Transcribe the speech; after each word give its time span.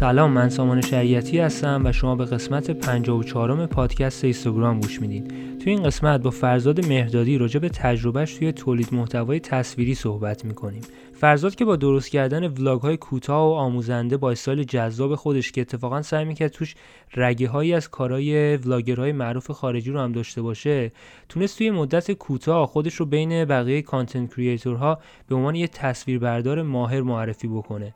سلام 0.00 0.30
من 0.30 0.48
سامان 0.48 0.80
شریعتی 0.80 1.38
هستم 1.38 1.82
و 1.84 1.92
شما 1.92 2.16
به 2.16 2.24
قسمت 2.24 2.70
54 2.70 3.66
پادکست 3.66 4.24
اینستاگرام 4.24 4.80
گوش 4.80 5.00
میدین. 5.00 5.28
توی 5.58 5.72
این 5.72 5.82
قسمت 5.82 6.20
با 6.20 6.30
فرزاد 6.30 6.86
مهردادی 6.86 7.38
راجع 7.38 7.60
به 7.60 7.68
تجربهش 7.68 8.34
توی 8.34 8.52
تولید 8.52 8.94
محتوای 8.94 9.40
تصویری 9.40 9.94
صحبت 9.94 10.44
می‌کنیم. 10.44 10.82
فرزاد 11.12 11.54
که 11.54 11.64
با 11.64 11.76
درست 11.76 12.10
کردن 12.10 12.48
ولاگ 12.48 12.80
های 12.80 12.96
کوتاه 12.96 13.48
و 13.48 13.52
آموزنده 13.52 14.16
با 14.16 14.30
استایل 14.30 14.64
جذاب 14.64 15.14
خودش 15.14 15.52
که 15.52 15.60
اتفاقا 15.60 16.02
سعی 16.02 16.24
می‌کرد 16.24 16.50
توش 16.50 16.74
رگه 17.16 17.48
هایی 17.48 17.74
از 17.74 17.90
کارهای 17.90 18.56
ولاگرهای 18.56 19.12
معروف 19.12 19.50
خارجی 19.50 19.90
رو 19.90 20.00
هم 20.00 20.12
داشته 20.12 20.42
باشه 20.42 20.92
تونست 21.28 21.58
توی 21.58 21.70
مدت 21.70 22.12
کوتاه 22.12 22.66
خودش 22.66 22.94
رو 22.94 23.06
بین 23.06 23.44
بقیه 23.44 23.82
کانتنت 23.82 24.34
کریئتورها 24.34 24.98
به 25.28 25.34
عنوان 25.34 25.54
یه 25.54 25.66
تصویربردار 25.66 26.62
ماهر 26.62 27.00
معرفی 27.00 27.48
بکنه. 27.48 27.94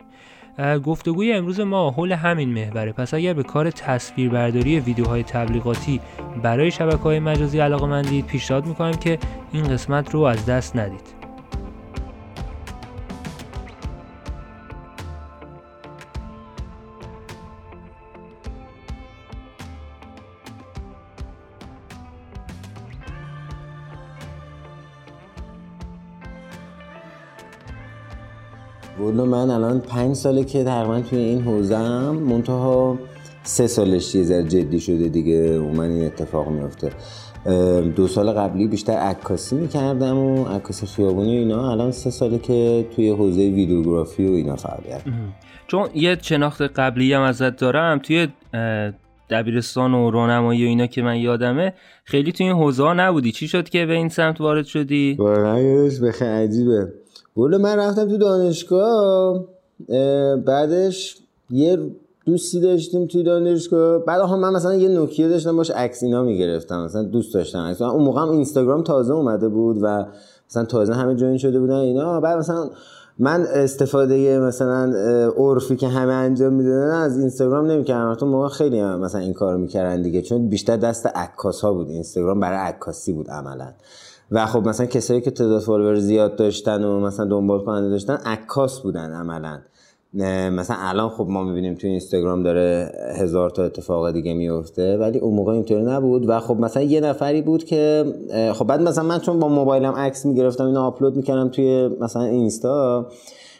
گفتگوی 0.58 1.32
امروز 1.32 1.60
ما 1.60 1.90
حول 1.90 2.12
همین 2.12 2.48
محوره. 2.48 2.92
پس 2.92 3.14
اگر 3.14 3.32
به 3.32 3.42
کار 3.42 3.70
تصویربرداری 3.70 4.80
ویدیوهای 4.80 5.22
تبلیغاتی 5.22 6.00
برای 6.42 6.70
شبکه 6.70 6.96
های 6.96 7.18
مجازی 7.18 7.58
علاقه 7.58 7.86
مندید 7.86 8.26
پیشنهاد 8.26 8.66
می‌کنم 8.66 8.92
که 8.92 9.18
این 9.52 9.68
قسمت 9.68 10.14
رو 10.14 10.20
از 10.20 10.46
دست 10.46 10.76
ندید. 10.76 11.13
والا 29.04 29.24
من 29.24 29.50
الان 29.50 29.80
پنج 29.80 30.14
ساله 30.14 30.44
که 30.44 30.64
تقریبا 30.64 31.00
توی 31.00 31.18
این 31.18 31.42
حوزم 31.42 32.16
منتها 32.28 32.98
سه 33.42 33.66
سالش 33.66 34.14
یه 34.14 34.22
ذره 34.22 34.44
جدی 34.44 34.80
شده 34.80 35.08
دیگه 35.08 35.58
من 35.58 35.90
این 35.90 36.06
اتفاق 36.06 36.48
میفته 36.48 36.90
دو 37.96 38.08
سال 38.08 38.32
قبلی 38.32 38.68
بیشتر 38.68 38.92
عکاسی 38.92 39.56
می‌کردم 39.56 40.18
و 40.18 40.44
عکاسی 40.44 40.86
خیابونی 40.86 41.36
و 41.36 41.38
اینا. 41.38 41.70
الان 41.72 41.90
سه 41.90 42.10
ساله 42.10 42.38
که 42.38 42.86
توی 42.96 43.10
حوزه 43.10 43.40
ویدیوگرافی 43.40 44.26
و 44.26 44.32
اینا 44.32 44.56
فعالیت 44.56 45.00
چون 45.66 45.88
یه 45.94 46.18
شناخت 46.22 46.62
قبلی 46.62 47.12
هم 47.12 47.22
ازت 47.22 47.56
دارم 47.56 47.98
توی 47.98 48.28
دبیرستان 49.30 49.94
و 49.94 50.10
راهنمایی 50.10 50.64
و 50.64 50.68
اینا 50.68 50.86
که 50.86 51.02
من 51.02 51.16
یادمه 51.16 51.72
خیلی 52.04 52.32
توی 52.32 52.46
این 52.46 52.56
حوزه 52.56 52.82
ها 52.82 52.94
نبودی. 52.94 53.32
چی 53.32 53.48
شد 53.48 53.68
که 53.68 53.86
به 53.86 53.92
این 53.92 54.08
سمت 54.08 54.40
وارد 54.40 54.64
شدی؟ 54.64 55.16
واقعا 55.18 55.60
یادش 55.60 56.00
بخیر 56.00 56.28
عجیبه. 56.28 56.92
بوله 57.34 57.58
من 57.58 57.76
رفتم 57.76 58.08
تو 58.08 58.16
دانشگاه 58.16 59.44
بعدش 60.46 61.18
یه 61.50 61.78
دوستی 62.26 62.60
داشتیم 62.60 63.06
توی 63.06 63.22
دانشگاه. 63.22 63.98
بعد 63.98 64.20
ها 64.20 64.36
من 64.36 64.52
مثلا 64.52 64.74
یه 64.74 64.88
نوکیه 64.88 65.28
داشتم 65.28 65.56
باش 65.56 65.70
عکس 65.70 66.02
اینا 66.02 66.22
می‌گرفتم 66.22 66.84
مثلا 66.84 67.02
دوست 67.02 67.34
داشتم 67.34 67.70
مثلا 67.70 67.90
اون 67.90 68.04
موقع 68.04 68.22
هم 68.22 68.30
اینستاگرام 68.30 68.82
تازه 68.82 69.14
اومده 69.14 69.48
بود 69.48 69.78
و 69.82 70.06
مثلا 70.50 70.64
تازه 70.64 70.94
همه 70.94 71.14
جوین 71.14 71.38
شده 71.38 71.60
بودن 71.60 71.74
اینا. 71.74 72.20
بعد 72.20 72.38
مثلا 72.38 72.70
من 73.18 73.46
استفاده 73.54 74.38
مثلا 74.38 74.92
عرفی 75.36 75.76
که 75.76 75.88
همه 75.88 76.12
انجام 76.12 76.52
می‌دادن 76.52 76.94
از 76.94 77.18
اینستاگرام 77.18 77.66
نمی‌کردم. 77.66 78.14
تو 78.14 78.26
موقع 78.26 78.48
خیلی 78.48 78.78
هم 78.78 79.00
مثلا 79.00 79.20
این 79.20 79.32
کار 79.32 79.56
می‌کردن 79.56 80.02
دیگه 80.02 80.22
چون 80.22 80.48
بیشتر 80.48 80.76
دست 80.76 81.06
عکاس 81.06 81.60
ها 81.60 81.72
بود. 81.72 81.88
اینستاگرام 81.88 82.40
برای 82.40 82.58
عکاسی 82.58 83.12
بود 83.12 83.30
عملا. 83.30 83.72
و 84.34 84.46
خب 84.46 84.68
مثلا 84.68 84.86
کسایی 84.86 85.20
که 85.20 85.30
تعداد 85.30 85.62
follower 85.62 85.94
زیاد 85.94 86.36
داشتن 86.36 86.84
و 86.84 87.00
مثلا 87.00 87.26
دنبال 87.26 87.64
کننده 87.64 87.88
داشتن 87.88 88.14
عکاس 88.14 88.80
بودن 88.80 89.12
عملا. 89.12 89.58
مثلا 90.50 90.76
الان 90.80 91.08
خب 91.08 91.26
ما 91.28 91.44
می‌بینیم 91.44 91.74
توی 91.74 91.90
اینستاگرام 91.90 92.42
داره 92.42 92.92
هزار 93.16 93.50
تا 93.50 93.64
اتفاق 93.64 94.10
دیگه 94.10 94.34
میفته 94.34 94.96
ولی 94.96 95.18
اون 95.18 95.34
موقع 95.34 95.52
اینطوری 95.52 95.82
نبود 95.82 96.28
و 96.28 96.40
خب 96.40 96.56
مثلا 96.60 96.82
یه 96.82 97.00
نفری 97.00 97.42
بود 97.42 97.64
که 97.64 98.04
خب 98.54 98.66
بعد 98.66 98.80
مثلا 98.80 99.04
من 99.04 99.18
چون 99.18 99.40
با 99.40 99.48
موبایلم 99.48 99.92
عکس 99.92 100.26
می‌گرفتم 100.26 100.66
اینو 100.66 100.80
آپلود 100.80 101.16
می‌کردم 101.16 101.48
توی 101.48 101.88
مثلا 102.00 102.22
اینستا 102.22 103.06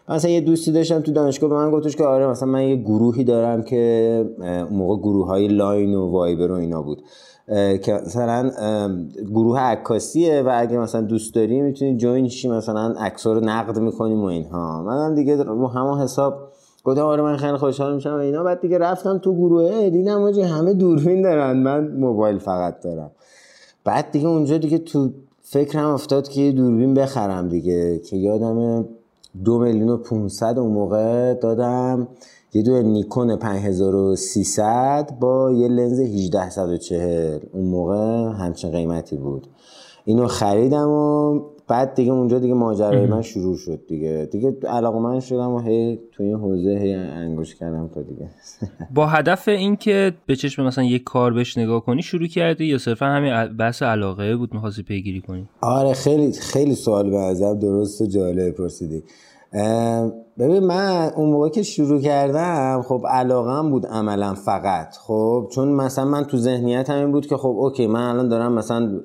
مثلا 0.08 0.30
یه 0.30 0.40
دوستی 0.40 0.72
داشتم 0.72 1.00
تو 1.00 1.12
دانشگاه 1.12 1.50
به 1.50 1.56
من 1.56 1.70
گفتش 1.70 1.96
که 1.96 2.04
آره 2.04 2.26
مثلا 2.26 2.48
من 2.48 2.62
یه 2.62 2.76
گروهی 2.76 3.24
دارم 3.24 3.62
که 3.62 4.24
موقع 4.70 4.96
گروه 4.96 5.26
های 5.26 5.48
لاین 5.48 5.94
و 5.94 6.10
وایبر 6.10 6.50
و 6.50 6.54
اینا 6.54 6.82
بود. 6.82 7.02
که 7.82 7.92
مثلا 7.92 8.50
گروه 9.34 9.60
عکاسیه 9.60 10.42
و 10.42 10.50
اگه 10.54 10.78
مثلا 10.78 11.00
دوست 11.00 11.34
داری 11.34 11.60
می‌تونی 11.60 11.96
جوین 11.96 12.28
شی 12.28 12.48
مثلا 12.48 12.94
عکس 12.98 13.26
رو 13.26 13.40
نقد 13.40 13.78
می‌کنیم 13.78 14.20
و 14.20 14.24
اینها. 14.24 14.82
منم 14.82 15.14
دیگه 15.14 15.42
رو 15.42 15.66
همون 15.66 15.98
حساب 15.98 16.34
گفتم 16.84 17.02
آره 17.02 17.22
من 17.22 17.36
خیلی 17.36 17.56
خوشحال 17.56 17.94
میشم 17.94 18.10
و 18.10 18.18
اینا. 18.18 18.42
بعد 18.42 18.60
دیگه 18.60 18.78
رفتم 18.78 19.18
تو 19.18 19.34
گروه 19.34 19.90
دیدم 19.90 20.22
آجی 20.22 20.42
همه 20.42 20.74
دوربین 20.74 21.22
دارن. 21.22 21.56
من 21.56 21.88
موبایل 21.88 22.38
فقط 22.38 22.80
دارم. 22.80 23.10
بعد 23.84 24.10
دیگه 24.10 24.28
اونجا 24.28 24.58
دیگه 24.58 24.78
تو 24.78 25.10
فکرم 25.42 25.88
افتاد 25.90 26.28
که 26.28 26.40
یه 26.40 26.52
دوربین 26.52 26.94
بخرم 26.94 27.48
دیگه 27.48 27.98
که 27.98 28.16
یادم 28.16 28.84
دو 29.44 29.58
میلیون 29.58 29.88
و 29.88 29.96
500 29.96 30.58
اون 30.58 30.72
موقع 30.72 31.34
دادم. 31.34 32.08
یه 32.52 32.62
دو 32.62 32.82
نیکون 32.82 33.36
5300 33.36 35.16
با 35.20 35.52
یه 35.52 35.68
لنز 35.68 36.00
1840 36.00 37.38
اون 37.52 37.64
موقع 37.64 38.32
همچین 38.32 38.70
قیمتی 38.70 39.16
بود. 39.16 39.46
اینو 40.04 40.26
خریدم 40.26 40.88
و 40.88 41.40
بعد 41.68 41.94
دیگه 41.94 42.12
اونجا 42.12 42.38
دیگه 42.38 42.54
ماجرای 42.54 43.06
من 43.06 43.22
شروع 43.22 43.56
شد 43.56 43.80
دیگه. 43.88 44.28
دیگه 44.32 44.56
علاقه 44.68 44.98
من 44.98 45.20
شدم 45.20 45.50
و 45.50 45.60
هی 45.60 46.00
تو 46.12 46.22
این 46.22 46.34
حوزه 46.34 46.70
هی 46.70 46.94
انگوش 46.94 47.54
کردم 47.54 47.90
تا 47.94 48.02
دیگه. 48.02 48.30
با 48.94 49.06
هدف 49.06 49.48
اینکه 49.48 50.12
به 50.26 50.36
چشم 50.36 50.64
مثلا 50.64 50.84
یک 50.84 51.04
کار 51.04 51.32
بهش 51.32 51.58
نگاه 51.58 51.84
کنی 51.84 52.02
شروع 52.02 52.26
کردی 52.26 52.64
یا 52.64 52.78
صرفا 52.78 53.06
همین 53.06 53.56
بحث 53.56 53.82
علاقه 53.82 54.36
بود 54.36 54.54
می‌خواستی 54.54 54.82
پیگیری 54.82 55.20
کنی؟ 55.20 55.48
آره 55.60 55.92
خیلی 55.92 56.32
خیلی 56.32 56.74
سوال 56.74 57.10
به 57.10 57.16
ازم 57.16 57.58
درست 57.58 58.02
و 58.02 58.06
جالب 58.06 58.50
پرسیدی. 58.50 59.02
ببین 60.38 60.66
من 60.66 61.10
اون 61.16 61.30
موقع 61.30 61.48
که 61.48 61.62
شروع 61.62 62.00
کردم 62.00 62.82
خب 62.82 63.04
علاقم 63.08 63.70
بود 63.70 63.86
عملا 63.86 64.34
فقط. 64.34 64.96
خب 64.96 65.48
چون 65.54 65.68
مثلا 65.68 66.04
من 66.04 66.24
تو 66.24 66.36
ذهنیت 66.36 66.90
همین 66.90 67.12
بود 67.12 67.26
که 67.26 67.36
خب 67.36 67.48
اوکی 67.48 67.86
من 67.86 68.08
الان 68.08 68.28
دارم 68.28 68.52
مثلا 68.52 69.00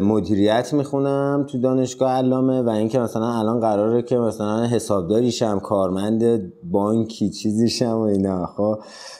مدیریت 0.00 0.72
می‌خونم 0.72 1.46
تو 1.48 1.58
دانشگاه 1.58 2.10
علامه 2.10 2.62
و 2.62 2.68
اینکه 2.68 2.98
مثلا 2.98 3.38
الان 3.38 3.60
قراره 3.60 4.02
که 4.02 4.18
مثلا 4.18 4.64
حسابداریشم 4.64 5.58
کارمند 5.58 6.52
بانکی 6.70 7.30
چیزیشم 7.30 7.96
و 7.96 8.00
اینا 8.00 8.46
خب؟ 8.46 8.78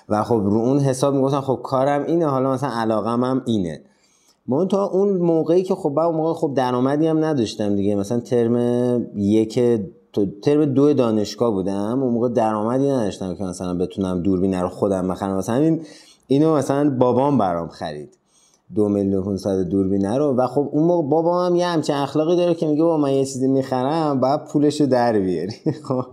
و 0.08 0.24
خب 0.24 0.34
رو 0.34 0.56
اون 0.56 0.78
حساب 0.78 1.14
می‌گفتن 1.14 1.40
خب 1.40 1.60
کارم 1.62 2.04
اینه 2.04 2.26
حالا 2.26 2.52
مثلا 2.52 2.70
علاقم 2.70 3.24
هم 3.24 3.42
اینه. 3.46 3.80
من 4.48 4.68
تا 4.68 4.84
اون 4.86 5.16
موقعی 5.16 5.62
که 5.62 5.74
خب 5.74 5.98
اون 5.98 6.16
موقع 6.16 6.32
خب 6.32 6.54
درآمدی 6.54 7.06
هم 7.06 7.24
نداشتم 7.24 7.76
دیگه. 7.76 7.94
مثلا 7.94 8.20
ترم 8.20 8.56
یک 9.16 9.60
تو 10.12 10.26
ترم 10.42 10.64
دو 10.64 10.92
دانشگاه 10.92 11.50
بودم 11.50 12.02
اون 12.02 12.14
موقع 12.14 12.28
درآمدی 12.28 12.90
نداشتم 12.90 13.34
که 13.34 13.44
مثلا 13.44 13.74
بتونم 13.78 14.22
دوربین 14.22 14.54
رو 14.54 14.68
خودم 14.68 15.08
بخرم. 15.08 15.36
مثلا 15.36 15.56
این 15.56 15.82
اینو 16.26 16.56
مثلا 16.56 16.90
بابام 16.98 17.38
برام 17.38 17.68
خرید. 17.68 18.23
دو 18.74 18.88
میلیون 18.88 19.24
500 19.24 19.62
دوربینه 19.62 20.16
رو. 20.16 20.34
و 20.36 20.46
خب 20.46 20.68
اون 20.72 20.84
موقع 20.84 21.08
بابام 21.08 21.46
هم 21.46 21.56
یه 21.56 21.66
همچین 21.66 21.94
اخلاقی 21.94 22.36
داره 22.36 22.54
که 22.54 22.66
میگه 22.66 22.82
با 22.82 22.96
من 22.96 23.12
یه 23.12 23.24
چیزی 23.24 23.48
می‌خرم 23.48 24.20
باید 24.20 24.44
پولش 24.44 24.80
رو 24.80 24.86
در 24.86 25.18
بیاری. 25.18 25.52
خب 25.88 26.04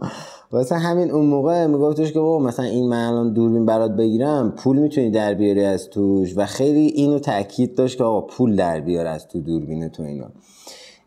واسه 0.52 0.76
همین 0.76 1.12
اون 1.12 1.26
موقع 1.26 1.68
میگفتش 1.68 2.12
که 2.12 2.20
بابا 2.20 2.46
مثلا 2.46 2.66
این 2.66 2.90
من 2.90 3.08
الان 3.08 3.34
دوربین 3.34 3.66
برات 3.66 3.92
بگیرم 3.92 4.52
پول 4.52 4.78
می‌تونی 4.78 5.12
در 5.12 5.34
بیاری 5.34 5.64
از 5.64 5.90
توش. 5.90 6.38
و 6.38 6.46
خیلی 6.46 6.88
اینو 6.88 7.20
تاکید 7.20 7.76
داشت 7.76 7.98
که 7.98 8.04
آقا 8.04 8.22
پول 8.22 8.56
در 8.56 8.80
بیار 8.80 9.06
از 9.06 9.28
تو 9.28 9.42
دوربین 9.42 9.90
تو 9.90 10.04
اینا. 10.04 10.28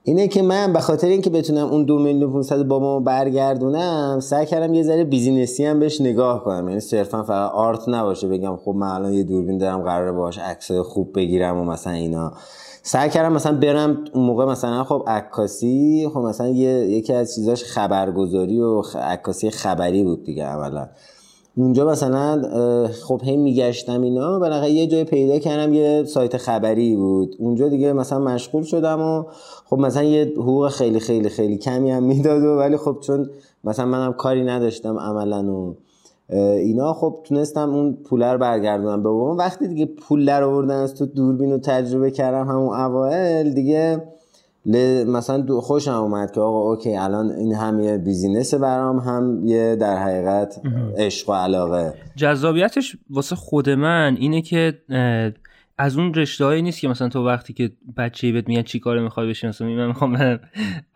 اینه 0.07 0.29
که 0.29 0.43
من 0.43 0.73
به 0.73 0.81
خاطر 0.81 1.07
اینکه 1.07 1.31
بتونم 1.31 1.67
اون 1.67 1.85
دو 1.85 1.99
میلیون 1.99 2.33
500 2.33 2.63
بابامو 2.63 3.01
برگردونم 3.01 4.21
سعی 4.21 4.47
کردم 4.47 4.75
یه 4.75 4.83
ذره 4.83 5.05
بیزینسی 5.05 5.65
هم 5.65 5.81
بهش 5.81 6.01
نگاه 6.01 6.45
کنم. 6.45 6.69
یعنی 6.69 6.81
صرفا 6.81 7.23
فقط 7.23 7.51
آرت 7.53 7.89
نباشه 7.89 8.29
بگم 8.29 8.57
خب 8.57 8.71
من 8.71 8.87
الان 8.87 9.13
یه 9.13 9.23
دوربین 9.23 9.59
دارم 9.59 9.83
قراره 9.83 10.13
باش 10.13 10.39
عکس 10.39 10.73
خوب 10.73 11.13
بگیرم 11.15 11.59
و 11.59 11.65
مثلا 11.65 11.93
اینا. 11.93 12.33
سعی 12.83 13.11
کردم 13.11 13.33
مثلا 13.33 13.59
برم 13.61 14.05
اون 14.13 14.27
موقع 14.27 14.45
مثلا 14.45 14.85
خب 14.85 15.05
عکاسی 15.07 16.11
خب 16.15 16.21
مثلا 16.21 16.49
یه 16.49 16.71
یکی 16.71 17.13
از 17.13 17.35
چیزاش 17.35 17.65
خبرگزاری 17.65 18.61
و 18.61 18.83
عکاسی 19.03 19.51
خبری 19.51 20.05
بود 20.05 20.25
دیگه 20.25 20.45
اولا 20.45 20.89
اونجا 21.57 21.87
مثلا 21.87 22.43
خب 22.89 23.21
هی 23.25 23.37
میگشتم 23.37 24.03
اینا 24.03 24.39
بالاخره 24.39 24.71
یه 24.71 24.87
جای 24.87 25.05
پیدا 25.05 25.39
کردم 25.39 25.73
یه 25.73 26.05
سایت 26.05 26.37
خبری 26.37 26.97
بود. 26.97 27.37
اونجا 27.39 27.69
دیگه 27.69 27.93
مثلا 27.93 28.19
مشغول 28.19 28.63
شدم 28.63 29.01
و 29.01 29.25
خب 29.65 29.79
مثلا 29.79 30.03
یه 30.03 30.33
حقوق 30.37 30.69
خیلی 30.69 31.01
خیلی 31.01 31.29
خیلی 31.29 31.59
کمی 31.59 31.91
هم 31.91 32.03
می‌داد 32.03 32.43
و 32.43 32.59
ولی 32.59 32.77
خب 32.77 32.97
چون 33.01 33.31
مثلا 33.65 33.87
منم 33.87 34.13
کاری 34.13 34.45
نداشتم 34.45 34.99
عملا 34.99 35.53
و 35.55 35.77
اینا 36.31 36.93
خب 36.95 37.19
تونستم 37.25 37.71
اون 37.71 37.99
پول 38.05 38.23
رو 38.23 38.39
برگردونم. 38.39 39.03
به 39.03 39.11
وقتی 39.11 39.69
دیگه 39.69 39.87
پول 39.87 40.25
در 40.27 40.43
آوردن 40.43 40.77
از 40.77 40.95
تو 40.95 41.07
دوربین 41.07 41.53
رو 41.53 41.59
تجربه 41.59 42.11
کردم 42.11 42.49
همون 42.49 42.81
اوایل 42.81 43.55
دیگه 43.55 44.03
مثلا 45.07 45.61
خوشم 45.61 45.93
اومد 45.93 46.31
که 46.33 46.41
آقا 46.41 46.71
okay 46.71 46.97
الان 46.97 47.31
این 47.31 47.55
هم 47.55 47.81
یه 47.81 47.99
business 47.99 48.55
برام 48.55 48.99
هم 48.99 49.47
یه 49.47 49.77
در 49.77 49.97
حقیقت 49.97 50.61
عشق 50.99 51.29
و 51.29 51.33
علاقه. 51.33 51.95
جذابیتش 52.17 52.97
واسه 53.11 53.37
خود 53.37 53.71
من 53.71 54.17
اینه 54.21 54.43
که 54.43 54.79
از 55.79 55.99
اون 55.99 56.15
رشته 56.15 56.61
نیست 56.61 56.81
که 56.81 56.89
مثلا 56.89 57.09
تو 57.09 57.27
وقتی 57.27 57.53
که 57.53 57.73
بچه 57.97 58.33
بهت 58.33 58.49
میگن 58.49 58.63
چی 58.63 58.79
کار 58.81 59.01
می‌خوای 59.01 59.29
بشی 59.29 59.47
مثلا 59.47 59.69
من 59.69 59.87
می‌خوام 59.87 60.13
برم 60.13 60.41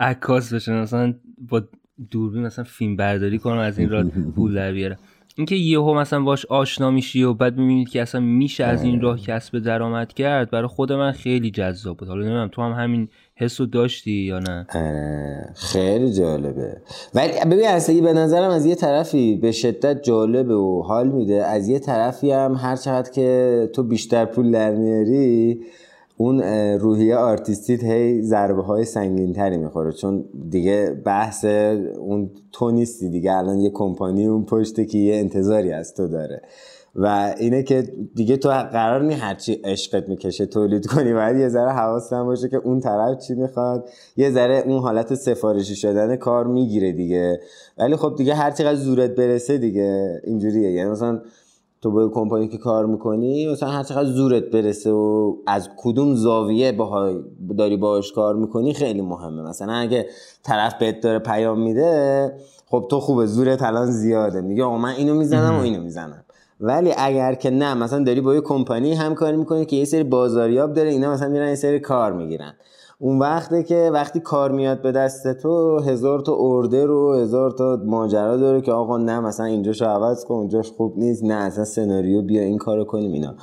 عکاس 0.01 0.53
بشم 0.53 0.81
مثلا 0.81 1.15
با 1.51 1.63
دوربین 2.11 2.43
مثلا 2.43 2.65
فیلم 2.65 2.97
برداری 2.97 3.39
کنم 3.39 3.59
از 3.59 3.79
این 3.79 3.91
راه 3.91 4.05
پول 4.37 4.55
در 4.55 4.73
بیارم. 4.73 4.99
اینکه 5.39 5.55
یهو 5.55 5.95
مثلا 5.95 6.21
باش 6.21 6.47
آشنا 6.47 6.91
میشی 6.91 7.23
و 7.23 7.35
بعد 7.35 7.59
می‌بینید 7.59 7.89
که 7.89 8.03
اصلا 8.03 8.21
میشه 8.21 8.65
از 8.65 8.83
این 8.83 9.01
راه 9.01 9.21
کسب 9.21 9.59
درآمد 9.59 10.13
کرد 10.13 10.51
برای 10.51 10.67
خود 10.67 10.93
من 10.93 11.13
خیلی 11.13 11.51
جذاب 11.51 11.97
بود. 11.97 12.09
حالا 12.09 12.21
نمی‌دونم 12.21 12.49
تو 12.53 12.63
هم 12.63 12.73
همین 12.73 13.09
حسو 13.35 13.67
داشتی 13.67 14.13
یا 14.13 14.39
نه؟ 14.39 14.67
خیلی 15.55 16.13
جالبه. 16.13 16.77
ولی 17.15 17.33
ببین 17.51 17.69
اصلا 17.69 18.01
به 18.01 18.13
نظرم 18.13 18.51
از 18.51 18.67
یه 18.67 18.75
طرفی 18.75 19.37
به 19.37 19.53
شدت 19.53 20.03
جالبه 20.03 20.55
و 20.55 20.83
حال 20.83 21.09
میده. 21.09 21.45
از 21.45 21.69
یه 21.69 21.79
طرفی 21.79 22.31
هم 22.31 22.55
هر 22.55 22.77
چقدر 22.77 23.11
که 23.11 23.71
تو 23.75 23.83
بیشتر 23.83 24.25
پول 24.25 24.51
در 24.51 24.75
میاری 24.75 25.61
اون 26.21 26.43
روحیه 26.79 27.17
آرتیستیت 27.17 27.85
هی 27.85 28.23
ضربه 28.23 28.63
های 28.63 28.85
سنگین 28.85 29.33
تری 29.33 29.57
می‌خوره. 29.57 29.93
چون 29.93 30.25
دیگه 30.51 31.03
بحث 31.05 31.45
اون 31.99 32.31
تو 32.53 32.71
نیستی 32.71 33.09
دیگه. 33.11 33.33
الان 33.33 33.59
یه 33.59 33.71
کمپانی 33.71 34.27
اون 34.27 34.45
پشته 34.45 34.85
که 34.85 34.99
یه 34.99 35.17
انتظاری 35.17 35.73
از 35.73 35.95
تو 35.95 36.09
داره. 36.09 36.43
و 36.95 37.35
اینه 37.39 37.63
که 37.63 37.83
دیگه 38.15 38.37
تو 38.37 38.49
قرار 38.49 39.03
نی 39.03 39.15
هرچی 39.15 39.53
عشقت 39.53 40.09
می‌کشه 40.09 40.47
تولید 40.47 40.87
کنی. 40.87 41.13
باید 41.13 41.37
یه 41.37 41.49
ذره 41.49 41.71
حواست 41.71 42.15
باشه 42.15 42.49
که 42.49 42.57
اون 42.57 42.81
طرف 42.81 43.19
چی 43.19 43.35
می‌خواد. 43.35 43.89
یه 44.17 44.31
ذره 44.31 44.63
اون 44.67 44.79
حالت 44.79 45.15
سفارشی 45.15 45.75
شدن 45.75 46.17
کار 46.17 46.47
می‌گیره 46.47 46.93
دیگه. 46.93 47.41
ولی 47.79 47.97
خب 47.97 48.15
دیگه 48.17 48.35
هر 48.35 48.51
چقدر 48.51 48.75
زورت 48.75 49.11
برسه 49.11 49.59
دیگه 49.59 50.21
اینجوریه. 50.25 50.71
یعنی 50.71 50.91
مثلا 50.91 51.21
تو 51.83 51.91
با 51.91 52.09
کمپانی 52.09 52.49
که 52.49 52.59
کار 52.59 52.87
می‌کنی 52.87 53.53
مثلا 53.53 53.69
هر 53.69 53.83
چقدر 53.83 54.05
زورت 54.05 54.45
برسه 54.45 54.91
و 54.91 55.37
از 55.47 55.69
کدوم 55.77 56.15
زاویه 56.15 56.73
با 56.73 57.13
داری 57.59 57.77
باش 57.77 58.13
کار 58.13 58.37
می‌کنی 58.37 58.75
خیلی 58.75 59.01
مهمه. 59.01 59.43
مثلا 59.43 59.73
اگه 59.73 60.07
طرف 60.43 60.75
بهت 60.75 61.01
داره 61.01 61.19
پیام 61.19 61.61
میده 61.61 62.33
خب 62.67 62.87
تو 62.91 63.01
خوبه 63.01 63.27
زورت 63.27 63.63
الان 63.63 63.91
زیاده. 63.91 64.41
میگه 64.41 64.65
آقا 64.65 64.79
من 64.79 64.95
اینو 64.95 65.15
می‌زنم 65.15 65.59
و 65.59 65.61
اینو 65.61 65.83
می‌زنم. 65.83 66.25
ولی 66.61 66.95
اگر 66.99 67.35
که 67.35 67.51
نه 67.51 67.75
مثلا 67.75 68.05
داری 68.05 68.21
با 68.21 68.35
یه 68.35 68.41
کمپانی 68.41 68.95
همکاری 68.95 69.37
می‌کنی 69.37 69.65
که 69.65 69.77
یه 69.77 69.85
سری 69.85 70.03
بازاریاب 70.03 70.73
داره 70.73 70.89
اینا 70.89 71.13
مثلا 71.13 71.29
میرن 71.29 71.49
یه 71.49 71.55
سری 71.55 71.81
کار 71.81 72.13
می‌گیرن. 72.13 72.53
اون 73.01 73.19
وقته 73.19 73.63
که 73.63 73.91
وقتی 73.93 74.21
کار 74.21 74.51
میاد 74.51 74.83
به 74.83 74.93
دست 74.93 75.33
تو 75.33 75.79
هزار 75.79 76.21
تا 76.21 76.33
اوردر 76.33 76.91
و 76.91 77.15
هزار 77.15 77.51
تا 77.51 77.79
ماجرا 77.85 78.37
داره 78.37 78.61
که 78.61 78.73
آقا 78.73 78.99
نه 78.99 79.21
مثلا 79.21 79.47
اینجاشو 79.47 79.85
عوض 79.85 80.25
کن 80.25 80.35
اونجاش 80.35 80.71
خوب 80.71 80.99
نیست 80.99 81.25
نه 81.25 81.35
اصلا 81.35 81.65
سناریو 81.65 82.23
بیا 82.23 82.43
این 82.43 82.59
کارو 82.59 82.85
کنیم 82.85 83.13
اینا. 83.13 83.35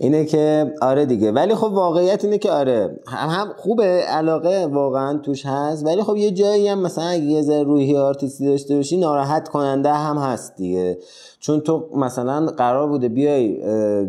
اینه 0.00 0.24
که 0.24 0.74
آره 0.82 1.06
دیگه. 1.06 1.32
ولی 1.32 1.54
خب 1.54 1.72
واقعیت 1.72 2.24
اینه 2.24 2.38
که 2.38 2.50
آره 2.50 3.00
هم, 3.06 3.28
هم 3.28 3.52
خوبه 3.56 3.84
علاقه 3.84 4.66
واقعا 4.66 5.18
توش 5.18 5.46
هست. 5.46 5.86
ولی 5.86 6.02
خب 6.02 6.16
یه 6.16 6.30
جایی 6.30 6.68
هم 6.68 6.78
مثلا 6.78 7.04
اگه 7.04 7.24
یه 7.24 7.42
ذره 7.42 7.62
روحی 7.62 7.96
آرتیستی 7.96 8.46
داشته 8.46 8.76
باشی 8.76 8.96
ناراحت 8.96 9.48
کننده 9.48 9.92
هم 9.92 10.16
هست 10.16 10.56
دیگه. 10.56 10.98
چون 11.40 11.60
تو 11.60 11.88
مثلا 11.96 12.46
قرار 12.46 12.88
بوده 12.88 13.08
بیای 13.08 13.44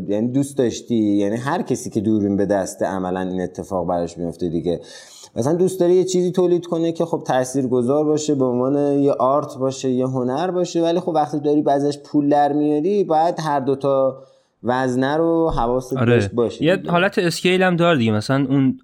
یعنی 0.07 0.27
دوست 0.27 0.57
داشتی 0.57 0.95
یعنی 0.95 1.36
هر 1.36 1.62
کسی 1.62 1.89
که 1.89 2.01
دوربین 2.01 2.38
به 2.38 2.45
دسته 2.45 2.85
عملا 2.85 3.21
این 3.21 3.42
اتفاق 3.42 3.88
براش 3.88 4.18
میفته 4.18 4.50
دیگه. 4.50 4.81
مثلا 5.35 5.53
دوست 5.53 5.80
داری 5.80 5.94
یه 5.94 6.03
چیزی 6.03 6.31
تولید 6.31 6.65
کنه 6.65 6.92
که 6.92 7.06
خب 7.06 7.24
گذار 7.71 8.06
باشه 8.06 8.35
به 8.35 8.45
عنوان 8.45 9.00
یه 9.00 9.12
آرت 9.12 9.57
باشه 9.57 9.89
یه 9.89 10.07
هنر 10.07 10.51
باشه. 10.51 10.81
ولی 10.81 11.00
خب 11.00 11.09
وقتی 11.09 11.39
داری 11.39 11.62
بعضش 11.62 12.00
پول 12.00 12.30
در 12.30 12.53
میاری 12.53 13.03
باید 13.03 13.35
هر 13.39 13.59
دوتا 13.59 14.18
وزنه 14.63 15.17
رو 15.17 15.50
حواست 15.50 15.97
آره. 15.97 16.29
باشه 16.33 16.63
یه 16.63 16.83
حالت 16.88 17.19
اسکیل 17.19 17.63
هم 17.63 17.75
داره 17.75 17.97
دیگه. 17.97 18.11
مثلا 18.11 18.45
اون 18.50 18.77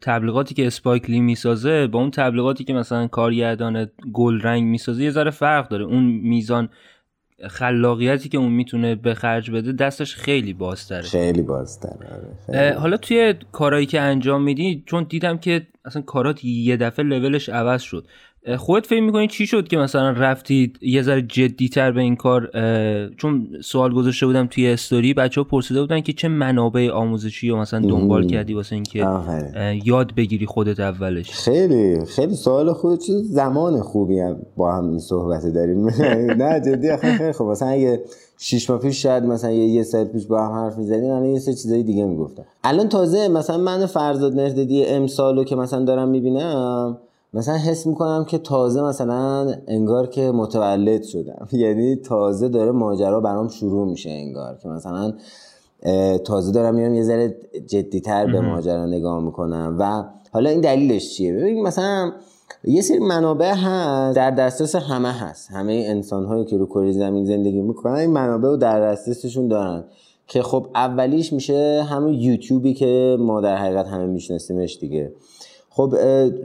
تبلیغاتی 0.00 0.54
که 0.54 0.66
اسپایکلی 0.66 1.20
می‌سازه 1.20 1.86
با 1.86 1.98
اون 1.98 2.10
تبلیغاتی 2.10 2.64
که 2.64 2.72
مثلا 2.72 3.06
کارگردان 3.06 3.90
گل 4.12 4.40
رنگ 4.40 4.64
می‌سازه 4.64 5.04
یه 5.04 5.10
ذره 5.10 5.30
فرق 5.30 5.68
داره. 5.68 5.84
اون 5.84 6.04
میزان 6.04 6.68
خلاقیتی 7.48 8.28
که 8.28 8.38
اون 8.38 8.52
می‌تونه 8.52 8.94
به 8.94 9.14
خرج 9.14 9.50
بده 9.50 9.72
دستش 9.72 10.16
خیلی 10.16 10.52
بازتره. 10.52 11.02
خیلی 11.02 11.42
بازتره. 11.42 12.76
حالا 12.78 12.96
توی 12.96 13.34
کارهایی 13.52 13.86
که 13.86 14.00
انجام 14.00 14.42
میدی 14.42 14.82
چون 14.86 15.06
دیدم 15.08 15.38
که 15.38 15.66
اصلا 15.84 16.02
کارات 16.02 16.44
یه 16.44 16.76
دفعه 16.76 17.04
لولش 17.04 17.48
عوض 17.48 17.82
شد. 17.82 18.06
خودت 18.58 18.86
فکر 18.86 19.00
می‌کنی 19.00 19.28
چی 19.28 19.46
شد 19.46 19.68
که 19.68 19.76
مثلا 19.76 20.10
رفتید 20.10 20.78
یه 20.80 21.02
ذره 21.02 21.48
تر 21.72 21.92
به 21.92 22.00
این 22.00 22.16
کار 22.16 22.50
چون 23.16 23.48
سوال 23.64 23.94
گذاشته 23.94 24.26
بودم 24.26 24.46
توی 24.46 24.68
استوری 24.68 25.14
بچه 25.14 25.40
ها 25.40 25.44
پرسیده 25.44 25.80
بودن 25.80 26.00
که 26.00 26.12
چه 26.12 26.28
منابع 26.28 26.90
آموزشی 26.90 27.48
رو 27.48 27.56
مثلا 27.56 27.80
دنبال 27.80 28.26
کردی 28.26 28.54
واسه 28.54 28.74
اینکه 28.74 29.06
یاد 29.84 30.14
بگیری 30.14 30.46
خودت 30.46 30.80
اولش؟ 30.80 31.30
خیلی 31.30 32.04
خیلی 32.04 32.34
سوال 32.34 32.72
خود 32.72 33.00
چیز 33.00 33.32
زمان 33.32 33.80
خوبی 33.80 34.20
هم 34.20 34.36
با 34.56 34.72
هم 34.72 34.88
این 34.88 34.98
صحبت 34.98 35.46
داریم. 35.46 35.86
نه 36.42 36.60
جدی 36.60 36.96
خیلی 36.96 37.32
خوب. 37.32 37.50
مثلا 37.50 37.68
اگه 37.68 38.00
شش 38.38 38.70
ماه 38.70 38.78
پیش 38.78 39.02
شاید 39.02 39.24
مثلا 39.24 39.50
یه, 39.50 39.66
یه 39.66 39.82
سال 39.82 40.04
پیش 40.04 40.26
با 40.26 40.46
هم 40.46 40.52
حرف 40.52 40.78
می‌زنیم 40.78 41.10
الان 41.10 41.26
یه 41.26 41.38
سه 41.38 41.54
چیزای 41.54 41.82
دیگه 41.82 42.04
می‌گفتم 42.04 42.44
الان 42.64 42.88
تازه 42.88 43.28
مثلا 43.28 43.58
من 43.58 43.86
فرزاد 43.86 44.34
مهردی 44.34 44.84
امسالو 44.84 45.44
که 45.44 45.56
مثلا 45.56 45.84
دارم 45.84 46.08
می‌بینم 46.08 46.98
مثلا 47.34 47.56
حس 47.56 47.86
می‌کنم 47.86 48.24
که 48.24 48.38
تازه 48.38 48.82
مثلا 48.82 49.54
انگار 49.66 50.06
که 50.06 50.30
متولد 50.30 51.02
شدم. 51.02 51.48
یعنی 51.62 51.96
تازه 51.96 52.48
داره 52.48 52.70
ماجرا 52.70 53.20
برام 53.20 53.48
شروع 53.48 53.88
میشه 53.88 54.10
انگار 54.10 54.58
که 54.62 54.68
مثلا 54.68 55.14
تازه 56.24 56.52
دارم 56.52 56.74
میرم 56.74 56.94
یه 56.94 57.02
ذره 57.02 57.36
جدیتر 57.66 58.26
به 58.26 58.40
ماجرا 58.40 58.86
نگاه 58.86 59.20
می‌کنم. 59.20 59.76
و 59.78 60.04
حالا 60.32 60.50
این 60.50 60.60
دلیلش 60.60 61.16
چیه؟ 61.16 61.32
ببین 61.32 61.62
مثلا 61.62 62.12
یه 62.64 62.82
سری 62.82 62.98
منابع 62.98 63.54
هست 63.54 64.16
در 64.16 64.30
دسترس 64.30 64.74
همه 64.74 65.12
هست. 65.12 65.50
همه 65.50 65.84
انسان 65.86 66.24
هایی 66.24 66.44
که 66.44 66.56
رو 66.56 66.66
کره 66.66 66.92
زمین 66.92 67.24
زندگی 67.24 67.60
می‌کنن 67.60 67.94
این 67.94 68.10
منابع 68.10 68.48
رو 68.48 68.56
در 68.56 68.80
دسترسشون 68.80 69.48
دارن. 69.48 69.84
که 70.26 70.42
خب 70.42 70.66
اولیش 70.74 71.32
میشه 71.32 71.82
همون 71.82 72.14
یوتیوبی 72.14 72.74
که 72.74 73.16
ما 73.20 73.40
در 73.40 73.56
حقیقت 73.56 73.86
همه 73.86 74.06
میشناسیمش 74.06 74.78
دیگه. 74.80 75.12
خب 75.74 75.94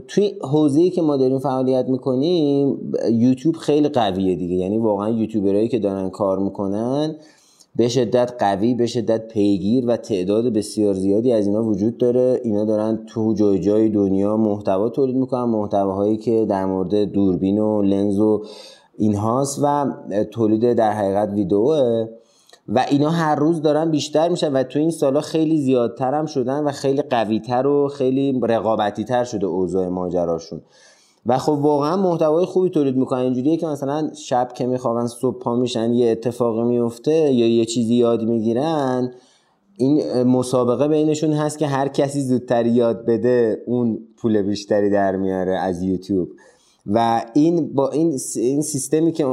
توی 0.07 0.31
حوزه‌ای 0.41 0.89
که 0.89 1.01
ما 1.01 1.18
داریم 1.18 1.39
فعالیت 1.39 1.85
می‌کنیم 1.89 2.91
یوتیوب 3.12 3.56
خیلی 3.56 3.89
قویه 3.89 4.35
دیگه. 4.35 4.56
یعنی 4.56 4.77
واقعا 4.77 5.09
یوتیوبرایی 5.09 5.68
که 5.68 5.79
دارن 5.79 6.09
کار 6.09 6.39
می‌کنن 6.39 7.16
به 7.75 7.87
شدت 7.87 8.33
قوی 8.40 8.73
به 8.73 8.85
شدت 8.87 9.28
پیگیر 9.28 9.87
و 9.87 9.97
تعداد 9.97 10.54
بسیار 10.54 10.94
زیادی 10.94 11.31
از 11.31 11.47
اینا 11.47 11.63
وجود 11.63 11.97
داره. 11.97 12.42
اینا 12.44 12.66
دارن 12.66 12.99
تو 13.07 13.33
جای 13.33 13.59
جای 13.59 13.90
دنیا 13.90 14.37
محتوا 14.37 14.90
تولید 14.90 15.16
می‌کنن 15.16 15.44
محتواهایی 15.44 16.18
که 16.18 16.45
در 16.49 16.66
مورد 16.66 16.95
دوربین 16.95 17.59
و 17.59 17.81
لنز 17.81 18.19
و 18.19 18.44
اینهاست 18.97 19.59
و 19.63 19.85
تولید 20.31 20.73
در 20.73 20.92
حقیقت 20.92 21.30
ویدئوه. 21.33 22.07
و 22.69 22.86
اینا 22.90 23.09
هر 23.09 23.36
روز 23.36 23.62
دارن 23.62 23.92
بیشتر 23.92 24.30
میشن 24.30 24.54
و 24.54 24.64
تو 24.64 24.80
این 24.80 24.92
سالا 24.92 25.21
خیلی 25.21 25.62
زیادتر 25.62 26.14
هم 26.14 26.26
شدن 26.26 26.64
و 26.64 26.71
خیلی 26.71 27.02
قویتر 27.02 27.68
و 27.68 27.88
خیلی 27.88 28.40
رقابتی 28.44 29.04
تر 29.04 29.24
شده 29.24 29.45
اوضاع 29.45 29.88
ماجراشون. 29.88 30.62
و 31.26 31.38
خب 31.38 31.52
واقعا 31.52 31.97
محتوای 31.97 32.45
خوبی 32.45 32.69
تولید 32.69 32.97
می‌کنن. 32.97 33.19
اینجوریه 33.19 33.57
که 33.57 33.68
مثلا 33.68 34.12
شب 34.14 34.54
که 34.54 34.66
میخوابن 34.66 35.07
صبح 35.07 35.40
پا 35.40 35.56
میشن 35.56 35.94
یه 35.94 36.12
اتفاقی 36.12 36.64
میفته 36.64 37.33
یا 37.33 37.47
یه 37.47 37.66
چیزی 37.66 37.95
یاد 37.95 38.24
می‌گیرن 38.24 39.12
این 39.78 40.24
مسابقه 40.24 40.88
بینشون 40.88 41.33
هست 41.33 41.57
که 41.57 41.68
هر 41.68 41.88
کسی 41.88 42.21
زودتر 42.21 42.66
یاد 42.66 43.06
بده 43.06 43.64
اون 43.66 44.00
پول 44.18 44.42
بیشتری 44.42 44.90
در 44.90 45.16
میاره 45.16 45.57
از 45.57 45.83
یوتیوب. 45.83 46.30
و 46.94 47.25
این 47.33 47.73
با 47.73 47.89
این 47.89 48.19
این 48.35 48.61
سیستمی 48.61 49.11
که 49.11 49.25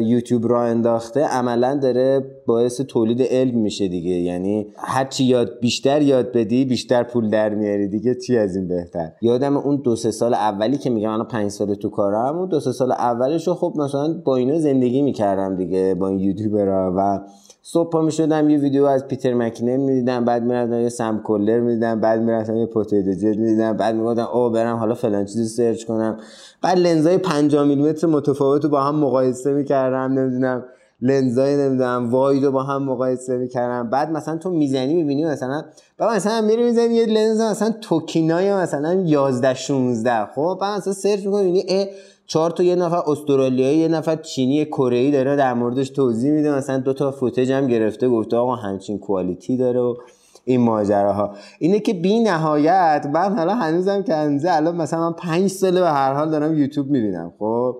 یوتیوب 0.00 0.48
را 0.48 0.62
انداخته 0.62 1.20
عملا 1.20 1.78
داره 1.82 2.24
باعث 2.46 2.80
تولید 2.80 3.22
علم 3.22 3.58
میشه 3.58 3.88
دیگه. 3.88 4.10
یعنی 4.10 4.66
هر 4.76 5.04
چی 5.04 5.24
یاد 5.24 5.60
بیشتر 5.60 6.02
یاد 6.02 6.32
بدی 6.32 6.64
بیشتر 6.64 7.02
پول 7.02 7.30
در 7.30 7.54
میاری 7.54 7.88
دیگه. 7.88 8.14
چی 8.14 8.36
از 8.36 8.56
این 8.56 8.68
بهتر؟ 8.68 9.12
یادم 9.22 9.56
اون 9.56 9.76
دو 9.76 9.96
سه 9.96 10.10
سال 10.10 10.34
اولی 10.34 10.76
که 10.76 10.90
میگم 10.90 11.10
الان 11.10 11.28
پنج 11.28 11.50
سال 11.50 11.74
تو 11.74 11.88
کارم 11.88 12.38
اون 12.38 12.48
دو 12.48 12.60
سه 12.60 12.72
سال 12.72 12.92
اولش 12.92 13.48
رو 13.48 13.54
خب 13.54 13.72
مثلا 13.76 14.22
با 14.24 14.36
اینا 14.36 14.58
زندگی 14.58 15.02
می‌کردم 15.02 15.56
دیگه 15.56 15.94
با 15.94 16.08
این 16.08 16.18
یوتیوبرها. 16.18 16.94
و 16.96 17.20
صبح 17.62 17.90
پا 17.90 18.00
می‌شدم 18.00 18.50
یه 18.50 18.58
ویدیو 18.58 18.84
از 18.84 19.08
پیتر 19.08 19.34
مکینه 19.34 19.76
می‌دیدم 19.76 20.24
بعد 20.24 20.42
می‌رفتم 20.42 20.80
یه 20.80 20.88
سم 20.88 21.18
کولر 21.18 21.60
می‌دیدم 21.60 22.00
بعد 22.00 22.20
می‌رفتم 22.22 22.56
یه 22.56 22.66
پوتیتو 22.66 23.12
جت 23.12 23.38
می‌دیدم 23.38 23.76
بعد 23.76 23.94
می‌گفتم 23.94 24.28
او 24.34 24.50
برم 24.50 24.76
حالا 24.76 24.94
فلان 24.94 25.24
چیزی 25.24 25.44
سرچ 25.44 25.84
کنم. 25.84 26.16
بعد 26.62 26.78
لنزای 26.78 27.18
5 27.18 27.56
میلیمتر 27.56 28.06
متفاوت 28.06 28.64
رو 28.64 28.70
با 28.70 28.82
هم 28.82 28.94
مقایسه 28.94 29.52
می‌کردم 29.52 30.18
نمی‌دونم 30.18 30.64
لنزای 31.00 31.56
نمی‌دونم 31.56 32.10
واید 32.10 32.48
با 32.48 32.62
هم 32.62 32.82
مقایسه 32.82 33.36
می‌کردم. 33.36 33.90
بعد 33.90 34.10
مثلا 34.10 34.36
تو 34.36 34.50
می‌زنی 34.50 34.94
می‌بینی 34.94 35.24
مثلا 35.24 35.62
بعد 35.98 36.16
مثلا 36.16 36.40
میری 36.40 36.62
می‌زنی 36.62 36.94
یه 36.94 37.06
لنز 37.06 37.40
مثلا 37.40 37.74
توکینای 37.80 38.54
مثلا 38.54 38.94
11 38.94 39.54
16 39.54 40.26
خب؟ 40.34 40.58
بعد 40.60 40.78
مثلا 40.78 40.92
سرچ 40.92 41.26
می‌کنی 41.26 41.44
می‌بینی 41.44 41.86
چهار 42.26 42.50
تا 42.50 42.62
یه 42.62 42.74
نفر 42.74 43.02
استرالیایی 43.06 43.78
یه 43.78 43.88
نفر 43.88 44.16
چینی 44.16 44.64
کره 44.64 44.96
ای 44.96 45.10
داره 45.10 45.36
در 45.36 45.54
موردش 45.54 45.90
توضیح 45.90 46.32
میده 46.32 46.56
مثلا 46.56 46.78
دو 46.78 46.92
تا 46.92 47.10
فوتج 47.10 47.52
هم 47.52 47.66
گرفته 47.66 48.08
گفته 48.08 48.36
آقا 48.36 48.54
همچین 48.56 48.98
کوالیتی 48.98 49.56
داره 49.56 49.80
و 49.80 49.94
این 50.44 50.60
ماجراها. 50.60 51.34
اینه 51.58 51.80
که 51.80 51.94
بی 51.94 52.20
نهایت 52.20 53.06
من 53.12 53.36
حالا 53.36 53.54
هنوزم 53.54 54.02
که 54.02 54.14
هنوزه 54.14 54.52
الان 54.52 54.76
مثلا 54.76 55.10
من 55.10 55.12
پنج 55.12 55.50
ساله 55.50 55.80
به 55.80 55.88
هر 55.88 56.12
حال 56.12 56.30
دارم 56.30 56.58
یوتیوب 56.58 56.90
می‌بینم 56.90 57.32
خب؟ 57.38 57.76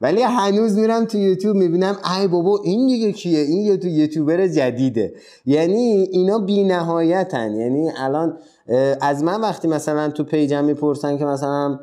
ولی 0.00 0.22
هنوز 0.22 0.78
میرم 0.78 1.04
تو 1.04 1.18
یوتیوب 1.18 1.56
می‌بینم 1.56 1.96
ای 2.18 2.26
بابا 2.28 2.60
این 2.64 2.86
دیگه 2.86 3.12
کیه؟ 3.12 3.40
این 3.40 3.60
یه 3.60 3.76
تو 3.76 3.88
یوتیوبر 3.88 4.46
جدیده. 4.46 5.12
یعنی 5.46 6.08
اینا 6.12 6.38
بی 6.38 6.64
نهایتن 6.64 7.54
یعنی 7.54 7.90
الان 7.98 8.36
از 9.00 9.24
من 9.24 9.40
وقتی 9.40 9.68
مثلا 9.68 10.08
تو 10.08 10.24
پیجم 10.24 10.64
می‌پرسن 10.64 11.18
که 11.18 11.24
مثلا 11.24 11.78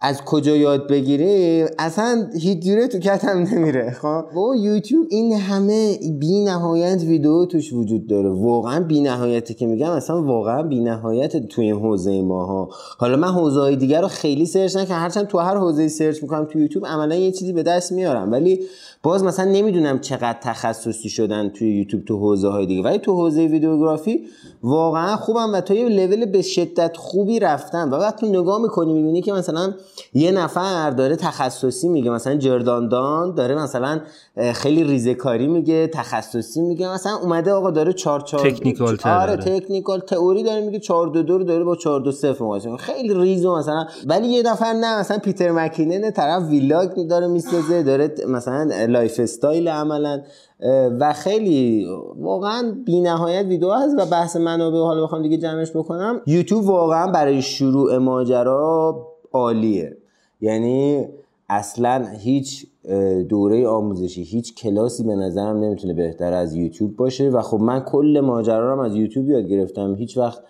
از 0.00 0.24
کجا 0.24 0.56
یاد 0.56 0.88
بگیری؟ 0.88 1.64
اصلا 1.78 2.26
هیچ 2.34 2.58
جوره 2.58 2.88
تو 2.88 2.98
کتم 2.98 3.38
نمیره 3.38 3.90
خب؟ 3.90 4.24
با 4.34 4.56
یوتیوب 4.56 5.06
این 5.10 5.32
همه 5.32 5.98
بی 6.18 6.44
نهایت 6.44 7.02
ویدیو 7.02 7.46
توش 7.46 7.72
وجود 7.72 8.06
داره. 8.06 8.30
واقعا 8.30 8.80
بی 8.80 9.00
نهایتی 9.00 9.54
که 9.54 9.66
میگم 9.66 9.90
اصلا 9.90 10.22
واقعا 10.22 10.62
بی 10.62 10.80
نهایت 10.80 11.48
توی 11.48 11.70
حوزه 11.70 12.22
ماها. 12.22 12.68
حالا 12.98 13.16
من 13.16 13.28
حوزه 13.28 13.60
های 13.60 13.76
دیگر 13.76 14.00
رو 14.00 14.08
خیلی 14.08 14.46
search 14.46 14.76
نکنم 14.76 14.98
هرچند 14.98 15.26
تو 15.26 15.38
هر 15.38 15.56
حوزه 15.56 15.88
search 15.88 16.22
می‌کنم 16.22 16.44
تو 16.44 16.58
یوتیوب 16.58 16.86
عملا 16.86 17.14
یه 17.14 17.32
چیزی 17.32 17.52
به 17.52 17.62
دست 17.62 17.92
میارم. 17.92 18.32
ولی 18.32 18.60
باز 19.02 19.24
مثلا 19.24 19.44
نمی‌دونم 19.44 19.98
چقدر 19.98 20.38
تخصصی 20.42 21.08
شدن 21.08 21.48
توی 21.48 21.78
یوتیوب 21.78 22.04
تو 22.04 22.18
حوزه 22.18 22.48
های 22.48 22.66
دیگه. 22.66 22.82
ولی 22.82 22.98
تو 22.98 23.12
حوزه 23.16 23.46
videography 23.46 24.26
واقعا 24.62 25.16
خوبن 25.16 25.52
و 25.54 25.60
تا 25.60 25.74
یه 25.74 25.88
لول 25.88 26.24
به 26.24 26.42
شدت 26.42 26.96
خوبی 26.96 27.40
رفتن. 27.40 27.90
و 27.90 27.94
وقتی 27.94 28.28
نگاه 28.28 28.62
می‌کنی 28.62 28.92
می‌بینی 28.92 29.22
که 29.22 29.32
مثلا 29.32 29.74
یه 30.14 30.30
نفر 30.30 30.90
داره 30.90 31.16
تخصصی 31.16 31.88
میگه. 31.88 32.10
مثلا 32.10 32.36
Gerald 32.36 32.85
Undone 32.85 33.34
داره 33.34 33.54
مثلا 33.54 34.00
خیلی 34.54 34.84
ریزه 34.84 35.14
کاری 35.14 35.46
میگه 35.46 35.86
تخصصی 35.86 36.62
میگه. 36.62 36.88
مثلا 36.94 37.16
اومده 37.16 37.52
آقا 37.52 37.70
داره 37.70 37.92
4 37.92 38.20
4 38.20 38.50
technical 38.50 38.98
آره 39.04 39.36
technical 39.36 40.00
تئوری 40.00 40.42
داره 40.42 40.60
میگه 40.60 40.78
4 40.78 41.08
2 41.08 41.22
2 41.22 41.38
رو 41.38 41.44
داره 41.44 41.64
با 41.64 41.76
4 41.76 42.00
2 42.00 42.12
0 42.12 42.42
مقایسه 42.42 42.76
خیلی 42.76 43.14
ریزو 43.14 43.56
مثلا 43.56 43.86
ولی 44.06 44.28
یه 44.28 44.42
نفر 44.42 44.72
نه 44.72 45.00
مثلا 45.00 45.18
Peter 45.18 45.50
McKinnon 45.50 46.10
طرف 46.10 46.42
vlog 46.48 47.06
داره 47.08 47.26
می‌سازه 47.26 47.82
داره 47.82 48.14
مثلا 48.28 48.86
lifestyle 48.88 49.68
عملا. 49.68 50.20
و 51.00 51.12
خیلی 51.12 51.86
واقعا 52.20 52.74
بی 52.86 53.00
نهایت 53.00 53.46
ویدیو 53.46 53.72
هست 53.72 53.94
و 53.98 54.06
بحث 54.06 54.36
منابع 54.36 54.78
حالا 54.78 55.02
بخوام 55.02 55.22
دیگه 55.22 55.36
جمعش 55.36 55.70
بکنم. 55.70 56.20
یوتیوب 56.26 56.64
واقعا 56.64 57.12
برای 57.12 57.42
شروع 57.42 57.98
ماجرا 57.98 59.06
عالیه. 59.32 59.96
یعنی 60.40 61.08
اصلا 61.48 62.06
هیچ 62.18 62.66
دوره 63.28 63.68
آموزشی 63.68 64.22
هیچ 64.22 64.54
کلاسی 64.54 65.04
به 65.04 65.14
نظرم 65.14 65.56
نمی‌تونه 65.56 65.94
بهتر 65.94 66.32
از 66.32 66.54
یوتیوب 66.54 66.96
باشه 66.96 67.28
و 67.28 67.42
خب 67.42 67.60
من 67.60 67.80
کل 67.80 68.20
ماجرا 68.24 68.74
رو 68.74 68.80
از 68.80 68.94
یوتیوب 68.94 69.30
یاد 69.30 69.44
گرفتم. 69.44 69.94
هیچ 69.94 70.18
وقت 70.18 70.42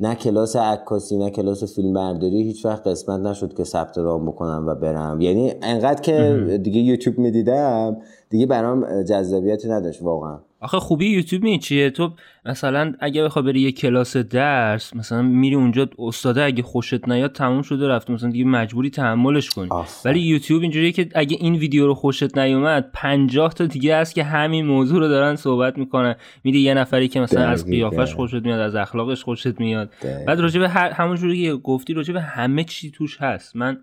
نه 0.00 0.14
کلاس 0.14 0.56
عکاسی 0.56 1.18
نه 1.18 1.30
کلاس 1.30 1.74
فیلم 1.74 1.94
برداری 1.94 2.42
هیچ 2.42 2.66
وقت 2.66 2.86
قسمت 2.86 3.20
نشد 3.20 3.54
که 3.54 3.64
ثبت 3.64 3.98
نام 3.98 4.26
بکنم 4.26 4.64
و 4.66 4.74
برم. 4.74 5.20
یعنی 5.20 5.52
انقدر 5.62 6.00
که 6.00 6.60
دیگه 6.62 6.80
یوتیوب 6.80 7.18
می‌دیدم 7.18 7.96
دیگه 8.30 8.46
برام 8.46 9.02
جذابیتی 9.02 9.68
نداشت 9.68 10.02
واقعا. 10.02 10.38
آخه 10.60 10.78
خوبی 10.78 11.06
یوتیوب 11.06 11.42
می 11.42 11.58
چیه؟ 11.58 11.90
تو 11.90 12.12
مثلا 12.44 12.94
اگه 13.00 13.24
بخوای 13.24 13.44
بری 13.44 13.60
یه 13.60 13.72
کلاس 13.72 14.16
درس 14.16 14.96
مثلا 14.96 15.22
میری 15.22 15.54
اونجا 15.54 15.88
استاده 15.98 16.42
اگه 16.42 16.62
خوشت 16.62 17.08
نیاد 17.08 17.32
تموم 17.32 17.62
شده 17.62 17.88
رفت 17.88 18.10
مثلا 18.10 18.30
دیگه 18.30 18.44
مجبوری 18.44 18.90
تحملش 18.90 19.50
کنی. 19.50 19.68
ولی 20.04 20.20
یوتیوب 20.20 20.62
اینجوریه 20.62 20.92
که 20.92 21.08
اگه 21.14 21.36
این 21.40 21.54
ویدیو 21.54 21.86
رو 21.86 21.94
خوشت 21.94 22.38
نیومد 22.38 22.90
50 22.92 23.54
تا 23.54 23.66
دیگه 23.66 23.96
هست 23.96 24.14
که 24.14 24.24
همین 24.24 24.66
موضوع 24.66 24.98
رو 24.98 25.08
دارن 25.08 25.36
صحبت 25.36 25.78
می‌کنن. 25.78 26.14
میری 26.44 26.60
یه 26.60 26.74
نفری 26.74 27.08
که 27.08 27.20
مثلا 27.20 27.46
از 27.46 27.66
قیافش 27.66 28.14
خوشت 28.14 28.34
میاد 28.34 28.60
از 28.60 28.74
اخلاقش 28.74 29.24
خوشت 29.24 29.60
میاد. 29.60 29.92
بعد 30.26 30.40
راجع 30.40 30.60
به 30.60 30.68
هر 30.68 30.90
همونجوری 30.90 31.42
که 31.42 31.54
گفتی 31.54 31.94
راجع 31.94 32.12
به 32.12 32.20
همه 32.20 32.64
چی 32.64 32.90
توش 32.90 33.20
هست. 33.20 33.56
من 33.56 33.78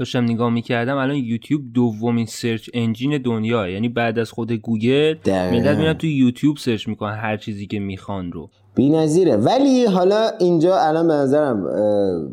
داشتم 0.00 0.24
نگاه 0.24 0.50
می‌کردم 0.50 0.96
الان 0.96 1.16
یوتیوب 1.16 1.62
دومین 1.74 2.26
search 2.26 2.70
engine 2.74 3.18
دنیا 3.18 3.68
یعنی 3.68 3.88
بعد 3.88 4.18
از 4.18 4.30
خود 4.30 4.52
گوگل 4.52 5.14
ملت 5.26 5.78
میرن 5.78 5.94
تو 5.94 6.06
یوتیوب 6.06 6.56
search 6.56 6.88
می‌کنن 6.88 7.14
هر 7.14 7.36
چیزی 7.36 7.66
که 7.66 7.78
می‌خوان 7.78 8.32
رو. 8.32 8.50
بی 8.74 8.90
نظیره. 8.90 9.36
ولی 9.36 9.84
حالا 9.84 10.30
اینجا 10.38 10.78
الان 10.78 11.08
به 11.08 11.14
نظرم 11.14 11.64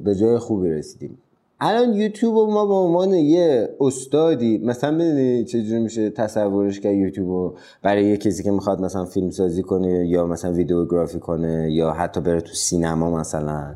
به 0.04 0.16
جای 0.16 0.38
خوبی 0.38 0.70
رسیدیم. 0.70 1.18
الان 1.60 1.94
یوتیوب 1.94 2.50
ما 2.50 2.66
به 2.66 2.74
عنوان 2.74 3.14
یه 3.14 3.70
استادی 3.80 4.58
مثلا 4.58 4.96
ببینید 4.96 5.46
چجوری 5.46 5.80
میشه 5.80 6.10
تصورش 6.10 6.80
کرد 6.80 6.94
یوتیوب 6.94 7.58
برای 7.84 8.06
یه 8.06 8.18
کسی 8.18 8.44
که 8.44 8.52
می‌خواد 8.52 8.82
مثلا 8.82 9.06
فیلم 9.06 9.30
سازی 9.30 9.64
کنه 9.64 10.08
یا 10.08 10.28
مثلا 10.28 10.54
videography 10.54 11.20
کنه 11.20 11.72
یا 11.72 11.92
حتی 11.92 12.22
بره 12.22 12.42
تو 12.42 12.54
سینما 12.54 13.20
مثلا. 13.20 13.76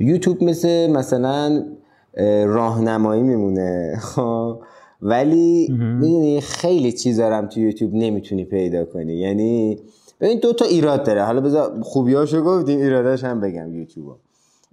یوتیوب 0.00 0.44
مثل 0.44 0.90
مثلا 0.90 1.64
راهنمایی 2.46 3.22
میمونه. 3.22 3.96
خب 4.14 4.62
ولی 5.02 5.68
می‌دونی 5.70 6.40
خیلی 6.40 6.92
چیز 6.92 7.16
دارم 7.20 7.46
تو 7.46 7.60
یوتیوب 7.60 7.94
نمی‌تونی 7.94 8.44
پیدا 8.44 8.84
کنی. 8.84 9.12
یعنی 9.12 9.78
ببین 10.20 10.38
دو 10.38 10.52
تا 10.52 10.64
ایراد 10.64 11.04
داره. 11.04 11.22
حالا 11.22 11.40
بذار 11.40 11.80
خوبیاشو 11.82 12.42
گفتیم 12.42 12.80
ایراداش 12.80 13.24
هم 13.24 13.40
بگم 13.40 13.74
یوتیوب 13.74 14.16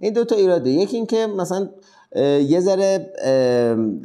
این 0.00 0.12
دو 0.12 0.24
تا 0.24 0.36
ایراده. 0.36 0.70
یکی 0.70 0.96
اینکه 0.96 1.26
مثلا 1.26 1.68
یه 2.48 2.60
ذره 2.60 3.12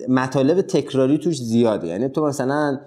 مطالب 0.09 0.61
تکراری 0.61 1.17
توش 1.17 1.41
زیاده. 1.41 1.87
یعنی 1.87 2.09
تو 2.09 2.25
مثلا 2.25 2.79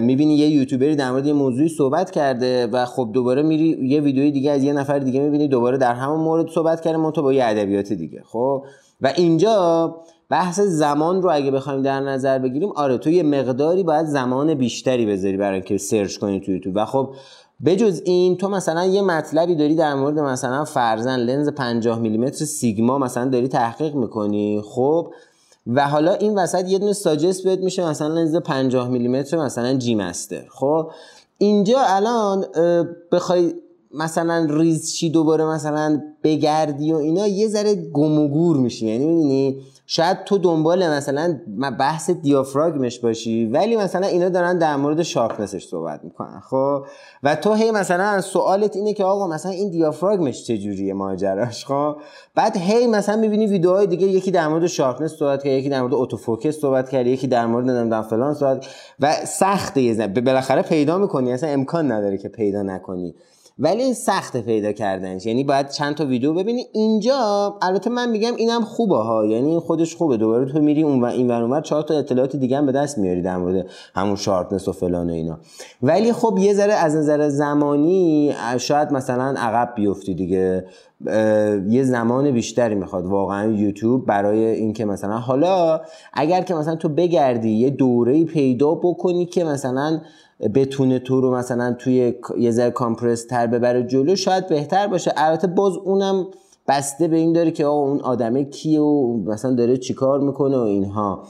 می‌بینی 0.00 0.34
یه 0.34 0.48
یوتیوبری 0.48 0.96
در 0.96 1.10
مورد 1.10 1.26
یه 1.26 1.32
موضوعی 1.32 1.68
صحبت 1.68 2.10
کرده 2.10 2.66
و 2.66 2.84
خب 2.84 3.10
دوباره 3.12 3.42
میری 3.42 3.88
یه 3.88 4.00
ویدیوی 4.00 4.30
دیگه 4.30 4.50
از 4.50 4.62
یه 4.62 4.72
نفر 4.72 4.98
دیگه 4.98 5.20
می‌بینی 5.20 5.48
دوباره 5.48 5.78
در 5.78 5.94
همون 5.94 6.20
مورد 6.20 6.48
صحبت 6.48 6.80
کرده 6.80 7.10
تو 7.10 7.22
با 7.22 7.32
یه 7.32 7.44
ادبیات 7.44 7.92
دیگه. 7.92 8.22
خب 8.26 8.64
و 9.02 9.12
اینجا 9.16 9.96
بحث 10.30 10.60
زمان 10.60 11.22
رو 11.22 11.30
اگه 11.32 11.50
بخوایم 11.50 11.82
در 11.82 12.00
نظر 12.00 12.38
بگیریم 12.38 12.70
آره 12.70 12.98
تو 12.98 13.10
یه 13.10 13.22
مقداری 13.22 13.82
باید 13.82 14.06
زمان 14.06 14.54
بیشتری 14.54 15.06
بذاری 15.06 15.36
برای 15.36 15.54
اینکه 15.54 15.78
search 15.78 16.16
کنی 16.16 16.40
تو 16.40 16.52
یوتیوب. 16.52 16.76
و 16.76 16.84
خب 16.84 17.14
بجز 17.64 18.02
این 18.04 18.36
تو 18.36 18.48
مثلا 18.48 18.84
یه 18.84 19.02
مطلبی 19.02 19.54
داری 19.54 19.74
در 19.74 19.94
مورد 19.94 20.18
مثلا 20.18 20.64
فرضاً 20.64 21.16
لنز 21.16 21.48
50 21.48 21.98
میلیمتر 21.98 22.44
Sigma 22.44 22.98
مثلا 22.98 23.28
داری 23.28 23.48
تحقیق 23.48 23.94
می‌کنی 23.94 24.62
خب؟ 24.64 25.12
و 25.66 25.88
حالا 25.88 26.12
این 26.12 26.38
وسط 26.38 26.68
یه 26.68 26.78
دونه 26.78 26.92
suggest 26.92 27.44
بهت 27.44 27.58
میشه 27.58 27.88
مثلا 27.88 28.08
لنز 28.08 28.36
50 28.36 28.88
میلیمتر 28.88 29.36
مثلا 29.36 29.74
G 29.74 29.94
Master 29.94 30.44
خب؟ 30.50 30.90
اینجا 31.38 31.78
الان 31.80 32.44
بخوای 33.12 33.54
مثلا 33.94 34.46
ریز 34.50 34.94
چی 34.94 35.10
دوباره 35.10 35.44
مثلا 35.44 36.02
بگردی 36.24 36.92
و 36.92 36.96
اینا 36.96 37.26
یه 37.26 37.48
ذره 37.48 37.74
گم 37.74 38.18
و 38.18 38.28
گور 38.28 38.56
میشی. 38.56 38.86
یعنی 38.86 39.06
می‌دونی 39.06 39.62
شاید 39.86 40.24
تو 40.24 40.38
دنبال 40.38 40.88
مثلا 40.88 41.38
بحث 41.78 42.10
دیافراگمش 42.10 43.00
باشی 43.00 43.46
ولی 43.46 43.76
مثلا 43.76 44.06
اینا 44.06 44.28
دارن 44.28 44.58
در 44.58 44.76
مورد 44.76 45.02
sharpness 45.02 45.54
ش 45.54 45.66
صحبت 45.66 46.04
می‌کنن 46.04 46.40
خب؟ 46.40 46.84
و 47.22 47.36
تو 47.36 47.54
هی 47.54 47.70
مثلا 47.70 48.20
سوالت 48.20 48.76
اینه 48.76 48.94
که 48.94 49.04
آقا 49.04 49.28
مثلا 49.28 49.52
این 49.52 49.70
دیافراگمش 49.70 50.44
چجوریه 50.44 50.94
ماجراش 50.94 51.66
خب؟ 51.66 51.96
بعد 52.34 52.56
هی 52.56 52.86
مثلا 52.86 53.16
می‌بینی 53.16 53.46
ویدیوهای 53.46 53.86
دیگه 53.86 54.06
یکی 54.06 54.30
در 54.30 54.48
مورد 54.48 54.66
sharpness 54.66 55.12
صحبت 55.12 55.42
کرد 55.42 55.52
یکی 55.52 55.68
در 55.68 55.80
مورد 55.80 55.94
autofocus 55.94 56.56
صحبت 56.60 56.88
کرد 56.90 57.06
یکی 57.06 57.26
در 57.26 57.46
مورد 57.46 57.70
نمی‌دونم 57.70 58.02
فلان 58.02 58.34
صحبت 58.34 58.66
و 59.00 59.12
سخته 59.26 59.80
یه 59.80 60.06
بالاخره 60.06 60.62
پیدا 60.62 60.98
می‌کنی 60.98 61.32
اصلا 61.32 61.50
امکان 61.50 61.92
نداره 61.92 62.18
که 62.18 62.28
پیدا 62.28 62.62
نکنی. 62.62 63.14
ولی 63.58 63.94
سخت 63.94 64.36
پیدا 64.36 64.72
کردنش. 64.72 65.26
یعنی 65.26 65.44
باید 65.44 65.68
چند 65.68 65.94
تا 65.94 66.04
ویدیو 66.04 66.34
ببینی. 66.34 66.66
اینجا 66.72 67.54
البته 67.62 67.90
من 67.90 68.10
میگم 68.10 68.36
اینم 68.36 68.64
خوبه 68.64 68.96
ها. 68.96 69.26
یعنی 69.26 69.58
خودش 69.58 69.96
خوبه. 69.96 70.16
دوباره 70.16 70.52
تو 70.52 70.60
میری 70.60 70.82
اون 70.82 71.00
و 71.00 71.04
این 71.04 71.28
ور 71.30 71.42
اونور 71.42 71.60
چهار 71.60 71.82
تا 71.82 71.94
اطلاعات 71.94 72.36
دیگه 72.36 72.56
هم 72.56 72.66
به 72.66 72.72
دست 72.72 72.98
میاری 72.98 73.22
در 73.22 73.36
مورد 73.36 73.66
همون 73.94 74.16
شارپنس 74.16 74.68
و 74.68 74.72
فلان 74.72 75.10
و 75.10 75.12
اینا. 75.12 75.38
ولی 75.82 76.12
خب 76.12 76.38
یه 76.40 76.54
ذره 76.54 76.72
از 76.72 76.96
نظر 76.96 77.28
زمانی 77.28 78.32
شاید 78.58 78.92
مثلا 78.92 79.34
عقب 79.38 79.74
بیفتی 79.74 80.14
دیگه. 80.14 80.66
یه 81.68 81.82
زمان 81.82 82.30
بیشتری 82.30 82.74
می‌خواد 82.74 83.06
واقعا 83.06 83.52
یوتیوب 83.52 84.06
برای 84.06 84.44
اینکه 84.44 84.84
مثلا 84.84 85.18
حالا 85.18 85.80
اگر 86.12 86.42
که 86.42 86.54
مثلا 86.54 86.76
تو 86.76 86.88
بگردی 86.88 87.50
یه 87.50 87.70
دوره 87.70 88.24
پیدا 88.24 88.74
بکنی 88.74 89.26
که 89.26 89.44
مثلا 89.44 90.00
بتونه 90.48 90.98
تو 90.98 91.20
رو 91.20 91.34
مثلا 91.34 91.72
توی 91.78 92.14
یه 92.38 92.50
ذره 92.50 92.70
کامپرس 92.70 93.26
تر 93.26 93.46
ببره 93.46 93.82
جلو 93.82 94.16
شاید 94.16 94.46
بهتر 94.46 94.86
باشه. 94.86 95.12
البته 95.16 95.46
باز 95.46 95.76
اونم 95.76 96.26
بسته 96.68 97.08
به 97.08 97.16
این 97.16 97.32
داره 97.32 97.50
که 97.50 97.66
آقا 97.66 97.80
اون 97.80 98.00
آدمه 98.00 98.44
کیه 98.44 98.80
و 98.80 99.16
مثلا 99.26 99.54
داره 99.54 99.76
چیکار 99.76 100.20
می‌کنه 100.20 100.56
و 100.56 100.60
اینها. 100.60 101.22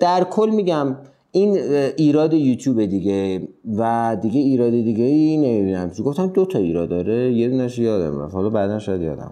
در 0.00 0.24
کل 0.24 0.50
میگم 0.50 0.96
این 1.32 1.58
ایراد 1.96 2.34
یوتیوب 2.34 2.84
دیگه 2.84 3.48
و 3.78 4.16
دیگه 4.22 4.40
ایراد 4.40 4.70
دیگه 4.70 5.04
ای 5.04 5.36
نمی‌بینم. 5.36 5.90
گفتم 6.04 6.26
دو 6.26 6.44
تا 6.44 6.58
ایراد 6.58 6.88
داره 6.88 7.32
یه 7.32 7.48
دونش 7.48 7.78
یادم 7.78 8.20
رفت 8.20 8.34
حالا 8.34 8.50
بعدا 8.50 8.78
شاید 8.78 9.02
یادم. 9.02 9.30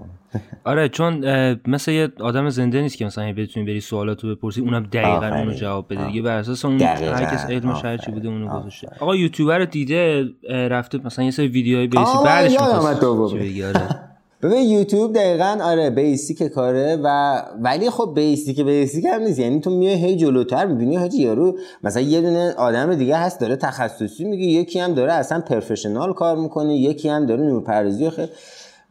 آره 0.64 0.88
چون 0.88 1.24
مثل 1.66 1.92
یه 1.92 2.08
آدم 2.20 2.48
زنده 2.50 2.80
نیست 2.80 2.96
که 2.96 3.04
مثلا 3.04 3.32
بتونی 3.32 3.66
بری 3.66 3.80
سوالاتو 3.80 4.34
بپرسی 4.34 4.60
اونم 4.60 4.82
دقیقا 4.92 5.26
اونو 5.36 5.52
جواب 5.52 5.86
بده 5.90 6.06
دیگه. 6.06 6.22
بر 6.22 6.36
اساس 6.38 6.64
اون 6.64 6.80
هر 6.82 7.24
کس 7.24 7.46
علمش 7.46 7.84
هر 7.84 7.96
چی 7.96 8.10
بوده 8.12 8.28
اونو 8.28 8.60
گذاشته. 8.60 8.88
آقا 9.00 9.16
یوتیوبر 9.16 9.58
رو 9.58 9.64
دیده 9.66 10.24
رفته 10.50 10.98
مثلا 11.04 11.24
یه 11.24 11.30
سری 11.30 11.48
ویدیوهای 11.48 11.86
بیسی 11.86 12.02
بعدش 12.24 12.56
ببین 14.42 14.70
یوتیوب 14.70 15.12
دقیقا 15.14 15.58
آره 15.62 15.90
بیسیک 15.90 16.42
کاره 16.42 16.98
و 17.04 17.38
ولی 17.60 17.90
خب 17.90 18.12
بیسیک 18.14 18.60
بیسیک 18.60 19.04
هم 19.04 19.20
نیست. 19.22 19.38
یعنی 19.38 19.60
تو 19.60 19.70
میای 19.70 19.94
هی 19.94 20.16
جلوتر 20.16 20.66
می‌بینی 20.66 20.96
حاجی 20.96 21.22
یارو 21.22 21.58
مثلا 21.84 22.02
یه 22.02 22.20
دونه 22.20 22.52
آدم 22.52 22.94
دیگه 22.94 23.16
هست 23.16 23.40
داره 23.40 23.56
تخصصی 23.56 24.24
میگه 24.24 24.44
یکی 24.44 24.78
هم 24.80 24.94
داره 24.94 25.12
اصلا 25.12 25.40
پرفشنال 25.40 26.12
کار 26.12 26.36
می‌کنه 26.36 26.76
یکی 26.76 27.08
هم 27.08 27.26
داره 27.26 27.42
نورپردازی 27.42 28.10
خیلی. 28.10 28.28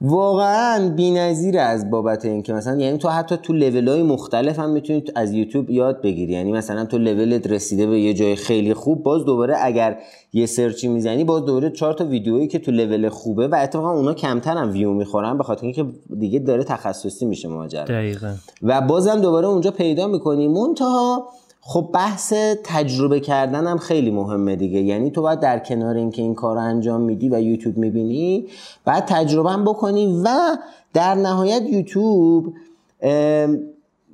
واقعا 0.06 0.90
بی‌نظیر 0.90 1.60
از 1.60 1.90
بابت 1.90 2.26
اینکه 2.26 2.54
مثلا 2.54 2.80
یعنی 2.80 2.98
تو 2.98 3.10
حتی 3.10 3.38
تو 3.38 3.54
لول 3.54 3.88
های 3.88 4.04
مختلف 4.04 4.60
هم 4.60 4.70
می‌تونی 4.70 5.04
از 5.16 5.32
یوتیوب 5.32 5.70
یاد 5.70 6.02
بگیری. 6.02 6.34
یعنی 6.34 6.52
مثلا 6.52 6.86
تو 6.86 6.98
لولت 6.98 7.48
رسیده 7.48 7.88
به 7.88 8.00
یه 8.00 8.14
جای 8.14 8.36
خیلی 8.36 8.74
خوب 8.74 9.04
باز 9.04 9.26
دوباره 9.26 9.56
اگر 9.60 9.98
یه 10.34 10.46
سرچی 10.46 10.88
می‌زنی 10.88 11.24
باز 11.24 11.46
دوباره 11.46 11.70
چهار 11.70 11.94
تا 11.94 12.06
ویدیویی 12.06 12.48
که 12.48 12.60
تو 12.60 12.72
لول 12.72 13.10
خوبه 13.10 13.48
و 13.48 13.56
اتفاقا 13.56 13.92
اونا 13.92 14.14
کمتر 14.14 14.58
هم 14.58 14.72
ویو 14.72 14.94
می‌خورن 14.94 15.38
به 15.38 15.44
خاطر 15.44 15.64
اینکه 15.64 15.86
دیگه 16.20 16.40
داره 16.40 16.64
تخصصی 16.64 17.26
میشه 17.26 17.48
ماجرا. 17.48 17.84
دقیقاً. 17.84 18.34
و 18.64 18.82
بازم 18.82 19.22
دوباره 19.22 19.48
اونجا 19.48 19.72
پیدا 19.72 20.08
می‌کنی. 20.08 20.48
منتها 20.48 21.28
خب 21.66 21.90
بحث 21.94 22.34
تجربه 22.64 23.20
کردن 23.20 23.68
هم 23.68 23.78
خیلی 23.78 24.12
مهمه 24.12 24.56
دیگه. 24.56 24.80
یعنی 24.80 25.12
تو 25.12 25.22
باید 25.22 25.40
در 25.40 25.60
کنار 25.60 25.96
اینکه 25.96 26.22
این 26.22 26.36
کار 26.36 26.58
انجام 26.58 27.02
میدی 27.02 27.30
و 27.30 27.42
یوتیوب 27.42 27.78
می‌بینی 27.78 28.48
بعد 28.86 29.06
تجربه 29.06 29.52
هم 29.52 29.64
بکنی 29.64 30.22
و 30.26 30.58
در 30.94 31.16
نهایت 31.16 31.62
یوتیوب 31.62 32.54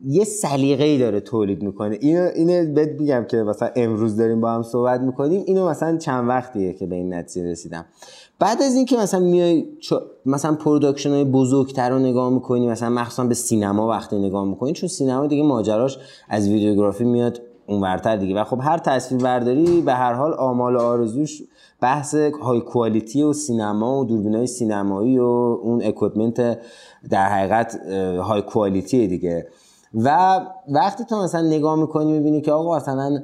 یه 0.05 0.23
سلیقه 0.23 0.83
ای 0.83 0.97
داره 0.97 1.19
تولید 1.19 1.63
می‌کنه. 1.63 1.97
اینو 2.01 2.29
اینو 2.35 2.73
بهت 2.73 2.89
میگم 2.99 3.25
که 3.29 3.37
مثلا 3.37 3.69
امروز 3.75 4.17
داریم 4.17 4.41
با 4.41 4.51
هم 4.51 4.63
صحبت 4.63 5.01
می‌کنیم. 5.01 5.43
اینو 5.47 5.69
مثلا 5.69 5.97
چند 5.97 6.29
وقتیه 6.29 6.73
که 6.73 6.85
به 6.85 6.95
این 6.95 7.13
نتیجه 7.13 7.51
رسیدم. 7.51 7.85
بعد 8.39 8.61
از 8.61 8.75
اینکه 8.75 8.97
مثلا 8.97 9.19
میای 9.19 9.65
مثلا 10.25 10.55
production 10.55 11.09
های 11.09 11.23
بزرگتر 11.23 11.89
رو 11.89 11.99
نگاه 11.99 12.29
می‌کنی 12.29 12.67
مثلا 12.67 12.89
مخصوصا 12.89 13.23
به 13.23 13.33
سینما 13.33 13.87
وقتی 13.87 14.19
نگاه 14.19 14.45
می‌کنی 14.45 14.73
چون 14.73 14.89
سینما 14.89 15.27
دیگه 15.27 15.43
ماجراش 15.43 15.97
از 16.29 16.47
videography 16.47 17.03
میاد 17.03 17.41
اونورتر 17.67 18.15
دیگه. 18.15 18.41
و 18.41 18.43
خب 18.43 18.59
هر 18.61 18.77
تصویر 18.77 19.23
برداری 19.23 19.81
به 19.81 19.93
هر 19.93 20.13
حال 20.13 20.33
آمال 20.33 20.75
و 20.75 20.79
آرزوش 20.79 21.41
بحث 21.81 22.15
های 22.41 22.61
quality 22.61 23.23
و 23.23 23.33
سینما 23.33 23.99
و 23.99 24.05
دوربینای 24.05 24.47
سینمایی 24.47 25.19
و 25.19 25.23
اون 25.23 25.81
equipment 25.83 26.59
در 27.09 27.25
حقیقت 27.25 27.75
های 28.21 28.41
quality 28.41 29.07
دیگه. 29.07 29.47
و 29.93 30.39
وقتی 30.69 31.03
تو 31.05 31.23
مثلا 31.23 31.41
نگاه 31.41 31.75
می‌کنی 31.75 32.11
می‌بینی 32.11 32.41
که 32.41 32.51
آقا 32.51 32.77
مثلا 32.77 33.19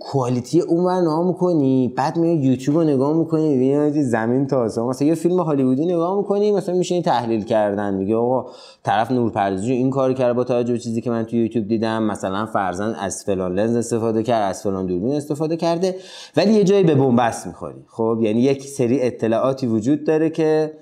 quality 0.00 0.60
اون 0.60 0.84
ور 0.84 1.00
نگاه 1.00 1.26
می‌کنی 1.26 1.92
بعد 1.96 2.16
میای 2.16 2.36
یوتیوب 2.36 2.76
رو 2.76 2.84
نگاه 2.84 3.16
می‌کنی 3.16 3.48
می‌بینی 3.48 4.02
زمین 4.02 4.46
تا 4.46 4.60
آسمون 4.60 4.88
مثلا 4.88 5.08
یه 5.08 5.14
فیلم 5.14 5.40
هالیوودی 5.40 5.86
نگاه 5.86 6.16
می‌کنی 6.16 6.52
مثلا 6.52 6.74
میشه 6.74 7.02
تحلیل 7.02 7.44
کردن. 7.44 7.94
میگه 7.94 8.16
آقا 8.16 8.50
طرف 8.82 9.10
نورپردازی 9.10 9.72
این 9.72 9.90
کار 9.90 10.12
کرده 10.12 10.32
با 10.32 10.44
توجه 10.44 10.72
به 10.72 10.78
چیزی 10.78 11.00
که 11.00 11.10
من 11.10 11.24
تو 11.24 11.36
یوتیوب 11.36 11.68
دیدم. 11.68 12.02
مثلا 12.02 12.46
فرزن 12.46 12.94
از 12.94 13.24
فلان 13.24 13.54
لنز 13.54 13.76
استفاده 13.76 14.22
کرد 14.22 14.50
از 14.50 14.62
فلان 14.62 14.86
دوربین 14.86 15.12
استفاده 15.12 15.56
کرده. 15.56 15.96
ولی 16.36 16.52
یه 16.52 16.64
جایی 16.64 16.84
به 16.84 16.94
بنبست 16.94 17.46
می‌خوری. 17.46 17.84
خب 17.88 18.18
یعنی 18.22 18.40
یک 18.40 18.62
سری 18.62 19.02
اطلاعاتی 19.02 19.66
وجود 19.66 20.04
داره 20.04 20.30
که 20.30 20.72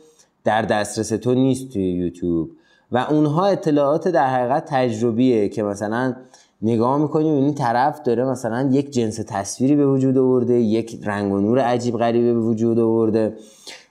در 0.44 0.62
دسترس 0.62 1.08
تو 1.08 1.34
نیست 1.34 1.73
توی 1.73 1.92
یوتیوب. 1.92 2.50
و 2.92 3.06
اونها 3.11 3.46
اطلاعات 3.46 4.08
در 4.08 4.26
حقیقت 4.26 4.64
تجربیه 4.66 5.49
که 5.49 5.62
مثلا 5.62 6.14
نگاه 6.64 6.99
می‌کنیم 6.99 7.35
این 7.35 7.54
طرف 7.54 8.02
داره 8.02 8.25
مثلا 8.25 8.68
یک 8.73 8.90
جنس 8.90 9.21
تصویری 9.26 9.76
به 9.76 9.87
وجود 9.87 10.18
آورده 10.18 10.54
یک 10.54 11.00
رنگ 11.04 11.33
و 11.33 11.40
نور 11.40 11.59
عجیب 11.59 11.97
غریبه 11.97 12.35
به 12.35 12.40
وجود 12.40 12.78
آورده. 12.78 13.33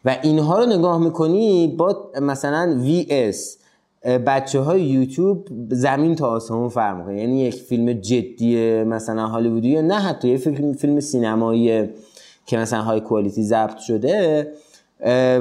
و 0.05 0.17
اینها 0.23 0.59
رو 0.59 0.65
نگاه 0.65 0.97
می‌کنی 0.97 1.75
با 1.77 2.11
مثلا 2.21 2.83
VS 2.85 3.37
بچه 4.05 4.59
های 4.59 4.81
یوتیوب 4.81 5.47
زمین 5.69 6.15
تا 6.15 6.27
آسمون 6.27 6.69
فرق 6.69 6.97
می‌کنه. 6.97 7.19
یعنی 7.19 7.41
یک 7.41 7.55
فیلم 7.55 7.93
جدی 7.93 8.83
مثلا 8.83 9.27
هالیوودی 9.27 9.81
نه 9.81 9.95
حتی 9.95 10.27
یه 10.27 10.37
فیلم 10.37 10.73
فیلم 10.73 10.99
سینمایی 10.99 11.89
که 12.45 12.57
مثلا 12.57 12.81
های 12.81 13.01
کوالیتی 13.01 13.43
ضبط 13.43 13.77
شده. 13.77 14.47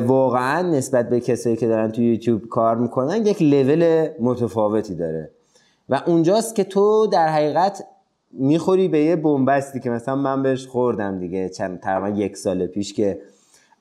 واقعا 0.06 0.62
نسبت 0.62 1.08
به 1.08 1.20
کسایی 1.20 1.56
که 1.56 1.66
دارن 1.66 1.90
تو 1.90 2.02
یوتیوب 2.02 2.48
کار 2.48 2.76
می‌کنن 2.76 3.26
یک 3.26 3.42
لول 3.42 4.08
متفاوتی 4.20 4.94
داره. 4.94 5.30
و 5.88 6.02
اونجاست 6.06 6.54
که 6.54 6.64
تو 6.64 7.06
در 7.06 7.28
حقیقت 7.28 7.84
می‌خوری 8.32 8.88
به 8.88 8.98
یه 8.98 9.16
بنبستی 9.16 9.80
که 9.80 9.90
مثلا 9.90 10.16
من 10.16 10.42
بهش 10.42 10.66
خوردم 10.66 11.18
دیگه. 11.18 11.48
چند 11.48 11.80
تقریبا 11.80 12.18
یک 12.18 12.36
سال 12.36 12.66
پیش 12.66 12.94
که 12.94 13.20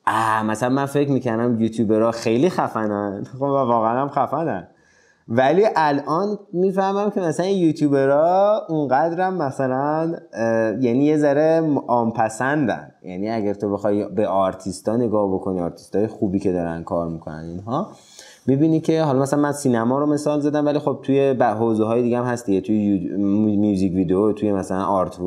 آه 0.06 0.42
مثلا 0.42 0.68
من 0.68 0.86
فکر 0.86 1.10
می‌کنم 1.10 1.60
یوتیوبرها 1.60 2.10
خیلی 2.10 2.50
خفنن. 2.50 3.24
خب 3.38 3.42
واقعا 3.42 4.00
هم 4.00 4.08
خفنن. 4.08 4.68
ولی 5.28 5.64
الان 5.76 6.38
می‌فهمم 6.52 7.10
که 7.10 7.20
مثلا 7.20 7.46
یوتیوبرها 7.46 8.66
اونقدرم 8.68 9.34
مثلا 9.34 10.14
یعنی 10.80 11.04
یه 11.04 11.16
ذره 11.16 11.62
عامه‌پسندن. 11.86 12.92
یعنی 13.02 13.30
اگر 13.30 13.54
تو 13.54 13.72
بخوای 13.72 14.08
به 14.08 14.28
آرتیستا 14.28 14.96
نگاه 14.96 15.34
بکنی 15.34 15.60
آرتیستای 15.60 16.06
خوبی 16.06 16.38
که 16.38 16.52
دارن 16.52 16.82
کار 16.82 17.08
می‌کنن 17.08 17.44
اینها 17.48 17.92
می‌بینی 18.46 18.80
که 18.80 19.02
حالا 19.02 19.18
مثلا 19.18 19.40
من 19.40 19.52
سینما 19.52 19.98
رو 19.98 20.06
مثال 20.06 20.40
زدم 20.40 20.66
ولی 20.66 20.78
خب 20.78 20.98
توی 21.02 21.30
حوزه 21.30 21.84
های 21.84 22.02
دیگه 22.02 22.18
هم 22.18 22.24
هست 22.24 22.46
دیگه. 22.46 22.60
توی 22.60 22.98
music 23.56 23.94
video 23.94 24.32
توی 24.32 24.52
مثلا 24.52 24.84
art 24.84 25.18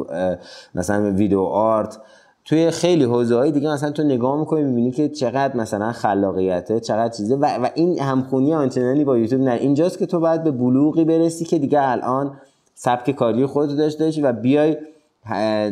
مثلا 0.76 1.12
video 1.12 1.42
art. 1.42 1.98
توی 2.46 2.72
خیلی 2.72 3.04
حوزه 3.04 3.36
های 3.36 3.52
دیگه 3.52 3.74
مثلا 3.74 3.92
تو 3.92 4.04
نگاه 4.04 4.40
می‌کنی 4.40 4.64
می‌بینی 4.64 4.92
که 4.92 5.10
چقدر 5.10 5.58
مثلا 5.58 5.92
خلاقیته 5.92 6.80
چقدر 6.80 7.14
چیزه 7.14 7.36
و, 7.36 7.46
و 7.46 7.68
این 7.76 8.00
همخونی 8.00 8.54
آنچنانی 8.54 9.04
با 9.04 9.18
یوتیوب 9.18 9.42
نه. 9.42 9.52
اینجاست 9.52 10.00
که 10.00 10.06
تو 10.06 10.20
باید 10.20 10.44
به 10.44 10.52
بلوغی 10.52 11.06
برسی 11.06 11.46
که 11.46 11.60
دیگه 11.60 11.80
الان 11.82 12.38
سبک 12.76 13.12
کاری 13.12 13.46
خودت 13.46 13.78
داشته 13.78 14.06
باشی 14.06 14.22
و 14.22 14.34
بیای 14.34 14.78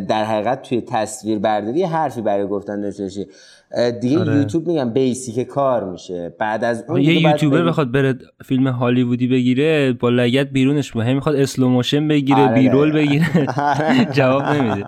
در 0.07 0.25
حقیقت 0.25 0.61
توی 0.61 0.81
تصویر 0.81 1.39
برداری 1.39 1.83
حرفی 1.83 2.21
برای 2.21 2.47
گفتن 2.47 2.81
داشته 2.81 3.03
باشی. 3.03 3.27
دیگه 4.01 4.19
آره. 4.19 4.35
یوتیوب 4.35 4.67
میگم 4.67 4.89
basic 4.89 5.47
کار 5.47 5.91
میشه. 5.91 6.35
بعد 6.39 6.63
از 6.63 6.83
اون 6.87 7.01
یه 7.01 7.21
یوتیوبر 7.21 7.63
بخواد 7.63 7.91
بره 7.91 8.15
فیلم 8.45 8.67
هالیوودی 8.67 9.27
بگیره 9.27 9.93
با 9.93 10.09
لگد 10.09 10.47
بیرونش 10.47 10.95
هم 10.95 11.15
می‌خواد 11.15 11.35
slow 11.35 11.69
motion 11.69 12.07
بگیره 12.07 12.41
آره. 12.41 12.53
B-roll 12.53 12.91
بگیره. 12.91 13.25
جواب 14.17 14.43
نمیده. 14.43 14.85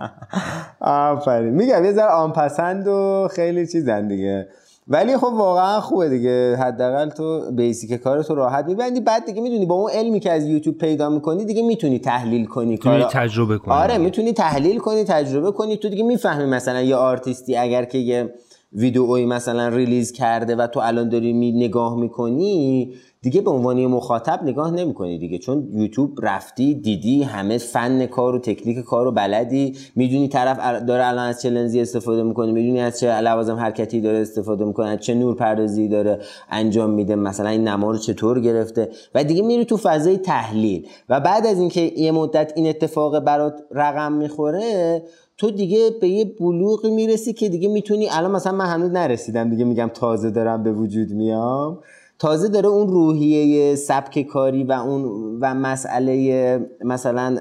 آفرین. 0.80 1.54
میگم 1.54 1.86
یه 1.86 1.92
ذره 1.92 2.12
عامه‌پسند 2.12 2.88
و 2.88 3.28
خیلی 3.36 3.68
چیزن 3.68 4.08
دیگه. 4.08 4.48
ولی 4.88 5.18
خب 5.18 5.34
واقعا 5.34 5.82
خوبه 5.82 6.10
دیگه. 6.10 6.56
حداقل 6.56 7.10
تو 7.10 7.52
basic 7.52 7.94
کار 7.94 8.24
تو 8.24 8.36
راحت 8.36 8.66
میبندی. 8.66 9.02
بعد 9.02 9.26
دیگه 9.26 9.42
می‌دونی 9.42 9.66
با 9.66 9.76
اون 9.76 9.92
علمی 9.92 10.20
که 10.20 10.32
از 10.32 10.46
یوتیوب 10.46 10.78
پیدا 10.78 11.10
می‌کنی 11.10 11.46
دیگه 11.46 11.62
می‌تونی 11.62 12.00
تحلیل 12.00 12.46
کنی. 12.46 12.78
کار 12.78 13.04
تجربه 13.04 13.58
کنی. 13.58 13.74
آره 13.74 13.98
می‌تونی 13.98 14.34
تحلیل 14.34 14.80
کنی 14.80 15.04
تجربه 15.04 15.52
کنی. 15.52 15.78
تو 15.78 15.90
دیگه 15.90 16.04
می‌فهمی 16.04 16.46
مثلا 16.46 16.82
یه 16.82 16.96
آرتیستی 16.96 17.56
اگر 17.56 17.86
که 17.86 17.98
یه 17.98 18.34
ویدئویی 18.74 19.26
مثلا 19.26 19.68
release 19.68 20.12
کرده 20.12 20.56
و 20.56 20.68
تو 20.68 20.80
الان 20.80 21.10
داری 21.10 21.34
می 21.34 21.52
نگاه 21.52 21.98
می‌کنی 21.98 22.94
دیگه 23.26 23.42
به 23.42 23.52
عنوان 23.52 23.86
مخاطب 23.86 24.40
نگاه 24.44 24.72
نمی‌کنی 24.72 25.18
دیگه. 25.18 25.38
چون 25.38 25.68
یوتیوب 25.74 26.20
رفتی 26.22 26.74
دیدی 26.74 27.24
همه 27.24 27.58
فن 27.58 28.06
کار 28.06 28.36
و 28.36 28.40
تکنیک 28.40 28.78
کار 28.78 29.08
و 29.08 29.12
بلدی. 29.12 29.74
می‌دونی 29.96 30.28
طرف 30.28 30.84
داره 30.84 31.08
الان 31.08 31.28
از 31.30 31.42
چه 31.42 31.50
لنزی 31.50 31.82
استفاده 31.82 32.24
می‌کنه 32.24 32.52
می‌دونی 32.52 32.82
از 32.82 33.00
چه 33.00 33.22
لوازم 33.22 33.56
حرکتی 33.56 34.02
داره 34.02 34.18
استفاده 34.18 34.66
می‌کنه 34.66 34.88
از 34.88 35.00
چه 35.00 35.14
نور 35.14 35.36
پردازی 35.36 35.88
داره 35.88 36.20
انجام 36.50 36.90
میده 36.90 37.16
مثلا 37.16 37.50
این 37.50 37.68
نما 37.68 37.92
رو 37.92 37.98
چطور 37.98 38.40
گرفته. 38.40 38.90
و 39.16 39.24
دیگه 39.24 39.42
میری 39.42 39.66
تو 39.66 39.78
فضای 39.78 40.18
تحلیل. 40.18 40.88
و 41.10 41.20
بعد 41.20 41.48
از 41.48 41.60
اینکه 41.60 41.82
یه 41.82 42.12
مدت 42.12 42.54
این 42.56 42.68
اتفاق 42.68 43.20
برات 43.20 43.54
رقم 43.72 44.12
می‌خوره 44.14 45.04
تو 45.38 45.52
دیگه 45.52 45.90
به 46.02 46.08
یه 46.08 46.26
بلوغی 46.40 46.92
می‌رسی 46.92 47.34
که 47.34 47.50
دیگه 47.50 47.68
می‌تونی 47.70 48.08
الان 48.12 48.32
مثلا 48.32 48.54
من 48.54 48.66
هنوز 48.66 48.92
نرسیدم 48.92 49.50
دیگه 49.50 49.66
میگم 49.66 49.92
تازه 49.94 50.32
دارم 50.32 50.64
به 50.64 50.72
وجود 50.72 51.12
میام. 51.12 51.80
تازه 52.20 52.48
داره 52.48 52.68
اون 52.68 52.88
روحیه 52.88 53.76
سبک 53.76 54.22
کاری 54.22 54.64
و 54.64 54.72
اون 54.72 55.04
و 55.42 55.54
مسئله 55.54 56.60
مثلا 56.84 57.38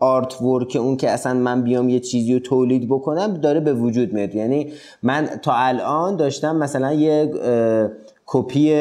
آرت 0.00 0.42
ورک 0.42 0.76
اون 0.80 0.96
که 0.96 1.10
اصلا 1.10 1.34
من 1.34 1.62
بیام 1.62 1.88
یه 1.88 2.00
چیزی 2.00 2.34
رو 2.34 2.40
تولید 2.40 2.88
بکنم 2.88 3.34
داره 3.34 3.60
به 3.60 3.74
وجود 3.74 4.12
میاد. 4.12 4.34
یعنی 4.34 4.72
من 5.02 5.26
تا 5.42 5.52
الان 5.54 6.16
داشتم 6.16 6.56
مثلا 6.56 6.92
یه 6.92 7.30
کپی 8.26 8.74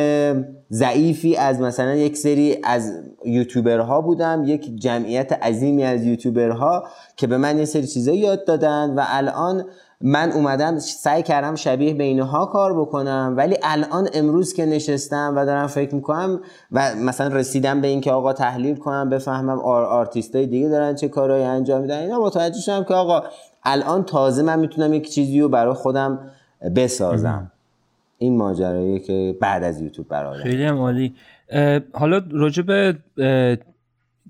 ضعیفی 0.72 1.36
از 1.36 1.60
مثلا 1.60 1.96
یک 1.96 2.18
سری 2.18 2.58
از 2.64 2.94
یوتیوبرها 3.26 4.02
بودم 4.02 4.44
یک 4.46 4.76
جمعیت 4.76 5.34
عظیمی 5.34 5.84
از 5.84 6.06
یوتیوبرها 6.06 6.84
که 7.18 7.28
به 7.28 7.38
من 7.38 7.58
یه 7.58 7.66
سری 7.66 7.88
چیزا 7.88 8.14
یاد 8.14 8.46
دادن 8.46 8.94
و 8.98 9.04
الان 9.08 9.66
من 10.06 10.32
اومدم 10.32 10.80
سعی 10.80 11.24
کردم 11.24 11.56
شبیه 11.56 11.94
به 11.94 12.04
اینها 12.04 12.46
کار 12.46 12.80
بکنم 12.80 13.34
ولی 13.38 13.58
الان 13.64 14.08
امروز 14.14 14.54
که 14.54 14.66
نشستم 14.66 15.34
و 15.36 15.46
دارم 15.46 15.68
فکر 15.68 15.96
می‌کنم 15.96 16.42
و 16.72 16.96
مثلا 16.96 17.36
رسیدم 17.36 17.82
به 17.82 17.88
اینکه 17.88 18.12
آقا 18.12 18.34
تحلیل 18.34 18.76
کنم 18.76 19.10
بفهمم 19.10 19.60
آر 19.60 19.84
آرتیستای 19.84 20.48
دیگه 20.48 20.70
دارن 20.70 20.96
چه 20.96 21.08
کارهایی 21.08 21.44
انجام 21.44 21.82
میدن 21.82 21.98
اینا 22.00 22.20
متوجه 22.20 22.60
شدم 22.60 22.84
که 22.84 22.94
آقا 22.94 23.24
الان 23.64 24.04
تازه 24.04 24.44
من 24.44 24.60
می‌تونم 24.60 24.94
یک 24.94 25.10
چیزی 25.10 25.42
رو 25.42 25.50
برای 25.50 25.74
خودم 25.74 26.20
بسازم. 26.76 27.52
این 28.18 28.38
ماجرایی 28.38 29.00
که 29.00 29.36
بعد 29.42 29.64
از 29.64 29.82
یوتیوب 29.82 30.08
برای 30.08 30.44
خیلی 30.44 30.66
عالی. 30.66 31.16
حالا 31.94 32.22
راجع 32.32 32.64
به 32.64 32.98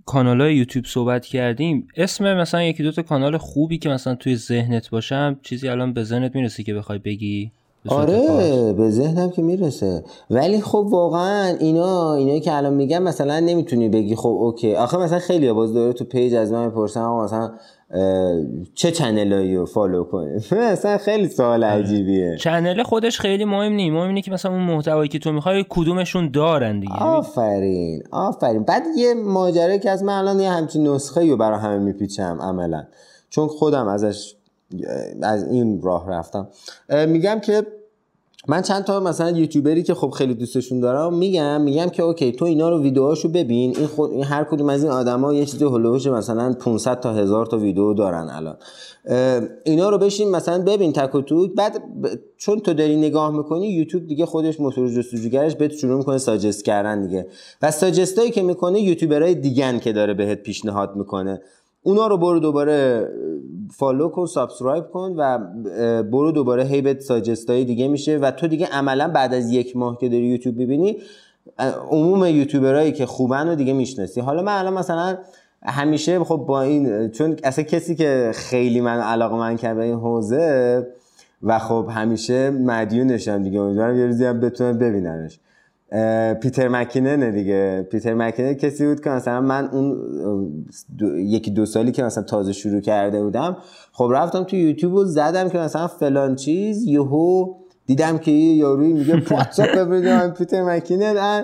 کانال 0.06 0.42
های 0.42 0.56
یوتیوب 0.56 0.86
صحبت 0.86 1.26
کردیم 1.26 1.88
اسم 1.96 2.38
مثلا 2.38 2.64
یکی 2.64 2.84
دوتا 2.84 3.02
کانال 3.02 3.38
خوبی 3.38 3.78
که 3.78 3.90
مثلا 3.90 4.16
توی 4.16 4.36
ذهنت 4.36 4.90
باشم 4.90 5.40
چیزی 5.42 5.68
الان 5.70 5.94
به 5.94 6.04
ذهنت 6.04 6.36
می‌رسه 6.36 6.64
که 6.64 6.74
بخوای 6.74 7.00
بگی؟ 7.00 7.52
آره 7.90 8.74
به 8.74 8.90
ذهنم 8.90 9.30
که 9.30 9.42
می‌رسه. 9.42 10.04
ولی 10.30 10.62
خب 10.62 10.88
واقعا 10.90 11.56
اینا 11.60 12.14
اینایی 12.14 12.40
که 12.40 12.54
الان 12.54 12.74
میگم 12.74 13.04
مثلا 13.04 13.40
نمی‌تونی 13.40 13.90
بگی 13.90 14.16
خب 14.16 14.30
اوکی. 14.30 14.76
آخه 14.76 14.98
مثلا 14.98 15.20
خیلی 15.20 15.54
باز 15.54 15.74
داره 15.74 15.94
تو 15.94 16.06
پیج 16.06 16.34
از 16.34 16.52
من 16.52 16.66
می‌پرسن 16.66 17.06
مثلا 17.06 17.52
چه 18.76 18.92
channel 18.92 19.41
ایی 19.41 19.56
رو 19.56 19.66
follow 19.66 20.04
کنیم؟ 20.04 20.36
مثلا 20.72 20.98
خیلی 20.98 21.28
سوال 21.28 21.64
عجیبیه. 21.64 22.38
channel 22.40 22.84
خودش 22.84 23.20
خیلی 23.20 23.46
مهم 23.46 23.74
نیست. 23.74 23.94
مهم 23.94 24.08
اینه 24.08 24.22
که 24.22 24.32
مثلا 24.32 24.52
اون 24.52 24.64
محتوایی 24.64 25.10
که 25.10 25.20
تو 25.20 25.32
می‌خوای 25.32 25.66
کدومشون 25.70 26.32
دارن 26.32 26.80
دیگه. 26.80 27.04
آفرین 27.04 28.04
آفرین. 28.12 28.64
بعد 28.64 28.84
یه 28.98 29.14
ماجرایی 29.14 29.80
که 29.80 29.90
از 29.90 30.04
من 30.04 30.14
الان 30.14 30.40
یه 30.40 30.50
همچین 30.50 30.88
نسخه 30.88 31.30
رو 31.30 31.38
برای 31.38 31.60
همه 31.60 31.78
میپیچم 31.78 32.38
عملا. 32.42 32.84
چون 33.30 33.48
خودم 33.48 33.88
ازش 33.88 34.36
از 35.22 35.48
این 35.48 35.82
راه 35.82 36.10
رفتم. 36.10 36.48
میگم 37.08 37.40
که 37.40 37.66
من 38.48 38.62
چند 38.62 38.84
تا 38.84 39.00
مثلا 39.00 39.32
یوتیوبری 39.32 39.84
که 39.84 39.94
خب 39.94 40.10
خیلی 40.10 40.34
دوستشون 40.34 40.80
دارم 40.80 41.18
میگم 41.18 41.62
میگم 41.62 41.90
که 41.90 42.04
اوکی 42.04 42.32
تو 42.32 42.46
اینا 42.46 42.70
رو 42.70 42.82
ویدیوهاشو 42.82 43.30
ببین. 43.30 43.78
این 43.78 43.88
خود 43.88 44.12
این 44.12 44.24
هر 44.24 44.44
کدوم 44.44 44.70
از 44.70 44.84
این 44.84 44.92
آدما 44.92 45.34
یه 45.34 45.46
چیزی 45.46 45.66
هولوش 45.66 46.08
مثلا 46.08 46.54
500 46.54 47.00
تا 47.00 47.14
هزار 47.14 47.46
تا 47.46 47.58
ویدیو 47.58 47.94
دارن 47.94 48.30
الان. 48.30 48.58
اینا 49.64 49.90
رو 49.90 49.98
بشین 49.98 50.32
مثلا 50.32 50.64
ببین 50.64 50.94
تک 50.94 51.16
و 51.16 51.22
توک. 51.22 51.52
بعد 51.56 51.84
چون 52.38 52.60
تو 52.60 52.74
داری 52.74 52.96
نگاه 52.96 53.32
می‌کنی 53.38 53.68
یوتیوب 53.68 54.08
دیگه 54.08 54.26
خودش 54.26 54.60
موتور 54.60 54.90
جستجوگرش 54.90 55.56
بهت 55.56 55.72
شروع 55.72 55.98
می‌کنه 55.98 56.18
suggest 56.18 56.66
کردن 56.66 57.08
دیگه. 57.08 57.28
و 57.62 57.72
suggest 57.72 58.18
ایی 58.18 58.32
که 58.32 58.42
می‌کنه 58.42 58.82
یوتیوبرای 58.82 59.36
دیگن 59.36 59.80
که 59.80 59.94
داره 59.94 60.14
بهت 60.14 60.44
پیشنهاد 60.44 60.96
می‌کنه. 60.96 61.42
اونا 61.84 62.08
رو 62.08 62.18
برو 62.18 62.40
دوباره 62.40 63.10
follow 63.72 64.10
کن 64.10 64.26
subscribe 64.26 64.84
کن 64.84 65.16
و 65.18 65.40
برو 66.04 66.32
دوباره 66.32 66.64
هیبت 66.64 67.00
suggest 67.00 67.50
های 67.50 67.66
دیگه 67.66 67.88
میشه 67.88 68.18
و 68.18 68.32
تو 68.32 68.48
دیگه 68.48 68.66
عملا 68.66 69.08
بعد 69.08 69.34
از 69.34 69.52
یک 69.52 69.78
ماه 69.78 69.98
که 69.98 70.10
داری 70.10 70.24
یوتیوب 70.24 70.56
ببینی 70.56 70.98
عموم 71.92 72.26
یوتیوبرایی 72.26 72.92
که 72.92 73.06
خوبن 73.06 73.48
رو 73.48 73.56
دیگه 73.56 73.74
می‌شناسی. 73.74 74.22
حالا 74.22 74.42
من 74.42 74.58
الان 74.60 74.74
مثلا 74.74 75.18
همیشه 75.64 76.24
خب 76.24 76.36
با 76.48 76.62
این 76.62 77.10
چون 77.10 77.36
اصلا 77.44 77.64
کسی 77.64 77.96
که 77.96 78.32
خیلی 78.34 78.82
من 78.82 79.00
علاقه 79.00 79.36
من 79.36 79.56
کرد 79.56 79.78
به 79.78 79.84
این 79.84 79.96
حوزه 79.96 80.88
و 81.44 81.60
خب 81.60 81.88
همیشه 81.90 82.50
مدیونشم 82.50 83.44
دیگه 83.44 83.60
امیدوارم 83.60 84.00
یه 84.00 84.06
روزی 84.06 84.26
هم 84.26 84.40
بتونم 84.40 84.78
ببیننش 84.78 85.40
پیتر 86.42 86.68
مکیننه 86.68 87.32
دیگه. 87.32 87.88
پیتر 87.92 88.14
مکینن 88.14 88.54
کسی 88.54 88.86
بود 88.86 89.02
که 89.02 89.10
مثلا 89.10 89.42
من 89.42 89.70
اون 89.70 89.98
یکی 91.18 91.52
دو 91.52 91.66
سالی 91.66 91.92
که 91.92 92.04
مثلا 92.04 92.24
تازه 92.24 92.54
شروع 92.54 92.82
کرده 92.82 93.24
بودم 93.24 93.58
خب 93.92 94.10
رفتم 94.14 94.44
تو 94.44 94.56
یوتیوب 94.56 94.94
و 94.94 95.06
زدم 95.06 95.50
که 95.50 95.58
مثلا 95.58 95.88
فلان 95.88 96.36
چیز 96.36 96.84
یهو 96.84 97.54
دیدم 97.86 98.18
که 98.18 98.32
یه 98.32 98.54
یاروی 98.54 98.94
میگه 98.94 99.16
واتساپ 99.32 99.70
ببینم 99.76 100.34
پیتر 100.38 100.64
مکینن 100.64 101.44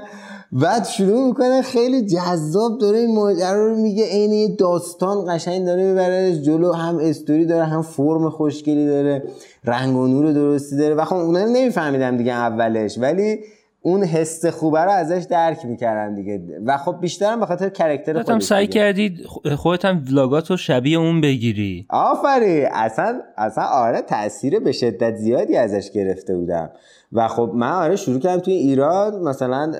بعد 0.51 0.85
شروع 0.85 1.27
می‌کنه 1.27 1.61
خیلی 1.61 2.05
جذاب 2.05 2.77
داره 2.77 2.97
این 2.97 3.15
ماجرا 3.15 3.67
رو 3.67 3.75
میگه 3.75 4.05
عین 4.05 4.33
یه 4.33 4.55
داستان 4.55 5.35
قشنگ 5.35 5.65
داره 5.65 5.87
می‌بره 5.87 6.41
جلو 6.41 6.71
هم 6.71 6.97
استوری 7.01 7.45
داره 7.45 7.63
هم 7.63 7.81
فرم 7.81 8.29
خوشگلی 8.29 8.87
داره 8.87 9.23
رنگ 9.65 9.95
و 9.95 10.07
نور 10.07 10.31
درستی 10.31 10.77
داره. 10.77 10.95
و 10.95 11.05
خب 11.05 11.15
اونا 11.15 11.45
نمیفهمیدم 11.45 12.17
دیگه 12.17 12.31
اولش 12.31 12.97
ولی 12.97 13.39
اون 13.81 14.03
حس 14.03 14.45
خوبه 14.45 14.79
رو 14.79 14.91
ازش 14.91 15.25
درک 15.29 15.65
می‌کردن 15.65 16.15
دیگه. 16.15 16.41
و 16.65 16.77
خب 16.77 16.95
بیشترم 17.01 17.39
به 17.39 17.45
خاطر 17.45 17.69
کرکتر 17.69 18.13
خودت 18.13 18.29
هم 18.29 18.39
سعی 18.39 18.67
کردید 18.67 19.25
خودت 19.57 19.85
هم 19.85 20.03
ولاگات 20.11 20.51
رو 20.51 20.57
شبیه 20.57 20.97
اون 20.97 21.21
بگیری. 21.21 21.85
آفری 21.89 22.65
اصلا 22.65 23.21
اصلا 23.37 23.63
آره 23.63 24.01
تاثیر 24.01 24.59
به 24.59 24.71
شدت 24.71 25.15
زیادی 25.15 25.57
ازش 25.57 25.91
گرفته 25.91 26.37
بودم. 26.37 26.69
و 27.11 27.27
خب 27.27 27.51
من 27.55 27.71
آره 27.71 27.95
شروع 27.95 28.19
کردم 28.19 28.41
توی 28.41 28.53
ایران 28.53 29.19
مثلا 29.23 29.71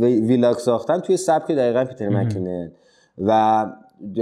ویلاگ 0.00 0.56
ساختن 0.56 1.00
توی 1.00 1.16
سبک 1.16 1.52
دقیقا 1.52 1.84
پیتر 1.84 2.08
مکینن. 2.08 2.72
و 3.18 3.66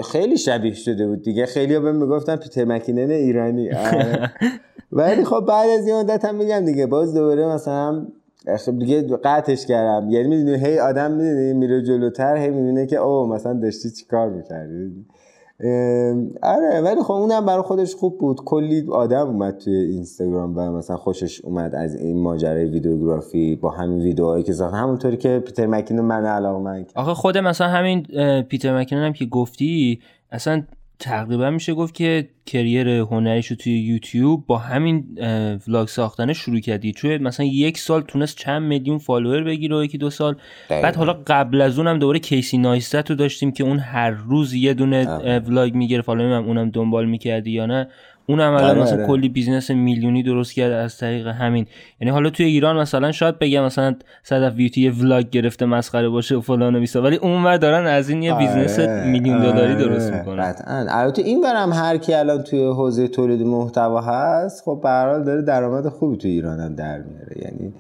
خیلی 0.05 0.39
شبیه 0.39 0.75
شده 0.75 1.07
بود 1.07 1.23
دیگه. 1.23 1.47
خیلی 1.47 1.79
بهم 1.79 1.97
می‌گفتن 1.97 2.37
پیتر 2.37 2.65
مکینن 2.65 3.11
ایرانی. 3.11 3.73
آره. 3.73 4.33
ولی 4.93 5.25
خب 5.25 5.45
بعد 5.49 5.71
از 5.71 5.87
این 5.87 5.97
مدت 5.97 6.25
هم 6.25 6.35
میگم 6.35 6.61
دیگه. 6.61 6.87
باز 6.87 7.15
دوباره 7.15 7.47
مثلا 7.47 8.07
خب 8.67 8.79
دیگه 8.79 9.03
قطعش 9.03 9.67
کردم. 9.67 10.11
یعنی 10.11 10.29
می‌دونی 10.29 10.67
هی 10.67 10.79
آدم 10.79 11.11
می‌دونی 11.11 11.53
میره 11.53 11.83
جلوتر 11.83 12.37
هی 12.37 12.51
می‌دونه 12.51 12.87
که 12.87 12.97
او 12.97 13.27
مثلا 13.27 13.53
داشتی 13.53 13.91
چی 13.91 14.05
کار 14.05 14.31
می‌کردی؟ 14.31 15.07
آره 16.43 16.81
ولی 16.85 17.03
خب 17.03 17.13
اونم 17.13 17.47
برای 17.47 17.63
خودش 17.63 17.95
خوب 17.95 18.19
بود. 18.19 18.45
کلی 18.45 18.87
آدم 18.91 19.27
اومد 19.27 19.59
توی 19.59 19.75
اینستاگرام 19.77 20.59
و 20.59 20.73
مثلا 20.73 20.97
خوشش 20.97 21.45
اومد 21.45 21.75
از 21.75 21.95
این 21.95 22.23
ماجرای 22.23 22.65
ویدیوگرافی 22.65 23.57
با 23.57 23.71
همین 23.71 24.01
ویدیوهایی 24.01 24.45
که 24.45 24.53
ساخت 24.53 24.75
همونطوری 24.75 25.17
که 25.17 25.43
پیتر 25.47 25.67
مکینون 25.67 26.05
من 26.05 26.25
علاقه 26.25 26.59
من 26.59 26.87
آخه 26.95 27.15
خود 27.15 27.39
مثلا 27.39 27.69
همین 27.69 28.03
Peter 28.43 28.79
McKinnon 28.79 29.05
هم 29.05 29.13
که 29.13 29.27
گفتی 29.27 30.01
اصلا 30.31 30.63
تقریبا 31.03 31.51
میشه 31.51 31.75
گفت 31.75 31.95
که 31.95 32.29
career 32.47 32.89
هنریش 32.89 33.47
رو 33.47 33.57
توی 33.57 33.81
یوتیوب 33.81 34.47
با 34.47 34.59
همین 34.59 35.05
vlog 35.69 35.89
ساختن 35.89 36.33
شروع 36.33 36.61
کردی. 36.61 36.93
چون 36.93 37.23
مثلا 37.23 37.47
یک 37.47 37.79
سال 37.79 38.03
تونست 38.03 38.37
چند 38.37 38.63
میلیون 38.63 38.99
follower 38.99 39.43
بگیره 39.45 39.77
و 39.77 39.85
یکی 39.85 39.99
دو 39.99 40.11
سال. 40.11 40.37
بعد 40.69 40.97
حالا 40.97 41.23
قبل 41.27 41.61
از 41.61 41.79
اونم 41.79 41.99
دوباره 41.99 42.19
Casey 42.19 42.59
Neistat 42.59 43.11
رو 43.11 43.17
داشتیم 43.17 43.53
که 43.53 43.65
اون 43.65 43.79
هر 43.79 44.11
روز 44.11 44.55
یه 44.55 44.75
دونه 44.75 45.07
vlog 45.39 45.75
می‌گرفت 45.75 46.09
حالا 46.09 46.39
اونم 46.39 46.71
دنبال 46.71 47.07
می‌کردی 47.07 47.51
یا 47.51 47.67
نه. 47.67 47.89
اون 48.27 48.41
الان 48.41 48.65
آره، 48.65 48.83
مثلا 48.83 48.97
آره. 48.97 49.07
کلی 49.07 49.29
business 49.29 49.71
میلیونی 49.71 50.23
درست 50.23 50.55
کرده 50.55 50.75
از 50.75 50.99
طریق 50.99 51.27
همین. 51.27 51.67
یعنی 52.01 52.11
حالا 52.11 52.31
توی 52.31 52.47
ایران 52.47 52.77
مثلا 52.77 53.13
شاید 53.13 53.39
بگم 53.39 53.65
مثلا 53.65 53.95
صدف 54.23 54.55
Beauty 54.55 54.81
یه 54.81 54.93
vlog 54.93 55.31
گرفته 55.31 55.67
مسخره 55.67 56.09
باشه 56.09 56.37
و 56.37 56.41
فلان 56.41 56.75
و 56.75 57.01
ولی 57.01 57.17
اونور 57.17 57.57
دارن 57.57 57.87
از 57.87 58.09
این 58.09 58.23
یه 58.23 58.33
آره. 58.33 58.47
business 58.47 58.79
میلیون 59.07 59.41
دلاری 59.41 59.75
درست 59.75 60.13
می‌کنن. 60.13 60.43
قطعا. 60.43 60.87
البته 60.89 61.23
این 61.23 61.41
برم 61.41 61.73
هر 61.73 61.97
کی 61.97 62.15
الان 62.15 62.43
توی 62.43 62.65
حوزه 62.65 63.09
تولید 63.09 63.43
محتوا 63.43 64.01
هست 64.01 64.63
خب 64.65 64.81
به 64.83 65.25
داره 65.25 65.43
درآمد 65.43 65.89
خوبی 65.89 66.17
توی 66.17 66.31
ایران 66.31 66.61
هم 66.61 66.75
در 66.75 66.99
میاره. 66.99 67.37
یعنی 67.43 67.73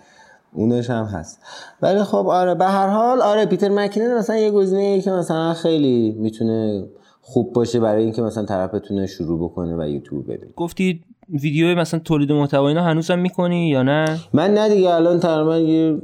اونش 0.52 0.90
هم 0.90 1.04
هست. 1.04 1.40
ولی 1.82 2.02
خب 2.02 2.26
آره 2.26 2.54
به 2.54 2.64
هر 2.64 2.88
حال 2.88 3.22
آره 3.22 3.46
Peter 3.46 3.68
McKinnon 3.68 4.14
مثلا 4.18 4.36
یه 4.36 4.50
گزینه 4.50 5.00
که 5.00 5.10
مثلا 5.10 5.54
خیلی 5.54 6.16
می‌تونه 6.18 6.84
خوب 7.32 7.52
باشه 7.52 7.80
برای 7.80 8.04
اینکه 8.04 8.22
مثلا 8.22 8.44
طرف 8.44 8.74
بتونه 8.74 9.06
شروع 9.06 9.38
بکنه 9.44 9.76
و 9.76 9.88
یوتیوب 9.88 10.24
ببینه 10.24 10.52
گفتی 10.56 11.00
ویدیو 11.28 11.78
مثلا 11.78 12.00
تولید 12.00 12.32
محتوا 12.32 12.68
اینا 12.68 12.82
هنوزم 12.82 13.18
می‌کنی 13.18 13.68
یا 13.68 13.82
نه؟ 13.82 14.18
من 14.32 14.54
نه 14.54 14.68
دیگه 14.68 14.90
الان 14.90 15.20
تقریبا 15.20 15.58
یه 15.58 15.98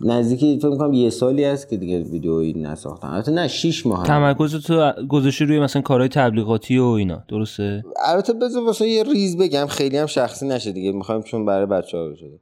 نزدیکی 0.00 0.58
فکر 0.58 0.76
کنم 0.76 0.92
یه 0.92 1.10
سالی 1.10 1.44
هست 1.44 1.68
که 1.68 1.76
دیگه 1.76 1.98
ویدیویی 1.98 2.52
نساختم 2.52 3.08
البته 3.08 3.32
نه 3.32 3.48
6 3.48 3.86
ماه 3.86 4.06
تمرکز 4.06 4.54
تو 4.66 4.92
گذاشته 5.08 5.44
روی 5.44 5.60
مثلا 5.60 5.82
کارهای 5.82 6.08
تبلیغاتی 6.08 6.78
و 6.78 6.84
اینا 6.84 7.22
درسته؟ 7.28 7.84
البته 8.04 8.32
بذار 8.32 8.64
واسه 8.64 8.88
یه 8.88 9.02
ریز 9.02 9.36
بگم 9.36 9.66
خیلی 9.66 9.96
هم 9.96 10.06
شخصی 10.06 10.48
نشه 10.48 10.72
دیگه 10.72 10.92
می‌خوایم 10.92 11.22
چون 11.22 11.46
برای 11.46 11.66
بچه‌ها 11.66 12.14
شده 12.14 12.40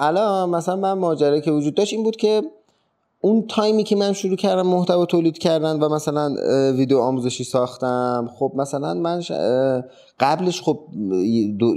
الان 0.00 0.50
مثلا 0.50 0.76
من 0.76 0.92
ماجرا 0.92 1.40
که 1.40 1.50
وجود 1.50 1.74
داشت 1.74 1.92
این 1.92 2.02
بود 2.02 2.16
که 2.16 2.42
اون 3.22 3.46
تایمی 3.48 3.84
که 3.84 3.96
من 3.96 4.12
شروع 4.12 4.36
کردم 4.36 4.66
محتوا 4.66 5.06
تولید 5.06 5.38
کردن 5.38 5.80
و 5.80 5.88
مثلا 5.88 6.34
ویدیو 6.76 6.98
آموزشی 6.98 7.44
ساختم. 7.44 8.30
خب 8.38 8.52
مثلا 8.56 8.94
من 8.94 9.22
قبلش 10.20 10.62
خب 10.62 10.78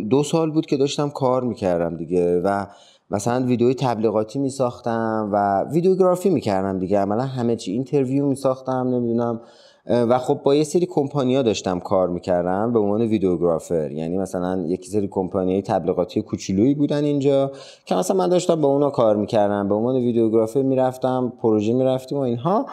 دو, 0.09 0.23
سال 0.23 0.51
بود 0.51 0.65
که 0.65 0.77
داشتم 0.77 1.09
کار 1.09 1.43
می‌کردم 1.43 1.97
دیگه 1.97 2.41
و 2.41 2.65
مثلا 3.11 3.45
ویدیوی 3.45 3.73
تبلیغاتی 3.73 4.39
میساختم 4.39 5.29
و 5.33 5.63
ویدیوگرافی 5.71 6.29
می‌کردم 6.29 6.79
دیگه. 6.79 6.99
عملا 6.99 7.23
همه 7.23 7.55
چی 7.55 7.71
اینترویو 7.71 8.25
میساختم 8.25 8.87
نمی‌دونم 8.87 9.41
و 9.89 10.19
خب 10.19 10.39
با 10.43 10.55
یه 10.55 10.63
سری 10.63 10.85
کمپانیا 10.85 11.41
داشتم 11.41 11.79
کار 11.79 12.09
می‌کردم 12.09 12.73
به 12.73 12.79
عنوان 12.79 13.01
ویدیوگرافر. 13.01 13.91
یعنی 13.91 14.17
مثلا 14.17 14.65
یکی 14.67 14.89
سری 14.89 15.07
کمپانی 15.07 15.61
تبلیغاتی 15.61 16.21
کوچولویی 16.21 16.73
بودن 16.73 17.03
اینجا 17.03 17.51
که 17.85 17.95
مثلا 17.95 18.17
من 18.17 18.29
داشتم 18.29 18.61
با 18.61 18.67
اونا 18.67 18.89
کار 18.89 19.15
می‌کردم. 19.15 19.69
به 19.69 19.75
عنوان 19.75 19.95
ویدیوگرافر 19.95 20.61
می‌رفتم 20.61 21.33
پروژه 21.41 21.73
می‌رفتیم 21.73 22.17
و 22.17 22.21
اینها. 22.21 22.65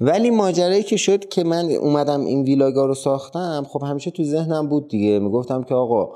ولی 0.00 0.30
ماجرایی 0.30 0.82
که 0.82 0.96
شد 0.96 1.28
که 1.28 1.44
من 1.44 1.70
اومدم 1.70 2.20
این 2.20 2.42
ویلاگا 2.42 2.86
رو 2.86 2.94
ساختم 2.94 3.66
خب 3.68 3.82
همیشه 3.82 4.10
تو 4.10 4.24
ذهنم 4.24 4.68
بود 4.68 4.88
دیگه. 4.88 5.18
می‌گفتم 5.18 5.62
که 5.62 5.74
آقا 5.74 6.08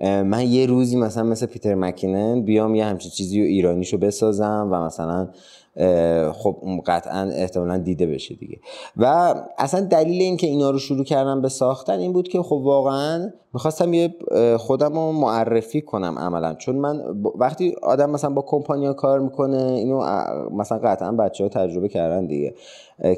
من 0.00 0.48
یه 0.48 0.66
روزی 0.66 0.96
مثلا 0.96 1.22
مثل 1.22 1.46
پیتر 1.46 1.74
مکینن 1.74 2.42
بیام 2.42 2.74
یه 2.74 2.84
همچین 2.84 3.10
چیزی 3.10 3.40
رو 3.40 3.46
ایرانیشو 3.46 3.98
بسازم 3.98 4.68
و 4.72 4.80
مثلا 4.80 5.28
خب 6.32 6.56
قطعا 6.86 7.30
احتمالا 7.32 7.78
دیده 7.78 8.06
بشه 8.06 8.34
دیگه. 8.34 8.58
و 8.96 9.34
اصلا 9.58 9.80
دلیل 9.80 10.22
اینکه 10.22 10.46
اینا 10.46 10.70
رو 10.70 10.78
شروع 10.78 11.04
کردم 11.04 11.42
به 11.42 11.48
ساختن 11.48 11.98
این 11.98 12.12
بود 12.12 12.28
که 12.28 12.42
خب 12.42 12.52
واقعا 12.52 13.30
می‌خواستم 13.54 13.94
یه 13.94 14.14
خودم 14.58 14.94
رو 14.94 15.12
معرفی 15.12 15.80
کنم 15.80 16.18
عملا. 16.18 16.54
چون 16.54 16.76
من 16.76 17.00
وقتی 17.38 17.74
آدم 17.82 18.10
مثلا 18.10 18.30
با 18.30 18.42
کمپانیا 18.42 18.92
کار 18.92 19.20
می‌کنه 19.20 19.62
اینو 19.62 20.00
مثلا 20.50 20.78
قطعا 20.78 21.12
بچه 21.12 21.44
ها 21.44 21.48
تجربه 21.48 21.88
کردن 21.88 22.26
دیگه. 22.26 22.54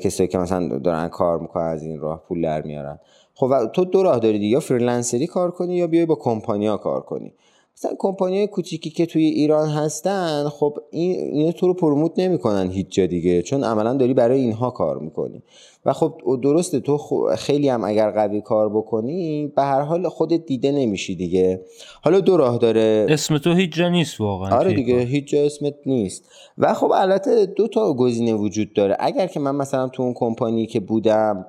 کسایی 0.03 0.29
که 0.29 0.39
مثلا 0.39 0.79
دارن 0.79 1.09
کار 1.09 1.39
می‌کنن 1.39 1.65
از 1.65 1.83
این 1.83 2.01
راه 2.01 2.23
پول 2.29 2.43
در 2.43 2.63
میارن. 2.63 2.99
خب 3.35 3.67
تو 3.67 3.85
دو 3.85 4.03
راه 4.03 4.19
داری 4.19 4.39
دیگه 4.39 4.53
یا 4.53 4.61
فریلنسری 4.61 5.27
کار 5.27 5.51
کنی 5.51 5.77
یا 5.77 5.87
بیای 5.87 6.07
با 6.07 6.15
کمپانیا 6.15 6.77
کار 6.77 7.01
کنی. 7.01 7.33
مثلا 7.79 7.93
کمپانی 7.99 8.47
کوچیکی 8.47 8.91
که 8.91 9.07
توی 9.07 9.25
ایران 9.25 9.69
هستن 9.69 10.49
خب 10.49 10.79
این 10.91 11.17
اینا 11.17 11.53
تو 11.53 11.67
رو 11.67 11.75
پروموت 11.75 12.13
نمی‌کنن 12.17 12.71
هیچ 12.71 12.87
جا 12.91 13.07
دیگه 13.07 13.43
چون 13.43 13.65
عملا 13.65 13.95
داری 13.95 14.15
برای 14.15 14.41
اینها 14.41 14.71
کار 14.71 14.99
می‌کنی. 14.99 15.43
و 15.85 15.93
خب 15.93 16.13
درسته 16.43 16.81
تو 16.81 16.99
خیلی 17.39 17.69
هم 17.69 17.85
اگر 17.85 18.11
قوی 18.11 18.41
کار 18.41 18.69
بکنی 18.69 19.53
به 19.57 19.63
هر 19.63 19.81
حال 19.81 20.09
خودت 20.09 20.47
دیده 20.47 20.73
نمیشی 20.73 21.15
دیگه. 21.15 21.61
حالا 22.03 22.21
دو 22.21 22.37
راه 22.37 22.59
داره. 22.59 23.07
اسم 23.09 23.39
تو 23.39 23.53
هیچ 23.53 23.73
جا 23.73 23.89
نیست 23.89 24.21
واقعا. 24.21 24.59
آره 24.59 24.75
دیگه 24.75 24.99
هیچ 24.99 25.25
جا 25.25 25.41
اسمت 25.41 25.75
نیست. 25.87 26.25
و 26.59 26.75
خب 26.75 26.93
البته 26.95 27.47
دو 27.47 27.69
تا 27.69 27.95
گزینه 27.95 28.35
وجود 28.35 28.73
داره. 28.73 28.97
اگر 28.99 29.27
که 29.27 29.41
من 29.41 29.55
مثلا 29.55 29.89
تو 29.89 30.03
اون 30.03 30.15
کمپانی 30.15 30.67
که 30.67 30.81
بودم 30.81 31.47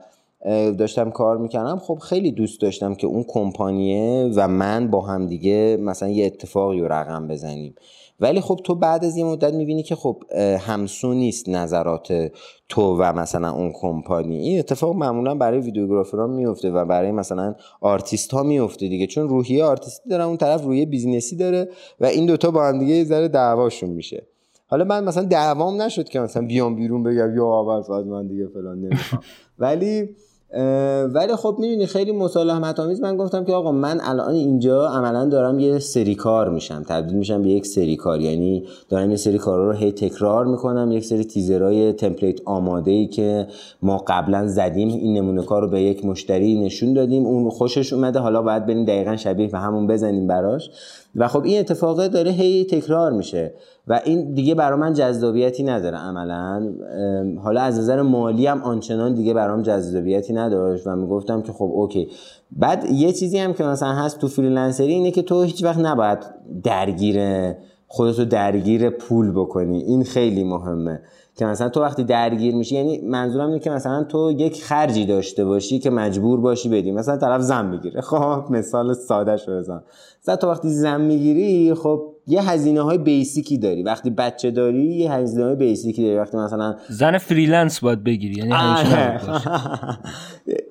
داشتم 0.78 1.10
کار 1.10 1.38
می‌کردم. 1.38 1.78
خب 1.78 1.96
خیلی 1.96 2.32
دوست 2.32 2.62
داشتم 2.62 2.96
که 2.96 3.08
اون 3.08 3.26
کمپانیه 3.28 4.32
و 4.36 4.48
من 4.48 4.88
با 4.88 5.02
هم 5.02 5.28
دیگه 5.28 5.78
مثلا 5.82 6.10
یه 6.10 6.26
اتفاقی 6.26 6.80
رو 6.80 6.88
رقم 6.88 7.28
بزنیم. 7.28 7.76
ولی 8.20 8.42
خب 8.42 8.60
تو 8.64 8.76
بعد 8.76 9.06
از 9.06 9.18
یه 9.18 9.26
مدت 9.26 9.54
می‌بینی 9.54 9.84
که 9.84 9.96
خب 9.96 10.24
همسو 10.60 11.14
نیست 11.14 11.50
نظرات 11.50 12.32
تو 12.70 12.98
و 13.00 13.14
مثلا 13.14 13.52
اون 13.52 13.72
کمپانی. 13.74 14.38
این 14.38 14.60
اتفاق 14.60 14.96
معمولا 14.96 15.36
برای 15.36 15.60
ویدیوگرافران 15.60 16.30
میفته 16.30 16.72
و 16.72 16.86
برای 16.86 17.12
مثلا 17.12 17.56
آرتیست 17.82 18.32
ها 18.32 18.44
میفته 18.44 18.88
دیگه. 18.88 19.08
چون 19.08 19.30
روحیه 19.30 19.64
آرتیستی 19.64 20.10
داره 20.10 20.24
اون 20.24 20.38
طرف 20.38 20.64
روحیه 20.64 20.86
business 20.86 21.30
ی 21.30 21.36
داره 21.36 21.70
و 22.00 22.06
این 22.06 22.26
دوتا 22.26 22.52
با 22.52 22.68
هم 22.68 22.80
دیگه 22.80 23.04
ذره 23.04 23.28
دعواشون 23.28 23.90
میشه. 23.90 24.28
حالا 24.68 24.84
من 24.84 25.04
مثلا 25.04 25.24
دعوام 25.24 25.82
نشد 25.82 26.10
که 26.10 26.20
مثلا 26.20 26.46
بیام 26.46 26.76
بیرون 26.76 27.04
بگم 27.04 27.36
یا 27.36 27.60
اول 27.60 28.04
من 28.04 28.28
دیگه 28.28 28.48
فلان 28.48 28.80
نمی‌خوام. 28.80 29.22
ولی 29.60 30.10
ولی 31.14 31.36
خب 31.36 31.56
می‌بینی 31.60 31.86
خیلی 31.86 32.12
مسالمت 32.12 32.80
آمیز 32.80 33.02
من 33.02 33.18
گفتم 33.18 33.46
که 33.46 33.54
آقا 33.54 33.72
من 33.72 34.00
الان 34.04 34.34
اینجا 34.34 34.88
عملا 34.88 35.26
دارم 35.26 35.60
یه 35.60 35.80
سری 35.80 36.16
کار 36.16 36.50
میشم. 36.50 36.84
تبدیل 36.84 37.18
میشم 37.18 37.42
به 37.42 37.50
یک 37.50 37.68
سری 37.68 37.96
کار. 37.96 38.22
یعنی 38.22 38.64
دارم 38.90 39.12
یه 39.12 39.18
سری 39.18 39.38
کارا 39.38 39.66
رو 39.66 39.74
هی 39.74 39.92
تکرار 39.92 40.46
می‌کنم. 40.46 40.92
یک 40.92 41.06
سری 41.06 41.24
تیزرهای 41.24 41.94
template 41.94 42.40
آماده 42.46 42.92
ای 42.92 43.08
که 43.08 43.48
ما 43.82 44.04
قبلا 44.08 44.48
زدیم 44.48 44.88
این 44.88 45.18
نمونه 45.18 45.44
کار 45.44 45.62
رو 45.62 45.68
به 45.68 45.82
یک 45.82 46.06
مشتری 46.06 46.62
نشون 46.62 46.94
دادیم. 46.94 47.26
اون 47.26 47.50
خوشش 47.50 47.94
اومده. 47.94 48.20
حالا 48.20 48.42
باید 48.42 48.66
بریم 48.66 48.86
دقیقا 48.86 49.16
شبیه 49.16 49.48
به 49.48 49.58
همون 49.60 49.88
بزنیم 49.88 50.28
براش. 50.28 50.70
و 51.16 51.28
خب 51.28 51.44
این 51.44 51.60
اتفاقه 51.60 52.08
داره 52.08 52.32
هی 52.32 52.64
تکرار 52.64 53.12
میشه. 53.12 53.54
و 53.90 54.02
این 54.06 54.34
دیگه 54.34 54.56
برای 54.56 54.80
من 54.80 54.94
جذابیتی 54.94 55.64
نداره 55.64 55.98
عملا. 55.98 56.74
حالا 57.44 57.62
از 57.62 57.80
نظر 57.80 58.02
مالی 58.02 58.48
هم 58.48 58.62
آنچنان 58.64 59.14
دیگه 59.14 59.34
برام 59.34 59.62
جذابیتی 59.62 60.34
نداشت 60.34 60.88
و 60.88 60.96
می‌گفتم 60.96 61.42
که 61.42 61.52
خب 61.54 61.72
اوکی. 61.74 62.08
بعد 62.52 62.92
یه 62.92 63.12
چیزی 63.12 63.38
هم 63.38 63.54
که 63.54 63.64
مثلا 63.64 63.94
هست 63.94 64.20
تو 64.20 64.28
freelancer 64.28 64.88
ی 64.88 64.94
اینه 64.94 65.12
که 65.12 65.22
تو 65.22 65.44
هیچ 65.44 65.64
وقت 65.64 65.80
نباید 65.80 66.20
درگیر 66.64 67.20
خودتو 67.88 68.26
درگیر 68.26 68.90
پول 68.90 69.32
بکنی. 69.32 69.80
این 69.82 70.04
خیلی 70.04 70.44
مهمه 70.44 71.00
که 71.36 71.46
مثلا 71.46 71.70
تو 71.70 71.82
وقتی 71.82 72.04
درگیر 72.04 72.56
میشی 72.56 72.76
یعنی 72.76 73.02
منظورم 73.08 73.48
اینه 73.48 73.60
که 73.60 73.70
مثلا 73.70 74.04
تو 74.04 74.32
یک 74.32 74.64
خرجی 74.64 75.06
داشته 75.06 75.46
باشی 75.46 75.80
که 75.80 75.90
مجبور 75.90 76.40
باشی 76.42 76.70
بدی. 76.70 76.92
مثلا 76.92 77.18
طرف 77.18 77.42
زن 77.42 77.66
می‌گیره. 77.66 78.02
خب 78.02 78.44
مثال 78.50 78.94
ساده 78.94 79.38
شو 79.38 79.58
بزن. 79.58 79.82
مثلا 80.24 80.36
تو 80.36 80.48
وقتی 80.48 80.70
زن 80.70 81.02
می‌گیری 81.02 81.74
خب 81.74 82.02
یه 82.30 82.50
هزینه 82.50 82.82
های 82.82 82.98
basic 82.98 83.48
ی 83.48 83.58
داری. 83.58 83.84
وقتی 83.84 84.10
بچه 84.10 84.52
داری 84.52 84.96
یه 84.96 85.12
هزینه 85.12 85.46
های 85.46 85.56
basic 85.56 85.96
ی 85.96 86.04
داری. 86.04 86.18
وقتی 86.18 86.38
مثلا 86.38 86.76
زن 86.90 87.18
freelance 87.18 87.80
باید 87.80 88.04
بگیری 88.04 88.36
یعنی 88.36 88.54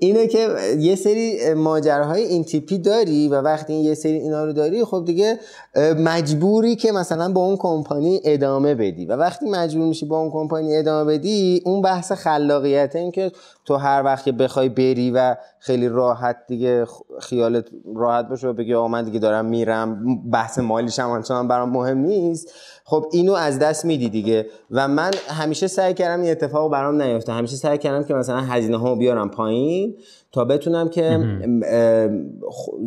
اینه 0.00 0.26
که 0.26 0.48
یه 0.78 0.94
سری 0.94 1.54
ماجراهای 1.54 2.22
این 2.22 2.44
تیپی 2.44 2.78
داری 2.78 3.28
و 3.28 3.34
وقتی 3.34 3.74
یه 3.74 3.94
سری 3.94 4.12
اینا 4.12 4.44
رو 4.44 4.52
داری 4.52 4.84
خب 4.84 5.04
دیگه 5.06 5.38
مجبوری 5.76 6.76
که 6.76 6.92
مثلا 6.92 7.32
با 7.32 7.40
اون 7.40 7.56
کمپانی 7.56 8.20
ادامه 8.24 8.74
بدی. 8.74 9.06
و 9.06 9.12
وقتی 9.12 9.50
مجبور 9.50 9.86
میشی 9.86 10.06
با 10.06 10.20
اون 10.20 10.30
کمپانی 10.30 10.76
ادامه 10.76 11.12
بدی 11.12 11.62
اون 11.64 11.82
بحث 11.82 12.12
خلاقیت 12.12 12.96
این 12.96 13.10
که 13.10 13.32
تو 13.64 13.76
هر 13.76 14.02
وقت 14.04 14.24
که 14.24 14.32
بخوای 14.32 14.68
بری 14.68 15.10
و 15.10 15.36
خیلی 15.58 15.88
راحت 15.88 16.36
دیگه 16.48 16.86
خیالت 17.20 17.64
راحت 17.96 18.28
باشه 18.28 18.48
و 18.48 18.52
بگی 18.52 18.74
آقا 18.74 18.88
من 18.88 19.04
دیگه 19.04 19.18
دارم 19.18 19.44
میرم 19.44 20.18
بحث 20.30 20.58
مالیش 20.58 20.98
هم 20.98 21.10
آنچنان 21.10 21.48
برام 21.48 21.70
مهم 21.70 21.98
نیست. 21.98 22.52
خب 22.84 23.04
اینو 23.12 23.32
از 23.32 23.58
دست 23.58 23.84
میدی 23.84 24.08
دیگه. 24.08 24.46
و 24.70 24.88
من 24.88 25.10
همیشه 25.28 25.66
سعی 25.66 25.94
کردم 25.94 26.22
این 26.22 26.30
اتفاق 26.30 26.72
برام 26.72 27.02
نیفته. 27.02 27.32
همیشه 27.32 27.56
سعی 27.56 27.78
کردم 27.78 28.04
که 28.04 28.14
مثلا 28.14 28.40
هزینه 28.40 28.76
ها 28.76 28.94
بیارم 28.94 29.30
پایین 29.30 29.96
تا 30.32 30.44
بتونم 30.44 30.88
که 30.88 31.18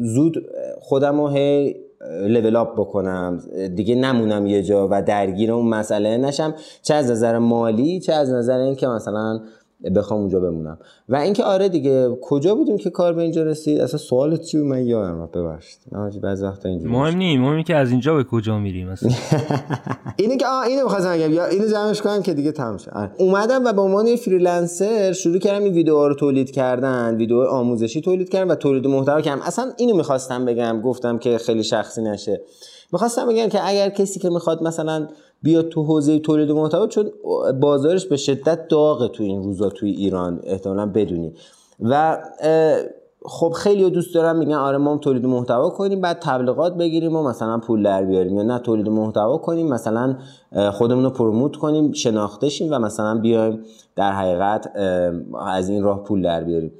زود 0.01 0.45
خودم 0.79 1.21
رو 1.21 1.27
هی 1.27 1.75
level 2.09 2.55
up 2.55 2.73
بکنم 2.77 3.39
دیگه 3.75 3.95
نمونم 3.95 4.45
یه 4.45 4.63
جا 4.63 4.87
و 4.91 5.01
درگیر 5.01 5.51
اون 5.51 5.67
مسئله 5.67 6.17
نشم. 6.17 6.53
چه 6.81 6.93
از 6.93 7.11
نظر 7.11 7.37
مالی 7.37 7.99
چه 7.99 8.13
از 8.13 8.29
نظر 8.29 8.57
اینکه 8.57 8.87
مثلا 8.87 9.39
بخوام 9.89 10.19
اونجا 10.19 10.39
بمونم. 10.39 10.77
و 11.09 11.15
اینکه 11.15 11.43
آره 11.43 11.69
دیگه 11.69 12.17
کجا 12.21 12.55
بودیم 12.55 12.77
که 12.77 12.89
کار 12.89 13.13
به 13.13 13.21
اینجا 13.21 13.43
رسید؟ 13.43 13.81
اصلا 13.81 13.97
سوالت 13.97 14.41
چی 14.41 14.57
من 14.57 14.85
یادم 14.85 15.29
ببخشید. 15.33 15.79
نه 15.91 16.19
بعضی 16.19 16.45
وقتا 16.45 16.69
اینجوری 16.69 16.93
مهم 16.93 17.17
نیست 17.17 17.41
مهم 17.41 17.63
که 17.63 17.75
از 17.75 17.91
اینجا 17.91 18.15
به 18.15 18.23
کجا 18.23 18.59
میریم 18.59 18.89
مثلا 18.89 19.11
اینه 20.17 20.37
که 20.37 20.47
آ 20.47 20.61
اینو 20.61 20.83
می‌خواستم 20.83 21.17
بگم. 21.17 21.33
یا 21.33 21.45
اینو 21.45 21.67
جمعش 21.67 22.01
کنم 22.01 22.21
که 22.21 22.33
دیگه 22.33 22.51
تمام 22.51 22.77
شد. 22.77 22.91
اومدم 23.17 23.65
و 23.65 23.73
به 23.73 23.81
عنوان 23.81 24.07
یه 24.07 24.15
freelancer 24.15 25.13
شروع 25.13 25.37
کردم 25.37 25.63
این 25.63 25.73
ویدیوها 25.73 26.07
رو 26.07 26.15
تولید 26.15 26.51
کردن 26.51 27.15
ویدیو 27.15 27.39
آموزشی 27.39 28.01
تولید 28.01 28.29
کردم 28.29 28.49
و 28.51 28.55
تولید 28.55 28.87
محتوا 28.87 29.21
کردم. 29.21 29.41
اصلا 29.41 29.71
اینو 29.77 29.95
می‌خواستم 29.95 30.45
بگم 30.45 30.81
گفتم 30.81 31.17
که 31.17 31.37
خیلی 31.37 31.63
شخصی 31.63 32.01
نشه. 32.01 32.41
می‌خواستم 32.91 33.27
بگم 33.27 33.47
که 33.47 33.67
اگر 33.67 33.89
کسی 33.89 34.19
که 34.19 34.29
می‌خواد 34.29 34.63
مثلا 34.63 35.07
بیاد 35.41 35.69
تو 35.69 35.83
حوزه 35.83 36.19
تولید 36.19 36.51
محتوا 36.51 36.87
چون 36.87 37.11
بازارش 37.61 38.05
به 38.05 38.17
شدت 38.17 38.67
داغه 38.67 39.07
تو 39.07 39.23
این 39.23 39.43
روزا 39.43 39.69
توی 39.69 39.91
ایران 39.91 40.39
احتمالا 40.43 40.85
بدونی. 40.85 41.33
و 41.79 42.17
خب 43.25 43.49
خیلی 43.49 43.89
دوست 43.89 44.15
دارم 44.15 44.35
میگن 44.35 44.53
آره 44.53 44.77
ما 44.77 44.97
تولید 44.97 45.25
محتوا 45.25 45.69
کنیم 45.69 46.01
بعد 46.01 46.19
تبلیغات 46.19 46.77
بگیریم 46.77 47.15
و 47.15 47.23
مثلا 47.23 47.57
پول 47.57 47.83
در 47.83 48.05
بیاریم. 48.05 48.37
یا 48.37 48.43
نه 48.43 48.59
تولید 48.59 48.89
محتوا 48.89 49.37
کنیم 49.37 49.67
مثلا 49.67 50.15
خودمون 50.71 51.03
رو 51.03 51.09
پروموت 51.09 51.55
کنیم 51.55 51.91
شناخته 51.91 52.49
شیم 52.49 52.73
و 52.73 52.79
مثلا 52.79 53.19
بیایم 53.19 53.63
در 53.95 54.11
حقیقت 54.11 54.71
از 55.47 55.69
این 55.69 55.83
راه 55.83 56.03
پول 56.03 56.21
در 56.21 56.43
بیاریم. 56.43 56.71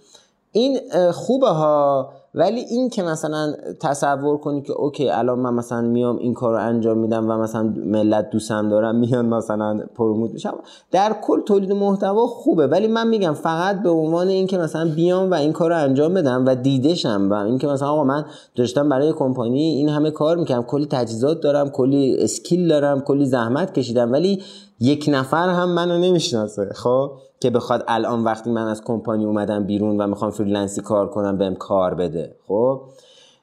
این 0.51 0.79
خوبه 1.11 1.49
ها. 1.49 2.13
ولی 2.35 2.59
این 2.59 2.89
که 2.89 3.03
مثلا 3.03 3.53
تصور 3.79 4.37
کنی 4.37 4.61
که 4.61 4.73
اوکی 4.73 5.09
الان 5.09 5.39
من 5.39 5.53
مثلا 5.53 5.81
میام 5.81 6.17
این 6.17 6.33
کار 6.33 6.53
رو 6.53 6.67
انجام 6.67 6.97
میدم 6.97 7.29
و 7.29 7.37
مثلا 7.37 7.63
ملت 7.85 8.29
دوستم 8.29 8.69
دارم 8.69 8.95
میان 8.95 9.25
مثلا 9.25 9.79
promote 9.95 10.31
میشم 10.31 10.53
در 10.91 11.15
کل 11.21 11.41
تولید 11.41 11.71
محتوا 11.71 12.27
خوبه. 12.27 12.67
ولی 12.67 12.87
من 12.87 13.07
میگم 13.07 13.33
فقط 13.33 13.81
به 13.81 13.89
عنوان 13.89 14.27
اینکه 14.27 14.57
مثلا 14.57 14.91
بیام 14.95 15.31
و 15.31 15.33
این 15.33 15.51
کار 15.51 15.69
رو 15.69 15.77
انجام 15.77 16.13
بدم 16.13 16.45
و 16.45 16.55
دیدشم 16.55 17.27
و 17.31 17.33
اینکه 17.33 17.67
مثلا 17.67 17.89
آقا 17.89 18.03
من 18.03 18.25
داشتم 18.55 18.89
برای 18.89 19.13
کمپانی 19.13 19.61
این 19.61 19.89
همه 19.89 20.11
کار 20.11 20.37
می‌کنم 20.37 20.63
کلی 20.63 20.85
تجهیزات 20.85 21.41
دارم 21.41 21.69
کلی 21.69 22.17
skill 22.19 22.67
دارم 22.67 23.01
کلی 23.01 23.25
زحمت 23.25 23.73
کشیدم 23.73 24.11
ولی 24.11 24.41
یک 24.81 25.05
نفر 25.07 25.49
هم 25.49 25.69
منو 25.69 25.97
نمی‌شناسه 25.97 26.69
خب؟ 26.75 27.11
که 27.39 27.49
بخواد 27.49 27.83
الان 27.87 28.23
وقتی 28.23 28.51
من 28.51 28.67
از 28.67 28.83
کمپانی 28.83 29.25
اومدم 29.25 29.63
بیرون 29.63 30.01
و 30.01 30.07
می‌خوام 30.07 30.31
freelance 30.31 30.76
ی 30.76 30.81
کار 30.81 31.09
کنم 31.09 31.37
بهم 31.37 31.55
کار 31.55 31.93
بده 31.93 32.35
خب؟ 32.47 32.81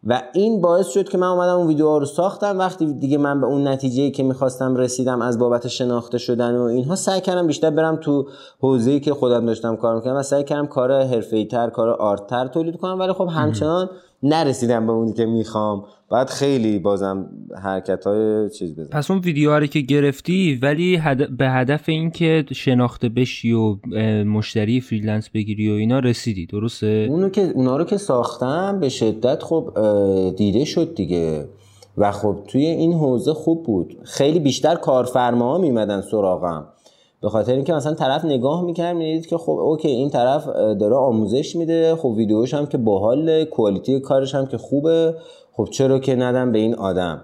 و 0.07 0.22
این 0.33 0.61
باعث 0.61 0.88
شد 0.88 1.09
که 1.09 1.18
من 1.18 1.27
اومدم 1.27 1.57
اون 1.57 1.66
ویدیوها 1.66 1.98
رو 1.98 2.05
ساختم. 2.05 2.59
وقتی 2.59 2.92
دیگه 2.92 3.18
من 3.18 3.40
به 3.40 3.46
اون 3.46 3.68
نتیجه 3.68 4.11
که 4.11 4.22
می‌خواستم 4.22 4.77
رسیدم 4.77 5.22
از 5.22 5.38
بابت 5.38 5.68
شناخته 5.68 6.18
شدن 6.18 6.57
و 6.57 6.62
اینها 6.62 6.96
سعی 6.96 7.20
کردم 7.20 7.46
بیشتر 7.46 7.70
برم 7.70 7.96
تو 7.96 8.27
حوزه‌ای 8.61 9.01
که 9.01 9.14
خودم 9.14 9.46
داشتم 9.46 9.77
کار 9.77 9.94
می‌کردم 9.94 10.16
و 10.16 10.22
سعی 10.22 10.44
کردم 10.44 10.66
کار 10.66 10.92
حرفه‌ای‌تر 10.92 11.70
کار 11.70 11.90
art 11.90 12.24
تر 12.24 12.46
تولید 12.46 12.77
کنم. 12.77 12.98
ولی 12.98 13.12
خب 13.12 13.29
همچنان 13.31 13.90
نرسیدم 14.22 14.87
به 14.87 14.92
اونی 14.92 15.12
که 15.12 15.26
می‌خوام. 15.26 15.85
بعد 16.11 16.31
خیلی 16.31 16.78
بازم 16.78 17.31
حرکت 17.62 18.07
های 18.07 18.50
چیز 18.50 18.76
بزن. 18.76 18.90
پس 18.90 19.11
اون 19.11 19.20
ویدیوها 19.20 19.59
رو 19.59 19.66
که 19.66 19.81
گرفتی 19.81 20.59
ولی 20.62 21.02
به 21.38 21.48
هدف 21.48 21.88
اینکه 21.88 22.44
شناخته 22.52 23.09
بشی 23.09 23.52
و 23.52 23.76
مشتری 24.24 24.81
freelance 24.80 25.30
بگیری 25.31 25.70
و 25.70 25.74
اینا 25.74 25.98
رسیدی 25.98 26.46
درسته؟ 26.46 27.07
اونو 27.11 27.28
که 27.28 27.52
اونا 27.54 27.76
رو 27.76 27.85
که 27.85 27.96
ساختم 27.96 28.81
به 28.81 28.88
شدت 28.88 29.42
خب 29.42 29.70
دیده 30.37 30.64
شد 30.64 30.94
دیگه. 30.94 31.48
و 31.96 32.12
خب 32.12 32.37
توی 32.46 32.66
این 32.66 32.92
حوزه 32.92 33.35
خوب 33.35 33.62
بود. 33.62 33.96
خیلی 34.04 34.38
بیشتر 34.38 34.74
کارفرماها 34.74 35.59
میمدن 35.59 36.00
سراغم. 36.00 36.66
به 37.22 37.28
خاطر 37.28 37.52
اینکه 37.52 37.72
مثلا 37.72 37.94
طرف 37.94 38.24
نگاه 38.24 38.64
می‌کرد 38.64 38.96
می‌دید 38.96 39.26
که 39.26 39.38
خب 39.38 39.52
اوکی 39.52 39.88
این 39.88 40.11
طرف 40.11 40.46
داره 40.81 40.94
آموزش 40.94 41.57
میده 41.57 41.96
خب 41.96 42.09
ویدیوش 42.09 42.54
هم 42.54 42.66
که 42.66 42.78
باحال 42.78 43.44
quality 43.44 44.00
کارش 44.00 44.35
هم 44.35 44.46
که 44.46 44.59
خوبه 44.59 45.14
خب 45.52 45.68
چرا 45.70 45.98
که 45.98 46.16
ندم 46.16 46.52
به 46.52 46.59
این 46.59 46.74
آدم؟ 46.74 47.20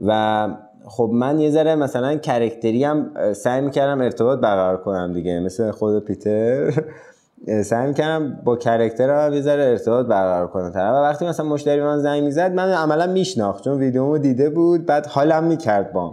و 0.00 0.48
خب 0.86 1.10
من 1.12 1.40
یه 1.40 1.50
ذره 1.50 1.74
مثلا 1.74 2.16
کرکتری 2.16 2.84
هم 2.84 3.10
سعی 3.32 3.60
می‌کردم 3.60 4.00
ارتباط 4.00 4.38
برقرار 4.38 4.76
کنم 4.76 5.12
دیگه 5.14 5.40
مثل 5.40 5.70
خود 5.70 6.04
پیتر. 6.04 6.70
سعی 7.64 7.88
می‌کردم 7.88 8.40
با 8.44 8.56
کرکتر 8.56 9.26
هم 9.26 9.34
یه 9.34 9.40
ذره 9.40 9.62
ارتباط 9.62 10.06
برقرار 10.06 10.46
کنم. 10.46 10.70
طرف 10.70 10.94
و 10.94 10.96
وقتی 10.96 11.26
مثلا 11.26 11.46
مشتری 11.46 11.80
من 11.80 11.98
زنگ 11.98 12.22
می‌زد 12.22 12.52
من 12.52 12.72
عملا 12.72 13.06
میشناخت 13.06 13.64
چون 13.64 13.78
ویدیومو 13.78 14.18
دیده 14.18 14.50
بود 14.50 14.86
بعد 14.86 15.06
حالم 15.06 15.44
می‌کرد 15.44 15.92
با. 15.92 16.12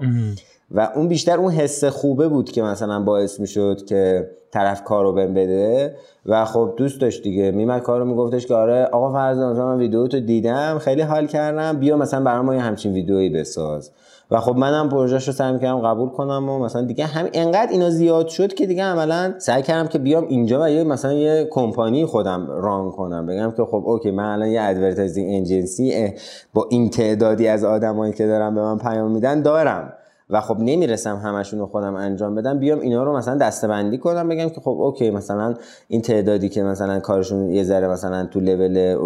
و 0.72 0.92
اون 0.96 1.08
بیشتر 1.08 1.38
اون 1.38 1.52
حس 1.52 1.84
خوبه 1.84 2.28
بود 2.28 2.52
که 2.52 2.62
مثلا 2.62 3.04
باعث 3.04 3.40
می‌شد 3.40 3.86
که 3.86 4.30
طرف 4.52 4.84
کارو 4.84 5.14
بهم 5.14 5.34
بده. 5.34 5.96
و 6.26 6.46
خب 6.46 6.74
دوست 6.78 7.02
داشت 7.02 7.24
دیگه. 7.24 7.52
میمد 7.52 7.82
کارو 7.82 8.06
میگفتش 8.06 8.48
که 8.48 8.54
آره 8.54 8.86
آقا 8.86 9.14
فرض 9.14 9.38
مثلا 9.38 9.66
من 9.66 9.78
ویدیو 9.78 10.08
تو 10.08 10.20
دیدم 10.20 10.78
خیلی 10.82 11.02
حال 11.02 11.28
کردم 11.28 11.80
بیا 11.80 11.98
مثلا 11.98 12.24
برام 12.24 12.54
یه 12.54 12.60
همچین 12.60 12.94
ویدیویی 12.94 13.30
بساز. 13.30 13.92
و 14.32 14.40
خب 14.40 14.56
منم 14.56 14.90
پروژهش 14.90 15.28
رو 15.28 15.34
سعی 15.34 15.60
کردم 15.60 15.80
قبول 15.80 16.10
کنم 16.10 16.50
و 16.50 16.60
مثلا 16.60 16.82
دیگه 16.82 17.06
هم 17.06 17.30
انقدر 17.34 17.72
اینا 17.72 17.90
زیاد 17.90 18.28
شد 18.28 18.54
که 18.54 18.66
دیگه 18.66 18.84
عملا 18.84 19.34
سعی 19.38 19.62
کردم 19.62 19.88
که 19.88 20.00
بیام 20.00 20.28
اینجا 20.28 20.64
و 20.64 20.70
یه 20.70 20.84
مثلا 20.84 21.14
یه 21.14 21.48
کمپانی 21.52 22.06
خودم 22.06 22.48
run 22.48 22.92
کنم. 22.92 23.26
بگم 23.26 23.54
که 23.58 23.64
خب 23.64 23.84
okay 23.86 24.12
من 24.12 24.24
الان 24.34 24.48
یه 24.48 24.62
advertising 24.62 25.30
agency 25.30 26.14
با 26.54 26.68
این 26.70 26.90
تعدادی 26.90 27.48
از 27.48 27.64
آدمایی 27.64 28.14
که 28.14 28.28
دارم 28.28 28.56
به 28.56 28.62
من 28.62 28.78
پیام 28.78 29.12
میدن 29.12 29.42
دارم. 29.42 29.94
و 30.30 30.42
خب 30.42 30.58
نمی‌رسم 30.60 31.16
همشون 31.16 31.60
رو 31.60 31.66
خودم 31.66 31.96
انجام 31.96 32.36
بدم 32.36 32.60
بیام 32.60 32.80
اینا 32.80 33.04
رو 33.04 33.18
مثلا 33.18 33.38
دسته‌بندی 33.38 33.98
کنم 33.98 34.30
بگم 34.30 34.50
که 34.50 34.62
خب 34.62 34.70
okay 34.70 35.10
مثلا 35.12 35.54
این 35.88 36.02
تعدادی 36.02 36.50
که 36.50 36.64
مثلا 36.64 37.00
کارشون 37.00 37.50
یه 37.50 37.64
ذره 37.64 37.88
مثلا 37.88 38.26
تو 38.26 38.40
لول 38.40 38.98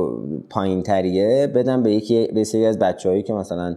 پایین 0.49 0.84
تریه 0.84 1.47
بدم 1.47 1.84
به 1.84 1.91
یکی 1.91 2.27
به 2.27 2.43
سری 2.43 2.65
از 2.65 2.79
بچههایی 2.79 3.23
که 3.23 3.34
مثلا 3.34 3.75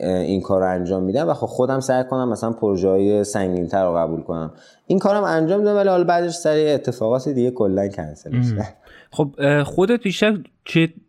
این 0.00 0.40
کار 0.40 0.60
رو 0.60 0.70
انجام 0.70 1.02
میدم 1.02 1.28
و 1.28 1.34
خب 1.34 1.46
خودم 1.46 1.80
سعی 1.80 2.04
کنم 2.04 2.28
مثلا 2.28 2.52
پروژه 2.52 2.88
های 2.88 3.24
سنگین 3.24 3.66
تر 3.66 3.84
رو 3.84 3.96
قبول 3.96 4.20
کنم. 4.20 4.52
این 4.86 4.98
کارم 4.98 5.24
انجام 5.24 5.64
دادم 5.64 5.76
ولی 5.76 5.88
حالا 5.88 6.04
بعدش 6.04 6.34
سری 6.34 6.70
اتفاقات 6.70 7.28
دیگه 7.28 7.50
کلا 7.50 7.88
کنسل 7.88 8.36
میشه. 8.36 8.68
خب 9.10 9.62
خودت 9.62 10.02
بیشتر 10.02 10.38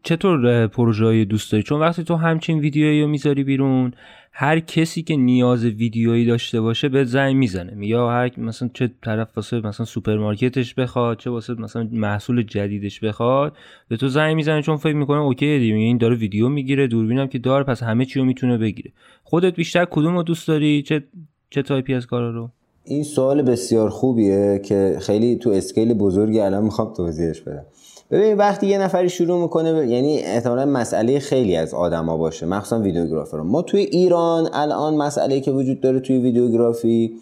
چطور 0.04 0.68
پروژه 0.68 1.06
های 1.06 1.26
دوست 1.26 1.52
داری؟ 1.52 1.64
چون 1.64 1.82
وقتی 1.82 2.04
تو 2.04 2.16
همچین 2.16 2.60
ویدیویی 2.60 3.02
رو 3.02 3.08
می‌ذاری 3.08 3.44
بیرون 3.44 3.94
هر 4.38 4.60
کسی 4.60 5.04
که 5.04 5.16
نیاز 5.16 5.66
ویدیویی 5.66 6.26
داشته 6.26 6.62
باشه 6.62 6.90
به 6.90 7.04
زنگ 7.04 7.36
می‌زنه. 7.36 7.88
یا 7.88 8.10
هر 8.10 8.40
مثلا 8.40 8.70
چه 8.74 8.92
طرف 9.04 9.28
واسه 9.36 9.62
مثلا 9.62 9.86
سوپرمارکتش 9.86 10.74
بخواد 10.74 11.18
چه 11.20 11.30
واسه 11.30 11.54
مثلا 11.54 11.90
محصول 11.92 12.44
جدیدش 12.44 13.00
بخواد 13.00 13.58
به 13.88 13.98
تو 13.98 14.08
زنگ 14.08 14.36
می‌زنه 14.36 14.62
چون 14.62 14.78
فکر 14.78 14.96
می‌کنه 14.96 15.20
okay 15.20 15.60
دیگه 15.60 15.76
این 15.76 15.98
داره 15.98 16.16
ویدیو 16.16 16.50
می‌گیره 16.50 16.88
دوربینم 16.88 17.28
که 17.28 17.40
داره 17.40 17.64
پس 17.64 17.84
همه 17.84 18.06
چی 18.06 18.20
رو 18.20 18.26
می‌تونه 18.26 18.58
بگیره. 18.58 18.92
خودت 19.24 19.56
بیشتر 19.56 19.86
کدوم 19.86 20.16
رو 20.16 20.24
دوست 20.24 20.48
داری؟ 20.48 20.82
چه 20.82 21.04
چه 21.50 21.62
تایپی 21.62 21.94
از 21.94 22.06
کارا 22.06 22.32
رو؟ 22.32 22.50
این 22.84 23.04
سوال 23.04 23.42
بسیار 23.42 23.90
خوبیه 23.90 24.62
که 24.66 24.98
خیلی 25.02 25.36
تو 25.36 25.50
scale 25.50 25.94
بزرگی 25.94 26.40
الان 26.40 26.64
می‌خوام 26.64 26.94
توضیحش 26.94 27.42
بدم. 27.42 27.66
ببین 28.12 28.38
وقتی 28.38 28.68
یه 28.68 28.78
نفری 28.78 29.10
شروع 29.10 29.42
می‌کنه 29.42 29.88
یعنی 29.88 30.20
احتمالا 30.20 30.66
مسئله 30.66 31.20
خیلی 31.20 31.56
از 31.56 31.74
آدما 31.74 32.18
باشه. 32.18 32.46
مخصوصا 32.46 32.80
videographer 32.80 33.38
ما 33.38 33.62
توی 33.62 33.82
ایران 33.82 34.50
الان 34.54 34.96
مسئله 34.96 35.40
که 35.40 35.52
وجود 35.52 35.82
داره 35.82 36.00
توی 36.00 36.18
videography 36.18 37.16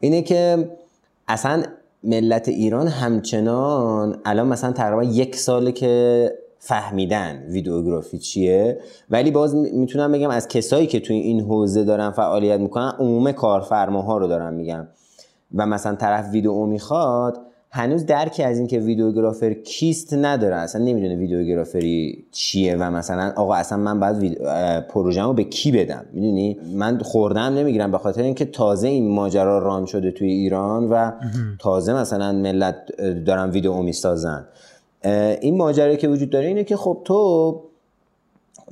اینه 0.00 0.22
که 0.22 0.70
اصلا 1.28 1.62
ملت 2.04 2.48
ایران 2.48 2.88
همچنان 2.88 4.18
الان 4.24 4.46
مثلا 4.46 4.72
تقریبا 4.72 5.04
یک 5.04 5.36
ساله 5.36 5.72
که 5.72 6.32
فهمیدن 6.58 7.42
ویدیوگرافی 7.48 8.18
چیه. 8.18 8.80
ولی 9.10 9.30
باز 9.30 9.54
می‌تونم 9.54 10.12
بگم 10.12 10.30
از 10.30 10.48
کسایی 10.48 10.86
که 10.86 11.00
توی 11.00 11.16
این 11.16 11.40
حوزه 11.40 11.84
دارن 11.84 12.10
فعالیت 12.10 12.60
می‌کنن 12.60 12.92
عموم 12.98 13.32
کارفرماها 13.32 14.18
رو 14.18 14.26
دارم 14.26 14.54
میگم. 14.54 14.86
و 15.54 15.66
مثلا 15.66 15.94
طرف 15.94 16.30
ویدیو 16.32 16.66
می‌خواد 16.66 17.38
هنوز 17.72 18.06
درکی 18.06 18.42
از 18.42 18.58
اینکه 18.58 18.78
ویدیوگرافر 18.78 19.52
کیست 19.52 20.14
نداره 20.14 20.56
اصلا 20.56 20.84
نمی‌دونه 20.84 21.16
ویدیوگرافری 21.16 22.24
چیه 22.32 22.76
و 22.76 22.90
مثلا 22.90 23.32
آقا 23.36 23.54
اصلا 23.54 23.78
من 23.78 24.00
باید 24.00 24.38
پروژه‌مو 24.88 25.32
به 25.32 25.44
کی 25.44 25.72
بدم؟ 25.72 26.04
می‌دونی؟ 26.12 26.58
من 26.74 26.98
خوردم 26.98 27.40
نمی‌گیرم 27.40 27.90
به 27.90 27.98
خاطر 27.98 28.22
اینکه 28.22 28.44
تازه 28.44 28.88
این 28.88 29.10
ماجرا 29.10 29.58
ران 29.58 29.86
شده 29.86 30.10
توی 30.10 30.30
ایران 30.30 30.88
و 30.88 31.12
تازه 31.58 31.94
مثلا 31.94 32.32
ملت 32.32 32.76
دارن 33.26 33.50
ویدیو 33.50 33.74
می‌سازن 33.74 34.46
این 35.40 35.56
ماجرایی 35.56 35.96
که 35.96 36.08
وجود 36.08 36.30
داره 36.30 36.46
اینه 36.46 36.64
که 36.64 36.76
خب 36.76 36.98
تو 37.04 37.60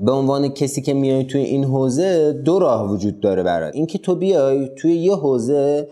به 0.01 0.13
عنوان 0.13 0.49
کسی 0.49 0.83
که 0.83 0.95
میای 0.95 1.25
توی 1.25 1.41
این 1.41 1.65
حوزه 1.65 2.33
دو 2.33 2.59
راه 2.59 2.91
وجود 2.91 3.21
داره 3.21 3.43
برای 3.43 3.71
اینکه 3.75 3.99
تو 3.99 4.15
بیای 4.15 4.69
توی 4.77 4.97
یه 4.97 5.15
حوزه 5.15 5.89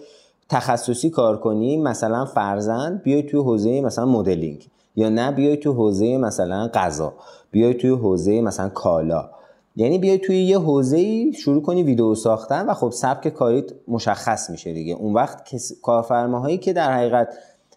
تخصصی 0.49 1.11
کار 1.11 1.37
کنی 1.41 1.77
مثلا 1.77 2.25
فرزند 2.25 3.03
بیای 3.03 3.23
توی 3.23 3.41
حوزه 3.41 3.81
مثلا 3.81 4.07
مدلینگ. 4.07 4.69
یا 4.97 5.09
نه 5.09 5.33
بیای 5.33 5.57
توی 5.57 5.73
حوزه 5.73 6.19
مثلا 6.19 6.71
غذا. 6.75 7.13
بیای 7.51 7.75
توی 7.75 7.91
حوزه 7.91 8.41
مثلا 8.41 8.69
کالا. 8.69 9.31
یعنی 9.77 9.99
بیای 9.99 10.19
توی 10.19 10.43
یه 10.43 10.59
حوزه 10.59 11.33
شروع 11.33 11.63
کنی 11.63 11.83
ویدیو 11.83 12.15
ساختن 12.15 12.67
و 12.67 12.75
خب 12.75 12.91
سبک 12.91 13.29
کاریت 13.29 13.73
مشخص 13.89 14.51
میشه 14.51 14.73
دیگه. 14.73 14.95
اون 14.95 15.15
وقت 15.15 15.51
کارفرماهایی 15.83 16.59
که 16.59 16.73
در 16.73 16.93
حقیقت 16.93 17.29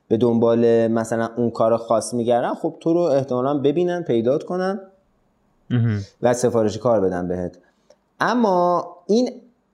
به 0.07 0.17
دنبال 0.17 0.87
مثلا 0.87 1.29
اون 1.37 1.49
کار 1.49 1.77
خاص 1.77 2.13
میگردن 2.13 2.53
خب 2.53 2.75
تو 2.79 2.93
رو 2.93 2.99
احتمالا 2.99 3.57
ببینن 3.57 4.03
پیدات 4.03 4.43
کنن 4.43 4.79
و 6.21 6.33
سفارش 6.33 6.77
کار 6.77 7.01
بدن 7.01 7.27
بهت. 7.27 7.57
اما 8.19 8.87
این 9.07 9.31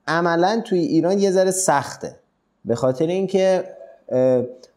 عملا 0.08 0.62
توی 0.65 0.79
ایران 0.79 1.19
یه 1.19 1.31
ذره 1.31 1.51
سخته. 1.51 2.15
به 2.65 2.75
خاطر 2.75 3.08
اینکه 3.08 3.63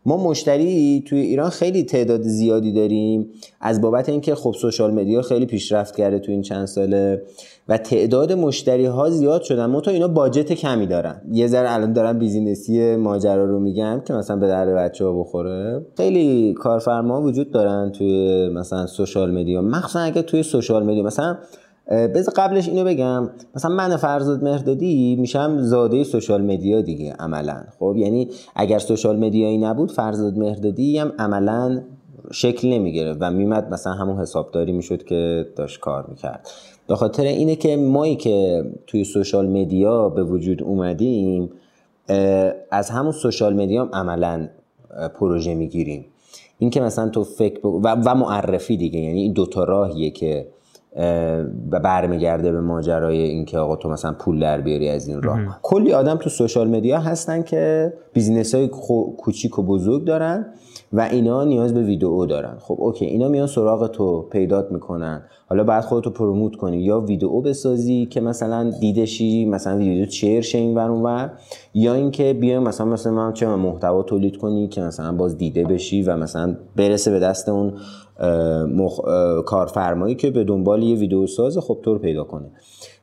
ما 0.06 0.16
مشتری 0.16 1.04
توی 1.06 1.20
ایران 1.20 1.50
خیلی 1.50 1.82
تعداد 1.82 2.22
زیادی 2.22 2.72
داریم. 2.72 3.30
از 3.60 3.80
بابت 3.80 4.08
اینکه 4.08 4.34
خب 4.34 4.54
social 4.58 4.94
media 4.94 5.22
خیلی 5.22 5.46
پیشرفت 5.46 5.96
کرده 5.96 6.18
تو 6.18 6.32
این 6.32 6.42
چند 6.42 6.66
ساله 6.66 7.22
و 7.68 7.78
تعداد 7.78 8.32
مشتری 8.32 8.86
ها 8.86 9.10
زیاد 9.10 9.42
شدن. 9.42 9.66
منتها 9.66 9.94
اینا 9.94 10.08
budget 10.08 10.52
کمی 10.52 10.86
دارن. 10.86 11.22
یه 11.32 11.46
ذره 11.46 11.72
الان 11.72 11.92
دارم 11.92 12.18
business 12.18 12.88
ی 12.88 12.96
ماجرا 12.96 13.44
رو 13.44 13.60
میگم 13.60 14.02
که 14.06 14.14
مثلا 14.14 14.36
به 14.36 14.46
درد 14.46 14.68
بچه 14.68 15.04
ها 15.04 15.20
بخوره. 15.20 15.86
خیلی 15.96 16.54
کارفرما 16.54 17.22
وجود 17.22 17.50
دارن 17.50 17.92
توی 17.92 18.48
مثلا 18.48 18.86
social 18.86 19.30
media. 19.30 19.62
مخصوصا 19.62 20.00
اگه 20.00 20.22
توی 20.22 20.42
social 20.42 20.82
media. 20.82 21.02
مثلا 21.02 21.36
بذار 21.88 22.34
قبلش 22.36 22.68
اینو 22.68 22.84
بگم. 22.84 23.30
مثلا 23.54 23.74
من 23.74 23.96
فرزاد 23.96 24.44
مهردادی 24.44 25.16
میشم 25.16 25.58
زاده 25.58 26.04
social 26.04 26.42
media 26.42 26.80
دیگه 26.80 27.12
عملا. 27.12 27.62
خب 27.78 27.94
یعنی 27.96 28.28
اگر 28.56 28.78
social 28.78 29.16
media 29.16 29.46
یی 29.46 29.58
نبود 29.58 29.92
فرزاد 29.92 30.38
مهردادی 30.38 30.98
هم 30.98 31.12
عملا 31.18 31.82
شکل 32.32 32.68
نمی‌گیره 32.68 33.16
و 33.20 33.30
میمد 33.30 33.70
مثلا 33.70 33.92
همون 33.92 34.20
حسابداری 34.20 34.72
می‌شد 34.72 35.04
که 35.04 35.46
داشت 35.56 35.80
کار 35.80 36.06
می‌کرد. 36.08 36.48
به 36.88 36.96
خاطر 36.96 37.24
اینه 37.24 37.56
که 37.56 37.76
مایی 37.76 38.16
که 38.16 38.64
توی 38.86 39.04
social 39.04 39.48
media 39.48 40.08
به 40.08 40.24
وجود 40.24 40.62
اومدیم 40.62 41.50
از 42.70 42.90
همون 42.90 43.12
social 43.12 43.54
media 43.54 43.82
هم 43.82 43.90
عملا 43.92 44.48
پروژه 45.14 45.54
می‌گیریم. 45.54 46.04
این 46.58 46.70
که 46.70 46.80
مثلا 46.80 47.08
تو 47.08 47.24
فکر 47.24 47.66
و, 47.66 47.94
و 48.04 48.14
معرفی 48.14 48.76
دیگه 48.76 49.00
یعنی 49.00 49.22
این 49.22 49.32
دوتا 49.32 49.64
راهیه 49.64 50.10
که 50.10 50.46
و 51.70 51.80
برمیگرده 51.80 52.52
به 52.52 52.60
ماجرای 52.60 53.22
اینکه 53.22 53.58
آقا 53.58 53.76
تو 53.76 53.88
مثلا 53.88 54.12
پول 54.12 54.40
در 54.40 54.60
بیاری 54.60 54.88
از 54.88 55.08
این 55.08 55.22
راه. 55.22 55.58
کلی 55.62 55.92
آدم 55.92 56.16
تو 56.16 56.30
social 56.30 56.68
media 56.68 56.98
هستن 56.98 57.42
که 57.42 57.92
business 58.12 58.54
های 58.54 58.68
کوچیک 59.18 59.58
و 59.58 59.62
بزرگ 59.62 60.04
دارن 60.04 60.46
و 60.92 61.00
اینا 61.00 61.44
نیاز 61.44 61.74
به 61.74 61.82
ویدیو 61.82 62.26
دارن. 62.26 62.56
خب 62.60 62.76
okay 62.78 63.04
اینا 63.04 63.28
میان 63.28 63.46
سراغ 63.46 63.86
تو 63.86 64.22
پیدات 64.22 64.72
می‌کنن. 64.72 65.22
حالا 65.48 65.64
بعد 65.64 65.84
خودتو 65.84 66.10
promote 66.10 66.56
کنی 66.56 66.78
یا 66.78 67.00
ویدیو 67.00 67.40
بسازی 67.40 68.06
که 68.06 68.20
مثلا 68.20 68.70
دیده 68.80 69.17
شی 69.17 69.44
مثلا 69.44 69.76
ویدیو 69.76 70.06
share 70.06 70.40
شه 70.40 70.58
این 70.58 70.74
ور 70.74 70.90
اونور 70.90 71.32
یا 71.74 71.94
اینکه 71.94 72.32
بیای 72.32 72.58
مثلا 72.58 72.86
مثلا 72.86 73.12
من 73.12 73.32
چه 73.32 73.46
محتوا 73.46 74.02
تولید 74.02 74.36
کنی 74.36 74.68
که 74.68 74.80
مثلا 74.80 75.12
باز 75.12 75.38
دیده 75.38 75.64
بشی 75.64 76.02
و 76.02 76.16
مثلا 76.16 76.56
برسه 76.76 77.10
به 77.10 77.18
دست 77.18 77.48
اون 77.48 77.72
مخ... 78.74 79.00
کارفرمایی 79.46 80.14
که 80.14 80.30
به 80.30 80.44
دنبال 80.44 80.82
یه 80.82 80.96
ویدیو 80.96 81.26
ساز 81.26 81.58
خب 81.58 81.78
تو 81.82 81.92
رو 81.92 81.98
پیدا 81.98 82.24
کنه. 82.24 82.50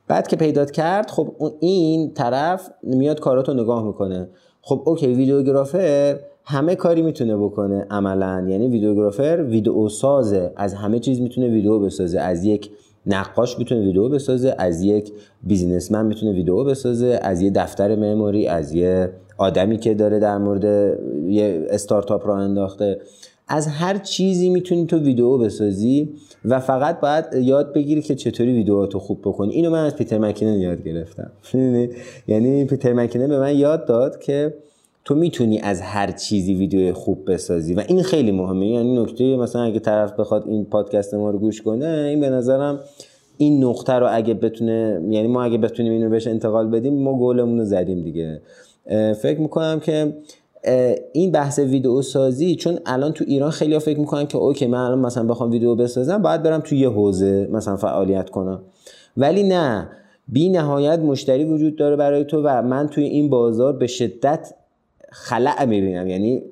بعد 0.08 0.28
که 0.28 0.36
پیدات 0.36 0.70
کرد 0.70 1.10
خب 1.10 1.34
این 1.60 2.12
طرف 2.14 2.70
میاد 2.82 3.20
کاراتو 3.20 3.54
نگاه 3.54 3.84
می‌کنه. 3.86 4.28
خب 4.62 4.82
اوکی 4.84 5.06
ویدیوگرافر 5.06 6.18
همه 6.44 6.74
کاری 6.74 7.02
می‌تونه 7.02 7.36
بکنه 7.36 7.86
عملا. 7.90 8.46
یعنی 8.48 8.68
ویدیوگرافر 8.68 9.46
ویدیو 9.48 9.88
سازه 9.88 10.52
از 10.56 10.74
همه 10.74 10.98
چیز 10.98 11.20
می‌تونه 11.20 11.48
ویدیو 11.48 11.78
بسازه. 11.78 12.20
از 12.20 12.44
یک 12.44 12.70
نقاش 13.06 13.58
می‌تونه 13.58 13.80
ویدیو 13.80 14.08
بسازه 14.08 14.54
از 14.58 14.82
یک 14.82 15.12
بیزینسمن 15.42 16.06
می‌تونه 16.06 16.32
ویدیو 16.32 16.64
بسازه 16.64 17.18
از 17.22 17.40
یه 17.40 17.50
دفتر 17.50 17.96
مموری 17.96 18.46
از 18.46 18.72
یه 18.72 19.10
آدمی 19.38 19.78
که 19.78 19.94
داره 19.94 20.18
در 20.18 20.38
مورد 20.38 20.64
یه 21.28 21.66
استارتاپ 21.70 22.26
را 22.26 22.36
انداخته. 22.36 23.00
از 23.48 23.66
هر 23.66 23.98
چیزی 23.98 24.50
می‌تونی 24.50 24.86
تو 24.86 24.98
ویدیو 24.98 25.38
بسازی 25.38 26.08
و 26.44 26.60
فقط 26.60 27.00
باید 27.00 27.24
یاد 27.34 27.72
بگیری 27.72 28.02
که 28.02 28.14
چطوری 28.14 28.52
ویدیوهاتو 28.52 28.98
خوب 28.98 29.20
بکنی. 29.20 29.54
اینو 29.54 29.70
من 29.70 29.84
از 29.84 29.96
پیتر 29.96 30.18
مکینن 30.18 30.60
یاد 30.60 30.84
گرفتم. 30.84 31.30
یعنی 32.28 32.64
پیتر 32.64 32.92
مکینن 32.92 33.28
به 33.28 33.38
من 33.38 33.56
یاد 33.56 33.86
داد 33.86 34.20
که 34.20 34.54
تو 35.04 35.14
می‌تونی 35.14 35.60
از 35.60 35.80
هر 35.80 36.10
چیزی 36.10 36.54
ویدیو 36.54 36.94
خوب 36.94 37.32
بسازی 37.32 37.74
و 37.74 37.84
این 37.88 38.02
خیلی 38.02 38.32
مهمه. 38.32 38.66
یعنی 38.66 39.02
نکته 39.02 39.36
مثلا 39.36 39.62
اگه 39.62 39.78
طرف 39.78 40.12
بخواد 40.12 40.44
این 40.48 40.64
پادکست 40.64 41.14
ما 41.14 41.30
رو 41.30 41.38
گوش 41.38 41.62
کنه 41.62 41.86
این 41.86 42.20
به 42.20 42.30
نظرم 42.30 42.80
این 43.36 43.64
نقطه 43.64 43.92
رو 43.92 44.08
اگه 44.10 44.34
بتونه 44.34 45.00
یعنی 45.10 45.28
ما 45.28 45.42
اگه 45.42 45.58
بتونیم 45.58 45.92
اینو 45.92 46.10
بهش 46.10 46.26
انتقال 46.26 46.70
بدیم 46.70 47.02
ما 47.02 47.18
گلمون 47.18 47.58
رو 47.58 47.64
زدیم 47.64 48.02
دیگه. 48.02 48.40
فکر 49.22 49.40
می‌کنم 49.40 49.80
که 49.80 50.12
این 51.12 51.32
بحث 51.32 51.58
ویدیو 51.58 52.02
سازی 52.02 52.56
چون 52.56 52.78
الان 52.86 53.12
تو 53.12 53.24
ایران 53.28 53.50
خیلی 53.50 53.72
ها 53.72 53.78
فکر 53.78 53.98
می‌کنن 53.98 54.26
که 54.26 54.38
اوکی 54.38 54.66
من 54.66 54.78
الان 54.78 54.98
مثلا 54.98 55.24
بخوام 55.24 55.50
ویدیو 55.50 55.74
بسازم 55.74 56.22
باید 56.22 56.42
برم 56.42 56.60
تو 56.60 56.74
یه 56.74 56.88
حوزه 56.88 57.48
مثلا 57.52 57.76
فعالیت 57.76 58.30
کنم. 58.30 58.60
ولی 59.16 59.42
نه 59.42 59.88
بی 60.28 60.48
نهایت 60.48 60.98
مشتری 60.98 61.44
وجود 61.44 61.76
داره 61.76 61.96
برای 61.96 62.24
تو 62.24 62.42
و 62.42 62.62
من 62.62 62.88
توی 62.88 63.04
این 63.04 63.30
بازار 63.30 63.72
به 63.72 63.86
شدت 63.86 64.54
خلع 65.10 65.64
می‌بینم. 65.64 66.06
یعنی 66.06 66.42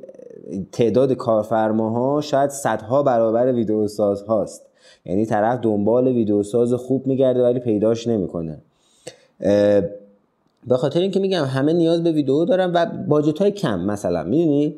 تعداد 0.73 1.13
کارفرماها 1.13 2.21
شاید 2.21 2.51
صدها 2.51 3.03
برابر 3.03 3.53
ویدیو 3.53 3.89
ساز 3.89 4.23
هاست. 4.23 4.67
یعنی 5.05 5.27
طرف 5.27 5.61
دنبال 5.61 6.09
ویدیو 6.09 6.43
ساز 6.43 6.73
خوب 6.73 7.07
میگرده 7.07 7.43
ولی 7.43 7.61
پیداش 7.61 8.07
نمی‌کنه. 8.07 8.59
به 10.67 10.77
خاطر 10.77 11.01
اینکه 11.01 11.21
میگم 11.21 11.45
همه 11.45 11.73
نیاز 11.73 12.03
به 12.03 12.13
ویدیو 12.13 12.45
دارن 12.45 12.73
و 12.75 12.87
باجت 13.09 13.39
های 13.39 13.51
کم 13.51 13.81
مثلا 13.81 14.23
می‌دونی؟ 14.23 14.77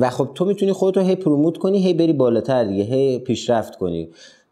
و 0.00 0.10
خب 0.10 0.28
تو 0.34 0.44
می‌تونی 0.44 0.72
خودتو 0.72 1.00
هی 1.00 1.14
پروموت 1.14 1.58
کنی 1.58 1.78
هی 1.78 1.94
بری 1.94 2.12
بالاتر 2.12 2.64
دیگه 2.64 2.82
هی 2.82 3.18
پیشرفت 3.18 3.76
کنی. 3.76 4.08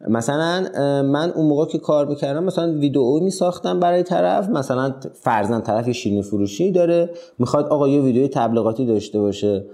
مثلا 0.09 0.66
من 1.03 1.30
اون 1.30 1.47
موقع 1.47 1.66
که 1.66 1.78
کار 1.78 2.07
می‌کردم 2.07 2.45
مثلا 2.45 2.72
ویدیو 2.72 3.20
میساختم 3.20 3.80
برای 3.80 4.03
طرف 4.03 4.49
مثلا 4.49 4.95
فرزن 5.12 5.61
طرف 5.61 5.90
شیرینی 5.90 6.22
فروشی 6.22 6.70
داره 6.70 7.11
می‌خواد 7.38 7.66
آقا 7.66 7.88
یه 7.88 8.01
ویدیوی 8.01 8.28
تبلیغاتی 8.28 8.86
داشته 8.86 9.20
باشه. 9.20 9.64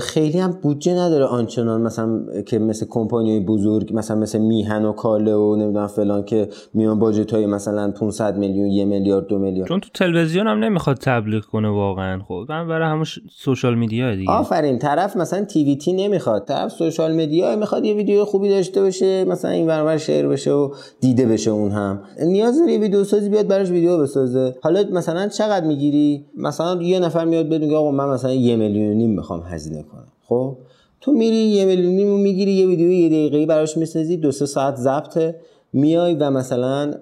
خیلی 0.00 0.38
هم 0.38 0.58
بودجه 0.62 0.94
نداره 0.94 1.24
آنچنان 1.24 1.80
مثلا 1.80 2.20
که 2.46 2.58
مثل 2.58 2.86
کمپانی 2.90 3.40
بزرگ 3.40 3.90
مثلا 3.94 4.16
مثل 4.16 4.38
میهن 4.38 4.84
و 4.84 4.92
کاله 4.92 5.34
و 5.34 5.56
نمی‌دونم 5.56 5.86
فلان 5.86 6.24
که 6.24 6.48
میان 6.74 6.98
باجت 6.98 7.34
های 7.34 7.46
مثلا 7.46 7.90
500 7.90 8.38
میلیون 8.38 8.66
یه 8.66 8.84
میلیارد 8.84 9.26
دو 9.26 9.38
میلیارد. 9.38 9.68
چون 9.68 9.80
تو 9.80 9.88
تلویزیون 9.94 10.46
هم 10.46 10.64
نمی‌خواد 10.64 10.96
تبلیغ 10.96 11.44
کنه 11.44 11.68
واقعا 11.68 12.22
خب. 12.28 12.46
من 12.48 12.68
برای 12.68 12.88
همون 12.88 13.04
سوشال 13.30 13.74
میدیا 13.74 14.14
دیگه. 14.14 14.30
آفرین. 14.30 14.78
طرف 14.78 15.16
مثلا 15.16 15.44
تی 15.44 15.64
وی 15.64 15.76
تی 15.76 15.92
نمی‌خواد. 15.92 16.44
طرف 16.44 16.72
سوشال 16.72 17.12
میدیا 17.12 17.56
می‌خواد 17.56 17.84
یه 17.84 17.94
ویدیو 17.94 18.24
خوبی 18.24 18.48
داشته 18.48 18.82
باشه 18.82 19.24
مثلا 19.24 19.50
این 19.50 19.66
ورور 19.66 19.96
شیر 19.96 20.28
بشه 20.28 20.52
و 20.52 20.70
دیده 21.00 21.26
بشه 21.26 21.50
اون 21.50 21.70
هم. 21.70 22.00
نیاز 22.26 22.58
داره 22.58 22.78
ویدیو 22.78 23.04
سازی 23.04 23.28
بیاد 23.28 23.46
براش 23.46 23.70
ویدیو 23.70 23.98
بسازه. 23.98 24.54
حالا 24.62 24.84
مثلا 24.92 25.28
چقدر 25.28 25.66
می‌گیری؟ 25.66 26.26
مثلا 26.36 26.82
یه 26.82 26.98
نفر 26.98 27.24
میاد 27.24 27.48
بدون 27.48 27.74
آقا 27.74 27.90
من 27.90 28.08
مثلا 28.08 28.32
یه 28.32 28.56
میلیون 28.56 28.92
نیم 28.92 29.10
می‌خوام 29.10 29.42
هزینه 29.52 29.82
کنم 29.82 30.06
خب؟ 30.26 30.56
تو 31.00 31.12
میری 31.12 31.36
یه 31.36 31.64
میلیونی 31.64 32.04
می‌گیری 32.04 32.52
یه 32.52 32.66
ویدیو 32.66 32.90
یه 32.90 33.08
دقیقه 33.08 33.46
براش 33.46 33.76
می‌سازی 33.76 34.16
دو 34.16 34.32
سه 34.32 34.46
ساعت 34.46 34.76
ضبطه. 34.76 35.36
میای 35.72 36.14
و 36.14 36.30
مثلا 36.30 36.94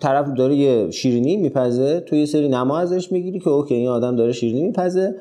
طرف 0.00 0.28
داره 0.36 0.56
یه 0.56 0.90
شیرینی 0.90 1.36
میپزه 1.36 2.00
تو 2.00 2.16
یه 2.16 2.26
سری 2.26 2.48
نما 2.48 2.78
ازش 2.78 3.12
می‌گیری 3.12 3.38
که 3.38 3.50
اوکی 3.50 3.74
این 3.74 3.88
آدم 3.88 4.16
داره 4.16 4.32
شیرینی 4.32 4.62
میپزه 4.62 5.14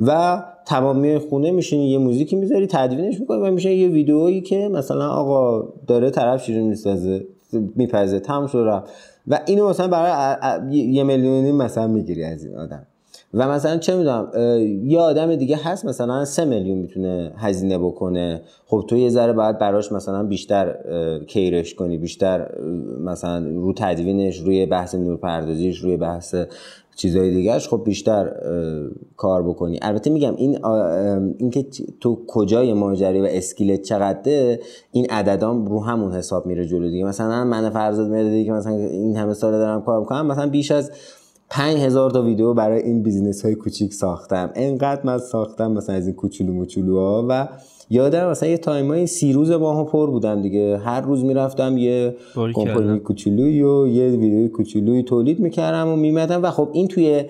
و 0.00 0.42
تمام 0.66 0.98
میای 0.98 1.18
خونه 1.18 1.50
میشینی 1.50 1.90
یه 1.90 1.98
موزیکی 1.98 2.36
می‌ذاری 2.36 2.66
تدوینش 2.66 3.20
می‌کنی 3.20 3.38
و 3.38 3.50
میشه 3.50 3.74
یه 3.74 3.88
ویدئویی 3.88 4.40
که 4.40 4.68
مثلا 4.68 5.08
آقا 5.08 5.68
داره 5.86 6.10
طرف 6.10 6.44
شیرینی 6.44 6.68
می‌سازه 6.68 7.26
میپزه 7.52 8.22
شد 8.52 8.82
و 9.28 9.40
اینو 9.46 9.68
مثلا 9.68 9.88
برای 9.88 10.76
یه 10.76 11.02
میلیونی 11.04 11.52
مثلا 11.52 11.86
می‌گیری 11.86 12.24
از 12.24 12.44
این 12.44 12.56
آدم. 12.56 12.86
و 13.34 13.48
مثلا 13.48 13.76
چه 13.76 13.96
می‌دونم 13.96 14.30
یه 14.84 14.98
آدم 14.98 15.36
دیگه 15.36 15.56
هست 15.56 15.84
مثلا 15.84 16.24
سه 16.24 16.44
میلیون 16.44 16.78
می‌تونه 16.78 17.32
هزینه 17.36 17.78
بکنه. 17.78 18.42
خب 18.66 18.84
تو 18.88 18.96
یه 18.96 19.08
ذره 19.08 19.32
باید 19.32 19.58
براش 19.58 19.92
مثلا 19.92 20.22
بیشتر 20.22 20.74
care 21.26 21.58
ش 21.58 21.74
کنی 21.74 21.98
بیشتر 21.98 22.50
مثلا 23.00 23.46
رو 23.48 23.72
تدوینش 23.76 24.38
روی 24.38 24.66
بحث 24.66 24.94
نورپردازیش 24.94 25.78
روی 25.78 25.96
بحث 25.96 26.34
چیزهای 26.96 27.30
دیگهش 27.30 27.68
خب 27.68 27.82
بیشتر 27.84 28.32
کار 29.16 29.42
بکنی. 29.42 29.78
البته 29.82 30.10
میگم 30.10 30.34
این 30.36 30.64
اینکه 31.38 31.66
تو 32.00 32.18
کجای 32.26 32.72
ماجرایی 32.72 33.20
و 33.20 33.26
scale 33.30 33.73
ت 33.73 33.82
چقدره 33.82 34.60
این 34.92 35.06
عددام 35.10 35.66
رو 35.66 35.84
همون 35.84 36.12
حساب 36.12 36.46
میره 36.46 36.66
جلو 36.66 36.90
دیگه. 36.90 37.04
مثلا 37.04 37.44
من 37.44 37.70
فرضت 37.70 38.06
میره 38.06 38.44
که 38.44 38.52
مثلا 38.52 38.72
این 38.72 39.16
همه 39.16 39.34
سال 39.34 39.52
دارم 39.52 39.82
کار 39.82 40.00
می‌کنم 40.00 40.26
مثلا 40.26 40.48
بیش 40.48 40.70
از 40.70 40.90
پنج 41.50 41.78
هزار 41.78 42.10
تا 42.10 42.22
ویدیو 42.22 42.54
برای 42.54 42.82
این 42.82 43.02
business 43.02 43.44
های 43.44 43.54
کوچیک 43.54 43.94
ساختم. 43.94 44.50
انقدر 44.54 45.00
من 45.04 45.18
ساختم 45.18 45.72
مثلا 45.72 45.94
از 45.94 46.06
این 46.06 46.16
کوچولو 46.16 46.52
موچولو 46.52 46.98
ها 46.98 47.26
و 47.28 47.48
یادم 47.90 48.30
مثلا 48.30 48.48
یه 48.48 48.58
time 48.58 48.88
های 48.88 49.06
سی 49.06 49.32
روز 49.32 49.50
با 49.50 49.76
هم 49.76 49.84
پر 49.84 50.10
بودم 50.10 50.42
دیگه. 50.42 50.78
هر 50.78 51.00
روز 51.00 51.24
می‌رفتم 51.24 51.78
یه 51.78 52.16
کمپانی 52.54 52.98
کوچولوی 52.98 53.62
و 53.62 53.86
یه 53.86 54.08
ویدیو 54.08 54.48
کوچولوی 54.48 55.02
تولید 55.02 55.40
می‌کردم 55.40 55.88
و 55.88 55.96
میمدم. 55.96 56.42
و 56.42 56.50
خب 56.50 56.68
این 56.72 56.88
توی 56.88 57.24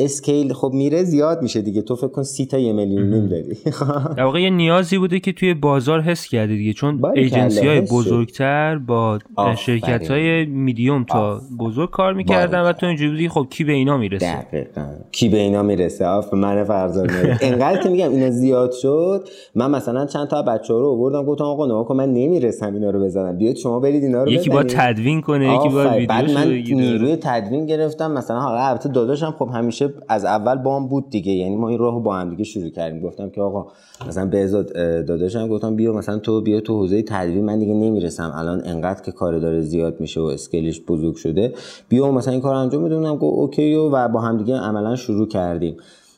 scale 0.00 0.52
خب 0.52 0.70
میره 0.74 1.02
زیاد 1.02 1.42
میشه 1.42 1.60
دیگه. 1.62 1.82
تو 1.82 1.96
فکر 1.96 2.08
کن 2.08 2.22
سی 2.22 2.46
تا 2.46 2.58
یه 2.58 2.72
میلیون 2.72 3.14
نیم 3.14 3.26
داری. 3.26 3.58
در 4.16 4.24
واقع 4.24 4.40
یه 4.40 4.50
نیازی 4.50 4.98
بوده 4.98 5.20
که 5.20 5.32
توی 5.32 5.54
بازار 5.54 6.00
حس 6.00 6.28
کردی 6.28 6.56
دیگه. 6.56 6.72
چون 6.72 7.04
ایجنسی 7.14 7.66
های 7.66 7.80
بزرگتر 7.80 8.78
با 8.78 9.18
شرکت 9.56 10.10
های 10.10 10.46
میدیوم 10.46 11.04
تا 11.04 11.40
بزرگ 11.58 11.90
کار 11.90 12.12
می‌کردن 12.14 12.60
و 12.60 12.72
تو 12.72 12.86
اینجوری 12.86 13.10
بودی 13.10 13.28
خب 13.28 13.46
کی 13.50 13.64
به 13.64 13.72
اینا 13.72 13.96
می‌رسه؟ 13.96 14.42
دقیقا. 14.42 14.86
کی 15.12 15.28
به 15.28 15.38
اینا 15.38 15.62
می‌رسه؟ 15.62 16.06
آف 16.06 16.34
من 16.34 16.64
فرزان 16.64 17.10
انقدر 17.42 17.82
که 17.82 17.88
میگم 17.88 18.10
اینا 18.10 18.30
زیاد 18.30 18.72
شد 18.72 19.28
من 19.54 19.70
مثلا 19.70 20.06
چند 20.06 20.28
تا 20.28 20.42
بچه 20.42 20.74
رو 20.74 20.86
آوردم 20.86 21.24
گفتم 21.24 21.44
آقا 21.44 21.66
نه 21.66 21.94
من 21.94 22.12
نمی‌رسم 22.12 22.74
اینا 22.74 22.90
رو 22.90 23.00
بزنم. 23.00 23.38
بیاد 23.38 23.56
شما 23.56 23.80
برید 23.80 24.04
اینا 24.04 24.24
رو 24.24 24.30
یکی 24.30 24.50
با 24.50 24.62
تدوین 24.62 25.20
کنه 25.20 25.54
یکی 25.54 25.68
با 25.68 25.84
بعد 26.08 26.30
من 26.30 26.48
نیروی 26.48 27.16
تدوین 27.16 27.66
گرفتم 27.66 28.12
مثلا 28.12 28.40
حالا 28.40 28.60
البته 28.60 28.88
داداشم 28.88 29.34
خب 29.38 29.48
همیشه 29.54 29.88
از 30.08 30.24
اول 30.24 30.54
بام 30.54 30.88
بود 30.88 31.10
دیگه. 31.10 31.32
یعنی 31.32 31.56
ما 31.56 31.68
این 31.68 31.78
راهو 31.78 32.00
با 32.00 32.16
هم 32.16 32.30
دیگه 32.30 32.44
شروع 32.44 32.68
کردیم. 32.68 33.02
گفتم 33.02 33.30
که 33.30 33.40
آقا 33.40 33.66
مثلا 34.08 34.26
بهزاد 34.26 34.72
داداشم 35.06 35.48
گفتم 35.48 35.76
بیا 35.76 35.92
مثلا 35.92 36.18
تو 36.18 36.40
بیا 36.40 36.60
تو 36.60 36.78
حوزه 36.78 37.02
تدوین. 37.02 37.44
من 37.44 37.58
دیگه 37.58 37.74
نمی‌رسم. 37.74 38.32
الان 38.34 38.62
انقدر 38.64 39.02
که 39.02 39.12
کار 39.12 39.38
داره 39.38 39.60
زیاد 39.60 40.00
میشه 40.00 40.20
و 40.20 40.24
اسکیلش 40.24 40.80
بزرگ 40.80 41.14
شده. 41.14 41.52
بیا 41.88 42.12
مثلا 42.12 42.32
این 42.32 42.42
کار 42.42 42.54
انجام 42.54 42.82
می‌دونم 42.82 43.16
گفت 43.16 43.38
اوکی 43.38 43.74
و 43.74 44.08
با 44.08 44.20
هم 44.20 44.38
دیگه 44.38 44.56
عملا 44.56 44.96
شروع 44.96 45.28
کردیم. 45.28 45.76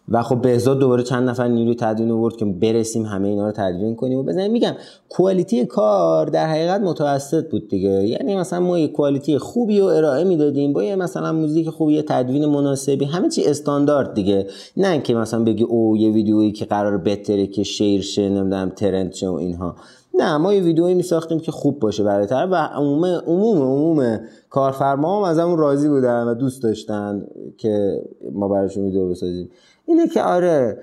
و 0.08 0.22
خب 0.22 0.42
بهزاد 0.42 0.78
دوباره 0.78 1.02
چند 1.02 1.28
نفر 1.28 1.48
نیروی 1.48 1.74
تدوین 1.74 2.10
آورد 2.10 2.36
که 2.36 2.44
برسیم 2.44 3.04
همه 3.04 3.28
اینا 3.28 3.46
رو 3.46 3.52
تدوین 3.52 3.96
کنیم 3.96 4.18
و 4.18 4.22
بزنیم. 4.22 4.52
میگم 4.52 4.72
کوالیتی 5.08 5.66
کار 5.66 6.26
در 6.26 6.46
حقیقت 6.46 6.80
متوسط 6.80 7.50
بود 7.50 7.68
دیگه. 7.68 7.90
یعنی 7.90 8.36
مثلا 8.36 8.60
ما 8.60 8.78
یه 8.78 8.88
کوالیتی 8.88 9.38
خوبی 9.38 9.80
رو 9.80 9.86
ارائه 9.86 10.24
می‌دادیم 10.24 10.72
با 10.72 10.84
یه 10.84 10.96
مثلا 10.96 11.32
موزیک 11.32 11.68
خوبی 11.68 11.94
یه 11.94 12.02
تدوین 12.02 12.46
مناسبی 12.46 13.04
همه 13.04 13.28
چی 13.28 13.44
استاندارد 13.44 14.14
دیگه. 14.14 14.46
نه 14.76 15.00
که 15.00 15.14
مثلا 15.14 15.44
بگی 15.44 15.64
او 15.64 15.96
یه 15.96 16.10
ویدیویی 16.10 16.52
که 16.52 16.64
قرار 16.64 16.98
بهتره 16.98 17.46
که 17.46 17.62
شیر 17.62 18.00
شه 18.00 18.28
نمی‌دونم 18.28 18.70
ترند 18.70 19.12
شه 19.12 19.28
و 19.28 19.34
اینها. 19.34 19.76
نه 20.14 20.36
ما 20.36 20.54
یه 20.54 20.60
ویدئویی 20.60 20.94
می 20.94 21.02
ساختیم 21.02 21.40
که 21.40 21.52
خوب 21.52 21.78
باشه 21.78 22.02
برای 22.02 22.26
طرف 22.26 22.48
و 22.52 22.54
عموم 22.54 23.04
عموم 23.04 23.56
عموم 23.56 24.20
کارفرما 24.50 25.16
هم 25.18 25.22
از 25.22 25.38
همون 25.38 25.58
راضی 25.58 25.88
بودن 25.88 26.24
و 26.24 26.34
دوست 26.34 26.62
داشتن 26.62 27.26
که 27.58 28.02
ما 28.32 28.48
براشون 28.48 28.84
ویدیو 28.84 29.08
بسازیم. 29.08 29.50
اینه 29.92 30.08
که 30.08 30.22
آره 30.22 30.78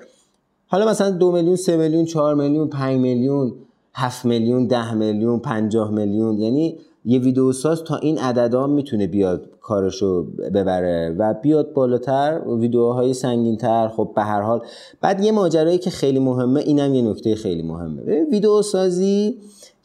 حالا 0.68 0.90
مثلا 0.90 1.10
دو 1.10 1.32
میلیون 1.32 1.56
سه 1.56 1.78
میلیون 1.78 2.06
چهار 2.06 2.36
میلیون 2.36 2.68
پنج 2.68 3.00
میلیون 3.00 3.54
هفت 3.94 4.26
میلیون 4.26 4.68
ده 4.68 4.94
میلیون 4.94 5.40
پنجاه 5.40 5.92
میلیون 5.92 6.38
یعنی 6.38 6.78
یه 7.06 7.20
ویدیو 7.20 7.52
ساز 7.52 7.84
تا 7.84 7.96
این 7.96 8.18
عددا 8.18 8.68
می‌تونه 8.68 9.08
بیاد 9.08 9.50
کارشو 9.62 10.24
ببره 10.24 11.16
و 11.18 11.34
بیاد 11.34 11.74
بالاتر 11.74 12.42
ویدیوهای 12.48 13.14
سنگینتر 13.14 13.88
خب 13.88 14.12
به 14.16 14.22
هر 14.22 14.42
حال. 14.42 14.62
بعد 15.02 15.24
یه 15.24 15.32
ماجرایی 15.32 15.78
که 15.78 15.90
خیلی 15.90 16.20
مهمه 16.20 16.60
اینم 16.60 16.94
یه 16.94 17.02
نکته 17.02 17.36
خیلی 17.36 17.64
مهمه. 17.64 18.02
ویدیو 18.32 18.62
سازی 18.62 19.38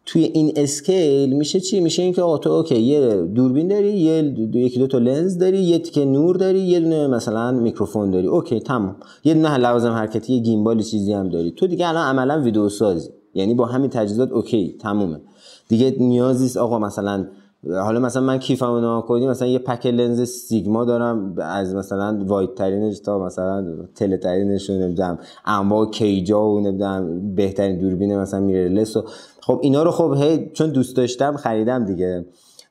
توی 0.06 0.22
این 0.22 0.52
scale 0.56 1.32
میشه 1.36 1.60
چی؟ 1.60 1.80
میشه 1.80 2.02
اینکه 2.02 2.22
آقا 2.22 2.38
تو 2.38 2.50
okay 2.50 2.80
یه 2.80 3.22
دوربین 3.22 3.68
داری 3.68 3.92
یه 3.92 4.34
یکی 4.54 4.78
دو 4.78 4.86
تا 4.86 4.98
لنز 4.98 5.38
داری 5.38 5.58
یه 5.58 5.78
تیکه 5.78 6.04
نور 6.04 6.36
داری 6.36 6.60
یه 6.60 6.80
دونه 6.80 7.06
مثلا 7.06 7.50
میکروفون 7.50 8.10
داری. 8.10 8.26
okay 8.26 8.60
تمام. 8.60 8.96
یه 9.24 9.34
دونه 9.34 9.56
لوازم 9.56 9.92
حرکتی 9.92 10.34
یه 10.34 10.40
gimbal 10.40 10.82
چیزی 10.82 11.12
هم 11.12 11.28
داری. 11.28 11.50
تو 11.50 11.66
دیگه 11.66 11.88
الان 11.88 12.06
عملا 12.06 12.42
ویدیو 12.42 12.68
سازی. 12.68 13.10
یعنی 13.34 13.54
با 13.54 13.66
همین 13.66 13.90
تجهیزات 13.90 14.32
okay 14.32 14.76
تمومه. 14.80 15.20
دیگه 15.68 15.96
نیازی 15.98 16.58
آقا 16.58 16.78
مثلا 16.78 17.26
حالا 17.70 18.00
مثلا 18.00 18.22
من 18.22 18.38
کیفمو 18.38 18.78
نگاه 18.78 19.06
کنی 19.06 19.26
مثلا 19.26 19.48
یه 19.48 19.58
pack 19.58 19.86
لنز 19.86 20.22
Sigma 20.22 20.84
دارم 20.84 21.34
از 21.38 21.74
مثلا 21.74 22.24
wide 22.26 22.54
ترینش 22.54 22.98
تا 22.98 23.26
مثلا 23.26 23.64
tele 23.94 24.16
ترینش 24.16 24.70
رو 24.70 24.76
نمی‌دونم 24.76 25.18
انواع 25.46 25.90
کیجا 25.90 26.50
و 26.50 26.60
نمی‌دونم 26.60 27.34
بهترین 27.34 27.78
دوربین 27.78 28.18
مثلا 28.18 28.40
میررلس 28.40 28.96
و 28.96 29.04
خب 29.46 29.58
اینا 29.62 29.82
رو 29.82 29.90
خب 29.90 30.14
هی 30.16 30.50
چون 30.52 30.70
دوست 30.70 30.96
داشتم 30.96 31.36
خریدم 31.36 31.84
دیگه. 31.84 32.24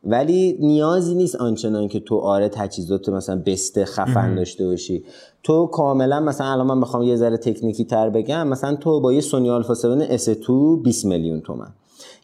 ولی 0.03 0.57
نیازی 0.59 1.15
نیست 1.15 1.35
آنچنان 1.35 1.87
که 1.87 1.99
تو 1.99 2.17
آره 2.17 2.49
تجهیزات 2.49 3.09
مثلا 3.09 3.41
بسته 3.45 3.85
خفن 3.85 4.35
داشته 4.35 4.65
باشی. 4.65 5.03
تو 5.43 5.65
کاملا 5.67 6.19
مثلا 6.19 6.47
الان 6.47 6.67
من 6.67 6.81
بخوام 6.81 7.03
یه 7.03 7.15
ذره 7.15 7.37
تکنیکی 7.37 7.85
تر 7.85 8.09
بگم 8.09 8.47
مثلا 8.47 8.75
تو 8.75 9.01
با 9.01 9.13
یه 9.13 9.21
سونی 9.21 9.49
آلفا 9.49 9.73
7 9.73 10.17
S2 10.17 10.51
20 10.83 11.05
میلیون 11.05 11.41
تومن. 11.41 11.73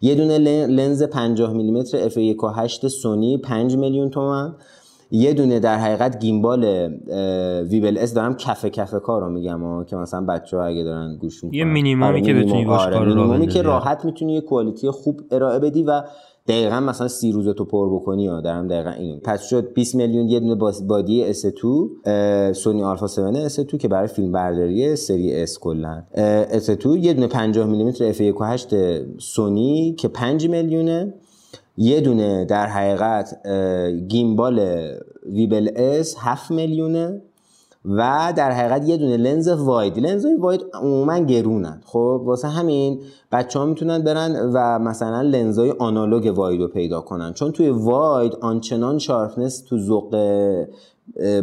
یه 0.01 0.15
دونه 0.15 0.37
لنز 0.67 1.03
50 1.03 1.53
میلیمتر 1.53 2.09
f1.8 2.09 2.87
سونی 2.87 3.37
5 3.37 3.75
میلیون 3.75 4.09
تومن. 4.09 4.55
یه 5.11 5.33
دونه 5.33 5.59
در 5.59 5.77
حقیقت 5.77 6.19
گیمبال 6.19 6.63
ویبل 7.69 7.97
اس 7.97 8.13
دارم 8.13 8.35
کفه 8.35 8.69
کفه 8.69 8.99
کار 8.99 9.21
رو 9.21 9.29
میگم 9.29 9.83
که 9.83 9.95
مثلا 9.95 10.21
بچه 10.25 10.57
ها 10.57 10.63
اگه 10.63 10.83
دارن 10.83 11.17
گوش 11.21 11.43
می‌کنن. 11.43 11.59
یه 11.59 11.65
مینیمومی 11.65 12.09
آره، 12.09 12.21
که 12.21 12.33
بتونی 12.33 12.65
باش 12.65 12.81
آره 12.81 13.13
کار 13.13 13.45
که 13.45 13.61
راحت 13.61 14.05
می‌تونی 14.05 14.33
یه 14.33 14.41
کوالیتی 14.41 14.89
خوب 14.89 15.21
ارائه 15.31 15.59
بدی 15.59 15.83
و 15.83 16.03
دقیقا 16.47 16.79
مثلا 16.79 17.07
سی 17.07 17.31
روز 17.31 17.47
تو 17.47 17.65
پر 17.65 17.95
بکنی 17.95 18.23
یا 18.23 18.41
دارم 18.41 18.67
دقیقا 18.67 18.89
اینو. 18.89 19.19
پس 19.19 19.49
شد 19.49 19.73
20 19.73 19.95
میلیون 19.95 20.29
یه 20.29 20.39
دونه 20.39 20.55
بادی 20.87 21.33
S2 21.33 22.53
سونی 22.53 22.83
آلفا 22.83 23.05
7 23.05 23.61
S2 23.61 23.77
که 23.77 23.87
برای 23.87 24.07
فیلم 24.07 24.31
برداری 24.31 24.95
سری 24.95 25.47
S 25.47 25.59
کلا. 25.59 26.03
S2 26.51 26.85
یه 26.85 27.13
دونه 27.13 27.27
50 27.27 27.67
میلیمتر 27.67 28.13
f1.8 28.13 28.75
سونی 29.17 29.95
که 29.99 30.07
5 30.07 30.49
میلیونه. 30.49 31.13
یه 31.81 32.01
دونه 32.01 32.45
در 32.45 32.67
حقیقت 32.67 33.47
gimbal 34.07 34.59
Weebill 35.25 35.69
S 35.75 36.15
7 36.19 36.51
میلیونه 36.51 37.21
و 37.85 38.33
در 38.35 38.51
حقیقت 38.51 38.89
یه 38.89 38.97
دونه 38.97 39.17
لنز 39.17 39.47
wide. 39.47 39.99
لنز 39.99 40.25
wide 40.39 40.61
عموما 40.73 41.17
گرونن. 41.19 41.81
خب 41.85 42.21
واسه 42.25 42.47
همین 42.47 42.99
بچه 43.31 43.59
ها 43.59 43.65
می‌تونن 43.65 44.03
برن 44.03 44.51
و 44.53 44.79
مثلا 44.79 45.21
لنزای 45.21 45.73
آنالوگ 45.79 46.33
wide 46.35 46.61
رو 46.61 46.67
پیدا 46.67 47.01
کنن. 47.01 47.33
چون 47.33 47.51
توی 47.51 47.69
wide 47.69 48.37
آنچنان 48.41 48.99
sharpness 48.99 49.63
تو 49.69 49.77
ذوق 49.77 50.15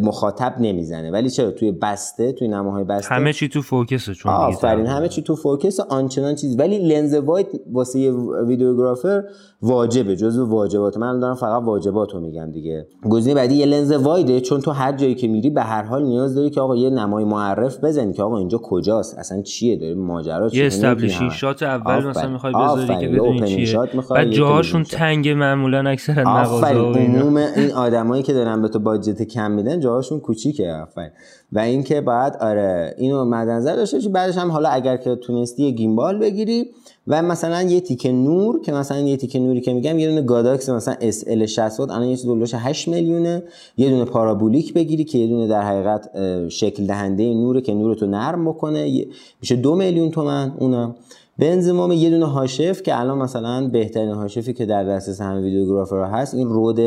مخاطب 0.03 0.55
نمی‌زنه. 0.61 1.11
ولی 1.11 1.31
چرا؟ 1.31 1.51
توی 1.51 1.73
بسته 1.73 2.33
توی 2.33 2.49
نماهای 2.49 2.85
بسته. 2.85 3.15
همه 3.15 3.33
چی 3.33 3.49
تو 3.49 3.63
focus 3.63 4.06
ه 4.06 4.15
چون 4.15 4.33
آفرین. 4.33 4.87
همه 4.87 5.09
چی 5.09 5.23
تو 5.23 5.37
focus 5.37 5.81
آنچنان 5.81 6.35
چیز. 6.35 6.59
ولی 6.59 6.79
لنز 6.79 7.15
wide 7.15 7.47
واسه 7.73 7.99
یه 7.99 8.13
videographer 8.47 9.25
واجبه. 9.63 10.17
جزو 10.17 10.47
واجبات. 10.47 10.97
من 10.97 11.21
دارم 11.21 11.35
فقط 11.35 11.63
واجبات 11.63 12.15
رو 12.15 12.21
میگم 12.21 12.51
دیگه. 12.51 12.87
گزینه 13.11 13.35
بعدی 13.35 13.55
یه 13.55 13.67
لنز 13.67 13.93
wide 13.93 14.25
ه. 14.25 14.41
چون 14.41 14.61
تو 14.61 14.71
هر 14.71 14.93
جایی 14.93 15.15
که 15.15 15.29
میری 15.29 15.51
به 15.51 15.63
هر 15.63 15.83
حال 15.83 16.03
نیاز 16.03 16.35
داری 16.35 16.51
که 16.51 16.61
آقا 16.61 16.77
یه 16.77 16.91
نمای 16.91 17.25
معرف 17.25 17.85
بزنی 17.85 18.13
که 18.13 18.23
آقا 18.23 18.39
اینجا 18.39 18.59
کجاست؟ 18.59 19.19
اصلا 19.19 19.43
چیه؟ 19.43 19.77
داره 19.77 19.95
ماجرا 19.95 20.49
چیه 20.49 20.61
یه 20.61 20.67
establishing 20.67 21.31
shot 21.31 21.63
اول 21.63 22.07
مثلا 22.07 22.29
می‌خوای 22.29 22.53
بذاری 22.53 23.01
که 23.01 23.09
بدونی 23.09 23.67
چیه. 23.67 23.79
بعد 24.11 24.31
جاهاشون 24.31 24.83
تنگ 24.83 25.29
معمولا 25.29 25.91
اکثرا 25.91 26.25
مغازه 26.25 26.67
عموم 26.67 27.37
این 27.37 27.73
آدمایی 27.73 28.23
که 28.23 28.33
دارن 28.33 28.63
به 28.63 28.69
تو 28.69 28.79
budget 28.79 29.23
کم 29.23 29.51
میدن 29.51 29.81
جاهاشون 29.81 30.21
کوچیکه. 30.21 30.73
آفرین. 30.73 31.11
و 31.53 31.59
اینکه 31.59 32.01
بعد 32.01 32.37
آره 32.41 32.95
اینو 32.99 33.25
مد 33.25 33.49
نظر 33.49 33.77
داشته 33.77 33.97
باشی. 33.97 34.09
بعدش 34.09 34.39
هم 34.39 34.51
حالا 34.51 34.69
اگر 34.69 34.97
که 34.97 35.17
تونستی 35.17 35.65
یه 35.65 35.71
gimbal 35.71 36.19
بگیری. 36.19 36.65
و 37.07 37.23
مثلا 37.23 37.63
یه 37.63 37.81
تیکه 37.81 38.13
نور 38.13 38.61
که 38.61 38.73
مثلا 38.73 38.99
یه 38.99 39.17
تیکه 39.17 39.39
نوری 39.39 39.61
که 39.61 39.73
میگم 39.73 39.99
یه 39.99 40.09
دونه 40.09 40.23
Godox 40.23 40.69
مثلا 40.69 40.95
SL 40.95 41.45
60 41.45 41.81
الان 41.81 42.05
یه 42.05 42.17
دلوش 42.17 42.55
8 42.55 42.89
میلیونه. 42.89 43.43
یه 43.77 43.91
دونه 43.91 44.05
parabolic 44.05 44.75
بگیری 44.75 45.05
که 45.05 45.19
یه 45.19 45.27
دونه 45.27 45.47
در 45.47 45.63
حقیقت 45.63 46.11
شکل 46.49 46.87
دهنده 46.87 47.35
نوره 47.35 47.61
که 47.61 47.75
نورتو 47.75 48.07
نرم 48.07 48.49
بکنه. 48.49 49.05
میشه 49.41 49.57
دو 49.57 49.75
میلیون 49.75 50.11
تومن 50.11 50.53
اونم. 50.59 50.95
به 51.39 51.57
انضمام 51.57 51.93
یه 51.93 52.11
دونه 52.11 52.27
هاش‌اف 52.27 52.83
که 52.83 53.01
الان 53.01 53.19
مثلا 53.19 53.69
بهترین 53.69 54.11
هاش‌افی 54.11 54.53
که 54.53 54.67
در 54.67 54.85
دسترس 54.85 55.21
همه 55.21 55.41
videographer 55.41 56.05
هست 56.05 56.35
این 56.35 56.49
Rode 56.49 56.81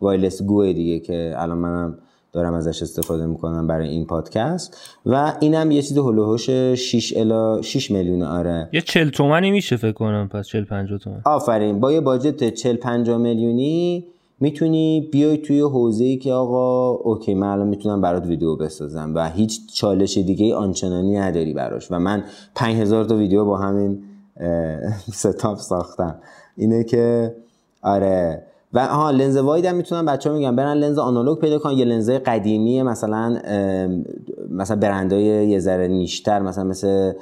Wireless 0.00 0.42
Go 0.42 0.72
دیگه 0.72 0.98
که 0.98 1.34
الان 1.36 1.58
منم 1.58 1.98
دارم 2.32 2.54
ازش 2.54 2.82
استفاده 2.82 3.26
می‌کنم 3.26 3.66
برای 3.66 3.88
این 3.88 4.06
پادکست. 4.06 4.76
و 5.06 5.32
اینم 5.40 5.70
یه 5.70 5.82
چیز 5.82 5.98
حول 5.98 6.18
و 6.18 6.24
حوش 6.24 6.50
6 6.50 7.12
الا 7.16 7.62
6 7.62 7.90
میلیون 7.90 8.22
آره. 8.22 8.68
یه 8.72 8.80
40 8.80 9.08
تومانی 9.08 9.50
میشه 9.50 9.76
فکر 9.76 9.92
کنم 9.92 10.28
پس 10.32 10.46
40 10.46 10.64
50 10.64 10.98
تومن. 10.98 11.20
آفرین. 11.24 11.80
با 11.80 11.92
یه 11.92 12.00
budget 12.00 12.54
40 12.54 12.76
50 12.76 13.18
میلیونی 13.18 14.04
می‌تونی 14.40 15.08
بیای 15.12 15.38
توی 15.38 15.60
حوزه 15.60 16.04
ای 16.04 16.16
که 16.16 16.32
آقا 16.32 16.90
okay 16.90 17.34
من 17.34 17.46
الان 17.46 17.68
می‌تونم 17.68 18.00
برات 18.00 18.26
ویدیو 18.26 18.56
بسازم 18.56 19.12
و 19.14 19.30
هیچ 19.30 19.60
چالش 19.74 20.18
دیگه 20.18 20.54
آنچنانی 20.54 21.16
نداری 21.16 21.52
براش. 21.54 21.90
و 21.92 21.98
من 21.98 22.24
5000 22.54 23.04
تا 23.04 23.16
ویدیو 23.16 23.44
با 23.44 23.58
همین 23.58 24.02
setup 25.12 25.58
ساختم. 25.70 26.14
اینه 26.56 26.84
که 26.84 27.34
آره 27.82 28.42
و 28.74 28.86
ها 28.86 29.10
لنز 29.10 29.36
wide 29.36 29.64
هم 29.64 29.74
می‌تونن 29.74 30.04
بچه 30.04 30.30
ها 30.30 30.36
میگن. 30.36 30.56
برن 30.56 30.74
لنز 30.76 30.98
آنالوگ 30.98 31.38
پیدا 31.38 31.58
کنن. 31.58 31.72
یه 31.72 31.84
لنز 31.84 32.10
قدیمی 32.10 32.82
مثلا 32.82 33.38
مثلا 34.50 34.76
برندای 34.76 35.24
یه 35.24 35.58
ذره 35.58 35.88
niche 35.88 36.27
تر 36.27 36.42
مثلا 36.42 36.64
مثل 36.64 37.12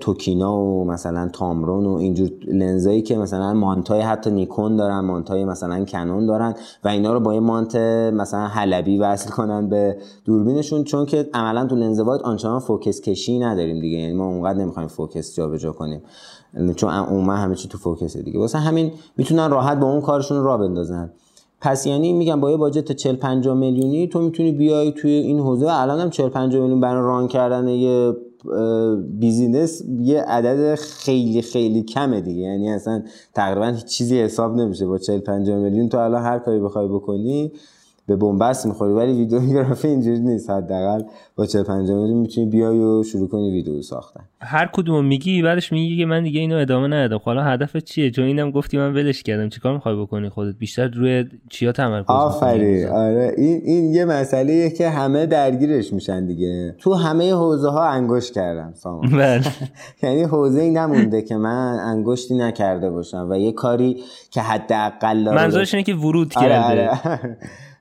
توکینا 0.00 0.56
و 0.58 0.84
مثلا 0.84 1.28
تامرون 1.28 1.86
و 1.86 1.94
اینجور 1.94 2.30
لنزایی 2.46 3.02
که 3.02 3.18
مثلا 3.18 3.54
mount 3.54 3.92
ای 3.92 4.00
حتی 4.00 4.30
نیکون 4.30 4.76
دارن 4.76 5.00
mount 5.00 5.37
ای 5.37 5.44
مثلا 5.44 5.84
Canon 5.84 6.26
دارن 6.26 6.54
و 6.84 6.88
اینا 6.88 7.12
رو 7.12 7.20
با 7.20 7.34
یه 7.34 7.40
mount 7.40 7.76
مثلا 8.12 8.46
حلبی 8.46 8.98
وصل 8.98 9.30
کنن 9.30 9.68
به 9.68 9.96
دوربینشون. 10.24 10.84
چون 10.84 11.06
که 11.06 11.28
عملا 11.34 11.66
تو 11.66 11.76
لنز 11.76 12.00
wide 12.00 12.20
آنچنان 12.22 12.60
focus 12.60 13.00
کشی 13.00 13.38
نداریم 13.38 13.80
دیگه. 13.80 13.98
یعنی 13.98 14.12
ما 14.12 14.26
اونقدر 14.26 14.58
نمی‌خوایم 14.58 14.88
focus 14.88 15.34
جابجا 15.34 15.72
کنیم. 15.72 16.02
چون 16.76 16.90
عموما 16.90 17.32
همه 17.32 17.54
چی 17.54 17.68
تو 17.68 17.78
focus 17.78 18.15
ه 18.15 18.22
دیگه. 18.22 18.38
واسه 18.38 18.58
همین 18.58 18.92
می‌تونن 19.16 19.50
راحت 19.50 19.78
با 19.78 19.92
اون 19.92 20.00
کارشون 20.00 20.44
را 20.44 20.58
بندازن. 20.58 21.12
پس 21.60 21.86
یعنی 21.86 22.12
میگم 22.12 22.40
با 22.40 22.50
یه 22.50 22.56
باجت 22.56 22.92
40 22.92 23.16
50 23.16 23.54
میلیونی 23.54 24.08
تو 24.08 24.20
می‌تونی 24.20 24.52
بیای 24.52 24.92
توی 24.92 25.10
این 25.10 25.38
حوزه. 25.38 25.66
و 25.66 25.70
الان 25.72 26.00
هم 26.00 26.10
40 26.10 26.28
50 26.28 26.62
میلیون 26.62 26.80
برای 26.80 27.02
ران 27.02 27.28
کردن 27.28 27.68
یه 27.68 28.16
بیزینس 29.18 29.82
یه 30.00 30.22
عدد 30.22 30.74
خیلی 30.74 31.42
خیلی 31.42 31.82
کمه 31.82 32.20
دیگه. 32.20 32.42
یعنی 32.42 32.70
اصلا 32.70 33.02
تقریبا 33.34 33.66
هیچ 33.66 33.84
چیزی 33.84 34.20
حساب 34.20 34.56
نمیشه. 34.56 34.86
با 34.86 34.98
40 34.98 35.18
50 35.18 35.58
میلیون 35.58 35.88
تو 35.88 35.98
الان 35.98 36.22
هر 36.22 36.38
کاری 36.38 36.60
بخوای 36.60 36.88
بکنی 36.88 37.52
به 38.08 38.16
بنبست 38.16 38.66
می‌خوری 38.66 38.92
ولی 38.92 39.12
ویدیوگرافی 39.12 39.88
اینجوری 39.88 40.20
نیست. 40.20 40.50
حداقل 40.50 41.02
با 41.36 41.46
40 41.46 41.62
50 41.62 41.96
میلیون 41.96 42.18
می‌تونی 42.18 42.46
بیای 42.46 42.78
و 42.78 43.02
شروع 43.02 43.28
کنی 43.28 43.50
ویدیو 43.50 43.82
ساختن. 43.82 44.20
هر 44.40 44.70
کدوم 44.72 45.04
میگی 45.04 45.42
بعدش 45.42 45.72
میگی 45.72 45.98
که 45.98 46.06
من 46.06 46.22
دیگه 46.22 46.40
اینو 46.40 46.56
ادامه 46.56 46.88
ندادم. 46.88 47.22
حالا 47.24 47.42
هدف 47.44 47.76
چیه؟ 47.76 48.10
چون 48.10 48.24
اینم 48.24 48.50
گفتی 48.50 48.78
من 48.78 48.92
ولش 48.94 49.22
کردم. 49.22 49.48
چیکار 49.48 49.74
می‌خوای 49.74 49.96
بکنی 49.96 50.28
خودت؟ 50.28 50.54
بیشتر 50.58 50.88
روی 50.88 51.24
چیا 51.50 51.72
تمرکز 51.72 52.10
آفرین. 52.10 52.86
آره. 52.88 53.34
این 53.36 53.60
این 53.64 53.94
یه 53.94 54.04
مسئله 54.04 54.70
که 54.70 54.88
همه 54.88 55.26
درگیرش 55.26 55.92
میشن 55.92 56.26
دیگه. 56.26 56.74
تو 56.78 56.94
همه 56.94 57.32
حوزه 57.32 57.68
ها 57.68 57.88
انگشت 57.88 58.34
کردم 58.34 58.72
سامان. 58.74 59.10
بله. 59.18 59.42
یعنی 60.02 60.22
حوزه 60.22 60.60
ای 60.60 60.70
نمونده 60.70 61.22
که 61.22 61.36
من 61.36 61.78
انگشتی 61.78 62.34
نکرده 62.34 62.90
باشم 62.90 63.26
و 63.30 63.38
یه 63.38 63.52
کاری 63.52 63.96
که 64.30 64.40
حداقل 64.40 65.34
منظورش 65.34 65.74
اینه 65.74 65.84
که 65.84 65.94
ورود 65.94 66.32
آره 66.36 66.48
کرده. 66.48 66.88
آره. 66.88 67.36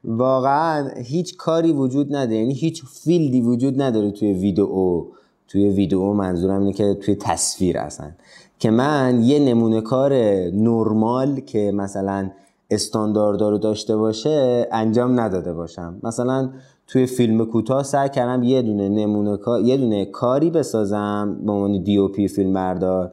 واقعا 0.08 0.90
هیچ 0.98 1.38
کاری 1.38 1.72
وجود 1.72 2.16
نداره. 2.16 2.38
یعنی 2.38 2.54
هیچ 2.54 2.84
فیلدی 2.86 3.42
وجود 3.42 3.82
نداره 3.82 4.12
توی 4.12 4.34
ویدیو 4.34 5.06
توی 5.48 5.70
ویدیو 5.70 6.14
منظورم 6.14 6.60
اینه 6.60 6.74
که 6.74 6.94
توی 6.94 7.16
تصویر 7.16 7.78
هستن 7.78 8.16
که 8.60 8.72
من 8.72 9.22
یه 9.24 9.40
نمونه 9.40 9.82
کار 9.82 10.14
نرمال 10.54 11.40
که 11.40 11.72
مثلا 11.72 12.32
استانداردار 12.72 13.52
رو 13.52 13.58
داشته 13.58 13.98
باشه 13.98 14.68
انجام 14.72 15.20
نداده 15.20 15.54
باشم. 15.54 16.00
مثلا 16.04 16.50
توی 16.88 17.06
فیلم 17.06 17.46
کوتاه 17.46 17.84
سعی 17.84 18.10
کردم 18.10 18.44
یه 18.44 18.62
دونه 18.62 18.90
نمونه 18.90 19.38
یه 19.64 19.78
دونه 19.78 20.06
کاری 20.06 20.50
بسازم 20.50 21.40
به 21.46 21.52
عنوان 21.52 21.84
دی 21.84 21.98
او 21.98 22.08
پی 22.08 22.28
فیلم 22.28 22.54
بردار 22.54 23.12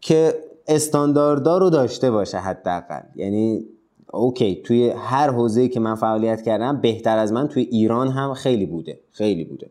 که 0.00 0.34
استانداردار 0.68 1.60
رو 1.60 1.70
داشته 1.70 2.10
باشه 2.10 2.38
حداقل. 2.38 3.00
یعنی 3.16 3.64
اوکی 4.14 4.54
توی 4.64 4.90
هر 4.90 5.30
حوزه‌ای 5.30 5.68
که 5.68 5.80
من 5.80 5.94
فعالیت 5.94 6.42
کردم 6.42 6.80
بهتر 6.80 7.18
از 7.18 7.32
من 7.32 7.48
توی 7.48 7.62
ایران 7.62 8.08
هم 8.08 8.34
خیلی 8.34 8.66
بوده 8.66 8.98
خیلی 9.12 9.44
بوده. 9.44 9.70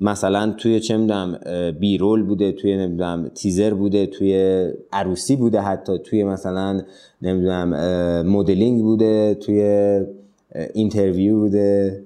مثلا 0.00 0.54
توی 0.58 0.80
چه 0.80 0.96
می‌دونم 0.96 1.38
B-roll 1.80 2.22
بوده 2.22 2.52
توی 2.52 2.76
نمی‌دونم 2.76 3.28
تیزر 3.28 3.74
بوده 3.74 4.06
توی 4.06 4.64
عروسی 4.92 5.36
بوده 5.36 5.60
حتی 5.60 5.98
توی 5.98 6.24
مثلا 6.24 6.80
نمی‌دونم 7.22 7.70
مدلینگ 8.26 8.82
بوده 8.82 9.34
توی 9.34 10.00
interview 10.74 11.38
بوده 11.38 12.02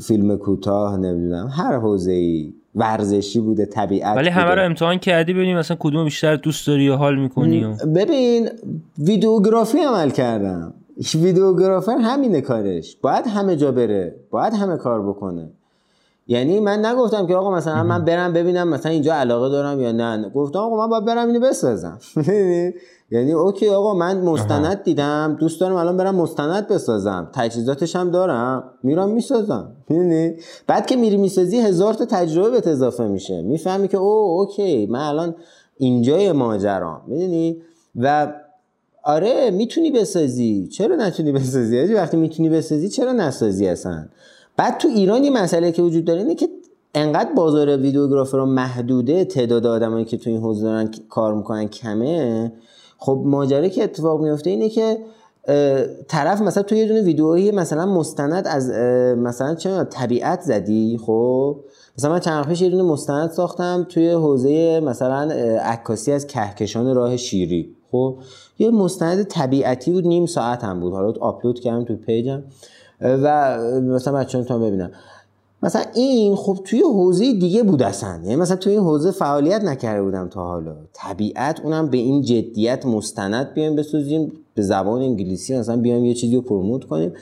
فیلم 0.00 0.36
کوتاه 0.36 0.96
نمی‌دونم 0.96 1.48
هر 1.52 1.78
حوزه 1.78 2.12
ای 2.12 2.52
ورزشی 2.74 3.40
بوده 3.40 3.66
طبیعت 3.66 4.16
ولی 4.16 4.28
همه 4.28 4.54
رو 4.54 4.64
امتحان 4.64 4.98
کردی 4.98 5.32
ببینیم 5.32 5.58
مثلا 5.58 5.76
کدوم 5.80 6.04
بیشتر 6.04 6.36
دوست 6.36 6.66
داری 6.66 6.88
و 6.88 6.96
حال 6.96 7.18
می‌کنی 7.18 7.64
و... 7.64 7.74
ببین 7.94 8.48
videography 8.98 9.78
عمل 9.78 10.10
کردم. 10.10 10.74
videographer 11.14 11.96
همینه 11.96 12.40
کارش. 12.40 12.96
باید 13.02 13.26
همه 13.26 13.56
جا 13.56 13.72
بره. 13.72 14.16
باید 14.30 14.54
همه 14.54 14.76
کار 14.76 15.08
بکنه. 15.08 15.50
یعنی 16.28 16.60
من 16.60 16.86
نگفتم 16.86 17.26
که 17.26 17.36
آقا 17.36 17.50
مثلا 17.50 17.82
من 17.82 18.04
برم 18.04 18.32
ببینم 18.32 18.68
مثلا 18.68 18.92
اینجا 18.92 19.14
علاقه 19.14 19.48
دارم 19.48 19.80
یا 19.80 19.92
نه. 19.92 20.30
گفتم 20.34 20.58
آقا 20.58 20.76
من 20.76 20.90
باید 20.90 21.04
برم 21.04 21.26
اینو 21.26 21.40
بسازم. 21.40 21.98
یعنی 23.10 23.32
اوکی 23.32 23.68
آقا 23.68 23.94
من 23.94 24.20
مستند 24.20 24.82
دیدم. 24.82 25.36
دوست 25.40 25.60
دارم 25.60 25.76
الان 25.76 25.96
برم 25.96 26.14
مستند 26.14 26.68
بسازم. 26.68 27.30
تجهیزاتش 27.32 27.96
هم 27.96 28.10
دارم. 28.10 28.64
میرم 28.82 29.08
می‌سازم. 29.08 29.72
می‌دونی 29.88 30.34
بعد 30.66 30.86
که 30.86 30.96
میری 30.96 31.16
می‌سازی 31.16 31.60
هزار 31.60 31.94
تا 31.94 32.04
تجربه 32.04 32.50
بهت 32.50 32.66
اضافه 32.66 33.06
میشه. 33.06 33.42
می‌فهمی 33.42 33.88
که 33.88 33.98
او 33.98 34.40
اوکی. 34.40 34.86
من 34.86 35.00
الان 35.00 35.34
اینجای 35.76 36.32
ماجرام. 36.32 37.00
می‌دونی 37.06 37.62
و 37.96 38.32
آره 39.04 39.50
می‌تونی 39.50 39.90
بسازی. 39.90 40.68
چرا 40.72 40.96
نتونی 40.96 41.32
بسازی؟ 41.32 41.94
وقتی 41.94 42.16
می‌تونی 42.16 42.48
بسازی 42.48 42.88
چرا 42.88 43.12
نسازی 43.12 43.68
اصلا؟ 43.68 44.08
بعد 44.58 44.78
تو 44.78 44.88
ایران 44.88 45.24
یه 45.24 45.30
مسئله 45.30 45.72
که 45.72 45.82
وجود 45.82 46.04
داره 46.04 46.20
اینه 46.20 46.34
که 46.34 46.48
انقدر 46.94 47.32
بازار 47.32 47.76
ویدیوگرافر 47.76 48.44
محدوده 48.44 49.24
تعداد 49.24 49.66
آدمایی 49.66 50.04
که 50.04 50.16
تو 50.16 50.30
این 50.30 50.40
حوزه 50.40 50.62
دارن 50.62 50.90
کار 51.08 51.34
می‌کنن 51.34 51.68
کمه. 51.68 52.52
خب 52.98 53.22
ماجرا 53.24 53.68
که 53.68 53.84
اتفاق 53.84 54.22
میفته 54.22 54.50
اینه 54.50 54.68
که 54.68 54.98
طرف 56.08 56.42
مثلا 56.42 56.62
تو 56.62 56.74
یه 56.74 56.88
دونه 56.88 57.02
ویدیویی 57.02 57.50
مثلا 57.50 57.86
مستند 57.86 58.46
از 58.46 58.70
مثلا 59.18 59.54
چه 59.54 59.84
طبیعت 59.84 60.40
زدی 60.40 60.98
خب؟ 61.06 61.56
مثلا 61.98 62.10
من 62.10 62.20
چند 62.20 62.46
پیش 62.46 62.62
یه 62.62 62.70
دونه 62.70 62.82
مستند 62.82 63.30
ساختم 63.30 63.86
توی 63.88 64.10
حوزه 64.10 64.80
مثلا 64.80 65.30
عکاسی 65.62 66.12
از 66.12 66.26
کهکشان 66.26 66.94
راه 66.94 67.16
شیری 67.16 67.76
خب؟ 67.92 68.18
یه 68.58 68.70
مستند 68.70 69.22
طبیعتی 69.22 69.90
بود 69.90 70.06
نیم 70.06 70.26
ساعت 70.26 70.64
هم 70.64 70.80
بود. 70.80 70.92
حالا 70.92 71.12
آپلود 71.20 71.60
کردم 71.60 71.84
تو 71.84 71.96
پیجم. 71.96 72.42
و 73.00 73.58
مثلا 73.80 74.24
تا 74.24 74.58
ببینم. 74.58 74.90
مثلا 75.62 75.82
این 75.94 76.36
خب 76.36 76.58
توی 76.64 76.80
حوزه 76.80 77.32
دیگه 77.32 77.62
بود 77.62 77.82
اصلا. 77.82 78.20
یعنی 78.22 78.36
مثلا 78.36 78.56
توی 78.56 78.72
این 78.72 78.82
حوزه 78.82 79.10
فعالیت 79.10 79.64
نکرده 79.64 80.02
بودم 80.02 80.28
تا 80.28 80.42
حالا. 80.42 80.76
طبیعت 80.92 81.60
اونم 81.60 81.88
به 81.88 81.96
این 81.96 82.22
جدیت 82.22 82.86
مستند 82.86 83.54
بیایم 83.54 83.76
بسازیم 83.76 84.32
به 84.54 84.62
زبان 84.62 85.02
انگلیسی 85.02 85.58
مثلا 85.58 85.76
بیایم 85.76 86.04
یه 86.04 86.14
چیزی 86.14 86.36
رو 86.36 86.42
promote 86.42 86.84
کنیم. 86.84 87.12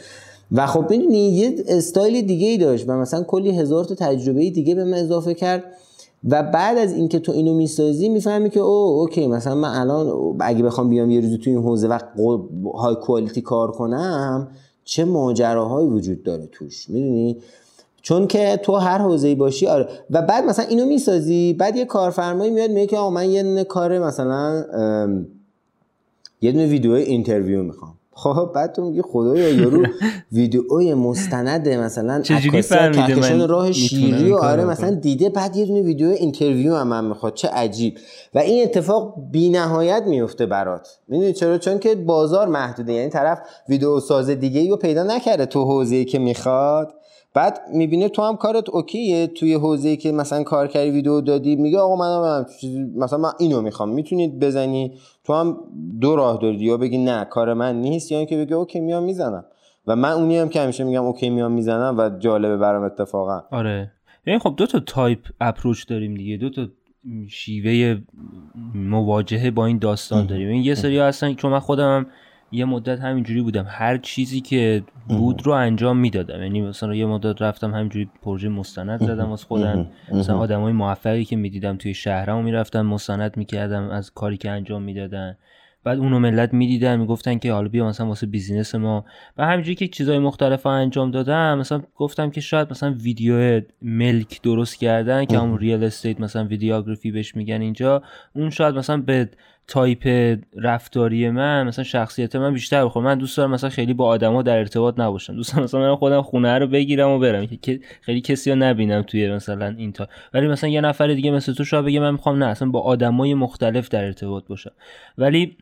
و 0.53 0.67
خب 0.67 0.85
ببینید 0.85 1.33
یه 1.35 1.65
استایل 1.69 2.27
دیگه 2.27 2.47
ای 2.47 2.59
داشت 2.59 2.89
و 2.89 2.93
مثلا 2.93 3.23
کلی 3.23 3.51
هزار 3.51 3.85
تا 3.85 3.95
تجربه 3.95 4.51
دیگه 4.51 4.75
به 4.75 4.85
من 4.85 4.95
اضافه 4.95 5.35
کرد. 5.35 5.65
و 6.29 6.43
بعد 6.43 6.79
از 6.79 6.93
اینکه 6.93 7.19
تو 7.19 7.33
اینو 7.33 7.55
می‌سازی 7.55 8.09
می‌فهمی 8.09 8.51
که 8.51 8.61
oh 8.61 9.01
okay 9.01 9.27
مثلا 9.27 9.55
من 9.55 9.69
الان 9.69 10.37
اگه 10.41 10.63
بخوام 10.63 10.89
بیام 10.89 11.11
یه 11.11 11.21
روزی 11.21 11.39
توی 11.39 11.53
این 11.53 11.63
حوزه 11.63 11.89
و 11.89 11.99
high 12.75 12.95
quality 12.95 13.41
کار 13.41 13.71
کنم 13.71 14.49
چه 14.87 15.05
ماجراهایی 15.05 15.89
وجود 15.89 16.23
داره 16.23 16.47
توش 16.47 16.91
می‌دونی؟ 16.91 17.37
چون 18.03 18.27
که 18.27 18.61
تو 18.63 18.77
هر 18.77 18.99
حوزه‌ای 18.99 19.35
باشی 19.35 19.67
آره. 19.67 19.89
و 20.11 20.23
بعد 20.23 20.45
مثلا 20.45 20.65
اینو 20.65 20.87
می‌سازی 20.87 21.53
بعد 21.53 21.77
یه 21.77 21.85
کارفرمایی 21.85 22.51
میاد 22.51 22.71
میگه 22.71 22.87
که 22.87 22.97
آقا 22.97 23.11
من 23.11 23.31
یه 23.31 23.65
کار 23.65 23.99
مثلا 23.99 24.65
یه 26.43 26.53
دونه 26.53 26.67
ویدیو 26.67 26.93
interview 26.93 27.63
می‌خوام. 27.63 27.95
خب 28.19 28.51
بعد 28.55 28.73
تو 28.73 28.83
میگی 28.85 29.03
خدایا 29.03 29.49
یارو 29.49 29.87
ویدیوی 30.33 30.95
مستند 30.95 31.69
مثلا 31.69 32.21
چجوری 32.21 32.63
فهمیده؟ 32.63 33.47
راه 33.47 33.73
شیری 33.73 34.33
و 34.33 34.37
آره 34.37 34.65
مثلا 34.65 34.91
دیده 34.91 35.29
بعد 35.29 35.57
یه 35.57 35.67
دونه 35.67 35.83
ویدیو 35.83 36.09
interview 36.09 36.75
هم 36.75 36.89
من 36.89 37.05
می‌خواد 37.05 37.35
چه 37.35 37.49
عجیب. 37.49 37.99
و 38.35 38.39
این 38.39 38.63
اتفاق 38.63 39.15
بی 39.31 39.49
نهایت 39.49 40.03
میفته 40.07 40.47
برات. 40.47 40.89
می‌دونی 41.09 41.33
چرا؟ 41.33 41.59
چون 41.59 41.79
که 41.79 41.95
بازار 41.95 42.49
محدوده. 42.49 42.93
یعنی 42.93 43.11
طرف 43.11 43.39
ویدیو 43.69 44.01
ساز 44.01 44.31
دیگه 44.31 44.71
رو 44.71 44.77
پیدا 44.77 45.03
نکرده 45.03 45.47
تو 45.47 45.65
حوزه‌ای 45.65 46.05
که 46.05 46.19
می‌خواد. 46.19 46.95
بعد 47.37 47.61
می‌بینه 47.73 48.09
تو 48.09 48.23
هم 48.23 48.37
کارت 48.37 48.71
okay 48.71 49.08
ه؟ 49.08 49.27
توی 49.27 49.55
حوزه‌ای 49.55 49.97
که 49.97 50.13
مثلا 50.13 50.43
کار 50.43 50.67
کردی 50.67 50.91
ویدیو 50.91 51.21
دادی 51.21 51.57
میگه 51.57 51.79
آقا 51.79 51.97
من 51.97 52.47
مثلا 52.97 53.19
من 53.19 53.31
اینو 53.39 53.63
می‌خوام. 53.63 53.89
می‌تونید 53.89 54.39
بزنی؟ 54.39 54.93
تو 55.25 55.33
هم 55.35 55.57
دو 56.01 56.17
راه 56.17 56.39
داری. 56.43 56.57
یا 56.57 56.77
بگی 56.77 56.99
نه 56.99 57.25
کار 57.25 57.55
من 57.55 57.81
نیست 57.81 58.13
یا 58.13 58.19
اینکه 58.19 58.37
بگی 58.37 58.55
okay 58.55 58.81
میام 58.81 59.03
می‌زنم. 59.03 59.45
و 59.87 59.97
من 59.97 60.11
اونی 60.11 60.39
هم 60.39 60.49
که 60.49 60.61
همیشه 60.61 60.85
میگم 60.85 61.05
okay 61.05 61.31
میام 61.31 61.53
می‌زنم 61.53 61.95
و 61.99 62.11
جالبه 62.19 62.57
برام 62.57 62.83
اتفاقا. 62.83 63.43
آره. 63.51 63.93
یعنی 64.27 64.39
خب 64.39 64.55
دو 64.57 64.67
تا 64.67 64.81
type 64.81 65.19
approach 65.41 65.89
داریم 65.89 66.15
دیگه. 66.15 66.37
دو 66.37 66.51
تا 66.51 66.67
شیوه 67.29 67.99
مواجهه 68.75 69.51
با 69.51 69.67
این 69.67 69.79
داستان 69.79 70.27
داریم. 70.27 70.49
این 70.49 70.63
یه 70.63 70.75
سری 70.75 70.99
هستن 70.99 71.35
چون 71.35 71.53
من 71.53 71.61
خودم 71.61 72.07
یه 72.53 72.65
مدت 72.65 73.01
همینجوری 73.01 73.43
بودم. 73.43 73.67
هر 73.69 73.99
چیزی 73.99 74.41
که 74.41 74.83
بود 75.09 75.47
رو 75.47 75.53
انجام 75.53 75.97
می‌دادم. 75.97 76.43
یعنی 76.43 76.61
مثلا 76.61 76.95
یه 76.95 77.07
مدت 77.07 77.43
رفتم 77.43 77.75
همینجوری 77.75 78.11
پروژه 78.23 78.49
مستند 78.49 79.01
زدم 79.07 79.33
از 79.33 79.45
خودم. 79.45 79.87
مثلا 80.13 80.39
آدمای 80.39 80.73
موفقی 80.73 81.25
که 81.25 81.37
می‌دیدم 81.37 81.77
توی 81.77 81.95
شهرمو 81.95 82.43
می‌رفتم 82.43 82.87
مستند 82.87 83.37
می‌کردم 83.37 83.89
از 83.89 84.11
کاری 84.11 84.37
که 84.37 84.51
انجام 84.51 84.83
می‌دادن. 84.83 85.37
بعد 85.85 85.99
اونو 85.99 86.19
ملت 86.19 86.55
می‌دیدن 86.55 86.97
می‌گفتن 86.97 87.39
که 87.39 87.53
حالا 87.53 87.69
بیا 87.69 87.89
مثلا 87.89 88.07
واسه 88.07 88.27
business 88.27 88.75
ما. 88.75 89.05
و 89.37 89.47
همینجوری 89.47 89.75
که 89.75 89.89
چیزای 89.89 90.19
مختلف 90.19 90.67
انجام 90.67 91.11
دادم 91.11 91.59
مثلا 91.59 91.83
گفتم 91.97 92.31
که 92.31 92.41
شاید 92.41 92.71
مثلا 92.71 92.93
ویدیو 93.03 93.61
ملک 93.83 94.43
درست 94.43 94.79
کردن 94.79 95.25
که 95.25 95.39
همون 95.39 95.59
real 95.59 95.85
estate 95.85 96.21
مثلا 96.21 96.45
videography 96.45 97.11
بهش 97.11 97.37
میگن 97.37 97.61
اینجا 97.61 98.03
اون 98.35 98.51
شاید 98.51 98.75
مثلا 98.75 98.97
به 98.97 99.29
تایپ 99.69 100.37
رفتاری 100.57 101.31
من 101.31 101.67
مثلا 101.67 101.85
شخصیت 101.85 102.37
من 102.37 102.53
بیشتر 102.53 102.85
بخوره 102.85 103.05
من 103.05 103.19
دوست 103.19 103.37
دارم 103.37 103.51
مثلا 103.51 103.71
خیلی 103.71 103.95
با 103.95 104.07
آدما 104.07 104.43
در 104.43 104.59
ارتباط 104.59 105.01
نباشم. 105.01 105.37
دوست 105.37 105.53
دارم 105.53 105.65
مثلا 105.65 105.81
من 105.81 105.97
خودم 105.97 106.23
خونه 106.23 106.59
رو 106.59 106.67
بگیرم 106.67 107.11
و 107.11 107.19
برم. 107.19 107.47
که 107.47 107.81
خیلی 108.01 108.21
کسی 108.21 108.51
رو 108.51 108.57
نبینم 108.57 109.03
توی 109.03 109.33
مثلا 109.33 109.75
این 109.79 109.93
تا. 109.93 110.09
ولی 110.35 110.47
مثلا 110.49 110.71
یه 110.71 110.81
نفر 110.81 111.07
دیگه 111.07 111.31
مثل 111.31 111.53
تو 111.53 111.65
شاید 111.65 111.85
بگه 111.85 112.01
من 112.01 112.11
می‌خوام 112.11 112.39
نه 112.43 112.47
اصلا 112.47 112.69
با 112.69 112.81
آدمای 112.81 113.35
مختلف 113.35 113.89
در 113.89 114.05
ارتباط 114.05 114.47
باشم. 114.47 114.73
ولی 115.19 115.57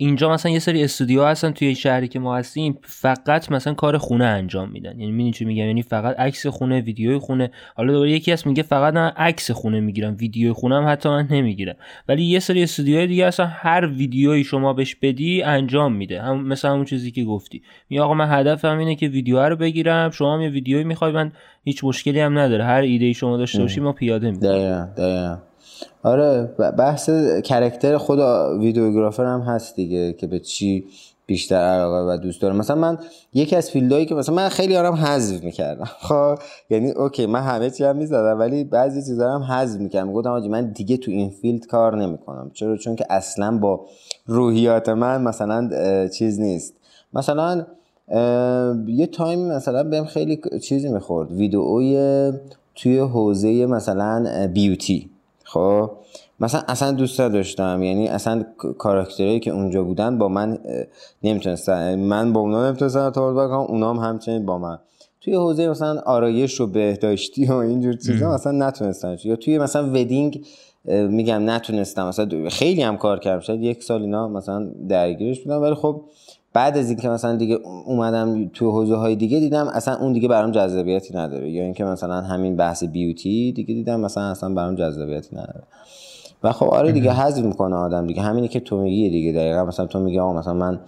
اینجا 0.00 0.32
مثلا 0.32 0.52
یه 0.52 0.58
سری 0.58 0.84
استودیو 0.84 1.24
هستن 1.24 1.50
توی 1.50 1.74
شهری 1.74 2.08
که 2.08 2.18
ما 2.18 2.36
هستیم 2.36 2.78
فقط 2.82 3.52
مثلا 3.52 3.74
کار 3.74 3.98
خونه 3.98 4.24
انجام 4.24 4.70
میدن. 4.70 5.00
یعنی 5.00 5.12
می‌دونی 5.12 5.32
چی 5.32 5.44
میگم؟ 5.44 5.66
یعنی 5.66 5.82
فقط 5.82 6.20
عکس 6.20 6.46
خونه 6.46 6.80
ویدیوی 6.80 7.18
خونه. 7.18 7.50
حالا 7.74 7.92
دوباره 7.92 8.10
یکی 8.10 8.32
هست 8.32 8.46
میگه 8.46 8.62
فقط 8.62 8.94
من 8.94 9.08
عکس 9.08 9.50
خونه 9.50 9.80
می‌گیرم 9.80 10.16
ویدیوی 10.20 10.52
خونه 10.52 10.76
هم 10.76 10.88
حتی 10.88 11.08
من 11.08 11.28
نمی‌گیرم. 11.30 11.74
ولی 12.08 12.24
یه 12.24 12.38
سری 12.38 12.62
استودیوهای 12.62 13.06
دیگه 13.06 13.26
اصلا 13.26 13.46
هر 13.46 13.86
ویدیویی 13.86 14.44
شما 14.44 14.72
بهش 14.72 14.94
بدی 14.94 15.42
انجام 15.42 15.92
میده. 15.92 16.22
هم 16.22 16.46
مثل 16.46 16.68
همون 16.68 16.84
چیزی 16.84 17.10
که 17.10 17.24
گفتی. 17.24 17.62
میگه 17.90 18.02
آقا 18.02 18.14
من 18.14 18.40
هدفم 18.40 18.78
اینه 18.78 18.94
که 18.94 19.08
ویدیو 19.08 19.48
رو 19.48 19.56
بگیرم 19.56 20.10
شما 20.10 20.34
هم 20.34 20.40
یه 20.40 20.48
ویدیویی 20.48 20.84
می‌خوای 20.84 21.12
من 21.12 21.32
هیچ 21.64 21.84
مشکلی 21.84 22.20
هم 22.20 22.38
نداره. 22.38 22.64
هر 22.64 22.80
ایده 22.80 23.12
شما 23.12 23.36
داشته 23.36 23.62
باشی 23.62 23.80
ما 23.80 23.92
پیاده 23.92 24.30
می‌کنیم 24.30 25.49
آره 26.02 26.42
بحث 26.78 27.10
character 27.44 27.96
خود 27.98 28.18
videographer 28.60 29.24
هم 29.24 29.40
هست 29.40 29.76
دیگه 29.76 30.12
که 30.12 30.26
به 30.26 30.38
چی 30.38 30.84
بیشتر 31.26 31.56
علاقه 31.56 32.14
و 32.14 32.16
دوست 32.16 32.42
دارم 32.42 32.56
مثلا 32.56 32.76
من 32.76 32.98
یکی 33.34 33.56
از 33.56 33.70
field 33.70 33.92
هایی 33.92 34.06
که 34.06 34.14
مثلا 34.14 34.34
من 34.34 34.48
خیلی 34.48 34.76
آرام 34.76 34.94
حذف 34.94 35.44
می‌کردم. 35.44 35.84
خب 36.08 36.38
یعنی 36.70 36.90
okay 36.90 37.26
من 37.26 37.40
همه 37.40 37.70
چی 37.70 37.84
هم 37.84 37.96
می‌زدم 37.96 38.38
ولی 38.38 38.64
بعضی 38.64 39.02
چیزا 39.02 39.32
هم 39.32 39.42
حذف 39.42 39.80
می‌کردم. 39.80 40.12
گفتم 40.12 40.30
آجی 40.30 40.48
من 40.48 40.72
دیگه 40.72 40.96
تو 40.96 41.10
این 41.10 41.30
field 41.30 41.66
کار 41.66 41.96
نمی‌کنم. 41.96 42.50
چرا؟ 42.54 42.76
چون 42.76 42.96
که 42.96 43.06
اصلا 43.10 43.58
با 43.58 43.86
روحیات 44.26 44.88
من 44.88 45.22
مثلا 45.22 45.70
چیز 46.08 46.40
نیست. 46.40 46.74
مثلا 47.12 47.66
یه 48.86 49.06
تایم 49.12 49.52
مثلا 49.52 49.82
بهم 49.82 50.04
خیلی 50.04 50.40
چیزی 50.62 50.88
می‌خورد. 50.88 51.32
ویدئوی 51.32 52.32
توی 52.74 52.98
حوزه 52.98 53.66
مثلا 53.66 54.48
بیوتی. 54.54 55.10
خب 55.52 55.90
مثلا 56.40 56.62
اصلا 56.68 56.92
دوست 56.92 57.18
داشتم 57.18 57.82
یعنی 57.82 58.08
اصلا 58.08 58.44
کاراکترهایی 58.78 59.40
که 59.40 59.50
اونجا 59.50 59.84
بودن 59.84 60.18
با 60.18 60.28
من 60.28 60.58
نمی‌تونستن. 61.22 61.98
من 61.98 62.32
با 62.32 62.40
اونا 62.40 62.66
نمی‌تونستم 62.66 62.98
ارتباط 62.98 63.34
بکنم 63.34 63.60
اونا 63.60 63.94
هم 63.94 64.10
همچنین 64.10 64.46
با 64.46 64.58
من. 64.58 64.78
توی 65.20 65.34
حوزه 65.34 65.68
مثلا 65.68 66.00
آرایش 66.06 66.60
و 66.60 66.66
بهداشتی 66.66 67.46
و 67.46 67.52
اینجور 67.52 67.92
چیزا 67.92 68.34
مثلا 68.34 68.52
نتونستن. 68.66 69.16
یا 69.24 69.36
توی 69.36 69.58
مثلا 69.58 69.90
ودینگ 69.90 70.46
میگم 70.84 71.50
نتونستم. 71.50 72.08
مثلا 72.08 72.48
خیلی 72.48 72.82
هم 72.82 72.96
کار 72.96 73.18
کردم. 73.18 73.40
شاید 73.40 73.62
یک 73.62 73.82
سال 73.82 74.02
اینا 74.02 74.28
مثلا 74.28 74.70
درگیرش 74.88 75.40
بودم. 75.40 75.62
ولی 75.62 75.74
خب 75.74 76.02
بعد 76.52 76.78
از 76.78 76.90
اینکه 76.90 77.08
مثلا 77.08 77.36
دیگه 77.36 77.58
اومدم 77.86 78.48
توی 78.48 78.68
حوزه 78.68 78.96
های 78.96 79.16
دیگه 79.16 79.40
دیدم 79.40 79.68
اصلا 79.68 79.96
اون 79.96 80.12
دیگه 80.12 80.28
برام 80.28 80.50
جذابیتی 80.50 81.14
نداره. 81.14 81.50
یا 81.50 81.62
اینکه 81.62 81.84
مثلا 81.84 82.20
همین 82.20 82.56
بحث 82.56 82.84
بیوتی 82.84 83.52
دیگه 83.52 83.74
دیدم 83.74 84.00
مثلا 84.00 84.24
اصلا 84.24 84.54
برام 84.54 84.74
جذابیتی 84.74 85.36
نداره. 85.36 85.62
و 86.42 86.52
خب 86.52 86.66
آره 86.66 86.92
دیگه 86.92 87.12
حذف 87.12 87.44
می‌کنه 87.44 87.76
آدم 87.76 88.06
دیگه. 88.06 88.22
همینی 88.22 88.48
که 88.48 88.60
تو 88.60 88.78
میگی 88.78 89.10
دیگه. 89.10 89.32
دقیقا 89.32 89.64
مثلا 89.64 89.86
تو 89.86 90.00
میگی 90.00 90.18
آقا 90.18 90.32
مثلا 90.32 90.54
من 90.54 90.80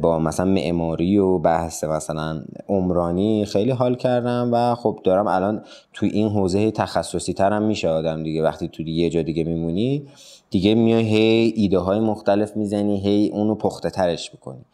با 0.00 0.18
مثلا 0.18 0.46
معماری 0.46 1.18
و 1.18 1.38
بحث 1.38 1.84
مثلا 1.84 2.42
عمرانی 2.68 3.44
خیلی 3.44 3.70
حال 3.70 3.94
کردم 3.94 4.50
و 4.52 4.74
خب 4.74 4.98
دارم 5.04 5.26
الان 5.26 5.62
تو 5.92 6.06
این 6.06 6.28
حوزه 6.28 6.70
تخصصی 6.70 7.32
ترم 7.32 7.62
میشه 7.62 7.88
آدم 7.88 8.22
دیگه. 8.22 8.42
وقتی 8.42 8.68
تو 8.68 8.82
یه 8.82 9.10
جا 9.10 9.22
دیگه 9.22 9.44
میمونی 9.44 10.06
دیگه 10.52 10.74
میای 10.74 11.04
هی 11.04 11.52
ایده 11.56 11.78
های 11.78 12.00
مختلف 12.00 12.56
می‌زنی 12.56 13.00
هی 13.00 13.30
اونو 13.32 13.54
پخته 13.54 13.90
ترش 13.90 14.30
می‌کنی. 14.32 14.64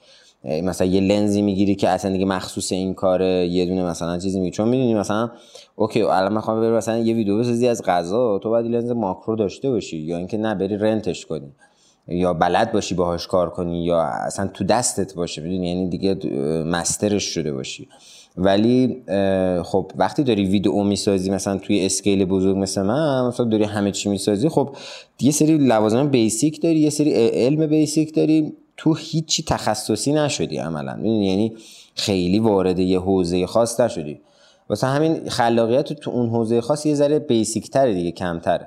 مثلا 0.63 0.87
یه 0.87 1.01
لنزی 1.01 1.43
می‌گیری 1.43 1.75
که 1.75 1.89
اصلا 1.89 2.13
دیگه 2.13 2.25
مخصوص 2.25 2.73
این 2.73 2.95
کاره 2.95 3.47
یه 3.47 3.67
دونه 3.67 3.85
مثلا 3.85 4.19
چیزی 4.19 4.41
میگی 4.41 4.51
چون 4.51 4.69
می‌دونی 4.69 4.95
مثلا 4.95 5.31
okay 5.77 6.03
الان 6.03 6.35
می‌خوام 6.35 6.61
بری 6.61 6.71
مثلا 6.71 6.99
یه 6.99 7.15
ویدیو 7.15 7.39
بسازی 7.39 7.69
از 7.69 7.83
غذا 7.83 8.39
تو 8.39 8.51
باید 8.51 8.67
لنز 8.67 8.91
ماکرو 8.91 9.37
داشته 9.37 9.71
باشی 9.71 9.97
یا 9.97 10.17
اینکه 10.17 10.37
نه 10.37 10.55
بری 10.55 10.77
rent 10.77 11.10
ش 11.10 11.27
کنی. 11.27 11.53
یا 12.09 12.35
بلد 12.35 12.73
باشی 12.73 12.95
باهاش 12.95 13.27
کار 13.27 13.51
کنی 13.51 13.85
یا 13.85 14.01
اصلا 14.01 14.47
تو 14.47 14.65
دستت 14.65 15.15
باشه 15.15 15.43
می‌دونی؟ 15.43 15.69
یعنی 15.69 15.89
دیگه 15.89 16.15
master 16.65 17.10
ش 17.10 17.25
شده 17.25 17.53
باشی. 17.53 17.89
ولی 18.37 19.03
خب 19.65 19.93
وقتی 19.97 20.23
داری 20.23 20.45
ویدیو 20.45 20.83
می‌سازی 20.83 21.31
مثلا 21.31 21.59
توی 21.59 21.87
scale 21.87 22.25
بزرگ 22.25 22.57
مثل 22.57 22.83
من 22.83 23.29
مثلا 23.29 23.47
داری 23.47 23.65
همه 23.65 23.91
چی 23.91 24.09
می‌سازی 24.09 24.49
خب 24.49 24.77
یه 25.21 25.31
سری 25.31 25.59
لوازم 25.59 26.09
basic 26.09 26.63
داری 26.63 26.79
یه 26.79 26.91
سری 26.91 27.13
علم 27.15 27.67
basic 27.67 28.15
داری 28.15 28.53
تو 28.77 28.95
هیچی 28.95 29.43
تخصصی 29.43 30.13
نشدی 30.13 30.57
عملا. 30.57 30.99
یعنی 31.03 31.57
خیلی 31.95 32.39
وارد 32.39 32.79
یه 32.79 33.01
حوزه 33.01 33.47
خاص 33.47 33.81
نشدی. 33.81 34.21
واسه 34.69 34.87
همین 34.87 35.29
خلاقیت 35.29 35.93
تو 35.93 36.11
اون 36.11 36.29
حوزه 36.29 36.61
خاص 36.61 36.87
یه 36.87 36.95
ذره 36.95 37.19
بیسیک 37.19 37.71
تره 37.71 37.95
دیگه 37.95 38.11
کمتره. 38.11 38.67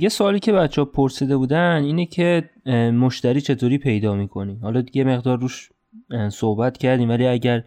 یه 0.00 0.08
سوالی 0.08 0.40
که 0.40 0.52
بچه 0.52 0.82
ها 0.82 0.84
پرسیده 0.84 1.36
بودن 1.36 1.82
اینه 1.84 2.06
که 2.06 2.50
مشتری 2.92 3.40
چطوری 3.40 3.78
پیدا 3.78 4.14
می‌کنی؟ 4.14 4.58
حالا 4.62 4.82
یه 4.94 5.04
مقدار 5.04 5.38
روش 5.38 5.70
صحبت 6.32 6.78
کردیم 6.78 7.08
ولی 7.08 7.26
اگر 7.26 7.64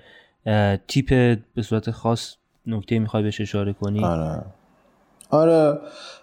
تیپ 0.87 1.39
به 1.55 1.61
صورت 1.61 1.91
خاص 1.91 2.35
نکته 2.67 2.99
می‌خوای 2.99 3.23
بهش 3.23 3.41
اشاره 3.41 3.73
کنی؟ 3.73 4.03
آره. 4.03 4.41
آره. 5.29 5.79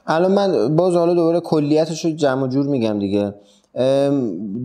الان 0.07 0.33
من 0.33 0.77
باز 0.77 0.95
حالا 0.95 1.15
دوباره 1.15 1.41
کلیتش 1.41 2.05
رو 2.05 2.11
جمع 2.11 2.49
جور 2.49 2.67
میگم 2.67 2.99
دیگه. 2.99 3.35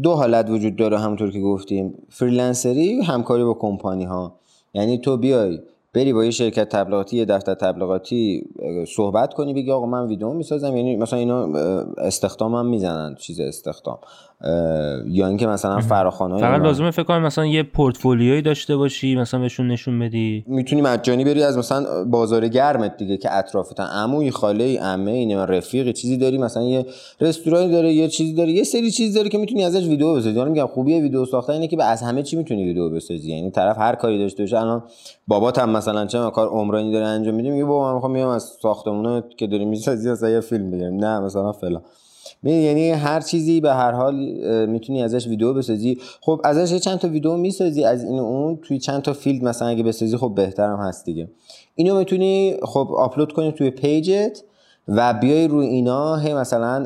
دو 0.03 0.13
حالت 0.13 0.49
وجود 0.49 0.75
داره 0.75 0.99
همونطور 0.99 1.31
که 1.31 1.39
گفتیم. 1.39 1.93
فریلنسری 2.09 3.01
همکاری 3.01 3.43
با 3.43 3.53
کمپانی 3.53 4.05
ها 4.05 4.35
یعنی 4.73 4.97
تو 4.97 5.17
بیای 5.17 5.59
بری 5.93 6.13
با 6.13 6.25
یه 6.25 6.31
شرکت 6.31 6.69
تبلیغاتی 6.69 7.17
یه 7.17 7.25
دفتر 7.25 7.53
تبلیغاتی 7.53 8.43
صحبت 8.95 9.33
کنی 9.33 9.53
بگی 9.53 9.71
آقا 9.71 9.85
من 9.85 10.07
ویدیو 10.07 10.33
می‌سازم. 10.33 10.77
یعنی 10.77 10.95
مثلا 10.95 11.19
اینا 11.19 11.45
استخدام 11.97 12.55
هم 12.55 12.65
می‌زنن 12.65 13.15
چیز 13.15 13.39
استخدام. 13.39 13.97
یا 15.07 15.27
اینکه 15.27 15.47
مثلا 15.47 15.79
فراخوان 15.79 16.39
فقط 16.39 16.61
لازمه 16.61 16.91
فکر 16.91 17.03
کنم 17.03 17.21
مثلا 17.21 17.45
یه 17.45 17.63
پورتفولیویی 17.63 18.41
داشته 18.41 18.77
باشی 18.77 19.15
مثلا 19.15 19.39
بهشون 19.39 19.67
نشون 19.67 19.99
بدی. 19.99 20.43
می‌تونی 20.47 20.81
مجانی 20.81 21.23
بری 21.23 21.43
از 21.43 21.57
مثلا 21.57 22.05
بازار 22.05 22.47
گرمت 22.47 22.97
دیگه 22.97 23.17
که 23.17 23.37
اطرافت 23.37 23.79
عموی 23.79 24.31
خاله 24.31 24.79
عمه 24.79 25.11
اینه 25.11 25.45
رفیق 25.45 25.91
چیزی 25.91 26.17
داری 26.17 26.37
مثلا 26.37 26.63
یه 26.63 26.85
رستورانی 27.21 27.71
داره 27.71 27.93
یه 27.93 28.07
چیزی 28.07 28.33
داره 28.33 28.51
یه 28.51 28.63
سری 28.63 28.91
چیز 28.91 29.13
داره 29.13 29.29
که 29.29 29.37
می‌تونی 29.37 29.65
ازش 29.65 29.87
ویدیو 29.87 30.15
بسازی. 30.15 30.37
یعنی 30.37 30.49
میگم 30.49 30.67
خوبی 30.67 30.99
ویدیو 30.99 31.25
ساختن 31.25 31.53
اینه 31.53 31.67
که 31.67 31.83
از 31.83 32.01
همه 32.01 32.23
چی 32.23 32.35
می‌تونی 32.35 32.63
ویدیو 32.63 32.89
بسازی. 32.89 33.31
یعنی 33.31 33.51
طرف 33.51 33.77
هر 33.77 33.95
کاری 33.95 34.19
داشته 34.19 34.43
باشه. 34.43 34.59
الان 34.59 34.83
بابات 35.27 35.59
هم 35.59 35.69
مثلا 35.69 36.05
چه 36.05 36.17
کار 36.33 36.47
عمرانی 36.47 36.91
داره 36.91 37.05
انجام 37.05 37.35
میده 37.35 37.49
میگه 37.49 37.65
بابا 37.65 37.87
من 37.87 37.93
می‌خوام 37.93 38.11
میام 38.11 38.29
از 38.29 38.43
ساختمونه 38.61 39.23
که 39.37 39.47
داری 39.47 39.65
می‌سازی 39.65 40.11
مثلا 40.11 40.29
یه 40.29 40.39
فیلم 40.39 40.71
بگیرم. 40.71 40.93
نه 40.93 41.19
مثلا 41.19 41.51
فلان. 41.51 41.81
یعنی 42.43 42.89
هر 42.89 43.21
چیزی 43.21 43.61
به 43.61 43.73
هر 43.73 43.91
حال 43.91 44.15
می‌تونی 44.65 45.03
ازش 45.03 45.27
ویدیو 45.27 45.53
بسازی. 45.53 45.97
خب 46.21 46.41
ازش 46.43 46.75
چند 46.75 46.99
تا 46.99 47.07
ویدیو 47.07 47.37
می‌سازی 47.37 47.83
از 47.83 48.03
این 48.03 48.19
اون 48.19 48.59
توی 48.61 48.79
چند 48.79 49.01
تا 49.01 49.13
field 49.13 49.43
مثلا 49.43 49.67
اگه 49.67 49.83
بسازی 49.83 50.17
خب 50.17 50.33
بهترم 50.35 50.79
هست 50.79 51.05
دیگه. 51.05 51.29
اینو 51.75 51.97
می‌تونی 51.97 52.57
خب 52.63 52.89
آپلود 52.97 53.33
کنی 53.33 53.51
توی 53.51 53.69
page 53.69 54.28
ت 54.28 54.43
و 54.87 55.13
بیای 55.13 55.47
روی 55.47 55.67
اینا 55.67 56.15
هی 56.15 56.33
مثلا 56.33 56.85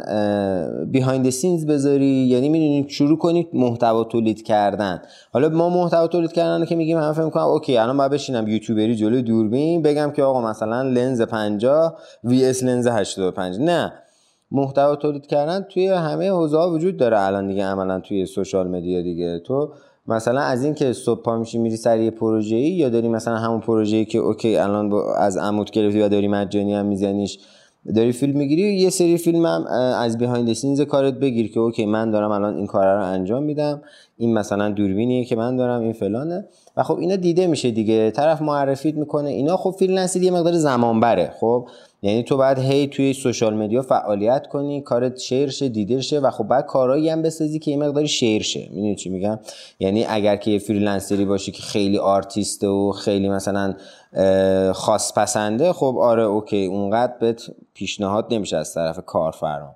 behind 0.86 1.30
scenes 1.30 1.66
بذاری. 1.66 2.06
یعنی 2.06 2.50
می‌دونی 2.50 2.86
شروع 2.90 3.18
کنید 3.18 3.48
محتوا 3.54 4.04
تولید 4.04 4.44
کردن. 4.44 5.02
حالا 5.32 5.50
ما 5.50 5.70
محتوا 5.70 6.08
تولید 6.08 6.32
کردن 6.32 6.66
که 6.66 6.76
میگیم 6.76 6.98
همه 6.98 7.14
فکر 7.14 7.30
کنن 7.30 7.44
okay 7.44 7.78
الان 7.78 7.98
باید 7.98 8.12
بشینم 8.12 8.48
یوتیوبری 8.48 8.96
جلوی 8.96 9.22
دوربین 9.22 9.82
بگم 9.82 10.12
که 10.12 10.24
آقا 10.24 10.42
مثلا 10.42 10.82
لنز 10.82 11.22
50 11.22 11.98
vs 12.24 12.64
لنز 12.64 12.88
85 12.88 13.60
نه. 13.60 13.94
محتوا 14.54 14.96
تولید 14.96 15.28
کردن 15.28 15.66
توی 15.70 15.88
همه 15.88 16.32
حوزه 16.32 16.58
ها 16.58 16.72
وجود 16.72 16.98
داره 16.98 17.20
الان 17.20 17.48
دیگه 17.48 17.64
عملا 17.66 18.00
توی 18.00 18.26
social 18.26 18.68
media 18.68 19.02
دیگه. 19.02 19.40
تو 19.40 19.70
مثلا 20.08 20.42
از 20.42 20.64
این 20.64 20.74
که 20.74 20.94
صبح 20.94 21.22
پا 21.22 21.38
میشی 21.38 21.58
میری 21.58 21.78
سر 21.78 22.00
یه 22.00 22.12
پروژه‌ای 22.12 22.70
یا 22.70 22.90
داری 22.90 23.08
مثلا 23.08 23.36
همون 23.36 23.60
پروژه‌ای 23.60 24.06
که 24.06 24.18
okay 24.18 24.58
الان 24.58 24.90
با 24.90 25.16
از 25.16 25.38
عموت 25.38 25.72
گرفتی 25.72 26.02
و 26.02 26.10
داری 26.10 26.28
مجانی 26.28 26.74
هم 26.74 26.86
میزنیش 26.86 27.40
داری 27.96 28.12
فیلم 28.12 28.38
می‌گیری؟ 28.38 28.62
یه 28.62 28.90
سری 28.90 29.18
فیلم 29.18 29.46
هم 29.46 29.66
از 29.98 30.18
behind 30.18 30.54
scenes 30.54 30.82
کارت 30.82 31.14
بگیر 31.14 31.52
که 31.52 31.60
okay 31.60 31.86
من 31.86 32.12
دارم 32.12 32.32
الان 32.32 32.56
این 32.56 32.68
کار 32.68 32.96
رو 32.96 33.04
انجام 33.04 33.44
میدم 33.44 33.82
این 34.18 34.34
مثلا 34.34 34.70
دوربینیه 34.70 35.26
که 35.26 35.36
من 35.36 35.56
دارم 35.56 35.82
این 35.82 35.94
فلانه. 35.94 36.46
و 36.78 36.84
خب 36.84 36.98
اینا 36.98 37.16
دیده 37.16 37.48
میشه 37.48 37.72
دیگه 37.72 38.12
طرف 38.12 38.42
معرفیت 38.42 38.96
می‌کنه 38.96 39.30
اینا 39.30 39.58
خب 39.58 39.72
freelance 39.72 40.16
یه 40.16 40.32
مقدار 40.32 40.54
زمان 40.54 41.00
بره 41.00 41.34
خب؟ 41.40 41.68
یعنی 42.04 42.24
تو 42.24 42.38
باید 42.38 42.60
هی 42.60 42.88
توی 42.88 43.14
social 43.14 43.54
media 43.54 43.82
فعالیت 43.82 44.48
کنی 44.48 44.82
کارت 44.82 45.20
share 45.20 45.50
شه 45.50 45.70
دیده 45.70 46.02
شه 46.02 46.20
و 46.20 46.32
خب 46.32 46.44
بعد 46.44 46.66
کارهایی 46.66 47.10
هم 47.10 47.22
بسازی 47.22 47.60
که 47.60 47.72
یه 47.72 47.78
مقداری 47.78 48.08
share 48.08 48.42
شه. 48.42 48.68
می‌دونی 48.70 48.96
چی 48.96 49.10
میگم؟ 49.10 49.40
یعنی 49.80 50.06
اگر 50.06 50.36
که 50.36 50.52
یه 50.52 50.60
freelancer 50.60 51.20
ی 51.20 51.26
باشی 51.26 51.52
که 51.52 51.62
خیلی 51.62 51.98
آرتیسته 51.98 52.68
و 52.68 52.92
خیلی 52.92 53.30
مثلا 53.30 53.74
خاص 54.74 55.14
پسنده 55.14 55.74
خب 55.74 55.98
آره 56.00 56.24
okay 56.24 56.66
اونقدر 56.66 57.14
بهت 57.20 57.42
پیشنهاد 57.74 58.28
نمیشه 58.32 58.58
از 58.58 58.74
طرف 58.74 59.00
کارفرما. 59.06 59.76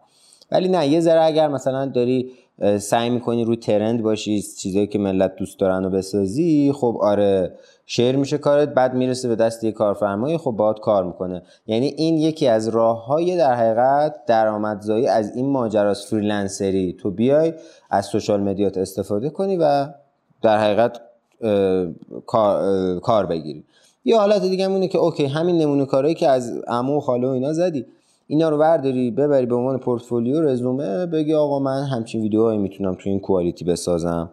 ولی 0.52 0.68
نه 0.68 0.88
یه 0.88 1.00
ذره 1.00 1.24
اگر 1.24 1.48
مثلا 1.48 1.86
داری 1.86 2.32
سعی 2.80 3.10
می‌کنی 3.10 3.46
رو 3.46 3.56
trend 3.56 4.02
باشی 4.02 4.42
چیزایی 4.42 4.88
که 4.88 5.00
ملت 5.00 5.36
دوست 5.36 5.60
دارن 5.60 5.86
و 5.86 5.90
بسازی 5.90 6.74
خب 6.76 6.98
آره 7.02 7.52
share 7.90 8.16
میشه 8.16 8.38
کارت 8.38 8.70
بعد 8.70 8.94
می‌رسه 8.94 9.28
به 9.28 9.36
دست 9.36 9.64
یه 9.64 9.72
کارفرمایی 9.72 10.38
خب 10.38 10.52
باید 10.52 10.80
کار 10.80 11.04
می‌کنه. 11.04 11.42
یعنی 11.68 11.88
این 11.88 12.18
یکی 12.18 12.48
از 12.48 12.68
راه 12.68 13.06
های 13.06 13.38
در 13.38 13.54
حقیقت 13.54 14.26
درآمدزایی 14.26 15.08
از 15.08 15.36
این 15.36 15.50
ماجراست 15.50 16.08
freelancer 16.08 16.80
ی. 16.80 16.94
تو 17.00 17.12
بیای 17.12 17.54
از 17.90 18.06
social 18.06 18.42
media 18.42 18.72
ت 18.72 18.78
استفاده 18.78 19.30
کنی 19.30 19.58
و 19.58 19.88
در 20.42 20.58
حقیقت 20.58 21.02
کار 23.02 23.26
بگیری. 23.26 23.64
یه 24.06 24.18
حالت 24.18 24.42
دیگه 24.42 24.70
اینه 24.70 24.88
که 24.88 24.98
okay 24.98 25.26
همین 25.26 25.58
نمونه 25.58 25.86
کارهایی 25.86 26.16
که 26.16 26.28
از 26.28 26.58
عمو 26.68 26.98
و 26.98 27.00
خاله 27.00 27.28
و 27.28 27.32
اینا 27.32 27.54
زدی 27.54 27.86
اینا 28.28 28.50
رو 28.50 28.58
برداری 28.58 29.12
ببری 29.12 29.46
به 29.46 29.56
عنوان 29.56 29.78
پورتفولیو 29.78 30.42
رزومه 30.42 31.06
بگی 31.06 31.34
آقا 31.34 31.60
من 31.60 31.84
همچین 31.84 32.22
ویدیوهایی 32.22 32.60
می‌تونم 32.60 32.96
تو 32.96 33.10
این 33.10 33.20
quality 33.20 33.66
بسازم. 33.66 34.30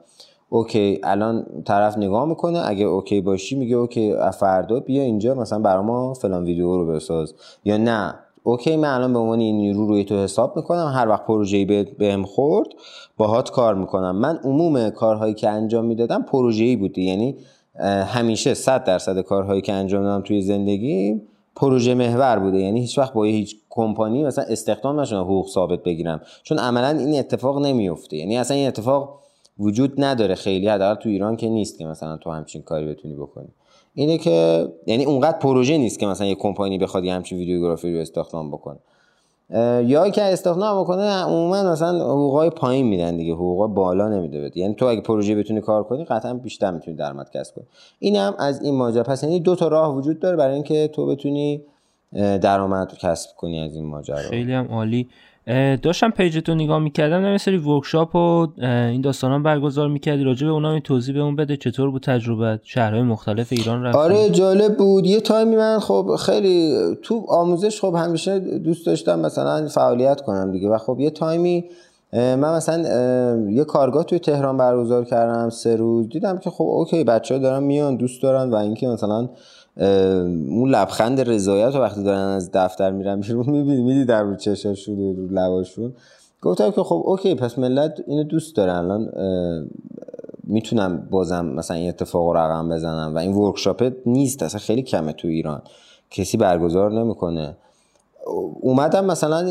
okay 0.55 1.01
الان 1.02 1.46
طرف 1.64 1.98
نگاه 1.98 2.24
می‌کنه 2.24 2.62
اگه 2.64 2.84
okay 2.84 3.20
باشی 3.20 3.57
میگه 3.57 3.76
okay 3.76 4.14
فردا 4.40 4.80
بیا 4.80 5.02
اینجا 5.02 5.34
مثلا 5.34 5.59
برای 5.59 5.84
ما 5.84 6.14
فلان 6.14 6.44
ویدیو 6.44 6.76
رو 6.76 6.86
بساز. 6.86 7.34
یا 7.64 7.76
نه 7.76 8.14
okay 8.42 8.76
من 8.76 8.88
الان 8.88 9.12
به 9.12 9.18
عنوان 9.18 9.40
این 9.40 9.57
نیرو 9.57 9.86
روی 9.86 10.05
تو 10.05 10.14
حساب 10.14 10.57
می‌کنم 10.57 10.92
هر 10.94 11.09
وقت 11.09 11.26
پروژه‌ای 11.26 11.84
بهم 11.98 12.24
خورد 12.24 12.68
باهات 13.16 13.50
کار 13.50 13.74
می‌کنم. 13.74 14.16
من 14.16 14.38
عموم 14.44 14.90
کارهایی 14.90 15.34
که 15.34 15.48
انجام 15.48 15.84
می‌دادم 15.84 16.22
پروژه‌ای 16.22 16.76
بوده 16.76 17.02
یعنی 17.02 17.36
همیشه 18.07 18.55
100 18.55 18.84
درصد 18.84 19.20
کارهایی 19.20 19.61
که 19.61 19.72
انجام 19.72 20.02
دادم 20.02 20.22
توی 20.22 20.42
زندگی 20.42 21.20
پروژه 21.57 21.94
محور 21.94 22.38
بوده. 22.38 22.59
یعنی 22.59 22.80
هیچ 22.80 22.98
وقت 22.98 23.12
با 23.12 23.24
هیچ 23.24 23.57
کمپانی 23.70 24.24
مثلا 24.24 24.44
استخدام 24.48 25.00
نشدم 25.00 25.20
حقوق 25.20 25.48
ثابت 25.48 25.82
بگیرم. 25.82 26.20
چون 26.42 26.59
عملا 26.59 26.88
این 26.88 27.18
اتفاق 27.18 27.66
نمیفته 27.66 28.16
یعنی 28.16 28.38
اصلا 28.38 28.57
این 28.57 28.68
اتفاق 28.68 29.24
وجود 29.59 29.92
نداره. 29.98 30.34
خیلی 30.34 30.68
حداقل 30.68 30.94
تو 30.94 31.09
ایران 31.09 31.36
که 31.36 31.48
نیست 31.48 31.78
که 31.78 31.84
مثلا 31.84 32.16
تو 32.16 32.30
همچین 32.30 32.62
کاری 32.62 32.86
بتونی 32.86 33.14
بکنی. 33.14 33.48
اینه 33.94 34.18
که 34.18 34.68
یعنی 34.86 35.05
اونقدر 35.05 35.38
پروژه 35.38 35.78
نیست 35.78 35.98
که 35.98 36.07
مثلا 36.07 36.26
یه 36.26 36.34
کمپانی 36.34 36.78
بخواد 36.78 37.05
همچین 37.05 37.38
ویدیوگرافی 37.38 37.94
رو 37.94 38.00
استخدام 38.00 38.50
بکنه. 38.50 38.78
یا 39.86 40.11
که 40.11 40.22
استخدام 40.22 40.82
بکنه 40.82 41.02
عموما 41.02 41.62
مثلا 41.62 42.05
حقوقای 42.05 42.50
پایین 42.50 42.86
میدن 42.86 43.16
دیگه. 43.16 43.32
حقوق 43.32 43.66
بالا 43.66 44.09
نمیده 44.09 44.40
بده. 44.40 44.61
یعنی 44.61 44.74
تو 44.74 44.86
اگه 44.86 45.00
پروژه 45.00 45.34
بتونی 45.34 45.61
کار 45.61 45.84
کنی 45.84 46.05
قطعا 46.05 46.34
بیشتر 46.34 46.70
می‌تونی 46.70 46.96
درآمد 46.96 47.30
کسب 47.30 47.55
کنی. 47.55 47.64
این 47.98 48.16
هم 48.16 48.34
از 48.38 48.62
این 48.62 48.74
ماجرا. 48.74 49.02
پس 49.02 49.22
یعنی 49.22 49.40
دو 49.40 49.57
تا 49.57 49.68
راه 49.68 49.96
وجود 49.96 50.20
داره 50.20 50.36
برای 50.36 50.55
اینکه 50.55 50.88
تو 50.88 51.07
بتونی 51.07 51.62
درآمد 52.12 52.94
کسب 52.98 53.30
کنی 53.36 53.61
از 53.61 53.74
این 53.76 53.84
ماجرا. 53.84 54.16
خیلی 54.16 54.52
هم 54.52 54.66
عالی. 54.66 55.09
داشتم 55.82 56.11
پیجتو 56.11 56.55
نگاه 56.55 56.78
می‌کردم 56.78 57.16
نه 57.16 57.38
سری 57.38 57.57
ورکشاپ 57.57 58.14
و 58.14 58.47
این 58.62 59.01
داستان 59.01 59.42
برگزار 59.42 59.88
می‌کردی. 59.88 60.24
راجع 60.24 60.47
به 60.47 60.53
اونا 60.53 60.80
توضیح 60.80 61.22
اون 61.22 61.36
بده 61.36 61.57
چطور 61.57 61.90
بود 61.90 62.03
تجربه 62.03 62.61
شهرهای 62.62 63.03
مختلف 63.03 63.53
ایران 63.53 63.82
رفت 63.82 63.97
آره 63.97 64.30
جالب 64.30 64.76
بود. 64.76 65.07
یه 65.07 65.20
تایمی 65.20 65.57
من 65.57 65.78
خب 65.78 66.16
خیلی 66.18 66.76
تو 67.03 67.24
آموزش 67.28 67.80
خب 67.80 67.95
همیشه 67.99 68.38
دوست 68.38 68.86
داشتم 68.86 69.20
مثلا 69.20 69.68
فعالیت 69.68 70.20
کنم 70.20 70.53
دیگه. 70.53 70.68
و 70.68 70.78
خب 70.78 71.01
یه 71.01 71.11
تایمی 71.11 71.64
من 72.12 72.57
مثلا 72.57 72.78
یه 73.51 73.64
کارگاه 73.64 74.05
توی 74.05 74.18
تهران 74.18 74.57
برگزار 74.57 75.05
کردم 75.05 75.51
سه 75.51 75.76
روز. 75.76 76.09
دیدم 76.09 76.38
که 76.38 76.51
خب 76.51 76.64
okay 76.64 77.05
بچه 77.05 77.34
ها 77.34 77.40
دارن 77.40 77.62
میان 77.62 77.97
دوست 77.97 78.22
دارن. 78.22 78.51
و 78.51 78.55
اینکه 78.55 78.88
مثلا 78.88 79.28
اون 79.77 80.70
لبخند 80.70 81.20
رضایت 81.20 81.75
وقتی 81.75 82.03
دارن 82.03 82.18
از 82.18 82.51
دفتر 82.53 82.91
میرن 82.91 83.20
بیرون 83.20 83.51
می‌بینی 83.51 83.83
میدی 83.83 84.05
در 84.05 84.22
رو 84.22 84.37
چشاشون 84.37 84.97
رو 84.97 85.27
لباشون. 85.31 85.93
گفتم 86.43 86.70
که 86.70 86.83
خب 86.83 87.03
okay 87.05 87.34
پس 87.35 87.59
ملت 87.59 88.01
اینو 88.07 88.25
دوست 88.25 88.57
دارن 88.57 88.75
الان 88.75 89.11
می‌تونم 90.45 91.09
بازم 91.11 91.47
مثلا 91.47 91.77
این 91.77 91.89
اتفاق 91.89 92.37
رقم 92.37 92.68
بزنم 92.68 93.14
و 93.14 93.18
این 93.18 93.33
workshop 93.32 93.92
نیست 94.07 94.43
اصلا 94.43 94.61
خیلی 94.61 94.83
کمه 94.83 95.12
تو 95.12 95.29
ایران. 95.29 95.62
کسی 96.11 96.37
برگزار 96.37 96.93
نمی‌کنه. 96.93 97.57
اومدم 98.61 99.05
مثلا 99.05 99.45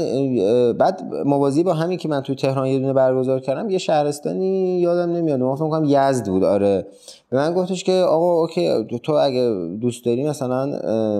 بعد 0.73 1.03
موازی 1.25 1.63
با 1.63 1.73
همین 1.73 1.97
که 1.97 2.09
من 2.09 2.21
تو 2.21 2.35
تهران 2.35 2.67
یه 2.67 2.79
دونه 2.79 2.93
برگزار 2.93 3.39
کردم 3.39 3.69
یه 3.69 3.77
شهرستانی 3.77 4.79
یادم 4.79 5.11
نمیاد. 5.11 5.39
من 5.39 5.55
فکر 5.55 5.69
کنم 5.69 5.83
یزد 5.87 6.27
بود 6.27 6.43
آره. 6.43 6.87
به 7.29 7.37
من 7.37 7.53
گفتش 7.53 7.83
که 7.83 7.93
آقا 7.93 8.41
okay 8.41 8.85
تو 9.03 9.13
اگه 9.13 9.49
دوست 9.81 10.05
داری 10.05 10.23
مثلا 10.29 10.65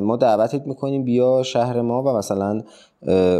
ما 0.01 0.17
دعوتت 0.17 0.67
می‌کنیم 0.67 1.03
بیا 1.03 1.43
شهر 1.43 1.81
ما 1.81 2.03
و 2.03 2.17
مثلا 2.17 2.61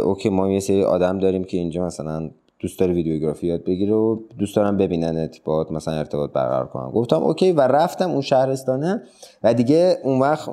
okay 0.04 0.28
ما 0.28 0.50
یه 0.50 0.60
سری 0.60 0.84
آدم 0.84 1.18
داریم 1.18 1.44
که 1.44 1.56
اینجا 1.56 1.86
مثلا 1.86 2.30
دوست 2.58 2.78
داره 2.78 2.92
videography 2.92 3.46
یاد 3.46 3.64
بگیره 3.64 3.94
و 3.94 4.18
دوست 4.38 4.56
دارم 4.56 4.76
ببیننت 4.76 5.44
با 5.44 5.66
مثلا 5.70 5.94
ارتباط 5.94 6.32
برقرار 6.32 6.66
کنم. 6.66 6.90
گفتم 6.90 7.22
okay 7.22 7.52
و 7.52 7.60
رفتم 7.60 8.10
اون 8.10 8.20
شهرستانه 8.20 9.02
و 9.42 9.54
دیگه 9.54 9.98
اون 10.04 10.20
وقت 10.20 10.50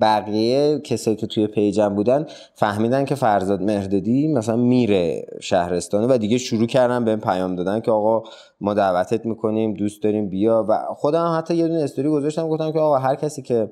بقیه 0.00 0.78
کسایی 0.78 1.16
که 1.16 1.26
توی 1.26 1.46
page 1.46 1.80
م 1.80 1.88
بودن 1.88 2.26
فهمیدن 2.54 3.04
که 3.04 3.14
فرزاد 3.14 3.62
مهردادی 3.62 4.28
مثلا 4.28 4.56
میره 4.56 5.26
شهرستانه 5.40 6.06
و 6.06 6.18
دیگه 6.18 6.38
شروع 6.38 6.66
کردم 6.66 7.04
به 7.04 7.16
پیام 7.16 7.56
دادن 7.56 7.80
که 7.80 7.90
آقا 7.90 8.22
ما 8.60 8.74
دعوتت 8.74 9.26
می‌کنیم 9.26 9.74
دوست 9.74 10.02
داریم 10.02 10.28
بیا. 10.28 10.66
و 10.68 10.78
خودم 10.94 11.34
حتی 11.38 11.54
یه 11.54 11.68
دونه 11.68 11.82
استوری 11.82 12.08
گذاشتم 12.08 12.48
گفتم 12.48 12.72
که 12.72 12.78
آقا 12.78 12.98
هر 12.98 13.14
کسی 13.14 13.42
که 13.42 13.70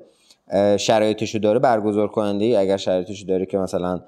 شرایطشو 0.77 1.39
داره 1.39 1.59
برگزار 1.59 2.07
کننده 2.07 2.45
ای 2.45 2.55
اگر 2.55 2.77
شرایطشو 2.77 3.27
داره 3.27 3.45
که 3.45 3.57
مثلا 3.57 4.01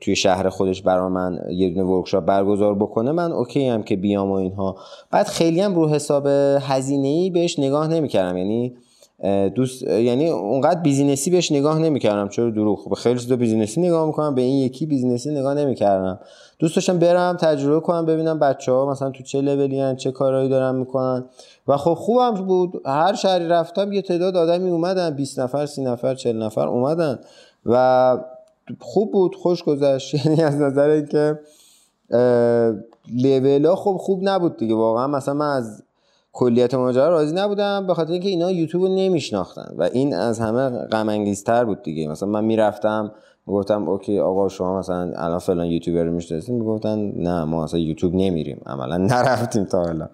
توی 0.00 0.16
شهر 0.16 0.48
خودش 0.48 0.82
برا 0.82 1.08
من 1.08 1.38
یه 1.50 1.68
دونه 1.68 1.82
workshop 1.82 2.24
برگزار 2.24 2.74
بکنه 2.74 3.12
من 3.12 3.32
okay 3.32 3.68
هم 3.68 3.82
که 3.82 3.96
بیام 3.96 4.30
و 4.30 4.34
اینها. 4.34 4.76
بعد 5.10 5.26
خیلی 5.26 5.60
هم 5.60 5.74
رو 5.74 5.88
حساب 5.88 6.26
هزینه 6.60 7.08
ای 7.08 7.30
بهش 7.30 7.58
نگاه 7.58 7.88
نمی‌کردم. 7.88 8.36
یعنی 8.36 8.76
دوست 9.54 9.82
یعنی 9.82 10.28
اونقدر 10.28 10.80
business 10.80 11.24
ی 11.24 11.30
بهش 11.30 11.52
نگاه 11.52 11.78
نمی‌کردم. 11.78 12.28
چرا 12.28 12.50
دروغ؟ 12.50 12.78
خب 12.78 12.94
خیلی 12.94 13.18
چیزا 13.18 13.36
business 13.36 13.75
ی 13.75 13.80
نگاه 13.80 14.06
می‌کنم 14.06 14.34
به 14.34 14.42
این 14.42 14.56
یکی 14.56 14.86
business 14.86 15.25
ی 15.25 15.30
نگاه 15.30 15.54
نمی‌کردم. 15.54 16.20
دوست 16.58 16.76
داشتم 16.76 16.98
برم 16.98 17.36
تجربه 17.36 17.80
کنم 17.80 18.06
ببینم 18.06 18.38
بچه 18.38 18.72
ها 18.72 18.90
مثلا 18.90 19.10
تو 19.10 19.22
چه 19.22 19.40
لولی 19.40 19.96
چه 19.96 20.10
کارهایی 20.10 20.48
دارن 20.48 20.74
می‌کنن. 20.74 21.24
و 21.68 21.76
خب 21.76 21.94
خوبم 21.94 22.30
بود. 22.30 22.82
هر 22.86 23.14
شهری 23.14 23.48
رفتم 23.48 23.92
یه 23.92 24.02
تعداد 24.02 24.36
آدمی 24.36 24.70
اومدن 24.70 25.10
20 25.10 25.38
نفر 25.40 25.66
30 25.66 25.82
نفر 25.82 26.14
40 26.14 26.42
نفر 26.42 26.68
اومدن. 26.68 27.18
و 27.66 28.16
خوب 28.80 29.12
بود 29.12 29.34
خوش 29.34 29.62
گذشت. 29.62 30.14
یعنی 30.26 30.42
از 30.42 30.60
نظر 30.60 30.88
اینکه 30.88 31.40
ها 33.68 33.76
خب 33.76 33.96
خوب 34.00 34.20
نبود 34.22 34.56
دیگه. 34.56 34.74
واقعا 34.74 35.06
مثلا 35.06 35.34
من 35.34 35.56
از 35.56 35.82
کلیت 36.32 36.74
ماجرا 36.74 37.08
راضی 37.08 37.34
نبودم 37.34 37.86
به 37.86 37.94
خاطر 37.94 38.12
اینکه 38.12 38.28
اینا 38.28 38.50
یوتیوب 38.50 38.82
رو 38.82 38.88
نمیشناختن. 38.88 39.74
و 39.78 39.82
این 39.82 40.14
از 40.14 40.40
همه 40.40 40.68
غم 40.68 41.08
بود 41.64 41.82
دیگه. 41.82 42.08
مثلا 42.08 42.28
من 42.28 42.44
می‌رفتم 42.44 43.12
می‌گفتم 43.46 43.88
اوکی 43.88 44.18
آقا 44.18 44.48
شما 44.48 44.78
مثلا 44.78 45.12
الان 45.16 45.38
فلان 45.38 45.66
یوتیوبر 45.66 46.04
رو 46.04 46.12
می‌شناسید 46.12 46.54
می‌گفتن 46.54 47.12
نه 47.16 47.44
ما 47.44 47.64
اصلا 47.64 47.80
یوتیوب 47.80 48.14
نمیریم 48.14 48.60
عملا 48.66 48.96
نرفتیم 48.96 49.64
تا 49.64 49.84
حالا. 49.84 50.08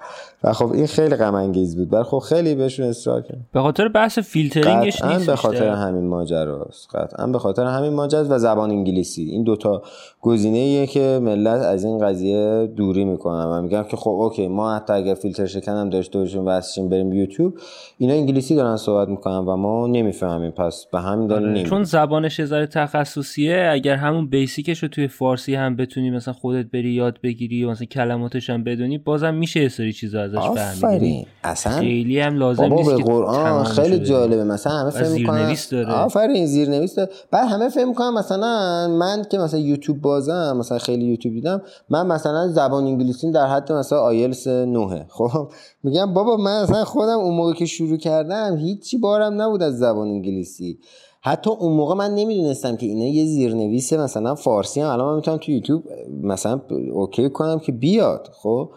و 0.45 0.53
خب 0.53 0.73
این 0.73 0.87
خیلی 0.87 1.17
غم 1.17 1.35
انگیز 1.35 1.77
بود. 1.77 1.93
ولی 1.93 2.03
خب 2.03 2.19
خیلی 2.19 2.55
بهشون 2.55 2.87
اصرار 2.87 3.23
کردم 3.23 3.47
به 3.53 3.61
خاطر 3.61 3.89
بحث 3.89 4.19
فیلترینگش 4.19 5.05
نیست 5.05 5.27
به 5.27 5.37
خاطر 5.37 5.69
همین 5.69 6.07
ماجراست. 6.07 6.97
قطعا 6.97 7.27
به 7.27 7.39
خاطر 7.39 7.65
همین 7.65 7.93
ماجراست 7.93 8.31
و 8.31 8.39
زبان 8.39 8.71
انگلیسی. 8.71 9.23
این 9.23 9.43
دوتا 9.43 9.83
گزینه 10.29 10.87
که 10.87 11.21
ملت 11.23 11.61
از 11.63 11.85
این 11.85 11.99
قضیه 11.99 12.67
دوری 12.77 13.05
می‌کنن 13.05 13.45
و 13.45 13.63
میگن 13.63 13.83
که 13.83 13.97
خب 13.97 14.11
اوکی 14.11 14.49
ما 14.49 14.75
حتی 14.75 14.93
اگر 14.93 15.15
فیلتر 15.15 15.47
شکن 15.47 15.73
هم 15.73 15.91
داشته 15.91 16.19
باشیم 16.19 16.45
واسشیم 16.45 16.89
بریم 16.89 17.13
یوتیوب 17.13 17.59
اینا 17.99 18.15
انگلیسی 18.15 18.55
دارن 18.55 18.77
صحبت 18.77 19.09
می‌کنن 19.09 19.39
و 19.39 19.57
ما 19.57 19.87
نمی‌فهمیم. 19.87 20.51
پس 20.51 20.87
به 20.93 21.01
همین 21.01 21.27
دلیل 21.27 21.49
آره. 21.49 21.63
چون 21.63 21.85
زبانش 21.85 22.45
ذره 22.45 22.67
تخصصیه 22.67 23.69
اگر 23.73 23.95
همون 23.95 24.27
بیسیکش 24.27 24.83
رو 24.83 24.89
توی 24.89 25.09
فارسی 25.09 25.55
هم 25.55 25.77
بتونی 25.77 26.11
مثلا 26.11 26.35
خودت 26.35 26.67
بری 26.71 26.91
یاد 26.91 27.19
بگیری 27.23 27.65
و 27.65 27.71
مثلا 27.71 27.87
کلماتش 27.87 28.51
هم 28.51 28.65
بدونی 28.65 28.99
بازم 28.99 29.35
میشه 29.35 29.63
یه 29.63 29.69
سری 29.69 29.93
چیزا 29.93 30.23
ازش 30.23 30.39
فهمیدی. 30.81 31.27
اصلا 31.45 31.73
خیلی 31.73 32.21
هم 32.21 32.37
لازم 32.37 32.75
نیست 32.75 32.91
به 32.91 33.03
قرآن 33.03 33.65
خیلی 33.65 33.99
جالبه. 33.99 34.45
مثلا 34.45 34.73
همه 34.73 34.91
فهم 34.91 35.13
می‌کنن 35.13 35.55
آفرین 35.85 36.47
زیرنویس 36.47 36.95
داره. 36.95 37.09
بعد 37.31 37.49
همه 37.49 37.69
فهم 37.69 37.89
می‌کنن 37.89 38.11
مثلا 38.11 38.89
من 38.89 39.23
که 39.31 39.39
مثلا 39.39 39.61
یوتیوب 39.61 40.01
بازم 40.19 40.57
مثلا 40.57 40.79
خیلی 40.79 41.05
یوتیوب 41.05 41.35
دیدم 41.35 41.63
من 41.91 42.07
مثلا 42.07 42.49
زبان 42.49 42.85
انگلیسی 42.85 43.33
در 43.33 43.47
حد 43.47 43.73
مثلا 43.73 43.99
آیلس 43.99 44.47
9 44.47 45.07
خب 45.17 45.49
میگم 45.83 46.15
بابا 46.15 46.37
من 46.37 46.63
مثلا 46.63 46.85
خودم 46.85 47.19
اون 47.19 47.35
موقع 47.35 47.53
که 47.53 47.67
شروع 47.67 47.97
کردم 47.97 48.57
هیچی 48.57 48.99
بارم 48.99 49.43
نبود 49.43 49.63
از 49.63 49.79
زبان 49.79 50.09
انگلیسی. 50.09 50.79
حتی 51.21 51.51
اون 51.51 51.73
موقع 51.73 51.95
من 51.95 52.15
نمی‌دونستم 52.15 52.77
که 52.77 52.87
اینا 52.87 53.05
یه 53.05 53.27
زیرنویس 53.27 53.93
مثلا 53.93 54.35
فارسی 54.35 54.81
هم 54.81 54.89
الان 54.89 55.09
من 55.09 55.17
می‌تونم 55.17 55.37
تو 55.37 55.53
یوتیوب 55.53 55.85
مثلا 56.23 56.61
okay 56.93 57.31
کنم 57.31 57.59
که 57.59 57.73
بیاد. 57.73 58.31
خب 58.33 58.71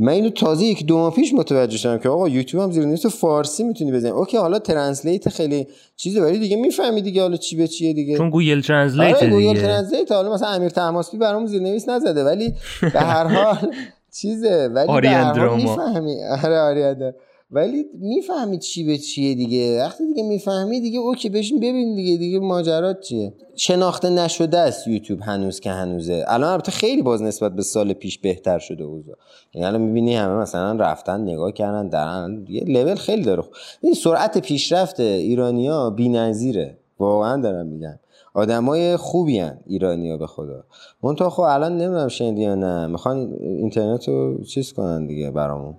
من 0.00 0.12
اینو 0.12 0.30
تازه 0.30 0.64
یک 0.64 0.86
دو 0.86 0.96
ماه 0.98 1.14
پیش 1.14 1.34
متوجه 1.34 1.76
شدم 1.78 1.98
که 1.98 2.08
آقا 2.08 2.28
یوتیوب 2.28 2.62
هم 2.62 2.70
زیرنویس 2.72 3.06
فارسی 3.06 3.64
می‌تونی 3.64 3.92
بزنی. 3.92 4.10
okay 4.10 4.36
حالا 4.36 4.58
translate 4.58 5.28
خیلی 5.28 5.66
چیزه 5.96 6.20
ولی 6.22 6.38
دیگه 6.38 6.56
می‌فهمی 6.56 7.02
دیگه 7.02 7.22
حالا 7.22 7.36
چی 7.36 7.56
به 7.56 7.68
چیه 7.68 7.92
دیگه. 7.92 8.16
چون 8.16 8.30
Google 8.30 8.60
Translate 8.60 9.16
آره 9.16 9.30
Google 9.30 9.60
Translate 9.60 10.12
حالا 10.12 10.32
مثلا 10.32 10.48
امیر 10.48 10.68
تماسبی 10.68 11.18
برام 11.18 11.46
زیرنویس 11.46 11.88
نزده 11.88 12.24
ولی 12.24 12.54
به 12.80 13.00
هر 13.00 13.26
حال 13.26 13.72
چیزه 14.20 14.70
ولی 14.74 15.06
هر 15.08 15.46
حال 15.46 15.56
می‌فهمی. 15.56 16.16
آره 16.44 16.58
آره 16.60 17.14
ولی 17.50 17.84
می‌فهمی 17.94 18.58
چی 18.58 18.84
به 18.84 18.98
چیه 18.98 19.34
دیگه. 19.34 19.80
وقتی 19.80 20.06
دیگه 20.06 20.22
می‌فهمی 20.22 20.80
دیگه 20.80 20.98
okay 20.98 21.28
بشین 21.28 21.60
ببین 21.60 21.94
دیگه 21.94 22.16
دیگه 22.16 22.38
ماجرات 22.38 23.00
چیه؟ 23.00 23.32
شناخته 23.56 24.10
نشده 24.10 24.58
است 24.58 24.88
یوتیوب 24.88 25.20
هنوز 25.22 25.60
که 25.60 25.70
هنوزه. 25.70 26.24
الان 26.26 26.52
البته 26.52 26.72
خیلی 26.72 27.02
باز 27.02 27.22
نسبت 27.22 27.52
به 27.52 27.62
سال 27.62 27.92
پیش 27.92 28.18
بهتر 28.18 28.58
شده 28.58 28.84
اوضاع. 28.84 29.16
یعنی 29.54 29.66
الان 29.66 29.80
می‌بینی 29.80 30.14
همه 30.14 30.34
مثلا 30.34 30.72
رفتن 30.72 31.20
نگاه 31.20 31.52
کردن 31.52 31.88
درن 31.88 32.44
یه 32.48 32.64
لول 32.64 32.94
خیلی 32.94 33.22
داره. 33.22 33.42
این 33.80 33.94
سرعت 33.94 34.38
پیشرفت 34.38 35.00
ایرانیا 35.00 35.90
بی‌نظیره. 35.90 36.78
واقعا 36.98 37.42
دارم 37.42 37.66
میگم. 37.66 37.98
آدمای 38.34 38.96
خوبی 38.96 39.38
هن 39.38 39.58
ایرانی 39.66 40.16
به 40.16 40.26
خدا. 40.26 40.64
منتها 41.02 41.30
خب 41.30 41.42
الان 41.42 41.72
نمی‌دونم 41.76 42.08
شنیدی 42.08 42.42
یا 42.42 42.54
نه. 42.54 42.86
می‌خوان 42.86 43.32
اینترنت 43.40 44.08
رو 44.08 44.44
چیز 44.44 44.72
کنن 44.72 45.06
دیگه 45.06 45.30
برامون. 45.30 45.74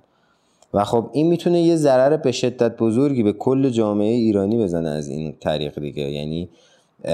و 0.73 0.83
خب 0.83 1.09
این 1.13 1.27
می‌تونه 1.27 1.61
یه 1.61 1.75
ضرر 1.75 2.17
به 2.17 2.31
شدت 2.31 2.77
بزرگی 2.77 3.23
به 3.23 3.33
کل 3.33 3.69
جامعه 3.69 4.13
ایرانی 4.13 4.63
بزنه 4.63 4.89
از 4.89 5.07
این 5.07 5.35
طریق 5.39 5.79
دیگه. 5.79 6.11
یعنی 6.11 6.49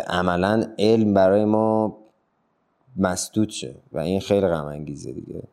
عملا 0.08 0.66
علم 0.80 1.14
برای 1.14 1.46
ما 1.46 1.98
مسدود 2.98 3.50
شه 3.50 3.76
و 3.94 4.00
این 4.00 4.20
خیلی 4.20 4.48
غم 4.48 4.66
انگیزه 4.66 5.12
دیگه. 5.12 5.44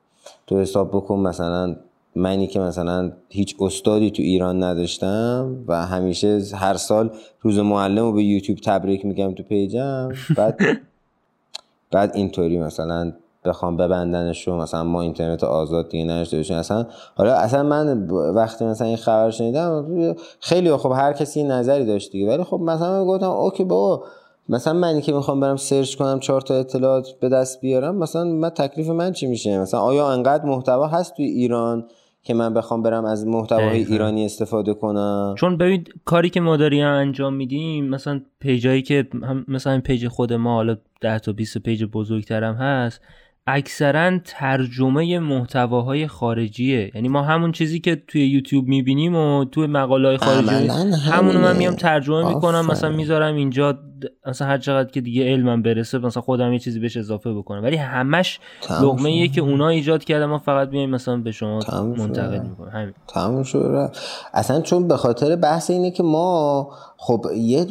تو 0.46 0.60
حساب 0.60 0.88
بکن 0.88 1.18
مثلا 1.18 1.76
منی 2.16 2.46
که 2.46 2.60
مثلا 2.60 3.12
هیچ 3.28 3.56
استادی 3.60 4.10
تو 4.10 4.22
ایران 4.22 4.62
نداشتم 4.62 5.64
و 5.68 5.86
همیشه 5.86 6.42
هر 6.54 6.74
سال 6.74 7.10
روز 7.40 7.58
معلم 7.58 8.02
رو 8.02 8.12
به 8.12 8.22
یوتیوب 8.22 8.58
تبریک 8.58 9.06
میگم 9.06 9.34
تو 9.34 9.42
page 9.42 9.89
م. 9.89 10.12
بعد 10.36 10.60
بعد 11.92 12.16
اینطوری 12.16 12.58
مثلا 12.58 13.12
بخوام 13.44 13.76
ببندنش 13.76 14.48
رو 14.48 14.56
مثلا 14.56 14.84
ما 14.84 15.02
اینترنت 15.02 15.44
آزاد 15.44 15.88
دیگه 15.88 16.04
نداشته 16.04 16.36
باشیم. 16.36 16.56
اصلا 16.56 16.86
حالا 17.16 17.34
اصلا 17.34 17.62
من 17.62 18.08
وقتی 18.10 18.64
مثلا 18.64 18.86
این 18.86 18.96
خبر 18.96 19.30
شنیدم 19.30 20.14
خیلی 20.40 20.76
خب 20.76 20.92
هر 20.96 21.12
کسی 21.12 21.44
نظری 21.44 21.86
داشت 21.86 22.12
دیگه. 22.12 22.28
ولی 22.28 22.44
خب 22.44 22.60
مثلا 22.60 23.04
گفتم 23.04 23.30
okay 23.30 23.64
بابا 23.64 24.04
مثلا 24.48 24.72
منی 24.72 25.02
که 25.02 25.12
می‌خوام 25.12 25.40
برم 25.40 25.56
search 25.56 25.94
کنم 25.96 26.20
چهار 26.20 26.40
تا 26.40 26.54
اطلاعات 26.54 27.08
به 27.20 27.28
دست 27.28 27.60
بیارم 27.60 27.96
مثلا 27.96 28.24
من 28.24 28.48
تکلیف 28.48 28.88
من 28.88 29.12
چی 29.12 29.26
میشه؟ 29.26 29.58
مثلا 29.58 29.80
آیا 29.80 30.08
انقدر 30.08 30.44
محتوا 30.44 30.86
هست 30.86 31.16
توی 31.16 31.24
ایران 31.24 31.84
که 32.24 32.34
من 32.34 32.54
بخوام 32.54 32.82
برم 32.82 33.04
از 33.04 33.26
محتواهای 33.26 33.84
ایرانی 33.84 34.24
استفاده 34.24 34.74
کنم؟ 34.74 35.34
چون 35.38 35.56
ببین 35.56 35.84
کاری 36.04 36.30
که 36.30 36.40
ما 36.40 36.56
داریم 36.56 36.86
انجام 36.86 37.34
میدیم 37.34 37.88
مثلا 37.88 38.20
page 38.40 38.68
ایی 38.68 38.82
که 38.82 39.08
هم 39.22 39.44
مثلا 39.48 39.80
page 39.80 40.08
خود 40.08 40.32
ما 40.32 40.54
حالا 40.54 40.76
10 41.00 41.18
تا 41.18 41.32
20 41.32 41.58
page 41.58 41.84
بزرگترم 41.84 42.54
هست 42.54 43.00
اکثرا 43.46 44.18
ترجمه 44.18 45.18
محتواهای 45.18 46.06
خارجیه. 46.06 46.90
یعنی 46.94 47.08
ما 47.08 47.22
همون 47.22 47.52
چیزی 47.52 47.80
که 47.80 47.96
توی 47.96 48.26
یوتیوب 48.26 48.68
می‌بینیم 48.68 49.16
و 49.16 49.44
توی 49.44 49.66
مقاله 49.66 50.08
های 50.08 50.16
خارجی 50.16 50.68
همونو 51.10 51.40
من 51.40 51.56
میام 51.56 51.74
ترجمه 51.74 52.34
می‌کنم 52.34 52.66
مثلا 52.66 52.90
می‌ذارم 52.90 53.34
اینجا 53.34 53.78
مثلا 54.26 54.48
هر 54.48 54.58
چقدر 54.58 54.90
که 54.90 55.00
دیگه 55.00 55.24
علمم 55.24 55.62
برسه 55.62 55.98
مثلا 55.98 56.22
خودم 56.22 56.52
یه 56.52 56.58
چیزی 56.58 56.80
بهش 56.80 56.96
اضافه 56.96 57.32
بکنم. 57.32 57.62
ولی 57.62 57.76
همش 57.76 58.40
لقمه 58.82 59.08
ایه 59.08 59.28
که 59.28 59.40
اونا 59.40 59.68
ایجاد 59.68 60.04
کرده 60.04 60.26
ما 60.26 60.38
فقط 60.38 60.70
بیایم 60.70 60.90
مثلا 60.90 61.16
به 61.16 61.32
شما 61.32 61.60
منتقل 61.96 62.38
می‌کنیم. 62.38 62.70
همین. 62.72 62.94
تمام 63.08 63.42
شده 63.42 63.90
اصلا 64.34 64.60
چون 64.60 64.88
به 64.88 64.96
خاطر 64.96 65.36
بحث 65.36 65.70
اینه 65.70 65.90
که 65.90 66.02
ما 66.02 66.70
خب 66.96 67.26
یه 67.36 67.66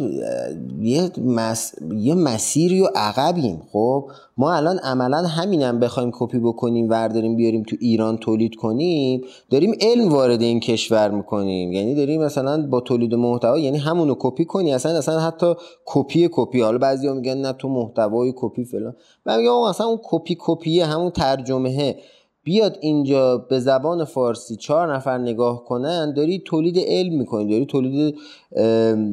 یه, 0.81 1.09
مس... 1.17 1.73
یه 1.95 2.15
مسیری 2.15 2.81
و 2.81 2.87
عقبیم. 2.95 3.61
خب 3.71 4.09
ما 4.37 4.53
الان 4.53 4.79
عملا 4.79 5.17
همینم 5.17 5.79
بخوایم 5.79 6.11
کپی 6.13 6.39
بکنیم 6.39 6.89
ورداریم 6.89 7.35
بیاریم 7.35 7.63
تو 7.63 7.75
ایران 7.79 8.17
تولید 8.17 8.55
کنیم. 8.55 9.21
داریم 9.49 9.73
علم 9.81 10.09
وارد 10.09 10.41
این 10.41 10.59
کشور 10.59 11.09
می‌کنیم. 11.11 11.71
یعنی 11.71 11.95
داریم 11.95 12.23
مثلا 12.23 12.67
با 12.67 12.81
تولید 12.81 13.15
محتوا 13.15 13.59
یعنی 13.59 13.77
همونو 13.77 14.15
کپی 14.19 14.45
کنی. 14.45 14.73
اصلا 14.73 14.97
اصلا 14.97 15.19
حتی 15.19 15.53
کپی 15.85 16.20
کپی. 16.31 16.61
حالا 16.61 16.77
بعضیا 16.77 17.13
میگن 17.13 17.37
نه 17.37 17.53
تو 17.53 17.69
محتوای 17.69 18.33
کپی 18.35 18.65
فلان. 18.65 18.95
من 19.25 19.39
میگم 19.39 19.53
اصلا 19.53 19.87
اون 19.87 19.99
کپی 20.03 20.37
کپیه 20.39 20.85
همون 20.85 21.11
ترجمه 21.11 21.95
بیاد 22.43 22.77
اینجا 22.81 23.37
به 23.37 23.59
زبان 23.59 24.05
فارسی 24.05 24.55
چهار 24.55 24.95
نفر 24.95 25.17
نگاه 25.17 25.65
کنن 25.65 26.13
داری 26.13 26.43
تولید 26.45 26.79
علم 26.79 27.17
می‌کنی 27.17 27.49
داری 27.49 27.65
تولید 27.65 28.15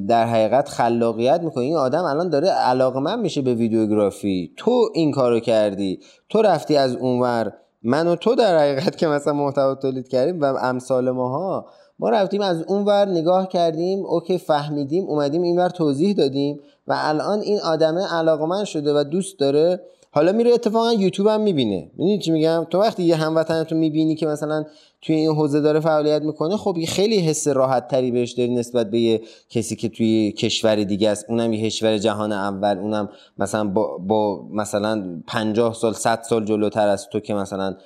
در 0.09 0.27
حقیقت 0.27 0.69
خلاقیت 0.69 1.41
می‌کنی. 1.43 1.65
این 1.65 1.77
آدم 1.77 2.05
الان 2.05 2.29
داره 2.29 2.49
علاقمند 2.49 3.19
میشه 3.19 3.43
به 3.43 3.55
ویدیوگرافی. 3.55 4.53
تو 4.57 4.89
این 4.95 5.11
کارو 5.11 5.41
کردی 5.41 6.01
تو 6.29 6.43
رفتی 6.43 6.77
از 6.77 6.97
اونور. 6.97 7.53
من 7.83 8.07
و 8.07 8.17
تو 8.17 8.35
در 8.35 8.59
حقیقت 8.59 8.97
که 8.97 9.07
مثلا 9.07 9.33
محتوا 9.33 9.75
تولید 9.75 10.09
کردیم 10.09 10.41
و 10.41 10.45
امثال 10.45 11.11
ماها 11.11 11.67
ما 11.99 12.11
رفتیم 12.11 12.41
از 12.41 12.63
اونور 12.63 13.09
نگاه 13.09 13.49
کردیم 13.49 14.07
اوکی 14.07 14.39
فهمیدیم 14.39 15.05
اومدیم 15.05 15.43
اینور 15.43 15.69
توضیح 15.69 16.13
دادیم. 16.13 16.61
و 16.89 16.95
الان 16.97 17.41
این 17.41 17.61
آدمه 17.61 18.15
علاقمند 18.15 18.65
شده 18.65 18.93
و 19.01 19.05
دوست 19.05 19.39
داره. 19.39 19.81
حالا 20.11 20.33
میره 20.33 20.51
اتفاقا 20.51 20.93
یوتیوب 20.93 21.29
هم 21.29 21.41
می‌بینه. 21.41 21.91
می‌دونی 21.97 22.19
چی 22.19 22.31
میگم؟ 22.31 22.67
تو 22.71 22.79
وقتی 22.79 23.03
یه 23.03 23.17
هموطنتو 23.17 23.77
می‌بینی 23.77 24.15
که 24.15 24.27
مثلا 24.27 24.65
توی 25.03 25.17
این 25.17 25.31
حوزه 25.31 25.61
داره 25.61 25.81
فعالیت 25.81 26.23
می‌کنه 26.23 26.57
خب 26.57 26.77
خیلی 26.89 27.19
حس 27.19 27.49
راحت 27.49 27.89
تری 27.89 28.11
بهش 28.11 28.33
داری 28.33 28.55
نسبت 28.55 28.91
به 28.91 28.99
یه 29.01 29.21
کسی 29.51 29.77
که 29.77 29.89
توی 29.89 30.33
کشور 30.33 30.85
دیگه 30.85 31.11
است. 31.11 31.25
اونم 31.29 31.53
یه 31.53 31.63
کشور 31.63 31.99
جهان 31.99 32.33
اول. 32.33 32.79
اونم 32.79 33.09
مثلا 33.39 33.65
با, 33.65 33.99
با 33.99 34.45
مثلا 34.53 35.21
50 35.27 35.75
سال 35.75 35.93
100 35.93 36.23
سال 36.23 36.45
جلوتر 36.45 36.89
از 36.89 37.09
تو 37.09 37.21
که 37.21 37.35
مثلا 37.35 37.77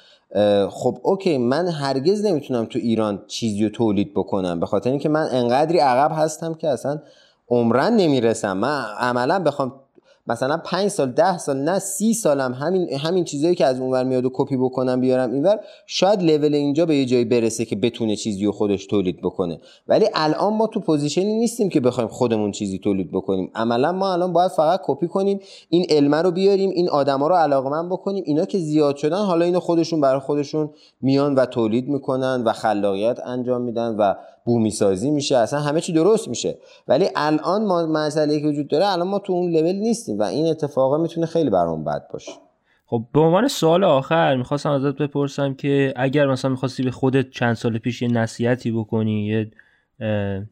خب 0.71 0.99
اوکی 1.03 1.39
من 1.39 1.69
هرگز 1.69 2.25
نمی‌تونم 2.25 2.65
تو 2.65 2.79
ایران 2.79 3.23
چیزی 3.27 3.65
رو 3.65 3.71
تولید 3.71 4.15
بکنم. 4.15 4.61
به 4.61 4.67
خاطر 4.67 4.91
اینکه 4.91 5.09
من 5.09 5.29
انقدری 5.33 5.79
عقب 5.79 6.13
هستم 6.15 6.55
که 6.55 6.69
اصلا 6.69 6.99
عمرا 7.49 7.97
نمی‌رسم. 7.97 8.57
من 8.57 8.85
عملا 8.99 9.39
بخوام 9.39 9.73
مثلا 10.27 10.57
پنج 10.57 10.89
سال 10.89 11.13
ده 11.13 11.39
سال 11.39 11.57
نه 11.57 11.79
سی 11.79 12.15
سالم 12.15 12.53
همین 12.53 12.89
همین 12.93 13.25
چیزایی 13.25 13.55
که 13.55 13.67
از 13.67 13.81
اونور 13.81 14.05
میاد 14.05 14.25
و 14.25 14.31
کپی 14.35 14.57
بکنم 14.57 15.01
بیارم 15.01 15.33
اینور 15.33 15.61
شاید 15.87 16.23
لول 16.23 16.55
اینجا 16.55 16.87
به 16.87 16.97
یه 16.97 17.05
جایی 17.05 17.25
برسه 17.25 17.65
که 17.65 17.77
بتونه 17.77 18.17
چیزی 18.17 18.45
رو 18.45 18.53
خودش 18.53 18.87
تولید 18.87 19.21
بکنه. 19.23 19.61
ولی 19.89 20.09
الان 20.15 20.55
ما 20.55 20.67
تو 20.67 20.81
position 20.81 21.29
ی 21.29 21.35
نیستیم 21.35 21.69
که 21.69 21.81
بخوایم 21.81 22.09
خودمون 22.09 22.53
چیزی 22.53 22.79
تولید 22.79 23.11
بکنیم. 23.13 23.51
عملا 23.55 23.93
ما 23.93 24.13
الان 24.13 24.33
باید 24.33 24.51
فقط 24.51 24.81
کپی 24.85 25.09
کنیم 25.09 25.41
این 25.69 25.87
علمه 25.91 26.23
رو 26.23 26.31
بیاریم 26.31 26.71
این 26.71 26.89
آدما 26.89 27.27
رو 27.29 27.35
علاقمند 27.35 27.91
بکنیم. 27.91 28.25
اینا 28.27 28.45
که 28.45 28.59
زیاد 28.59 28.97
شدن 28.97 29.25
حالا 29.25 29.45
اینو 29.45 29.61
خودشون 29.61 30.01
برای 30.01 30.21
خودشون 30.21 30.71
میان 31.01 31.35
و 31.35 31.47
تولید 31.47 31.89
می‌کنن 31.89 32.43
و 32.47 32.53
خلاقیت 32.53 33.21
انجام 33.27 33.63
میدن 33.63 33.97
و 33.99 34.15
بومی 34.45 34.71
سازی 34.71 35.11
میشه 35.11 35.37
اصلا 35.37 35.61
همه 35.61 35.81
چی 35.81 35.93
درست 35.93 36.29
میشه. 36.29 36.59
ولی 36.89 37.09
الان 37.17 37.65
ما 37.65 37.87
مسئله 37.87 38.41
که 38.41 38.47
وجود 38.47 38.69
داره 38.69 38.87
الان 38.87 39.09
ما 39.09 39.19
تو 39.19 39.33
اون 39.33 39.51
لول 39.51 39.75
نیستیم 39.75 40.19
و 40.19 40.23
این 40.23 40.47
اتفاقا 40.47 40.99
می‌تونه 40.99 41.27
خیلی 41.27 41.51
برام 41.51 41.85
بد 41.85 42.09
باشه. 42.13 42.33
خب 42.87 43.05
به 43.15 43.21
عنوان 43.21 43.49
سوال 43.49 43.85
آخر 43.85 44.37
می‌خواستم 44.37 44.71
ازت 44.71 44.97
بپرسم 44.97 45.55
که 45.55 45.95
اگر 45.97 46.27
مثلا 46.27 46.51
می‌خواستی 46.51 46.83
به 46.83 46.91
خودت 46.91 47.31
چند 47.31 47.55
سال 47.55 47.79
پیش 47.79 48.03
یه 48.03 48.09
نصیحتی 48.09 48.73
بکنی 48.73 49.27
یه 49.27 49.51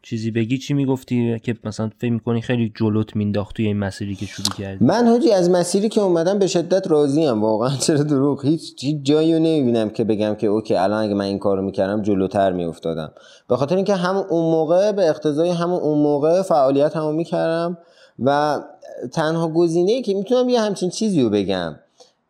چیزی 0.03 0.30
بگی 0.30 0.59
چی 0.59 0.74
می‌گفتی 0.74 1.38
که 1.38 1.57
مثلا 1.64 1.90
فکر 1.98 2.12
می‌کنی 2.12 2.42
خیلی 2.42 2.72
جلوت 2.74 3.16
مینداخت 3.16 3.57
توی 3.57 3.66
این 3.66 3.78
مسیری 3.78 4.14
که 4.14 4.26
شروع 4.26 4.57
کردی؟ 4.59 4.84
من 4.84 5.07
حاجی 5.07 5.32
از 5.32 5.51
مسیری 5.51 5.88
که 5.88 6.01
اومدم 6.01 6.38
به 6.38 6.46
شدت 6.46 6.86
راضی 6.86 7.24
ام. 7.24 7.42
واقعا 7.42 7.76
چرا 7.86 8.03
دروغ؟ 8.03 8.44
هیچ 8.44 8.74
جایی 9.03 9.32
نمی‌بینم 9.32 9.90
که 9.90 10.05
بگم 10.05 10.34
که 10.34 10.46
اوکی 10.46 10.74
الان 10.74 11.05
اگه 11.05 11.14
من 11.14 11.24
این 11.24 11.38
کارو 11.38 11.62
می‌کردم 11.62 12.03
جلوتر 12.03 12.53
میافتادم. 12.53 13.12
به 13.48 13.57
خاطر 13.57 13.76
اینکه 13.76 13.94
همون 13.94 14.24
اون 14.28 14.51
موقع 14.51 14.92
به 14.92 15.09
اقتضای 15.09 15.51
همون 15.51 15.80
اون 15.80 15.98
موقع 15.98 16.42
فعالیت 16.42 16.96
همو 16.96 17.12
می‌کردم 17.12 17.78
و 18.18 18.61
تنها 19.12 19.48
گزینه 19.48 20.03
که 20.03 20.14
می‌تونم 20.14 20.48
یه 20.48 20.61
همچین 20.61 20.90
چیزی 20.90 21.22
رو 21.22 21.30
بگم. 21.30 21.76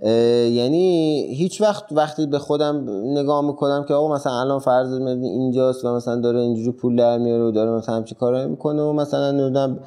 یعنی 0.02 1.22
هیچ 1.34 1.60
وقت 1.60 1.84
وقتی 1.92 2.26
به 2.26 2.38
خودم 2.38 2.84
نگاه 3.04 3.44
می‌کنم 3.44 3.84
که 3.88 3.94
آقا 3.94 4.14
مثلا 4.14 4.40
الان 4.40 4.58
فرض 4.58 4.92
اینجاست 4.92 5.84
و 5.84 5.94
مثلا 5.94 6.16
داره 6.16 6.40
اینجوری 6.40 6.72
پول 6.72 6.96
در 6.96 7.18
میاره 7.18 7.44
و 7.44 7.50
داره 7.50 7.70
مثلا 7.70 7.94
همچی 7.94 8.14
کارایی 8.14 8.48
می‌کنه 8.48 8.82
و 8.82 8.92
مثلا 8.92 9.30
نمی‌دونم 9.30 9.78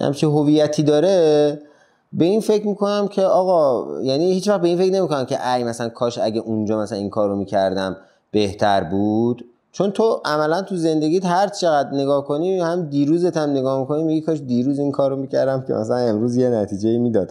همچی 0.00 0.26
هویتی 0.26 0.82
داره 0.82 1.58
به 2.12 2.24
این 2.24 2.40
فکر 2.40 2.66
می‌کنم 2.66 3.08
که 3.08 3.22
آقا 3.22 3.86
یعنی 4.02 4.32
هیچ 4.32 4.48
وقت 4.48 4.60
به 4.60 4.68
این 4.68 4.78
فکر 4.78 4.92
نمی‌کنم 4.92 5.24
که 5.24 5.54
ای 5.54 5.64
مثلا 5.64 5.88
کاش 5.88 6.18
اگه 6.18 6.40
اونجا 6.40 6.80
مثلا 6.80 6.98
این 6.98 7.10
کارو 7.10 7.36
می‌کردم 7.36 7.96
بهتر 8.30 8.84
بود. 8.84 9.44
چون 9.72 9.90
تو 9.90 10.20
عملا 10.24 10.62
تو 10.62 10.76
زندگیت 10.76 11.26
هر 11.26 11.48
چقدر 11.48 11.94
نگاه 11.94 12.24
کنی 12.24 12.60
هم 12.60 12.82
دیروزت 12.82 13.36
هم 13.36 13.50
نگاه 13.50 13.80
می‌کنی 13.80 14.04
میگی 14.04 14.20
کاش 14.20 14.40
دیروز 14.40 14.78
این 14.78 14.92
کارو 14.92 15.16
می‌کردم 15.16 15.64
که 15.66 15.72
مثلا 15.72 15.96
امروز 15.96 16.36
یه 16.36 16.48
نتیجه 16.48 16.98
می‌داد 16.98 17.28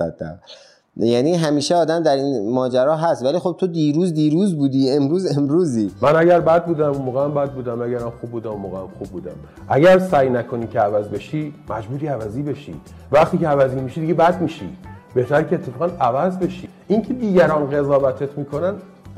یعنی 0.99 1.35
همیشه 1.35 1.75
آدم 1.75 2.03
در 2.03 2.15
این 2.15 2.53
ماجرا 2.53 2.95
هست. 2.95 3.23
ولی 3.23 3.39
خب 3.39 3.55
تو 3.59 3.67
دیروز 3.67 4.13
دیروز 4.13 4.57
بودی 4.57 4.91
امروز 4.91 5.37
امروزی. 5.37 5.91
من 6.01 6.15
اگر 6.15 6.39
بد 6.39 6.65
بودم 6.65 6.91
اون 6.91 7.01
موقع 7.01 7.27
بد 7.27 7.51
بودم. 7.51 7.81
اگر 7.81 7.99
خوب 7.99 8.31
بودم 8.31 8.49
اون 8.49 8.61
موقع 8.61 8.77
خوب 8.97 9.07
بودم. 9.07 9.35
اگر 9.69 9.99
سعی 9.99 10.29
نکنی 10.29 10.67
که 10.67 10.79
عوض 10.79 11.07
بشی 11.07 11.53
مجبوری 11.69 12.07
عوضی 12.07 12.43
بشی. 12.43 12.75
وقتی 13.11 13.37
که 13.37 13.47
عوضی 13.47 13.75
میشی 13.75 14.01
دیگه 14.01 14.13
بد 14.13 14.41
میشی. 14.41 14.69
بهتر 15.13 15.43
که 15.43 15.55
اتفاقا 15.55 15.91
عوض 15.99 16.37
بشی. 16.37 16.69
اینکه 16.87 17.13
دیگران 17.13 17.69
قضاوتت 17.69 18.37
می‌کنن 18.37 18.73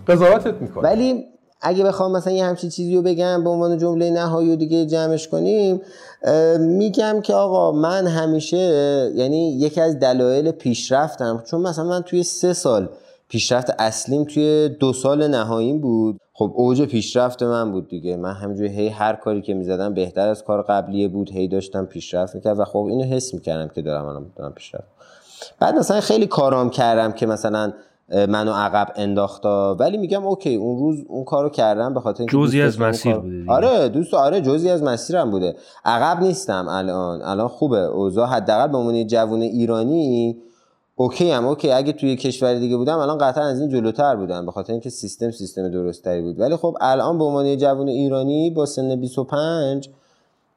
قضاوتت 0.08 0.62
می‌کنن. 0.62 0.84
ولی 0.84 1.26
اگه 1.62 1.84
بخوام 1.84 2.12
مثلا 2.12 2.34
یه 2.34 2.46
همچین 2.46 2.70
چیزی 2.70 2.96
رو 2.96 3.02
بگم 3.02 3.44
به 3.44 3.50
عنوان 3.50 3.78
جمله 3.78 4.10
نهایی 4.10 4.54
و 4.54 4.56
دیگه 4.56 4.86
جمعش 4.86 5.28
کنیم 5.28 5.82
میگم 6.60 7.22
که 7.24 7.34
آقا 7.34 7.72
من 7.72 8.08
همیشه 8.08 8.58
یعنی 9.16 9.52
یکی 9.52 9.82
از 9.82 10.00
دلایل 10.00 10.52
پیشرفتم 10.52 11.44
چون 11.46 11.62
مثلا 11.62 11.86
من 11.86 12.02
توی 12.02 12.24
سه 12.24 12.54
سال 12.54 12.90
پیشرفت 13.30 13.70
اصلیم 13.80 14.24
توی 14.24 14.70
دو 14.70 14.94
سال 14.94 15.28
نهاییم 15.28 15.82
بود. 15.82 16.20
خب 16.34 16.54
اوج 16.56 16.82
پیشرفت 16.82 17.44
من 17.44 17.72
بود 17.72 17.90
دیگه. 17.90 18.16
من 18.16 18.34
همینجوری 18.34 18.70
هی 18.70 18.88
هر 18.88 19.14
کاری 19.14 19.42
که 19.42 19.54
می‌زدم 19.54 19.94
بهتر 19.94 20.28
از 20.28 20.44
کار 20.44 20.62
قبلیه 20.62 21.08
بود 21.08 21.32
هی 21.32 21.48
داشتم 21.48 21.86
پیشرفت 21.86 22.36
می‌کرد 22.36 22.60
و 22.60 22.66
خب 22.66 22.86
اینو 22.90 23.04
حس 23.04 23.34
می‌کردم 23.34 23.68
که 23.68 23.82
دارم 23.82 24.06
الان 24.06 24.26
دارم 24.36 24.54
پیشرفت. 24.54 24.88
بعد 25.60 25.76
مثلا 25.76 26.02
خیلی 26.02 26.28
کارام 26.28 26.70
کردم 26.70 27.12
که 27.12 27.26
مثلا 27.26 27.74
منو 28.12 28.52
عقب 28.52 28.88
انداختا. 28.96 29.76
ولی 29.80 29.98
میگم 29.98 30.28
okay 30.28 30.56
اون 30.56 30.80
روز 30.80 31.06
اون 31.08 31.24
کارو 31.24 31.50
کردم 31.50 31.94
به 31.94 32.00
خاطر 32.00 32.26
جزئی 32.26 32.62
از 32.62 32.82
مسیر 32.82 33.18
بوده 33.18 33.52
آره 33.52 33.90
درسته 33.90 34.14
آره 34.14 34.42
جزئی 34.42 34.70
از 34.70 34.84
مسیرم 34.84 35.32
بوده. 35.32 35.56
عقب 35.86 36.24
نیستم 36.24 36.68
الان. 36.70 37.22
الان 37.22 37.48
خوبه. 37.48 37.80
اوضاع 37.80 38.28
حداقل 38.28 38.68
به 38.68 38.78
عنوان 38.78 39.08
جوون 39.08 39.42
ایرانی 39.42 40.38
okay 40.96 41.32
ام 41.32 41.48
okay 41.48 41.72
اگه 41.72 41.94
توی 41.94 42.16
کشور 42.16 42.54
دیگه 42.54 42.78
بودم 42.78 42.98
الان 42.98 43.18
قطعا 43.18 43.44
از 43.44 43.60
این 43.60 43.70
جلوتر 43.70 44.16
بودم 44.16 44.46
به 44.46 44.52
خاطر 44.52 44.74
اینکه 44.74 44.90
سیستم 44.90 45.32
سیستم 45.32 45.70
درست‌تری 45.70 46.22
بود. 46.22 46.40
ولی 46.40 46.56
خب 46.56 46.78
الان 46.82 47.18
به 47.18 47.24
عنوان 47.24 47.58
جوون 47.58 47.88
ایرانی 47.88 48.50
با 48.50 48.66
سن 48.66 48.96
25 48.96 49.90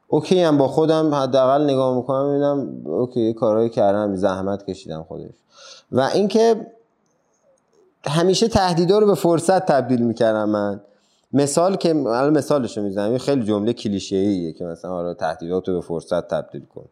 okay 0.09 0.43
ام 0.43 0.59
با 0.59 0.68
خودم 0.68 1.14
حداقل 1.14 1.64
نگاه 1.64 1.96
می‌کنم 1.96 2.28
ببینم 2.28 2.86
okay 2.86 3.32
کارهایی 3.32 3.68
کردم 3.68 4.14
زحمت 4.14 4.66
کشیدم 4.66 5.03
خودش. 5.09 5.34
و 5.92 6.00
اینکه 6.00 6.66
همیشه 8.07 8.48
تهدیدا 8.48 8.98
رو 8.98 9.07
به 9.07 9.14
فرصت 9.14 9.66
تبدیل 9.66 10.03
می‌کردم 10.03 10.48
من. 10.48 10.80
مثال 11.32 11.76
که 11.76 11.96
الان 11.96 12.36
مثالشو 12.36 12.82
می‌زنم. 12.82 13.18
خیلی 13.18 13.44
جمله 13.44 13.72
کلیشه‌ایه 13.72 14.53
که 14.53 14.64
مثلا 14.64 14.90
آره 14.90 15.14
تهدیدات 15.14 15.68
رو 15.68 15.74
به 15.74 15.80
فرصت 15.80 16.28
تبدیل 16.28 16.64
کن. 16.74 16.84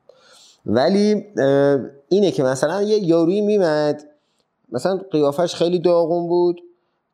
ولی 0.66 1.26
اینه 2.08 2.30
که 2.30 2.42
مثلا 2.42 2.82
یه 2.82 3.04
یاروی 3.04 3.40
میومد. 3.40 4.04
مثلا 4.72 5.00
قیافش 5.10 5.54
خیلی 5.54 5.78
داغون 5.78 6.28
بود. 6.28 6.60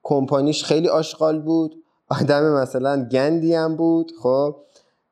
کمپانیش 0.03 0.65
خیلی 0.65 0.89
آشغال 0.89 1.41
بود. 1.41 1.83
آدم 2.09 2.45
مثلا 2.45 3.05
گندی 3.05 3.55
هم 3.55 3.77
بود. 3.77 4.13
خب 4.23 4.57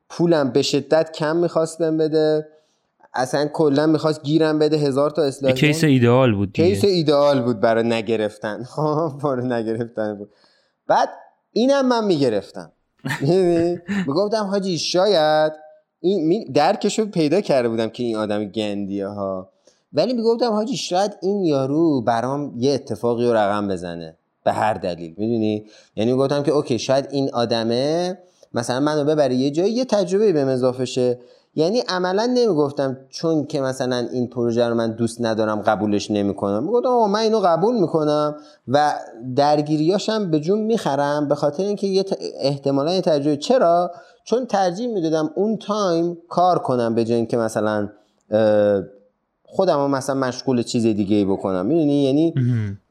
پولم 0.09 0.49
به 0.49 0.61
شدت 0.61 1.11
کم 1.11 1.35
می‌خواست 1.35 1.77
بهم 1.77 1.97
بده. 1.97 2.47
اصلا 3.15 3.47
کلا 3.53 3.87
می‌خواست 3.87 4.23
گیرم 4.23 4.59
بده 4.59 4.77
هزار 4.77 5.09
تا 5.09 5.21
اصلاح 5.21 5.51
کیس 5.51 5.83
ایدئال 5.83 6.35
بود 6.35 6.53
دیگه. 6.53 6.69
کیس 6.69 6.83
ایدئال 6.83 7.41
بود 7.41 7.59
برای 7.59 7.83
نگرفتن. 7.83 8.63
خب 8.75 9.11
برای 9.23 9.47
نگرفتن 9.47 10.17
بود. 10.17 10.29
بعد 10.87 11.09
اینم 11.51 11.87
من 11.87 12.05
می‌گرفتم. 12.05 12.71
می‌گفتم 14.07 14.43
حاجی 14.43 14.77
شاید 14.77 15.53
این 15.99 16.51
درکشو 16.53 17.05
پیدا 17.05 17.41
کرده 17.41 17.69
بودم 17.69 17.89
که 17.89 18.03
این 18.03 18.15
آدم 18.15 18.45
گندیه 18.45 19.07
ها 19.07 19.49
ولی 19.93 20.13
می‌گفتم 20.13 20.51
حاجی 20.51 20.77
شاید 20.77 21.17
این 21.21 21.43
یارو 21.45 22.01
برام 22.01 22.53
یه 22.57 22.73
اتفاقی 22.73 23.25
رو 23.25 23.33
رقم 23.33 23.67
بزنه. 23.67 24.17
به 24.45 24.51
هر 24.51 24.73
دلیل. 24.73 25.15
می‌دونی؟ 25.17 25.65
یعنی 25.95 26.11
می‌گفتم 26.11 26.43
که 26.43 26.51
okay 26.51 26.79
شاید 26.79 27.07
این 27.11 27.29
آدمه 27.33 28.17
مثلا 28.53 28.79
منو 28.79 29.03
ببره 29.03 29.35
یه 29.35 29.51
جایی 29.51 29.73
یه 29.73 29.85
تجربه 29.85 30.31
به 30.31 30.39
اضافه 30.39 30.85
شه. 30.85 31.19
یعنی 31.55 31.79
عملا 31.89 32.25
نمی‌گفتم 32.25 32.97
چون 33.09 33.45
که 33.45 33.61
مثلا 33.61 34.07
این 34.13 34.27
پروژه 34.29 34.67
رو 34.67 34.75
من 34.75 34.91
دوست 34.91 35.21
ندارم 35.21 35.61
قبولش 35.61 36.11
نمی‌کنم. 36.11 36.63
می‌گفتم 36.63 36.89
من 36.89 37.19
اینو 37.19 37.39
قبول 37.39 37.79
می‌کنم 37.79 38.35
و 38.67 38.93
درگیریاشم 39.35 40.31
به 40.31 40.39
جون 40.39 40.59
می‌خرم 40.59 41.27
به 41.27 41.35
خاطر 41.35 41.63
اینکه 41.63 41.87
یه 41.87 42.05
احتمالا 42.39 42.93
یه 42.93 43.01
تجربه 43.01 43.37
چرا؟ 43.37 43.91
چون 44.23 44.45
ترجیح 44.45 44.87
می‌دادم 44.87 45.29
اون 45.35 45.57
time 45.57 46.17
کار 46.29 46.59
کنم 46.59 46.95
به 46.95 47.05
جای 47.05 47.17
اینکه 47.17 47.37
مثلا 47.37 47.89
خودم 49.55 49.83
هم 49.83 49.91
مثلا 49.91 50.15
مشغول 50.15 50.63
چیز 50.63 50.83
دیگه 50.83 51.15
ای 51.15 51.25
بکنم. 51.25 51.65
می‌دونی؟ 51.65 52.03
یعنی 52.03 52.33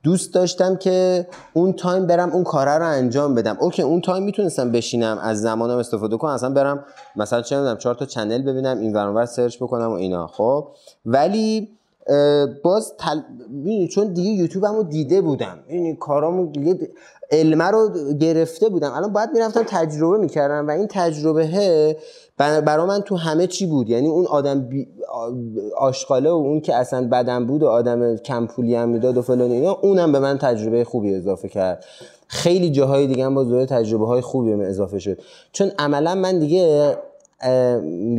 دوست 0.03 0.35
داشتم 0.35 0.77
که 0.77 1.27
اون 1.53 1.73
time 1.73 2.07
برم 2.07 2.31
اون 2.31 2.45
کاره 2.45 2.79
رو 2.79 2.89
انجام 2.89 3.35
بدم. 3.35 3.57
okay 3.61 3.83
اون 3.83 4.01
time 4.01 4.23
می‌تونستم 4.23 4.73
بشینم 4.73 5.19
از 5.23 5.41
زمانم 5.41 5.79
استفاده 5.79 6.17
کنم 6.17 6.31
اصلا 6.31 6.51
برم 6.51 6.85
مثلا 7.17 7.43
چه 7.43 7.57
می‌دونم 7.57 7.77
چهار 7.77 7.95
تا 7.95 8.05
channel 8.05 8.43
ببینم 8.43 8.79
این 8.79 8.93
ور 8.97 9.27
search 9.27 9.57
بکنم 9.57 9.91
و 9.91 9.93
اینا 9.93 10.27
خب. 10.27 10.69
ولی 11.07 11.69
باز 12.63 12.93
تل... 12.99 13.21
چون 13.87 14.13
دیگه 14.13 14.31
یوتیوبمو 14.31 14.83
دیده 14.83 15.21
بودم. 15.21 15.59
یعنی 15.71 15.97
کارامو 15.97 16.47
دیگه 16.47 16.91
علمه 17.31 17.65
رو 17.65 17.91
گرفته 18.21 18.69
بودم. 18.69 18.93
الان 18.93 19.13
باید 19.13 19.31
می‌رفتم 19.35 19.63
تجربه 19.63 20.19
می‌کردم 20.19 20.69
و 20.69 20.71
این 20.71 20.87
تجربه 20.91 21.97
برای 22.39 22.87
من 22.87 23.01
تو 23.01 23.17
همه 23.17 23.47
چی 23.47 23.67
بود. 23.67 23.91
یعنی 23.91 24.09
اون 24.09 24.27
آدم 24.27 24.61
بی... 24.61 24.89
آشغاله 25.79 26.31
و 26.31 26.33
اون 26.33 26.61
که 26.61 26.75
اصلا 26.75 27.09
بدم 27.09 27.47
بود 27.47 27.63
و 27.63 27.69
آدم 27.69 28.17
کم 28.17 28.47
پولی 28.47 28.75
هم 28.75 28.89
می‌داد 28.89 29.17
و 29.17 29.23
فلان 29.23 29.51
اینا 29.51 29.73
اونم 29.83 30.13
به 30.13 30.19
من 30.19 30.39
تجربه 30.39 30.85
خوبی 30.85 31.15
اضافه 31.15 31.49
کرد. 31.49 31.85
خیلی 32.29 32.71
جاهای 32.71 33.07
دیگه 33.07 33.25
هم 33.25 33.35
با 33.35 33.67
تجربه 33.67 34.07
های 34.07 34.21
خوبی 34.21 34.53
اضافه 34.53 34.99
شد. 34.99 35.19
چون 35.53 35.71
عملا 35.79 36.15
من 36.15 36.39
دیگه 36.39 36.97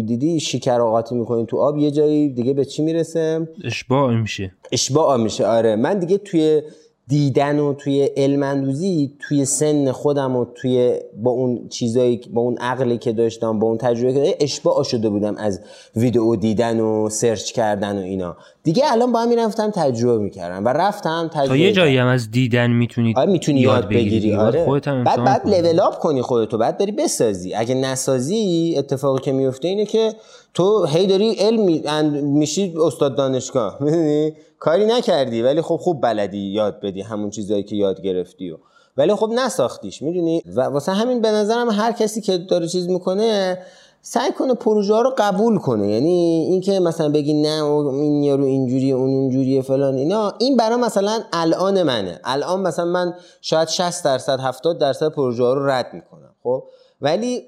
دیدی 0.05 0.39
شکر 0.39 0.81
آقاتی 0.81 1.15
می‌کنی 1.15 1.45
تو 1.45 1.57
آب 1.57 1.77
یه 1.77 1.91
جایی 1.91 2.29
دیگه 2.29 2.53
به 2.53 2.65
چی 2.65 2.83
می‌رسه؟ 2.83 3.47
اشباع 3.63 4.15
میشه. 4.15 4.51
اشباع 4.71 5.17
میشه 5.17 5.45
آره. 5.47 5.75
من 5.75 5.99
دیگه 5.99 6.17
توی 6.17 6.61
دیدن 7.07 7.59
و 7.59 7.73
توی 7.73 8.09
علم 8.17 8.73
توی 9.19 9.45
سن 9.45 9.91
خودم 9.91 10.35
و 10.35 10.45
توی 10.55 10.99
با 11.23 11.31
اون 11.31 11.67
چیزایی 11.69 12.21
با 12.33 12.41
اون 12.41 12.57
عقلی 12.57 12.97
که 12.97 13.11
داشتم 13.13 13.59
با 13.59 13.67
اون 13.67 13.77
تجربه 13.77 14.13
که 14.13 14.37
اشباع 14.39 14.83
شده 14.83 15.09
بودم 15.09 15.35
از 15.37 15.61
ویدیو 15.95 16.35
دیدن 16.35 16.79
و 16.79 17.09
سرچ 17.09 17.51
کردن 17.51 17.97
و 17.97 18.01
اینا. 18.01 18.37
دیگه 18.63 18.83
الان 18.91 19.11
با 19.11 19.19
هم 19.19 19.29
می‌رفتم 19.29 19.71
تجربه 19.71 20.23
می‌کردم 20.23 20.65
و 20.65 20.67
رفتم 20.67 21.29
تجربه 21.33 21.47
تا 21.47 21.55
یه 21.55 21.71
جایی 21.71 21.97
هم 21.97 22.07
از 22.07 22.31
دیدن 22.31 22.71
می‌تونی 22.71 23.13
آره 23.17 23.31
می‌تونی 23.31 23.59
یاد, 23.59 23.89
بگیری, 23.89 24.35
آره. 24.35 24.65
بعد 24.85 25.23
بعد 25.23 25.47
لول 25.47 25.79
اپ 25.79 25.99
کنی. 25.99 26.21
خودتو 26.21 26.57
بعد 26.57 26.77
بری 26.77 26.91
بسازی. 26.91 27.53
اگه 27.53 27.75
نسازی 27.75 28.75
اتفاقی 28.77 29.21
که 29.21 29.31
میفته 29.31 29.67
اینه 29.67 29.85
که 29.85 30.13
تو 30.55 30.85
هی 30.85 31.07
داری 31.07 31.33
علم 31.33 32.23
میشی 32.23 32.73
استاد 32.81 33.15
دانشگاه. 33.15 33.77
می‌دونی؟ 33.83 34.35
کاری 34.59 34.85
نکردی. 34.85 35.41
ولی 35.41 35.61
خب 35.61 35.75
خوب 35.75 36.01
بلدی 36.01 36.37
یاد 36.37 36.79
بدی 36.79 37.01
همون 37.01 37.29
چیزایی 37.29 37.63
که 37.63 37.75
یاد 37.75 38.01
گرفتی 38.01 38.51
و. 38.51 38.57
ولی 38.97 39.15
خب 39.15 39.29
نساختیش 39.35 40.01
می‌دونی؟ 40.01 40.41
و 40.55 40.61
واسه 40.61 40.91
همین 40.91 41.21
به 41.21 41.31
نظرم 41.31 41.69
هر 41.69 41.91
کسی 41.91 42.21
که 42.21 42.37
داره 42.37 42.67
چیز 42.67 42.87
می‌کنه 42.89 43.57
سعی 44.01 44.31
کنه 44.31 44.53
پروژه 44.53 45.01
رو 45.01 45.13
قبول 45.17 45.57
کنه. 45.57 45.87
یعنی 45.87 46.47
اینکه 46.49 46.79
مثلا 46.79 47.09
بگی 47.09 47.33
نه 47.33 47.63
این 47.63 48.23
یارو 48.23 48.43
اینجوریه 48.43 48.95
اون 48.95 49.09
اونجوریه 49.09 49.61
فلان 49.61 49.95
اینا. 49.95 50.33
این 50.39 50.57
برای 50.57 50.77
مثلا 50.77 51.19
الان 51.33 51.83
منه. 51.83 52.19
الان 52.23 52.61
مثلا 52.61 52.85
من 52.85 53.13
شاید 53.41 53.67
60 53.67 54.05
درصد 54.05 54.39
70 54.39 54.79
درصد 54.79 55.09
پروژه 55.09 55.43
رو 55.43 55.69
رد 55.69 55.93
می‌کنم 55.93 56.35
خب؟ 56.43 56.63
ولی 57.01 57.41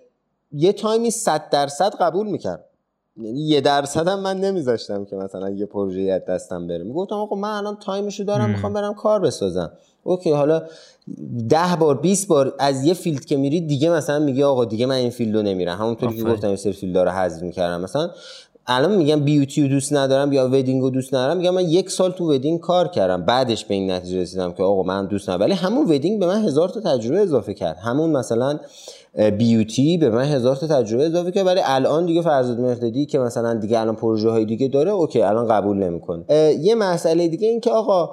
یه 0.51 0.73
تایمی 0.73 1.11
100 1.11 1.49
درصد 1.49 1.95
قبول 1.95 2.27
می‌کرد 2.27 2.66
یعنی 3.21 3.39
یه 3.39 3.61
درصد 3.61 4.07
هم 4.07 4.19
من 4.19 4.37
نمیذاشتم 4.37 5.05
که 5.05 5.15
مثلا 5.15 5.49
یه 5.49 5.65
پروژه 5.65 6.01
از 6.01 6.25
دستم 6.25 6.67
بره. 6.67 6.83
می‌گفتم 6.83 7.15
آقا 7.15 7.35
من 7.35 7.49
الان 7.49 7.77
تایمشو 7.81 8.23
دارم 8.23 8.49
می‌خوام 8.49 8.73
برم 8.73 8.93
کار 8.93 9.19
بسازم. 9.19 9.71
okay 10.03 10.31
حالا 10.31 10.63
ده 11.49 11.75
بار 11.79 11.97
20 11.97 12.27
بار 12.27 12.53
از 12.59 12.85
یه 12.85 12.93
field 12.93 13.25
که 13.25 13.37
میری 13.37 13.61
دیگه 13.61 13.89
مثلا 13.89 14.19
میگه 14.19 14.45
آقا 14.45 14.65
دیگه 14.65 14.85
من 14.85 14.95
این 14.95 15.09
field 15.09 15.36
و 15.36 15.41
نمیرم. 15.41 15.77
همونطوری 15.77 16.17
که 16.17 16.23
گفتم 16.23 16.47
این 16.47 16.57
سری 16.57 16.73
field 16.73 16.97
رو 16.97 17.09
حذف 17.09 17.41
می‌کردم. 17.41 17.81
مثلا 17.81 18.09
الان 18.69 18.95
میگم 18.95 19.19
beauty 19.19 19.67
دوست 19.67 19.93
ندارم 19.93 20.33
یا 20.33 20.47
wedding 20.47 20.81
رو 20.81 20.89
دوست 20.89 21.13
ندارم 21.13 21.37
میگم 21.37 21.53
من 21.53 21.69
یک 21.69 21.89
سال 21.89 22.11
تو 22.11 22.31
wedding 22.31 22.59
کار 22.59 22.87
کردم. 22.87 23.25
بعدش 23.25 23.65
به 23.65 23.73
این 23.73 23.91
نتیجه 23.91 24.21
رسیدم 24.21 24.51
که 24.51 24.63
آقا 24.63 24.83
من 24.83 25.05
دوست 25.05 25.29
ندارم. 25.29 25.41
ولی 25.41 25.53
همون 25.53 25.85
wedding 25.89 26.19
به 26.19 26.27
من 26.27 26.45
هزار 26.45 26.69
تا 26.69 26.79
تجربه 26.79 27.19
اضافه 27.21 27.53
کرد. 27.53 27.77
همون 27.77 28.09
مثلا 28.09 28.59
beauty 29.37 29.97
به 29.97 30.09
من 30.09 30.23
هزار 30.23 30.55
تا 30.55 30.67
تجربه 30.67 31.05
اضافه 31.05 31.31
کرد. 31.31 31.45
ولی 31.45 31.61
الان 31.63 32.05
دیگه 32.05 32.21
فرزاد 32.21 32.59
مهدی 32.59 33.05
که 33.05 33.19
مثلا 33.19 33.53
دیگه 33.53 33.79
الان 33.79 33.95
پروژه 33.95 34.29
های 34.29 34.45
دیگه 34.45 34.67
داره 34.67 34.91
okay 34.91 35.21
الان 35.21 35.47
قبول 35.47 35.77
نمی‌کنه. 35.77 36.23
یه 36.61 36.75
مسئله 36.75 37.27
دیگه 37.27 37.47
این 37.47 37.59
که 37.59 37.71
آقا 37.71 38.09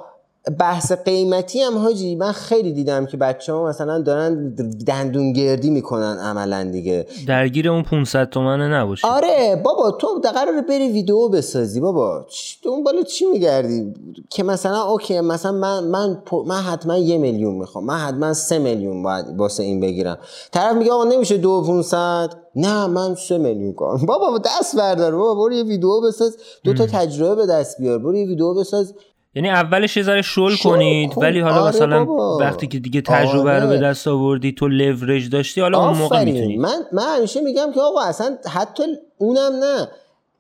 بحث 0.59 0.93
قیمتی 0.93 1.61
هم 1.61 1.79
حاجی 1.79 2.15
من 2.15 2.33
خیلی 2.33 2.73
دیدم 2.73 3.07
که 3.07 3.17
بچه 3.17 3.53
ها 3.53 3.67
مثلا 3.67 3.99
دارن 4.03 4.55
دندون 4.87 5.33
گردی 5.33 5.71
می‌کنن 5.71 6.19
عملا 6.19 6.65
دیگه. 6.65 7.07
درگیر 7.27 7.71
اون 7.71 7.83
500 7.83 8.29
تومنه 8.29 8.69
نباشی. 8.69 9.07
آره 9.07 9.63
بابا 9.65 9.91
تو 9.91 10.07
قرار 10.35 10.61
بری 10.61 10.89
ویدیو 10.89 11.29
بسازی 11.29 11.81
بابا. 11.81 12.27
اون 12.65 12.85
بالا 12.85 13.03
چی 13.03 13.25
میگردی؟ 13.25 13.95
که 14.31 14.43
مثلا 14.43 14.83
اوکی 14.83 15.21
مثلا 15.21 15.53
من 15.53 15.85
من 15.85 16.23
من 16.47 16.61
حتما 16.61 16.97
یه 16.97 17.19
میلیون 17.19 17.55
می‌خوام 17.55 17.85
من 17.85 17.97
حتما 17.99 18.33
سه 18.33 18.59
میلیون 18.59 19.03
باید 19.03 19.27
واسه 19.37 19.63
این 19.63 19.81
بگیرم. 19.81 20.19
طرف 20.53 20.77
میگه 20.77 20.93
آقا 20.93 21.05
نمیشه 21.05 21.37
دو 21.37 21.63
500 21.67 22.31
نه 22.57 22.87
من 22.87 23.15
سه 23.15 23.39
میلیون 23.39 23.73
کنم 23.73 24.07
بابا 24.07 24.39
دست 24.39 24.77
بردار 24.77 25.17
بابا 25.17 25.35
برو 25.35 25.53
یه 25.53 25.63
ویدیو 25.63 26.01
بساز. 26.01 26.37
دو 26.65 26.75
تا 26.75 26.87
تجربه 26.87 27.35
به 27.35 27.47
دست 27.47 27.81
بیار 27.81 27.99
برو 27.99 28.17
یه 28.17 28.27
ویدیو 28.27 28.55
بساز. 28.55 28.95
یعنی 29.35 29.51
اولش 29.51 29.97
یه 29.97 30.03
ذره 30.03 30.23
شل 30.23 30.57
کنید 30.57 31.13
ولی 31.17 31.41
حالا 31.41 31.61
آره 31.61 31.69
مثلا 31.69 32.07
وقتی 32.41 32.67
که 32.67 32.79
دیگه 32.79 33.01
تجربه 33.01 33.51
آره. 33.51 33.61
رو 33.61 33.69
به 33.69 33.79
دست 33.79 34.09
آوردی 34.09 34.53
تو 34.53 34.69
لورج 34.69 35.31
داشتی 35.31 35.61
حالا 35.61 35.89
اون 35.89 35.99
موقع 35.99 36.25
می‌تونی. 36.25 36.57
من 36.57 36.83
من 36.93 37.17
همیشه 37.17 37.41
میگم 37.41 37.73
که 37.75 37.81
آقا 37.81 38.01
اصلا 38.01 38.37
حتی 38.53 38.83
اونم 39.19 39.53
نه. 39.53 39.89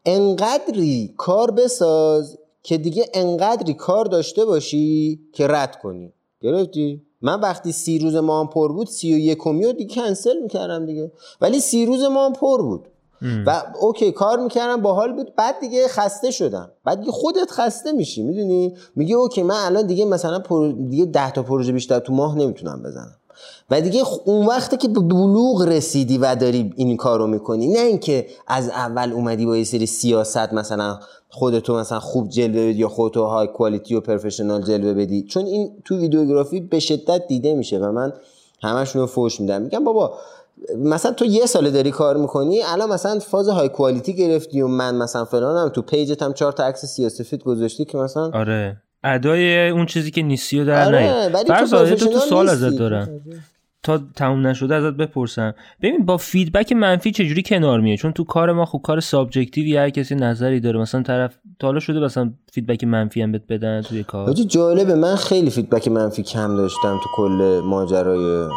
انقدری 0.06 1.14
کار 1.16 1.50
بساز 1.50 2.38
که 2.62 2.78
دیگه 2.78 3.06
انقدری 3.14 3.74
کار 3.74 4.04
داشته 4.04 4.44
باشی 4.44 5.20
که 5.32 5.46
رد 5.46 5.78
کنی. 5.78 6.12
گرفتی؟ 6.40 7.02
من 7.22 7.40
وقتی 7.40 7.72
سی 7.72 7.98
روز 7.98 8.16
ما 8.16 8.40
هم 8.40 8.46
پر 8.46 8.72
بود 8.72 8.86
سی 8.86 9.14
و 9.14 9.18
یکمی 9.18 9.64
رو 9.64 9.72
دیگه 9.72 9.94
کنسل 9.94 10.38
می‌کردم 10.42 10.86
دیگه. 10.86 11.12
ولی 11.40 11.60
سی 11.60 11.86
روز 11.86 12.02
ما 12.02 12.26
هم 12.26 12.32
پر 12.32 12.62
بود. 12.62 12.88
و 13.46 13.62
okay 13.80 14.12
کار 14.12 14.38
می‌کردم 14.38 14.82
باحال 14.82 15.12
بود. 15.12 15.34
بعد 15.36 15.60
دیگه 15.60 15.88
خسته 15.88 16.30
شدم. 16.30 16.70
بعد 16.84 17.00
دیگه 17.00 17.12
خودت 17.12 17.50
خسته 17.50 17.92
میشی 17.92 18.22
می‌دونی؟ 18.22 18.74
میگه 18.96 19.14
okay 19.14 19.42
من 19.42 19.54
الان 19.54 19.86
دیگه 19.86 20.04
مثلا 20.04 20.38
پر... 20.38 20.72
دیگه 20.90 21.04
10 21.04 21.30
تا 21.30 21.42
پروژه 21.42 21.72
بیشتر 21.72 21.98
تو 21.98 22.12
ماه 22.12 22.38
نمی‌تونم 22.38 22.82
بزنم. 22.82 23.16
و 23.70 23.80
دیگه 23.80 24.02
اون 24.24 24.46
وقتی 24.46 24.76
که 24.76 24.88
به 24.88 25.00
بلوغ 25.00 25.62
رسیدی 25.62 26.18
و 26.18 26.34
داری 26.34 26.72
این 26.76 26.96
کارو 26.96 27.26
می‌کنی. 27.26 27.68
نه 27.68 27.78
اینکه 27.78 28.26
از 28.46 28.68
اول 28.68 29.12
اومدی 29.12 29.46
با 29.46 29.56
یه 29.56 29.64
سری 29.64 29.86
سیاست 29.86 30.52
مثلا 30.52 30.98
خودتو 31.30 31.76
مثلا 31.76 32.00
خوب 32.00 32.28
جلوه 32.28 32.68
بدی 32.68 32.78
یا 32.78 32.88
خودتو 32.88 33.24
high 33.24 33.46
quality 33.46 33.94
و 33.94 34.00
professional 34.00 34.62
جلوه 34.62 34.94
بدی. 34.94 35.22
چون 35.22 35.46
این 35.46 35.72
تو 35.84 35.96
videography 35.96 36.60
به 36.60 36.80
شدت 36.80 37.26
دیده 37.26 37.54
میشه 37.54 37.78
و 37.78 37.92
من 37.92 38.12
همشون 38.62 39.00
رو 39.00 39.06
فوش 39.06 39.40
میدم. 39.40 39.62
میگم 39.62 39.84
بابا 39.84 40.18
مثلا 40.78 41.12
تو 41.12 41.24
یه 41.24 41.46
ساله 41.46 41.70
داری 41.70 41.90
کار 41.90 42.16
می‌کنی 42.16 42.62
الان 42.62 42.88
مثلا 42.88 43.18
فاز 43.18 43.48
high 43.48 43.68
quality 43.68 44.16
گرفتی 44.16 44.60
و 44.60 44.68
من 44.68 44.94
مثلا 44.94 45.24
فلانم 45.24 45.68
تو 45.68 45.82
page 45.82 46.14
ت 46.14 46.22
هم 46.22 46.32
چهار 46.32 46.52
تا 46.52 46.64
عکس 46.64 46.84
سیاه‌سفید 46.84 47.42
گذاشتی 47.42 47.84
که 47.84 47.98
مثلا 47.98 48.30
آره. 48.30 48.76
ادای 49.04 49.68
اون 49.68 49.86
چیزی 49.86 50.10
که 50.10 50.22
نیستی 50.22 50.64
در 50.64 50.86
آره 50.86 51.28
فرض 51.48 51.70
تو, 51.70 52.06
تو 52.06 52.18
سوال 52.18 52.48
ازت 52.48 52.78
دارم. 52.78 53.20
تا 53.82 54.00
تموم 54.16 54.46
نشده 54.46 54.74
ازت 54.74 54.96
بپرسم. 54.96 55.54
ببین 55.82 56.06
با 56.06 56.16
feedback 56.16 56.72
منفی 56.72 57.10
چجوری 57.10 57.42
کنار 57.42 57.80
میه 57.80 57.96
چون 57.96 58.12
تو 58.12 58.24
کار 58.24 58.52
ما 58.52 58.64
خوب 58.64 58.82
کار 58.82 59.00
subjective 59.00 59.69
ی 59.69 59.76
هر 59.76 59.90
کسی 59.90 60.14
نظری 60.14 60.60
داره. 60.60 60.80
مثلا 60.80 61.02
طرف 61.02 61.38
تا 61.58 61.66
حالا 61.66 61.80
شده 61.80 62.00
مثلا 62.00 62.32
feedback 62.52 62.84
منفی 62.84 63.22
هم 63.22 63.32
بهت 63.32 63.46
بدن 63.48 63.82
توی 63.82 64.02
کار. 64.02 64.26
حاجی 64.26 64.44
جالبه 64.44 64.94
من 64.94 65.16
خیلی 65.16 65.50
feedback 65.50 65.88
منفی 65.88 66.22
کم 66.22 66.56
داشتم 66.56 67.00
تو 67.02 67.08
کل 67.16 67.60
ماجرای 67.64 68.48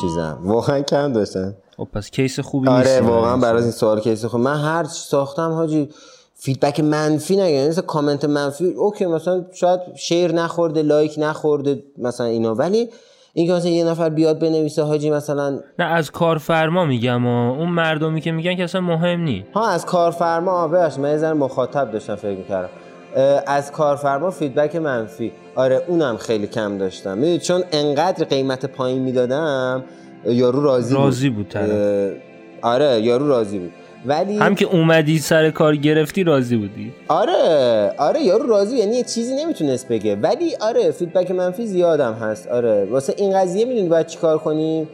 چیزم. 0.00 0.38
واقعا 0.44 0.80
کم 0.80 1.12
داشتم 1.12 1.54
خب 1.76 1.88
پس 1.92 2.10
case 2.10 2.40
خوبی 2.40 2.68
آره 2.68 2.90
نیست. 2.90 3.02
واقعا 3.02 3.36
برای 3.36 3.62
این 3.62 3.70
سوال 3.70 4.00
case 4.00 4.24
خوب. 4.24 4.40
من 4.40 4.56
هر 4.60 4.84
چی 4.84 5.00
ساختم 5.08 5.52
حاجی 5.52 5.88
feedback 6.34 6.80
منفی 6.80 7.36
نگه. 7.36 7.50
یعنی 7.50 7.68
مثلا 7.68 7.84
کامنت 7.84 8.24
منفی 8.24 8.64
okay 8.64 9.06
مثلا 9.06 9.44
شاید 9.54 9.80
share 9.96 10.32
نخورده 10.32 10.82
like 10.82 11.14
نخورده 11.18 11.82
مثلا 11.98 12.26
اینا. 12.26 12.54
ولی 12.54 12.88
اینکه 13.32 13.52
مثلا 13.52 13.70
یه 13.70 13.84
نفر 13.84 14.08
بیاد 14.08 14.38
بنویسه 14.38 14.82
حاجی 14.82 15.10
مثلا 15.10 15.60
نه 15.78 15.84
از 15.84 16.10
کارفرما 16.10 16.84
میگم 16.84 17.26
و 17.26 17.52
اون 17.52 17.68
مردمی 17.68 18.20
که 18.20 18.32
میگن 18.32 18.56
که 18.56 18.64
اصلا 18.64 18.80
مهم 18.80 19.20
نی. 19.20 19.44
ها 19.54 19.68
از 19.68 19.86
کارفرما. 19.86 20.68
ببخشید 20.68 21.00
من 21.00 21.20
یه 21.22 21.32
مخاطب 21.32 21.90
داشتم 21.90 22.14
فکر 22.14 22.36
می‌کردم. 22.36 22.68
از 23.46 23.72
کارفرما 23.72 24.30
feedback 24.30 24.76
منفی. 24.76 25.32
آره 25.54 25.82
اونم 25.86 26.16
خیلی 26.16 26.46
کم 26.46 26.78
داشتم. 26.78 27.18
می‌دونی 27.18 27.38
چون 27.38 27.64
انقدر 27.72 28.24
قیمت 28.24 28.66
پایین 28.66 29.02
می‌دادم 29.02 29.84
یارو 30.26 30.62
راضی, 30.62 30.94
راضی 30.94 31.30
بود, 31.30 31.48
بود 31.48 32.16
آره 32.62 33.00
یارو 33.00 33.28
راضی 33.28 33.58
بود. 33.58 33.72
ولی 34.06 34.38
هم 34.38 34.54
که 34.54 34.64
اومدی 34.64 35.18
سر 35.18 35.50
کار 35.50 35.76
گرفتی 35.76 36.24
راضی 36.24 36.56
بودی. 36.56 36.92
آره 37.08 37.92
آره 37.98 38.20
یارو 38.20 38.46
راضی 38.46 38.76
یعنی 38.76 38.96
یه 38.96 39.02
چیزی 39.02 39.34
نمی‌تونست 39.36 39.88
بگه. 39.88 40.16
ولی 40.16 40.56
آره 40.60 40.90
feedback 40.90 41.30
منفی 41.30 41.66
زیادم 41.66 42.12
هست. 42.12 42.48
آره 42.48 42.84
واسه 42.84 43.14
این 43.16 43.40
قضیه 43.40 43.64
می‌دونی 43.64 43.88
باید 43.88 44.06
چیکار 44.06 44.38
کنی 44.38 44.88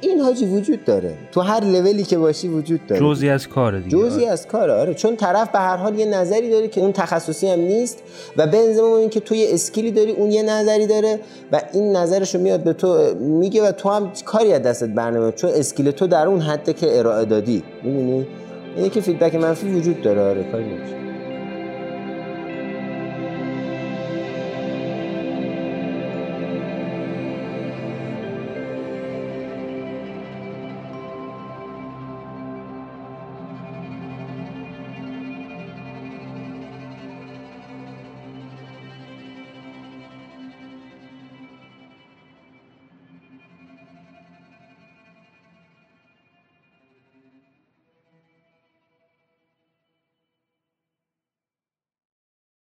این 0.00 0.20
حاجی 0.20 0.46
وجود 0.46 0.84
داره؟ 0.84 1.14
تو 1.32 1.40
هر 1.40 1.64
لولی 1.64 2.02
که 2.02 2.18
باشی 2.18 2.48
وجود 2.48 2.86
داره. 2.86 3.00
جزئی 3.00 3.28
از 3.28 3.48
کار 3.48 3.78
دیگه. 3.78 3.96
جزئی 3.96 4.26
از 4.26 4.46
کاره 4.46 4.72
آره. 4.72 4.94
چون 4.94 5.16
طرف 5.16 5.50
به 5.50 5.58
هر 5.58 5.76
حال 5.76 5.98
یه 5.98 6.06
نظری 6.06 6.50
داره 6.50 6.68
که 6.68 6.80
اون 6.80 6.92
تخصصی 6.92 7.48
هم 7.48 7.60
نیست 7.60 8.02
و 8.36 8.46
ضمن 8.46 8.84
این 8.84 9.10
که 9.10 9.20
تو 9.20 9.34
یه 9.34 9.48
skill 9.50 9.83
ی 9.83 9.90
داری 9.90 10.12
اون 10.12 10.30
یه 10.30 10.42
نظری 10.42 10.86
داره 10.86 11.20
و 11.52 11.62
این 11.72 11.96
نظرشو 11.96 12.38
میاد 12.38 12.60
به 12.60 12.72
تو 12.72 13.14
میگه 13.14 13.68
و 13.68 13.72
تو 13.72 13.88
هم 13.88 14.12
کاری 14.24 14.52
از 14.52 14.62
دستت 14.62 14.88
برنمیاد 14.88 15.32
چون 15.32 15.50
skill 15.50 15.90
تو 15.90 16.06
در 16.06 16.26
اون 16.26 16.40
حده 16.40 16.72
که 16.72 16.98
ارائه 16.98 17.24
دادی. 17.24 17.62
می‌دونی؟ 17.82 18.26
اینه 18.76 18.88
که 18.88 19.00
feedback 19.00 19.34
منفی 19.34 19.72
وجود 19.72 20.02
داره. 20.02 20.20
آره 20.20 20.44
کاری 20.52 20.64
نمیشه 20.64 21.03